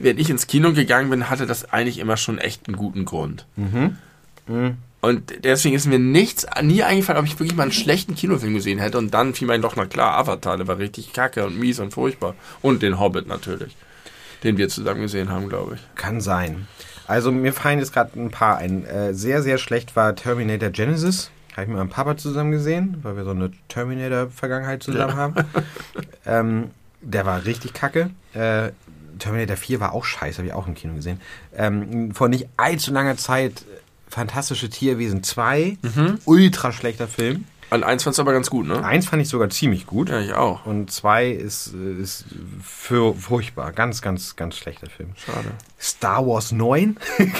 wenn 0.00 0.16
ich 0.18 0.30
ins 0.30 0.46
Kino 0.46 0.72
gegangen 0.72 1.10
bin, 1.10 1.28
hatte 1.28 1.46
das 1.46 1.70
eigentlich 1.70 1.98
immer 1.98 2.16
schon 2.16 2.38
echt 2.38 2.66
einen 2.66 2.76
guten 2.76 3.04
Grund. 3.04 3.46
Und 5.04 5.44
deswegen 5.44 5.74
ist 5.74 5.86
mir 5.86 5.98
nichts, 5.98 6.46
nie 6.62 6.82
eingefallen, 6.82 7.20
ob 7.20 7.26
ich 7.26 7.38
wirklich 7.38 7.56
mal 7.56 7.64
einen 7.64 7.72
schlechten 7.72 8.14
Kinofilm 8.14 8.54
gesehen 8.54 8.78
hätte. 8.78 8.96
Und 8.96 9.12
dann 9.12 9.34
fiel 9.34 9.46
mir 9.46 9.58
doch, 9.58 9.76
na 9.76 9.84
klar, 9.84 10.16
Avatar, 10.16 10.56
der 10.56 10.66
war 10.66 10.78
richtig 10.78 11.12
kacke 11.12 11.44
und 11.44 11.58
mies 11.58 11.78
und 11.78 11.92
furchtbar. 11.92 12.34
Und 12.62 12.82
den 12.82 12.98
Hobbit 12.98 13.26
natürlich. 13.26 13.76
Den 14.42 14.56
wir 14.56 14.70
zusammen 14.70 15.02
gesehen 15.02 15.30
haben, 15.30 15.50
glaube 15.50 15.74
ich. 15.74 15.80
Kann 15.94 16.22
sein. 16.22 16.68
Also 17.06 17.30
mir 17.32 17.52
fallen 17.52 17.80
jetzt 17.80 17.92
gerade 17.92 18.18
ein 18.18 18.30
paar 18.30 18.56
ein. 18.56 18.86
Äh, 18.86 19.12
sehr, 19.12 19.42
sehr 19.42 19.58
schlecht 19.58 19.94
war 19.94 20.16
Terminator 20.16 20.70
Genesis. 20.70 21.30
Habe 21.52 21.62
ich 21.62 21.68
mit 21.68 21.76
meinem 21.76 21.90
Papa 21.90 22.16
zusammen 22.16 22.50
gesehen, 22.50 22.96
weil 23.02 23.16
wir 23.16 23.24
so 23.24 23.30
eine 23.30 23.50
Terminator-Vergangenheit 23.68 24.82
zusammen 24.82 25.16
haben. 25.16 25.34
Ähm, 26.26 26.70
der 27.02 27.26
war 27.26 27.44
richtig 27.44 27.74
kacke. 27.74 28.08
Äh, 28.32 28.70
Terminator 29.18 29.56
4 29.56 29.80
war 29.80 29.92
auch 29.92 30.06
scheiße, 30.06 30.38
habe 30.38 30.48
ich 30.48 30.54
auch 30.54 30.66
im 30.66 30.74
Kino 30.74 30.94
gesehen. 30.94 31.20
Ähm, 31.54 32.14
vor 32.14 32.28
nicht 32.28 32.48
allzu 32.56 32.92
langer 32.92 33.18
Zeit 33.18 33.64
Fantastische 34.14 34.70
Tierwesen 34.70 35.24
2. 35.24 35.76
Ultra 36.24 36.70
schlechter 36.70 37.08
Film. 37.08 37.46
An 37.70 37.82
eins 37.82 38.04
fandst 38.04 38.18
du 38.18 38.22
aber 38.22 38.32
ganz 38.32 38.48
gut, 38.48 38.68
ne? 38.68 38.84
Eins 38.84 39.06
fand 39.06 39.20
ich 39.20 39.28
sogar 39.28 39.50
ziemlich 39.50 39.86
gut. 39.86 40.08
Ja, 40.08 40.20
ich 40.20 40.32
auch. 40.34 40.64
Und 40.64 40.92
zwei 40.92 41.28
ist, 41.30 41.74
äh, 41.74 42.00
ist 42.00 42.24
für, 42.62 43.14
furchtbar. 43.14 43.72
Ganz, 43.72 44.00
ganz, 44.02 44.36
ganz 44.36 44.56
schlechter 44.56 44.88
Film. 44.88 45.10
Schade. 45.16 45.50
Star 45.80 46.24
Wars 46.24 46.52
9 46.52 46.96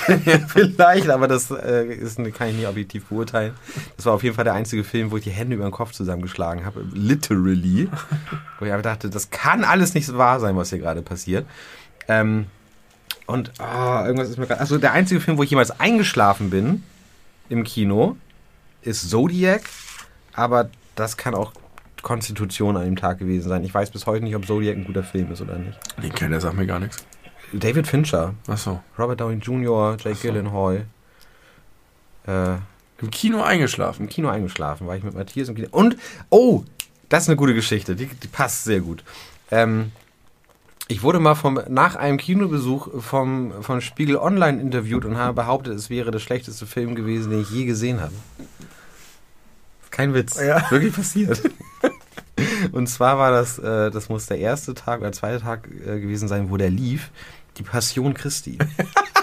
vielleicht, 0.48 1.08
aber 1.10 1.28
das 1.28 1.52
äh, 1.52 1.86
ist, 1.94 2.16
kann 2.34 2.48
ich 2.48 2.56
nicht 2.56 2.66
objektiv 2.66 3.04
beurteilen. 3.04 3.54
Das 3.96 4.06
war 4.06 4.14
auf 4.14 4.24
jeden 4.24 4.34
Fall 4.34 4.42
der 4.42 4.54
einzige 4.54 4.82
Film, 4.82 5.12
wo 5.12 5.18
ich 5.18 5.22
die 5.22 5.30
Hände 5.30 5.54
über 5.54 5.66
den 5.66 5.72
Kopf 5.72 5.92
zusammengeschlagen 5.92 6.64
habe. 6.64 6.84
Literally. 6.92 7.88
Wo 8.58 8.64
ich 8.64 8.72
einfach 8.72 8.82
dachte, 8.82 9.10
das 9.10 9.30
kann 9.30 9.62
alles 9.62 9.94
nicht 9.94 10.16
wahr 10.16 10.40
sein, 10.40 10.56
was 10.56 10.70
hier 10.70 10.78
gerade 10.78 11.02
passiert. 11.02 11.46
Ähm, 12.08 12.46
und 13.26 13.58
ah, 13.60 14.04
irgendwas 14.06 14.28
ist 14.28 14.38
mir 14.38 14.46
gerade. 14.46 14.60
Also 14.60 14.78
der 14.78 14.92
einzige 14.92 15.20
Film, 15.20 15.38
wo 15.38 15.42
ich 15.42 15.50
jemals 15.50 15.78
eingeschlafen 15.80 16.50
bin 16.50 16.82
im 17.48 17.64
Kino, 17.64 18.16
ist 18.82 19.08
Zodiac. 19.10 19.62
Aber 20.34 20.68
das 20.94 21.16
kann 21.16 21.34
auch 21.34 21.52
Konstitution 22.02 22.76
an 22.76 22.84
dem 22.84 22.96
Tag 22.96 23.18
gewesen 23.18 23.48
sein. 23.48 23.64
Ich 23.64 23.72
weiß 23.72 23.90
bis 23.90 24.06
heute 24.06 24.24
nicht, 24.24 24.36
ob 24.36 24.46
Zodiac 24.46 24.76
ein 24.76 24.84
guter 24.84 25.02
Film 25.02 25.32
ist 25.32 25.40
oder 25.40 25.56
nicht. 25.56 25.78
Den 26.02 26.14
kennt 26.14 26.32
der 26.32 26.40
sagt 26.40 26.56
mir 26.56 26.66
gar 26.66 26.80
nichts. 26.80 27.04
David 27.52 27.86
Fincher. 27.86 28.34
Achso. 28.46 28.82
Robert 28.98 29.20
Downey 29.20 29.36
Jr., 29.36 29.96
Jake 29.98 30.10
Ach 30.12 30.16
so. 30.16 30.28
Gyllenhaal. 30.28 30.86
Äh, 32.26 32.56
Im 33.00 33.10
Kino 33.10 33.42
eingeschlafen. 33.42 34.02
Im 34.02 34.08
Kino 34.08 34.28
eingeschlafen, 34.28 34.86
war 34.86 34.96
ich 34.96 35.02
mit 35.02 35.14
Matthias 35.14 35.48
im 35.48 35.54
Kino. 35.54 35.68
Und, 35.70 35.96
oh, 36.30 36.64
das 37.08 37.24
ist 37.24 37.28
eine 37.28 37.36
gute 37.36 37.54
Geschichte, 37.54 37.94
die, 37.94 38.06
die 38.06 38.28
passt 38.28 38.64
sehr 38.64 38.80
gut. 38.80 39.04
Ähm, 39.50 39.92
ich 40.88 41.02
wurde 41.02 41.18
mal 41.18 41.34
vom, 41.34 41.60
nach 41.68 41.96
einem 41.96 42.18
Kinobesuch 42.18 43.02
vom, 43.02 43.62
vom 43.62 43.80
Spiegel 43.80 44.16
Online 44.16 44.60
interviewt 44.60 45.04
und 45.04 45.16
habe 45.16 45.34
behauptet, 45.34 45.74
es 45.74 45.88
wäre 45.88 46.10
der 46.10 46.18
schlechteste 46.18 46.66
Film 46.66 46.94
gewesen, 46.94 47.30
den 47.30 47.40
ich 47.40 47.50
je 47.50 47.64
gesehen 47.64 48.00
habe. 48.00 48.12
Kein 49.90 50.12
Witz. 50.12 50.38
Ja. 50.40 50.70
Wirklich 50.70 50.94
passiert. 50.94 51.40
Und 52.72 52.88
zwar 52.88 53.18
war 53.18 53.30
das, 53.30 53.58
äh, 53.58 53.90
das 53.90 54.08
muss 54.08 54.26
der 54.26 54.38
erste 54.38 54.74
Tag 54.74 55.00
oder 55.00 55.12
zweite 55.12 55.40
Tag 55.40 55.68
äh, 55.68 56.00
gewesen 56.00 56.26
sein, 56.26 56.50
wo 56.50 56.56
der 56.56 56.70
lief, 56.70 57.10
die 57.58 57.62
Passion 57.62 58.12
Christi. 58.14 58.58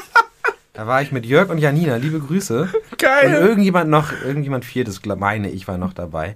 da 0.74 0.88
war 0.88 1.02
ich 1.02 1.12
mit 1.12 1.26
Jörg 1.26 1.50
und 1.50 1.58
Janina, 1.58 1.98
liebe 1.98 2.20
Grüße. 2.20 2.70
Und 2.92 3.00
Geil! 3.00 3.34
irgendjemand 3.34 3.90
noch, 3.90 4.14
irgendjemand 4.14 4.64
viertes, 4.64 5.02
meine 5.06 5.50
ich, 5.50 5.68
war 5.68 5.78
noch 5.78 5.94
dabei. 5.94 6.36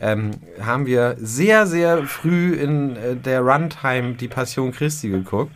Ähm, 0.00 0.32
haben 0.60 0.86
wir 0.86 1.16
sehr, 1.18 1.66
sehr 1.66 2.04
früh 2.04 2.52
in 2.52 2.96
äh, 2.96 3.16
der 3.16 3.40
Runtime 3.40 4.14
die 4.14 4.28
Passion 4.28 4.72
Christi 4.72 5.08
geguckt. 5.08 5.52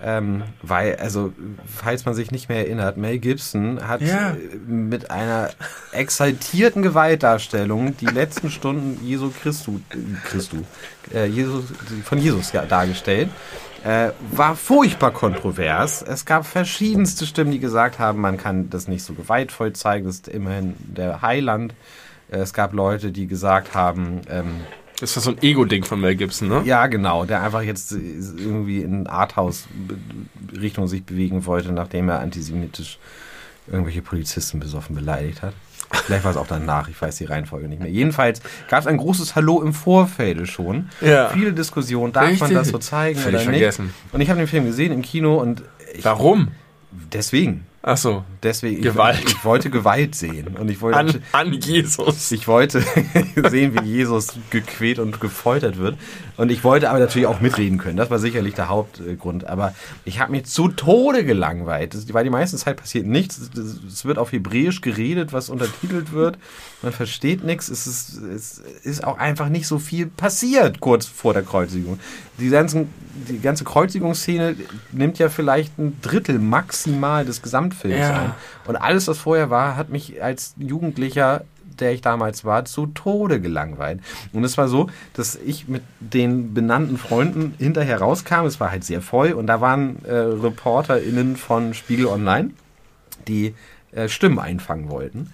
Ähm, 0.00 0.44
weil, 0.62 0.94
also, 0.96 1.32
falls 1.66 2.04
man 2.04 2.14
sich 2.14 2.30
nicht 2.30 2.48
mehr 2.48 2.58
erinnert, 2.58 2.96
Mel 2.96 3.18
Gibson 3.18 3.80
hat 3.86 4.00
Ja. 4.00 4.30
äh, 4.30 4.36
mit 4.70 5.10
einer 5.10 5.50
exaltierten 5.90 6.82
Gewaltdarstellung 6.82 7.96
die 7.96 8.06
letzten 8.06 8.50
Stunden 8.50 9.04
Jesu 9.04 9.32
Christu, 9.42 9.80
Christu, 10.24 10.58
äh, 11.12 11.26
Jesus, 11.26 11.64
von 12.04 12.18
Jesus 12.18 12.52
dargestellt. 12.68 13.28
Äh, 13.84 14.10
war 14.32 14.54
furchtbar 14.56 15.12
kontrovers. 15.12 16.02
Es 16.02 16.24
gab 16.24 16.46
verschiedenste 16.46 17.26
Stimmen, 17.26 17.50
die 17.52 17.60
gesagt 17.60 17.98
haben, 17.98 18.20
man 18.20 18.36
kann 18.36 18.70
das 18.70 18.86
nicht 18.88 19.02
so 19.04 19.14
gewaltvoll 19.14 19.72
zeigen, 19.72 20.06
das 20.06 20.16
ist 20.16 20.28
immerhin 20.28 20.74
der 20.78 21.22
Heiland. 21.22 21.74
Äh, 22.30 22.38
Es 22.38 22.52
gab 22.52 22.72
Leute, 22.72 23.12
die 23.12 23.26
gesagt 23.26 23.74
haben, 23.74 24.20
ähm, 24.28 24.60
Das 25.00 25.14
war 25.16 25.22
so 25.22 25.30
ein 25.30 25.38
Ego-Ding 25.42 25.84
von 25.84 26.00
Mel 26.00 26.16
Gibson, 26.16 26.48
ne? 26.48 26.62
ja, 26.64 26.86
genau, 26.86 27.24
der 27.24 27.42
einfach 27.42 27.62
jetzt 27.62 27.92
äh, 27.92 27.96
irgendwie 27.96 28.82
in 28.82 29.06
Arthouse-Richtung 29.06 30.86
sich 30.88 31.04
bewegen 31.04 31.46
wollte, 31.46 31.72
nachdem 31.72 32.08
er 32.08 32.20
antisemitisch 32.20 32.98
irgendwelche 33.66 34.02
Polizisten 34.02 34.60
besoffen 34.60 34.94
beleidigt 34.96 35.42
hat. 35.42 35.52
Vielleicht 35.90 36.24
war 36.24 36.30
es 36.32 36.36
auch 36.36 36.46
danach, 36.46 36.88
ich 36.88 37.00
weiß 37.00 37.16
die 37.16 37.24
Reihenfolge 37.24 37.66
nicht 37.68 37.80
mehr. 37.80 37.90
Jedenfalls 37.90 38.42
gab 38.68 38.80
es 38.80 38.86
ein 38.86 38.98
großes 38.98 39.34
Hallo 39.36 39.62
im 39.62 39.72
Vorfeld 39.72 40.46
schon. 40.48 40.90
Ja. 41.00 41.30
Viele 41.30 41.52
Diskussionen, 41.54 42.12
darf 42.12 42.24
man 42.24 42.32
Richtig. 42.32 42.52
das 42.58 42.68
so 42.68 42.78
zeigen 42.78 43.18
Völlig 43.18 43.40
oder 43.42 43.50
nicht? 43.50 43.60
vergessen. 43.60 43.94
Und 44.12 44.20
ich 44.20 44.28
habe 44.28 44.38
den 44.38 44.48
Film 44.48 44.66
gesehen 44.66 44.92
im 44.92 45.00
Kino 45.00 45.36
und 45.36 45.62
ich, 45.94 46.04
Warum? 46.04 46.48
deswegen. 46.90 47.66
Achso. 47.82 48.24
Deswegen, 48.42 48.82
Gewalt. 48.82 49.20
Ich, 49.24 49.34
ich 49.34 49.44
wollte 49.44 49.70
Gewalt 49.70 50.14
sehen. 50.14 50.56
Und 50.56 50.68
ich 50.68 50.80
wollte, 50.80 50.98
An, 50.98 51.22
an 51.32 51.52
Jesus. 51.52 52.32
ich 52.32 52.48
wollte 52.48 52.82
sehen, 53.50 53.74
wie 53.80 53.86
Jesus 53.86 54.34
gequält 54.50 54.98
und 54.98 55.20
gefoltert 55.20 55.78
wird. 55.78 55.96
Und 56.38 56.50
ich 56.50 56.64
wollte 56.64 56.88
aber 56.88 57.00
natürlich 57.00 57.26
auch 57.26 57.40
mitreden 57.40 57.76
können. 57.78 57.96
Das 57.96 58.10
war 58.10 58.18
sicherlich 58.20 58.54
der 58.54 58.68
Hauptgrund. 58.68 59.46
Aber 59.48 59.74
ich 60.04 60.20
habe 60.20 60.30
mich 60.32 60.44
zu 60.46 60.68
Tode 60.68 61.24
gelangweilt. 61.24 61.94
Das, 61.94 62.10
weil 62.14 62.22
die 62.24 62.30
meiste 62.30 62.56
Zeit 62.56 62.76
passiert 62.76 63.06
nichts. 63.06 63.38
Es- 63.38 63.50
Es 63.92 64.04
wird 64.04 64.18
auf 64.18 64.30
Hebräisch 64.32 64.80
geredet, 64.80 65.32
was 65.32 65.50
untertitelt 65.50 66.12
wird. 66.12 66.38
Man 66.80 66.92
versteht 66.92 67.42
nichts. 67.44 67.68
Es 67.68 67.86
ist, 67.88 68.16
es 68.22 68.58
ist 68.84 69.02
auch 69.04 69.18
einfach 69.18 69.48
nicht 69.48 69.66
so 69.66 69.78
viel 69.80 70.06
passiert 70.06 70.78
kurz 70.80 71.06
vor 71.06 71.34
der 71.34 71.42
Kreuzigung. 71.42 71.98
Die, 72.38 72.50
ganzen, 72.50 72.88
die 73.28 73.40
ganze 73.40 73.64
Kreuzigungsszene 73.64 74.54
nimmt 74.92 75.18
ja 75.18 75.28
vielleicht 75.30 75.76
ein 75.78 75.98
Drittel 76.02 76.38
maximal 76.38 77.24
des 77.24 77.42
Gesamtfilms 77.42 77.98
Ja. 77.98 78.16
ein. 78.16 78.30
Und 78.68 78.76
alles, 78.76 79.08
was 79.08 79.18
vorher 79.18 79.50
war, 79.50 79.76
hat 79.76 79.88
mich 79.88 80.22
als 80.22 80.54
Jugendlicher, 80.56 81.42
der 81.80 81.92
ich 81.92 82.00
damals 82.00 82.44
war, 82.44 82.64
zu 82.64 82.86
Tode 82.86 83.40
gelangweilt. 83.40 84.00
Und 84.32 84.44
es 84.44 84.58
war 84.58 84.68
so, 84.68 84.88
dass 85.14 85.36
ich 85.36 85.68
mit 85.68 85.82
den 86.00 86.54
benannten 86.54 86.98
Freunden 86.98 87.54
hinterher 87.58 88.00
rauskam. 88.00 88.46
Es 88.46 88.60
war 88.60 88.70
halt 88.70 88.84
sehr 88.84 89.00
voll 89.00 89.32
und 89.32 89.46
da 89.46 89.60
waren 89.60 90.04
äh, 90.04 90.12
ReporterInnen 90.12 91.36
von 91.36 91.74
Spiegel 91.74 92.06
Online, 92.06 92.50
die 93.26 93.54
äh, 93.92 94.08
Stimmen 94.08 94.38
einfangen 94.38 94.90
wollten. 94.90 95.32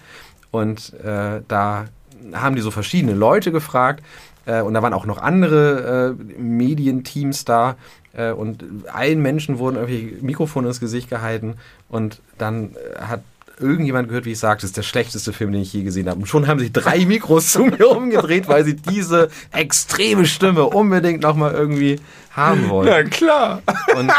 Und 0.51 0.93
äh, 1.03 1.41
da 1.47 1.85
haben 2.33 2.55
die 2.55 2.61
so 2.61 2.71
verschiedene 2.71 3.13
Leute 3.13 3.51
gefragt. 3.51 4.03
Äh, 4.45 4.61
und 4.61 4.73
da 4.73 4.81
waren 4.81 4.93
auch 4.93 5.05
noch 5.05 5.17
andere 5.17 6.15
äh, 6.17 6.41
Medienteams 6.41 7.45
da. 7.45 7.75
Äh, 8.13 8.31
und 8.31 8.63
allen 8.91 9.21
Menschen 9.21 9.59
wurden 9.59 9.75
irgendwelche 9.75 10.23
Mikrofone 10.23 10.67
ins 10.67 10.79
Gesicht 10.79 11.09
gehalten. 11.09 11.55
Und 11.89 12.21
dann 12.37 12.75
äh, 12.75 13.01
hat 13.01 13.23
irgendjemand 13.59 14.07
gehört, 14.07 14.25
wie 14.25 14.31
ich 14.31 14.39
sagte, 14.39 14.61
das 14.61 14.71
ist 14.71 14.77
der 14.77 14.83
schlechteste 14.83 15.33
Film, 15.33 15.51
den 15.51 15.61
ich 15.61 15.73
je 15.73 15.83
gesehen 15.83 16.09
habe. 16.09 16.19
Und 16.19 16.27
schon 16.27 16.47
haben 16.47 16.59
sich 16.59 16.71
drei 16.71 17.05
Mikros 17.05 17.51
zu 17.51 17.65
mir 17.65 17.89
umgedreht, 17.89 18.47
weil 18.47 18.65
sie 18.65 18.75
diese 18.75 19.29
extreme 19.51 20.25
Stimme 20.25 20.65
unbedingt 20.65 21.21
nochmal 21.21 21.53
irgendwie 21.53 21.99
haben 22.31 22.69
wollten. 22.69 22.91
Ja, 22.91 23.03
klar. 23.03 23.61
Und 23.95 24.11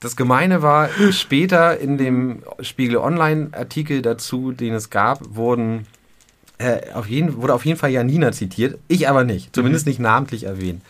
das 0.00 0.16
Gemeine 0.16 0.62
war, 0.62 0.88
später 1.10 1.78
in 1.78 1.98
dem 1.98 2.42
Spiegel 2.60 2.98
Online-Artikel 2.98 4.02
dazu, 4.02 4.52
den 4.52 4.74
es 4.74 4.90
gab, 4.90 5.20
wurden, 5.34 5.86
äh, 6.58 6.92
auf 6.92 7.08
jeden, 7.08 7.40
wurde 7.42 7.54
auf 7.54 7.64
jeden 7.64 7.78
Fall 7.78 7.90
Janina 7.90 8.32
zitiert, 8.32 8.78
ich 8.88 9.08
aber 9.08 9.24
nicht, 9.24 9.54
zumindest 9.54 9.86
nicht 9.86 9.98
namentlich 9.98 10.44
erwähnt. 10.44 10.82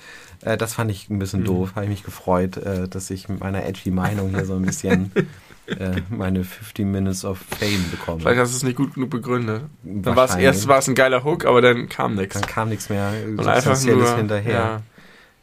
Äh, 0.43 0.57
das 0.57 0.75
fand 0.75 0.91
ich 0.91 1.09
ein 1.09 1.19
bisschen 1.19 1.45
doof, 1.45 1.73
habe 1.75 1.85
ich 1.85 1.91
mich 1.91 2.03
gefreut, 2.05 2.57
äh, 2.57 2.89
dass 2.89 3.11
ich 3.11 3.29
mit 3.29 3.41
meiner 3.41 3.65
edgy 3.65 3.91
Meinung 3.91 4.31
hier 4.31 4.45
so 4.45 4.55
ein 4.55 4.63
bisschen 4.63 5.13
äh, 5.67 6.03
meine 6.11 6.45
15 6.45 6.91
Minutes 6.91 7.25
of 7.25 7.39
Fame 7.59 7.85
bekomme. 7.91 8.21
Vielleicht 8.21 8.41
hast 8.41 8.53
du 8.53 8.57
es 8.57 8.63
nicht 8.63 8.77
gut 8.77 8.95
genug 8.95 9.11
begründet. 9.11 9.63
Dann 9.83 10.17
war 10.17 10.25
es 10.27 10.35
erst 10.35 10.69
war's 10.69 10.89
ein 10.89 10.95
geiler 10.95 11.25
Hook, 11.25 11.45
aber 11.45 11.61
dann 11.61 11.89
kam 11.89 12.15
nichts. 12.15 12.35
Dann 12.41 12.49
kam 12.49 12.69
nichts 12.69 12.89
mehr 12.89 13.13
Und 13.27 13.47
einfach 13.47 13.81
nur, 13.83 14.17
hinterher. 14.17 14.53
ja, 14.53 14.83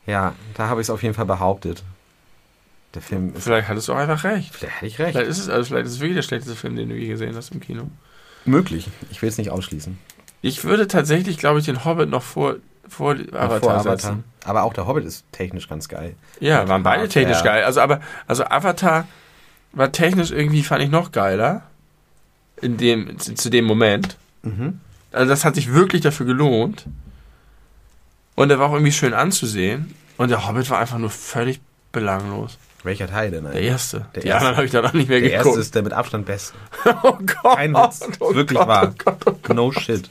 Ja, 0.05 0.36
da 0.55 0.67
habe 0.69 0.82
ich 0.82 0.86
es 0.86 0.89
auf 0.89 1.03
jeden 1.03 1.15
Fall 1.15 1.26
behauptet. 1.26 1.84
Der 2.93 3.01
Film 3.01 3.34
ist. 3.36 3.43
vielleicht 3.43 3.67
hattest 3.67 3.88
du 3.88 3.93
auch 3.93 3.97
einfach 3.97 4.24
recht. 4.24 4.53
Vielleicht 4.53 4.76
hätte 4.76 4.86
ich 4.86 4.99
recht. 4.99 5.11
Vielleicht 5.13 5.30
ist 5.30 5.39
es, 5.39 5.49
also 5.49 5.67
vielleicht 5.69 5.88
ist 5.88 5.93
es 5.93 5.99
wirklich 5.99 6.15
der 6.17 6.21
schlechteste 6.21 6.55
Film, 6.55 6.76
den 6.76 6.89
du 6.89 6.95
je 6.95 7.07
gesehen 7.07 7.36
hast 7.36 7.51
im 7.51 7.59
Kino. 7.59 7.88
Möglich. 8.45 8.89
Ich 9.09 9.21
will 9.21 9.30
es 9.30 9.38
nicht 9.38 9.49
ausschließen. 9.49 9.97
Ich 10.41 10.63
würde 10.63 10.88
tatsächlich, 10.88 11.38
glaube 11.38 11.59
ich, 11.59 11.65
den 11.65 11.86
Hobbit 11.86 12.09
noch 12.09 12.21
vor 12.21 12.57
vor 12.88 13.11
Avatar, 13.13 13.59
vor 13.59 13.71
Avatar. 13.71 13.97
setzen. 13.97 14.24
Aber 14.43 14.63
auch 14.63 14.74
der 14.74 14.86
Hobbit 14.86 15.05
ist 15.05 15.26
technisch 15.32 15.67
ganz 15.69 15.88
geil. 15.88 16.15
Ja, 16.39 16.67
waren 16.67 16.84
beide 16.84 17.07
technisch 17.07 17.38
ja. 17.38 17.43
geil. 17.43 17.63
Also, 17.63 17.80
aber, 17.82 18.01
also 18.28 18.43
Avatar 18.45 19.07
war 19.74 19.91
technisch 19.91 20.32
irgendwie, 20.32 20.63
fand 20.63 20.84
ich 20.84 20.89
noch 20.89 21.11
geiler. 21.11 21.63
In 22.61 22.78
dem, 22.78 23.19
zu, 23.19 23.49
dem 23.49 23.65
Moment. 23.65 24.15
Mhm. 24.43 24.80
Also, 25.11 25.30
das 25.30 25.43
hat 25.43 25.55
sich 25.55 25.74
wirklich 25.74 26.01
dafür 26.01 26.26
gelohnt. 26.26 26.86
Und 28.36 28.49
er 28.49 28.59
war 28.59 28.69
auch 28.69 28.74
irgendwie 28.74 28.91
schön 28.91 29.13
anzusehen. 29.13 29.93
Und 30.17 30.30
der 30.30 30.47
Hobbit 30.47 30.69
war 30.69 30.80
einfach 30.80 30.97
nur 30.97 31.09
völlig 31.09 31.59
belanglos. 31.91 32.57
Welcher 32.84 33.07
Teil 33.07 33.32
denn 33.32 33.43
Der 33.43 33.51
eigentlich? 33.53 33.67
erste. 33.67 34.05
Der 34.15 34.21
Die 34.24 34.28
erste. 34.28 34.39
anderen 34.39 34.55
habe 34.57 34.65
ich 34.65 34.71
dann 34.71 34.86
auch 34.86 34.93
nicht 34.93 35.09
mehr 35.09 35.19
Der 35.21 35.32
erste 35.32 35.43
geguckt. 35.49 35.61
ist 35.61 35.76
der 35.76 35.84
mit 35.84 35.93
Abstand 35.93 36.26
beste. 36.26 36.53
oh 37.03 37.17
Gott. 37.26 37.55
Kein 37.55 37.74
Witz. 37.74 38.01
Oh 38.19 38.34
Wirklich 38.34 38.57
Gott, 38.59 38.67
wahr. 38.67 38.89
Oh 38.93 38.95
Gott, 39.05 39.17
oh 39.26 39.38
Gott. 39.41 39.55
No 39.55 39.71
shit. 39.71 40.09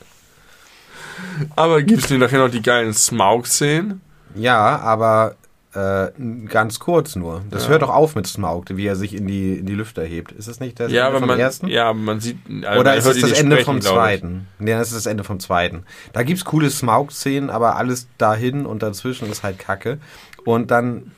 Aber 1.56 1.82
gibst 1.82 2.10
du 2.10 2.18
nachher 2.18 2.38
noch 2.38 2.50
die 2.50 2.62
geilen 2.62 2.94
Smaug-Szenen? 2.94 4.00
Ja, 4.34 4.78
aber 4.78 5.36
äh, 5.75 6.09
ganz 6.49 6.79
kurz 6.79 7.16
nur. 7.16 7.43
Das 7.51 7.64
Ja. 7.64 7.70
hört 7.70 7.83
doch 7.83 7.89
auf 7.89 8.14
mit 8.14 8.27
Smaug, 8.27 8.64
wie 8.70 8.87
er 8.87 8.97
sich 8.97 9.14
in 9.14 9.27
die, 9.27 9.55
in 9.59 9.66
die 9.66 9.75
Lüfte 9.75 10.03
hebt. 10.03 10.31
Ist 10.33 10.49
das 10.49 10.61
nicht 10.61 10.79
das 10.79 10.93
Ja, 10.93 11.07
Ende 11.09 11.18
vom 11.20 11.29
man, 11.29 11.39
ersten? 11.39 11.66
ja, 11.68 11.93
man 11.95 12.20
sieht. 12.20 12.37
also 12.64 12.81
Oder 12.81 12.91
man 12.91 12.99
ist 12.99 13.07
es 13.07 13.20
das 13.20 13.33
Ende 13.41 13.57
sprechen, 13.57 13.64
vom 13.64 13.81
zweiten? 13.81 14.49
Nee, 14.59 14.73
das 14.73 14.89
ist 14.89 14.97
das 14.97 15.07
Ende 15.07 15.25
vom 15.25 15.41
zweiten. 15.41 15.85
Da 16.12 16.23
gibt's 16.23 16.45
coole 16.45 16.68
Smaug-Szenen, 16.70 17.49
aber 17.51 17.77
alles 17.77 18.07
dahin 18.18 18.66
und 18.66 18.83
dazwischen 18.83 19.31
ist 19.31 19.43
halt 19.43 19.59
Kacke. 19.59 19.99
Und 20.45 20.70
dann 20.70 21.12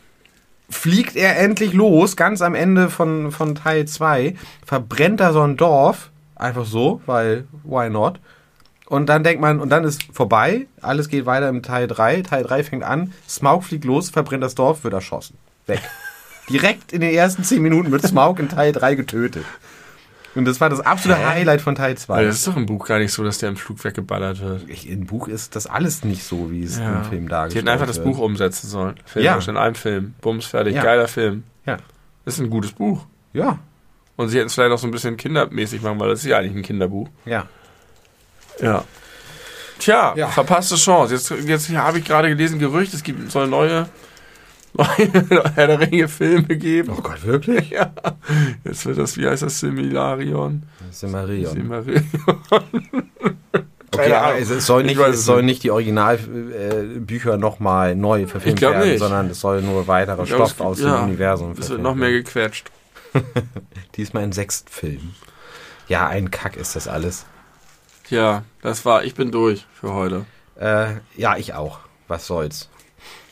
fliegt 0.70 1.16
er 1.16 1.38
endlich 1.38 1.72
los, 1.72 2.16
ganz 2.16 2.40
am 2.40 2.54
Ende 2.54 2.90
von, 2.90 3.32
von 3.32 3.54
Teil 3.54 3.86
2, 3.86 4.34
verbrennt 4.64 5.20
da 5.20 5.32
so 5.32 5.42
ein 5.42 5.56
Dorf, 5.56 6.10
einfach 6.36 6.64
so, 6.64 7.00
weil 7.06 7.46
why 7.64 7.90
not? 7.90 8.18
Und 8.86 9.06
dann 9.08 9.24
denkt 9.24 9.40
man, 9.40 9.60
und 9.60 9.70
dann 9.70 9.84
ist 9.84 10.02
vorbei, 10.12 10.66
alles 10.82 11.08
geht 11.08 11.24
weiter 11.26 11.48
im 11.48 11.62
Teil 11.62 11.86
3. 11.86 12.22
Teil 12.22 12.42
3 12.44 12.64
fängt 12.64 12.82
an, 12.84 13.12
Smaug 13.28 13.64
fliegt 13.64 13.84
los, 13.84 14.10
verbrennt 14.10 14.42
das 14.44 14.54
Dorf, 14.54 14.84
wird 14.84 14.92
erschossen. 14.94 15.38
Weg. 15.66 15.80
Direkt 16.50 16.92
in 16.92 17.00
den 17.00 17.14
ersten 17.14 17.42
10 17.44 17.62
Minuten 17.62 17.90
wird 17.90 18.06
Smaug 18.06 18.38
in 18.38 18.48
Teil 18.50 18.72
3 18.72 18.94
getötet. 18.94 19.44
Und 20.34 20.44
das 20.46 20.60
war 20.60 20.68
das 20.68 20.80
absolute 20.80 21.20
Hä? 21.20 21.26
Highlight 21.26 21.60
von 21.62 21.76
Teil 21.76 21.92
Aber 21.92 21.96
2. 22.00 22.24
das 22.24 22.36
ist 22.36 22.46
doch 22.48 22.56
im 22.56 22.66
Buch 22.66 22.86
gar 22.86 22.98
nicht 22.98 23.12
so, 23.12 23.22
dass 23.24 23.38
der 23.38 23.48
im 23.50 23.56
Flug 23.56 23.82
weggeballert 23.84 24.40
wird. 24.40 24.68
Ich, 24.68 24.90
Im 24.90 25.06
Buch 25.06 25.28
ist 25.28 25.54
das 25.56 25.66
alles 25.68 26.04
nicht 26.04 26.24
so, 26.24 26.50
wie 26.50 26.64
es 26.64 26.76
im 26.78 27.04
Film 27.04 27.22
Die 27.22 27.28
dargestellt 27.28 27.62
hätten 27.62 27.68
einfach 27.68 27.86
das 27.86 27.98
wird. 27.98 28.06
Buch 28.08 28.18
umsetzen 28.18 28.66
sollen. 28.68 28.96
Film 29.06 29.24
Ja. 29.24 29.38
in 29.38 29.56
einem 29.56 29.76
Film. 29.76 30.14
Bums, 30.20 30.46
fertig. 30.46 30.74
Ja. 30.74 30.82
Geiler 30.82 31.06
Film. 31.08 31.44
Ja. 31.66 31.76
Das 32.24 32.34
ist 32.34 32.40
ein 32.40 32.50
gutes 32.50 32.72
Buch. 32.72 33.06
Ja, 33.32 33.58
Und 34.16 34.28
sie 34.28 34.38
hätten 34.38 34.48
es 34.48 34.54
vielleicht 34.54 34.72
auch 34.72 34.78
so 34.78 34.86
ein 34.88 34.90
bisschen 34.90 35.16
kindermäßig 35.16 35.82
machen, 35.82 35.98
weil 36.00 36.08
das 36.10 36.20
ist 36.20 36.26
ja 36.26 36.38
eigentlich 36.38 36.56
ein 36.56 36.62
Kinderbuch. 36.62 37.08
ja. 37.24 37.46
Ja. 38.60 38.84
Tja, 39.78 40.14
Ja. 40.16 40.28
verpasste 40.28 40.76
Chance. 40.76 41.14
Jetzt, 41.14 41.30
jetzt 41.46 41.68
habe 41.70 41.98
ich 41.98 42.04
gerade 42.04 42.28
gelesen, 42.28 42.58
Gerücht, 42.58 42.94
es 42.94 43.02
gibt, 43.02 43.30
soll 43.30 43.48
neue, 43.48 43.88
neue 44.74 45.44
Herr 45.54 45.66
der 45.66 45.80
Ringe 45.80 46.08
Filme 46.08 46.56
geben. 46.56 46.92
Oh 46.96 47.00
Gott, 47.02 47.24
wirklich? 47.24 47.70
Ja. 47.70 47.92
Jetzt 48.64 48.86
wird 48.86 48.98
das, 48.98 49.16
wie 49.16 49.26
heißt 49.26 49.42
das, 49.42 49.58
Similarion? 49.60 50.62
Silmarillion. 50.90 51.52
Simarion. 51.54 52.10
Okay, 53.96 54.12
aber 54.12 54.36
es, 54.38 54.48
soll 54.66 54.80
Ich 54.80 54.96
nicht, 54.96 54.98
es 55.06 55.24
soll 55.24 55.44
nicht. 55.44 55.62
die 55.62 55.70
Originalbücher 55.70 57.36
nochmal 57.36 57.94
neu 57.94 58.26
verfilmt 58.26 58.60
werden, 58.60 58.88
nicht. 58.88 58.98
sondern 58.98 59.30
es 59.30 59.38
soll 59.40 59.62
nur 59.62 59.86
weiterer 59.86 60.24
glaub, 60.24 60.50
Stoff 60.50 60.60
aus 60.60 60.80
ja, 60.80 60.96
dem 60.96 61.04
Universum 61.10 61.52
Es 61.56 61.70
wird 61.70 61.80
noch 61.80 61.94
mehr 61.94 62.10
gequetscht. 62.10 62.72
Diesmal 63.96 64.24
in 64.24 64.32
sechs 64.32 64.64
Filmen. 64.68 65.14
Ja, 65.86 66.08
ein 66.08 66.32
Kack 66.32 66.56
ist 66.56 66.74
das 66.74 66.88
alles. 66.88 67.24
Ja, 68.10 68.44
das 68.62 68.84
war, 68.84 69.04
ich 69.04 69.14
bin 69.14 69.30
durch 69.30 69.66
für 69.72 69.92
heute. 69.92 70.26
Äh, 70.58 70.94
ja, 71.16 71.36
ich 71.36 71.54
auch. 71.54 71.80
Was 72.06 72.26
soll's. 72.26 72.68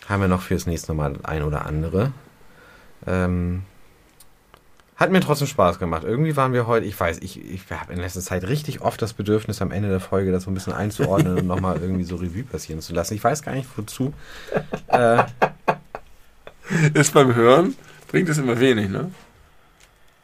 Haben 0.09 0.23
wir 0.23 0.29
noch 0.29 0.43
fürs 0.43 0.67
nächste 0.67 0.95
Mal 0.95 1.15
ein 1.23 1.43
oder 1.43 1.67
andere. 1.67 2.13
Ähm, 3.07 3.63
hat 4.97 5.11
mir 5.11 5.21
trotzdem 5.21 5.47
Spaß 5.49 5.79
gemacht. 5.79 6.05
Irgendwie 6.05 6.37
waren 6.37 6.53
wir 6.53 6.67
heute, 6.67 6.87
ich 6.87 6.99
weiß, 6.99 7.19
ich, 7.23 7.39
ich 7.45 7.63
habe 7.71 7.93
in 7.93 7.99
letzter 7.99 8.21
Zeit 8.21 8.45
richtig 8.45 8.81
oft 8.83 9.03
das 9.03 9.13
Bedürfnis, 9.13 9.61
am 9.61 9.73
Ende 9.73 9.89
der 9.89 10.01
Folge 10.01 10.33
das 10.33 10.45
so 10.45 10.51
ein 10.51 10.55
bisschen 10.55 10.73
einzuordnen 10.73 11.39
und 11.39 11.47
nochmal 11.47 11.79
irgendwie 11.81 12.05
so 12.05 12.17
Revue 12.17 12.45
passieren 12.45 12.81
zu 12.81 12.95
lassen. 12.95 13.15
Ich 13.15 13.25
weiß 13.25 13.43
gar 13.43 13.53
nicht, 13.53 13.69
wozu. 13.77 14.13
Äh, 14.89 15.25
Ist 16.95 17.15
beim 17.15 17.35
Hören, 17.35 17.75
bringt 18.09 18.29
es 18.29 18.39
immer 18.39 18.61
wenig, 18.61 18.89
ne? 18.91 19.11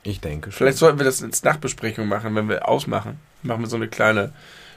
Ich 0.03 0.21
denke 0.21 0.51
schon. 0.51 0.59
Vielleicht 0.59 0.79
sollten 0.79 0.99
wir 0.99 1.05
das 1.05 1.21
ins 1.21 1.43
Nachbesprechung 1.43 2.09
machen, 2.09 2.35
wenn 2.35 2.49
wir 2.49 2.69
ausmachen. 2.69 3.19
Machen 3.43 3.63
wir 3.63 3.69
so 3.69 3.77
eine 3.77 3.89
kleine 3.89 4.33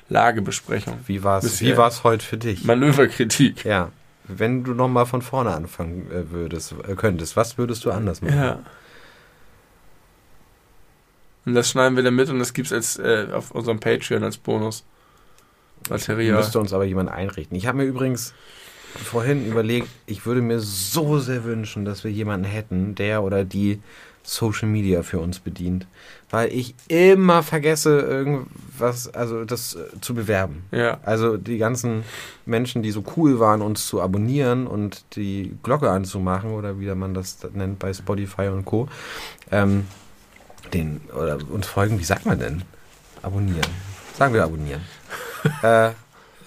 Lagebesprechung. 0.10 1.00
Wie 1.08 1.24
war's, 1.24 1.44
Bis 1.44 1.62
wie 1.62 1.78
war's 1.78 2.04
heute 2.04 2.26
für 2.26 2.38
dich? 2.38 2.64
Manöverkritik. 2.64 3.64
Ja. 3.64 3.92
Wenn 4.26 4.64
du 4.64 4.74
nochmal 4.74 5.06
von 5.06 5.22
vorne 5.22 5.52
anfangen 5.52 6.12
äh, 6.12 6.32
würdest, 6.32 6.76
äh, 6.88 6.96
könntest, 6.96 7.36
was 7.36 7.58
würdest 7.58 7.86
du 7.86 7.92
anders 7.92 8.22
machen? 8.22 8.38
Ja. 8.38 8.60
Und 11.46 11.56
das 11.56 11.70
schneiden 11.70 11.96
wir 11.96 12.04
dann 12.04 12.16
mit 12.16 12.30
und 12.30 12.40
das 12.40 12.54
gibt's 12.54 12.72
als 12.72 13.00
äh, 13.00 13.28
auf 13.32 13.52
unserem 13.52 13.80
Patreon 13.80 14.24
als 14.24 14.38
Bonus. 14.38 14.84
Material. 15.90 16.38
Müsste 16.38 16.60
uns 16.60 16.74
aber 16.74 16.84
jemand 16.84 17.10
einrichten. 17.10 17.58
Ich 17.58 17.66
habe 17.66 17.80
mir 17.80 17.86
übrigens 17.86 18.34
vorhin 18.94 19.48
überlegt, 19.48 19.88
ich 20.06 20.26
würde 20.26 20.42
mir 20.42 20.60
so 20.60 21.20
sehr 21.20 21.44
wünschen, 21.44 21.86
dass 21.86 22.04
wir 22.04 22.12
jemanden 22.12 22.46
hätten, 22.46 22.94
der 22.96 23.24
oder 23.24 23.44
die 23.44 23.82
Social 24.24 24.68
Media 24.68 25.04
für 25.04 25.20
uns 25.20 25.40
bedient. 25.40 25.88
Weil 26.30 26.54
ich 26.54 26.76
immer 26.88 27.44
vergesse, 27.44 28.00
irgendwas, 28.00 29.14
also 29.14 29.44
das 29.44 29.76
äh, 29.76 30.00
zu 30.00 30.14
bewerben. 30.14 30.64
Ja. 30.72 31.00
Also 31.04 31.38
die 31.38 31.58
ganzen 31.58 32.04
Menschen, 32.46 32.84
die 32.84 32.92
so 32.92 33.04
cool 33.18 33.40
waren, 33.40 33.62
uns 33.62 33.86
zu 33.88 34.02
abonnieren 34.02 34.66
und 34.68 35.04
die 35.16 35.56
Glocke 35.64 35.90
anzumachen 35.90 36.52
oder 36.52 36.80
wie 36.80 36.94
man 36.96 37.14
das 37.14 37.38
nennt 37.54 37.80
bei 37.80 37.94
Spotify 37.94 38.48
und 38.48 38.66
Co. 38.66 38.88
Ähm, 39.52 39.86
den, 40.74 41.02
oder 41.14 41.38
uns 41.50 41.68
folgen, 41.68 42.00
wie 42.00 42.04
sagt 42.04 42.26
man 42.26 42.40
denn? 42.40 42.64
Abonnieren. 43.22 43.70
Sagen 44.18 44.34
wir 44.34 44.44
abonnieren. 44.44 44.82
äh, 45.64 45.92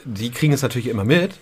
die 0.05 0.31
kriegen 0.31 0.53
es 0.53 0.63
natürlich 0.63 0.89
immer 0.89 1.05
mit, 1.05 1.39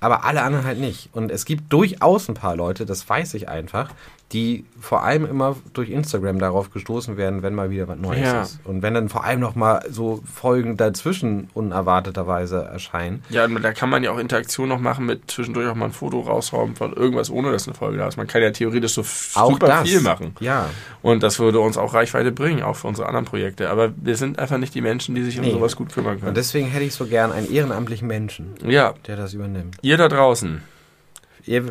aber 0.00 0.24
alle 0.24 0.42
anderen 0.42 0.64
halt 0.64 0.78
nicht. 0.78 1.10
Und 1.12 1.30
es 1.30 1.44
gibt 1.44 1.72
durchaus 1.72 2.28
ein 2.28 2.34
paar 2.34 2.56
Leute, 2.56 2.86
das 2.86 3.08
weiß 3.08 3.34
ich 3.34 3.48
einfach, 3.48 3.90
die 4.32 4.64
vor 4.80 5.04
allem 5.04 5.24
immer 5.24 5.54
durch 5.72 5.88
Instagram 5.88 6.40
darauf 6.40 6.72
gestoßen 6.72 7.16
werden, 7.16 7.42
wenn 7.42 7.54
mal 7.54 7.70
wieder 7.70 7.86
was 7.86 7.96
Neues 7.98 8.20
Ja. 8.20 8.42
ist. 8.42 8.58
Und 8.64 8.82
wenn 8.82 8.92
dann 8.92 9.08
vor 9.08 9.22
allem 9.24 9.38
noch 9.38 9.54
mal 9.54 9.84
so 9.88 10.20
Folgen 10.32 10.76
dazwischen 10.76 11.48
unerwarteterweise 11.54 12.64
erscheinen. 12.64 13.22
Ja, 13.30 13.46
da 13.46 13.72
kann 13.72 13.88
man 13.88 14.02
ja 14.02 14.10
auch 14.10 14.18
Interaktion 14.18 14.68
noch 14.68 14.80
machen 14.80 15.06
mit 15.06 15.30
zwischendurch 15.30 15.68
auch 15.68 15.76
mal 15.76 15.86
ein 15.86 15.92
Foto 15.92 16.20
rausrauben 16.20 16.74
von 16.74 16.92
irgendwas, 16.92 17.30
ohne 17.30 17.52
dass 17.52 17.68
eine 17.68 17.76
Folge 17.76 17.98
da 17.98 18.08
ist. 18.08 18.16
Man 18.16 18.26
kann 18.26 18.42
ja 18.42 18.50
theoretisch 18.50 18.94
so 18.94 19.02
Auch 19.40 19.52
super 19.52 19.68
das. 19.68 19.88
viel 19.88 20.00
machen. 20.00 20.34
Ja. 20.40 20.70
Und 21.02 21.22
das 21.22 21.38
würde 21.38 21.60
uns 21.60 21.78
auch 21.78 21.94
Reichweite 21.94 22.32
bringen, 22.32 22.62
auch 22.62 22.74
für 22.76 22.88
unsere 22.88 23.06
anderen 23.06 23.26
Projekte. 23.26 23.70
Aber 23.70 23.92
wir 23.96 24.16
sind 24.16 24.40
einfach 24.40 24.58
nicht 24.58 24.74
die 24.74 24.80
Menschen, 24.80 25.14
die 25.14 25.22
sich 25.22 25.38
um 25.38 25.44
Nee. 25.44 25.52
sowas 25.52 25.76
gut 25.76 25.92
kümmern 25.92 26.16
können. 26.18 26.30
Und 26.30 26.36
deswegen 26.36 26.66
hätte 26.66 26.84
ich 26.84 26.94
so 26.94 27.06
gern 27.06 27.30
einen 27.30 27.50
ehrenamtlichen 27.52 28.08
Menschen, 28.08 28.54
ja, 28.66 28.94
der 29.06 29.16
das 29.16 29.34
übernimmt. 29.34 29.76
ihr 29.82 29.96
da 29.96 30.08
draußen, 30.08 30.62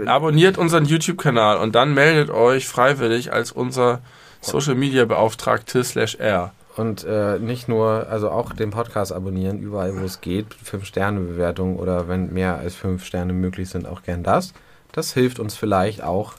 abonniert 0.05 0.57
unseren 0.57 0.85
YouTube-Kanal 0.85 1.57
und 1.57 1.75
dann 1.75 1.93
meldet 1.93 2.29
euch 2.29 2.67
freiwillig 2.67 3.33
als 3.33 3.51
unser 3.51 4.01
Social 4.41 4.75
Media 4.75 5.05
Beauftragte 5.05 5.83
slash 5.83 6.15
R. 6.15 6.53
Und 6.75 7.05
äh, 7.05 7.39
nicht 7.39 7.69
nur, 7.69 8.07
also 8.09 8.29
auch 8.29 8.53
den 8.53 8.69
Podcast 8.69 9.13
abonnieren, 9.13 9.59
überall 9.59 9.97
wo 9.99 10.03
es 10.03 10.19
geht. 10.19 10.53
Fünf 10.53 10.85
Sterne 10.85 11.21
Bewertung 11.21 11.77
oder 11.77 12.09
wenn 12.09 12.33
mehr 12.33 12.57
als 12.57 12.75
fünf 12.75 13.05
Sterne 13.05 13.31
möglich 13.33 13.69
sind, 13.69 13.87
auch 13.87 14.03
gern 14.03 14.23
das. 14.23 14.53
Das 14.91 15.13
hilft 15.13 15.39
uns 15.39 15.55
vielleicht 15.55 16.03
auch. 16.03 16.33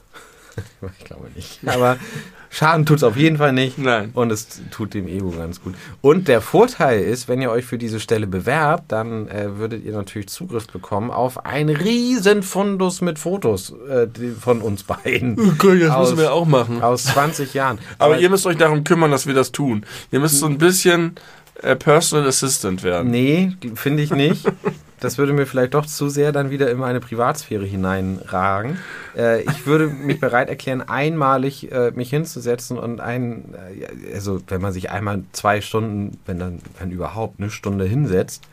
ich 0.98 1.04
glaube 1.04 1.28
nicht. 1.34 1.60
Aber 1.66 1.96
Schaden 2.58 2.86
tut 2.86 2.96
es 2.96 3.02
auf 3.02 3.18
jeden 3.18 3.36
Fall 3.36 3.52
nicht. 3.52 3.76
Nein. 3.76 4.12
Und 4.14 4.32
es 4.32 4.62
tut 4.70 4.94
dem 4.94 5.06
Ego 5.08 5.28
ganz 5.30 5.60
gut. 5.62 5.74
Und 6.00 6.26
der 6.26 6.40
Vorteil 6.40 7.02
ist, 7.02 7.28
wenn 7.28 7.42
ihr 7.42 7.50
euch 7.50 7.66
für 7.66 7.76
diese 7.76 8.00
Stelle 8.00 8.26
bewerbt, 8.26 8.92
dann 8.92 9.28
äh, 9.28 9.58
würdet 9.58 9.84
ihr 9.84 9.92
natürlich 9.92 10.28
Zugriff 10.28 10.66
bekommen 10.66 11.10
auf 11.10 11.44
einen 11.44 11.76
riesen 11.76 12.42
Fundus 12.42 13.02
mit 13.02 13.18
Fotos 13.18 13.74
äh, 13.90 14.06
von 14.40 14.62
uns 14.62 14.84
beiden. 14.84 15.36
Okay, 15.60 15.80
das 15.80 15.90
Aus- 15.90 16.10
müssen 16.12 16.22
wir 16.22 16.32
auch 16.32 16.46
machen. 16.46 16.80
Aus 16.82 17.04
20 17.04 17.52
Jahren. 17.52 17.78
Aber 17.98 18.18
ihr 18.20 18.30
müsst 18.30 18.46
euch 18.46 18.56
darum 18.56 18.84
kümmern, 18.84 19.10
dass 19.10 19.26
wir 19.26 19.34
das 19.34 19.52
tun. 19.52 19.84
Ihr 20.10 20.20
müsst 20.20 20.38
so 20.38 20.46
ein 20.46 20.56
bisschen 20.56 21.16
äh, 21.62 21.76
Personal 21.76 22.26
Assistant 22.26 22.82
werden. 22.82 23.10
Nee, 23.10 23.54
finde 23.74 24.02
ich 24.02 24.10
nicht. 24.12 24.50
Das 25.00 25.18
würde 25.18 25.32
mir 25.34 25.46
vielleicht 25.46 25.74
doch 25.74 25.84
zu 25.86 26.08
sehr 26.08 26.32
dann 26.32 26.50
wieder 26.50 26.70
in 26.70 26.78
meine 26.78 27.00
Privatsphäre 27.00 27.64
hineinragen. 27.64 28.78
Äh, 29.16 29.42
ich 29.42 29.66
würde 29.66 29.88
mich 29.88 30.20
bereit 30.20 30.48
erklären, 30.48 30.80
einmalig 30.82 31.70
äh, 31.70 31.90
mich 31.92 32.10
hinzusetzen 32.10 32.78
und 32.78 33.00
ein, 33.00 33.54
äh, 33.54 34.14
also 34.14 34.40
wenn 34.48 34.62
man 34.62 34.72
sich 34.72 34.90
einmal 34.90 35.22
zwei 35.32 35.60
Stunden, 35.60 36.18
wenn 36.26 36.38
dann, 36.38 36.60
wenn 36.78 36.90
überhaupt 36.90 37.38
eine 37.40 37.50
Stunde 37.50 37.84
hinsetzt 37.84 38.44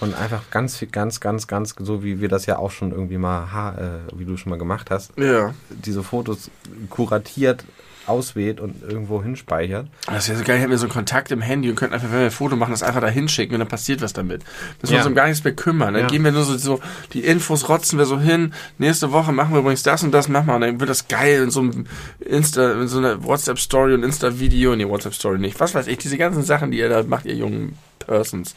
und 0.00 0.14
einfach 0.14 0.50
ganz, 0.50 0.82
ganz, 0.90 1.20
ganz, 1.20 1.46
ganz, 1.46 1.74
so 1.78 2.02
wie 2.02 2.20
wir 2.20 2.28
das 2.28 2.46
ja 2.46 2.58
auch 2.58 2.70
schon 2.70 2.90
irgendwie 2.90 3.18
mal, 3.18 4.04
äh, 4.10 4.18
wie 4.18 4.24
du 4.24 4.36
schon 4.36 4.50
mal 4.50 4.58
gemacht 4.58 4.90
hast, 4.90 5.12
Ja. 5.18 5.54
diese 5.68 6.02
Fotos 6.02 6.50
kuratiert 6.90 7.64
auswählt 8.06 8.60
und 8.60 8.82
irgendwo 8.82 9.22
hinspeichert. 9.22 9.86
Das 10.06 10.28
wäre 10.28 10.38
so 10.38 10.44
geil, 10.44 10.58
hätten 10.58 10.70
wir 10.70 10.78
so 10.78 10.84
einen 10.86 10.92
Kontakt 10.92 11.30
im 11.30 11.40
Handy 11.40 11.70
und 11.70 11.76
könnten 11.76 11.94
einfach, 11.94 12.10
wenn 12.10 12.18
wir 12.18 12.24
ein 12.26 12.30
Foto 12.30 12.56
machen, 12.56 12.70
das 12.72 12.82
einfach 12.82 13.00
da 13.00 13.08
hinschicken 13.08 13.54
und 13.54 13.60
dann 13.60 13.68
passiert 13.68 14.02
was 14.02 14.12
damit. 14.12 14.42
Müssen 14.80 14.92
wir 14.92 14.96
Ja. 14.98 14.98
uns 15.02 15.08
um 15.08 15.14
gar 15.14 15.26
nichts 15.28 15.42
mehr 15.44 15.54
kümmern. 15.54 15.94
Dann 15.94 16.02
Ja. 16.04 16.08
geben 16.08 16.24
wir 16.24 16.32
nur 16.32 16.44
so, 16.44 16.56
so, 16.56 16.80
die 17.12 17.20
Infos 17.20 17.68
rotzen 17.68 17.98
wir 17.98 18.06
so 18.06 18.18
hin. 18.18 18.52
Nächste 18.78 19.12
Woche 19.12 19.32
machen 19.32 19.52
wir 19.52 19.60
übrigens 19.60 19.82
das 19.82 20.02
und 20.02 20.12
das, 20.12 20.28
machen 20.28 20.46
wir. 20.46 20.54
Und 20.56 20.60
dann 20.62 20.80
wird 20.80 20.90
das 20.90 21.08
geil 21.08 21.42
in 21.44 21.50
so 21.50 21.60
einem 21.60 21.86
Insta, 22.20 22.72
in 22.72 22.88
so 22.88 22.98
einer 22.98 23.24
WhatsApp-Story 23.24 23.94
und 23.94 24.02
Insta-Video. 24.02 24.76
Nee, 24.76 24.88
WhatsApp-Story 24.88 25.38
nicht. 25.38 25.58
Was 25.60 25.74
weiß 25.74 25.86
ich, 25.86 25.98
diese 25.98 26.18
ganzen 26.18 26.42
Sachen, 26.42 26.70
die 26.70 26.78
ihr 26.78 26.88
da 26.88 27.02
macht, 27.02 27.24
ihr 27.26 27.34
jungen 27.34 27.78
Persons. 28.00 28.54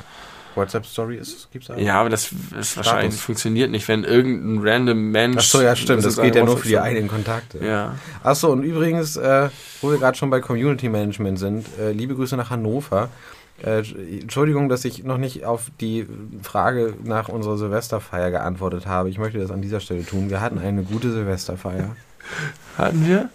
WhatsApp-Story 0.58 1.16
ist 1.16 1.38
es, 1.38 1.48
gibt's 1.52 1.70
auch. 1.70 1.78
Ja, 1.78 2.02
aber 2.02 2.10
das 2.10 2.32
ist 2.60 2.76
wahrscheinlich 2.76 3.16
funktioniert 3.16 3.72
nicht, 3.72 3.88
wenn 3.88 4.04
irgendein 4.04 4.68
random 4.68 5.12
Mensch. 5.12 5.38
Ach 5.38 5.44
so, 5.44 5.62
ja, 5.62 5.76
stimmt. 5.76 6.04
Das 6.04 6.18
geht 6.18 6.36
ja 6.36 6.44
nur 6.44 6.58
für 6.58 6.68
die 6.68 6.78
eigenen 6.78 7.08
Kontakte. 7.08 7.66
Ja. 7.66 7.96
Achso, 8.24 8.52
und 8.52 8.64
übrigens, 8.64 9.16
äh, 9.16 9.50
wo 9.82 9.92
wir 9.92 9.98
gerade 9.98 10.18
schon 10.18 10.30
bei 10.30 10.42
Community 10.42 10.90
Management 10.90 11.40
sind, 11.40 11.66
äh, 11.80 11.92
liebe 11.92 12.16
Grüße 12.16 12.36
nach 12.36 12.50
Hannover. 12.50 13.10
Äh, 13.64 13.84
Entschuldigung, 14.22 14.70
dass 14.70 14.86
ich 14.86 15.04
noch 15.04 15.18
nicht 15.18 15.46
auf 15.46 15.72
die 15.82 16.06
Frage 16.44 16.94
nach 17.04 17.30
unserer 17.30 17.58
Silvesterfeier 17.58 18.30
geantwortet 18.30 18.86
habe. 18.86 19.10
Ich 19.10 19.18
möchte 19.18 19.40
das 19.40 19.50
an 19.50 19.62
dieser 19.62 19.80
Stelle 19.80 20.06
tun. 20.06 20.30
Wir 20.30 20.42
hatten 20.42 20.60
eine 20.60 20.84
gute 20.84 21.12
Silvesterfeier. 21.12 21.96
Hatten 22.78 23.08
wir? 23.08 23.30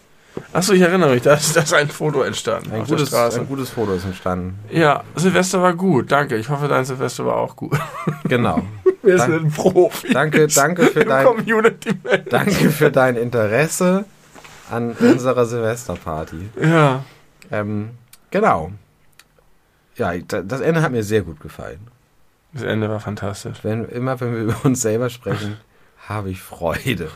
Achso, 0.53 0.73
ich 0.73 0.81
erinnere 0.83 1.11
mich, 1.15 1.23
da 1.23 1.35
ist, 1.35 1.57
da 1.57 1.61
ist 1.63 1.73
ein 1.75 1.89
Foto 1.89 2.23
entstanden 2.23 2.73
Ein, 2.73 2.83
auf 2.83 2.87
der 2.89 2.97
gutes, 2.97 3.09
Straße. 3.09 3.41
ein 3.41 3.47
gutes 3.49 3.71
Foto 3.71 3.93
ist 3.93 4.05
entstanden. 4.05 4.59
Ja, 4.71 5.03
Silvester 5.15 5.63
war 5.63 5.75
gut, 5.75 6.11
danke. 6.13 6.37
Ich 6.37 6.49
hoffe, 6.49 6.69
dein 6.69 6.85
Silvester 6.85 7.25
war 7.27 7.37
auch 7.37 7.57
gut. 7.57 7.79
Genau. 8.25 8.63
Wir 9.03 9.17
Dank- 9.17 9.33
sind 9.33 9.55
Profis. 9.55 10.13
Danke, 10.13 10.47
danke 10.47 10.87
für 10.87 11.05
dein, 11.05 11.27
Community 11.27 11.91
Management. 12.05 12.33
danke 12.33 12.71
für 12.71 12.91
dein 12.91 13.17
Interesse 13.17 14.05
an 14.71 14.93
unserer 14.93 15.45
Silvesterparty. 15.45 16.51
Ja. 16.63 17.03
Ähm, 17.51 17.91
genau. 18.31 18.71
Ja, 19.97 20.13
da- 20.17 20.43
das 20.43 20.61
Ende 20.61 20.83
hat 20.83 20.93
mir 20.93 21.03
sehr 21.03 21.23
gut 21.23 21.41
gefallen. 21.41 21.81
Das 22.53 22.63
Ende 22.63 22.89
war 22.89 23.01
fantastisch. 23.01 23.59
Wenn, 23.63 23.85
immer 23.87 24.21
wenn 24.21 24.35
wir 24.35 24.43
über 24.43 24.57
uns 24.65 24.81
selber 24.83 25.11
sprechen, 25.11 25.57
habe 26.13 26.31
ich 26.31 26.41
Freude. 26.41 27.11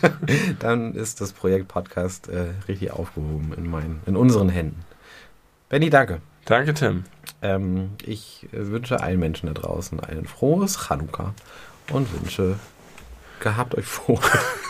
Dann 0.58 0.94
ist 0.94 1.20
das 1.20 1.32
Projekt 1.32 1.68
Podcast 1.68 2.28
äh, 2.28 2.54
richtig 2.68 2.92
aufgehoben 2.92 3.52
in, 3.56 3.70
meinen, 3.70 4.00
in 4.06 4.16
unseren 4.16 4.48
Händen. 4.48 4.84
Benny, 5.68 5.90
danke. 5.90 6.20
Danke, 6.44 6.74
Tim. 6.74 7.04
Ähm, 7.42 7.90
ich 8.04 8.48
äh, 8.52 8.66
wünsche 8.68 9.00
allen 9.00 9.20
Menschen 9.20 9.46
da 9.46 9.52
draußen 9.52 10.00
ein 10.00 10.26
frohes 10.26 10.88
Chanukka 10.88 11.34
und 11.92 12.12
wünsche, 12.12 12.56
gehabt 13.40 13.74
euch 13.74 13.86
vor. 13.86 14.20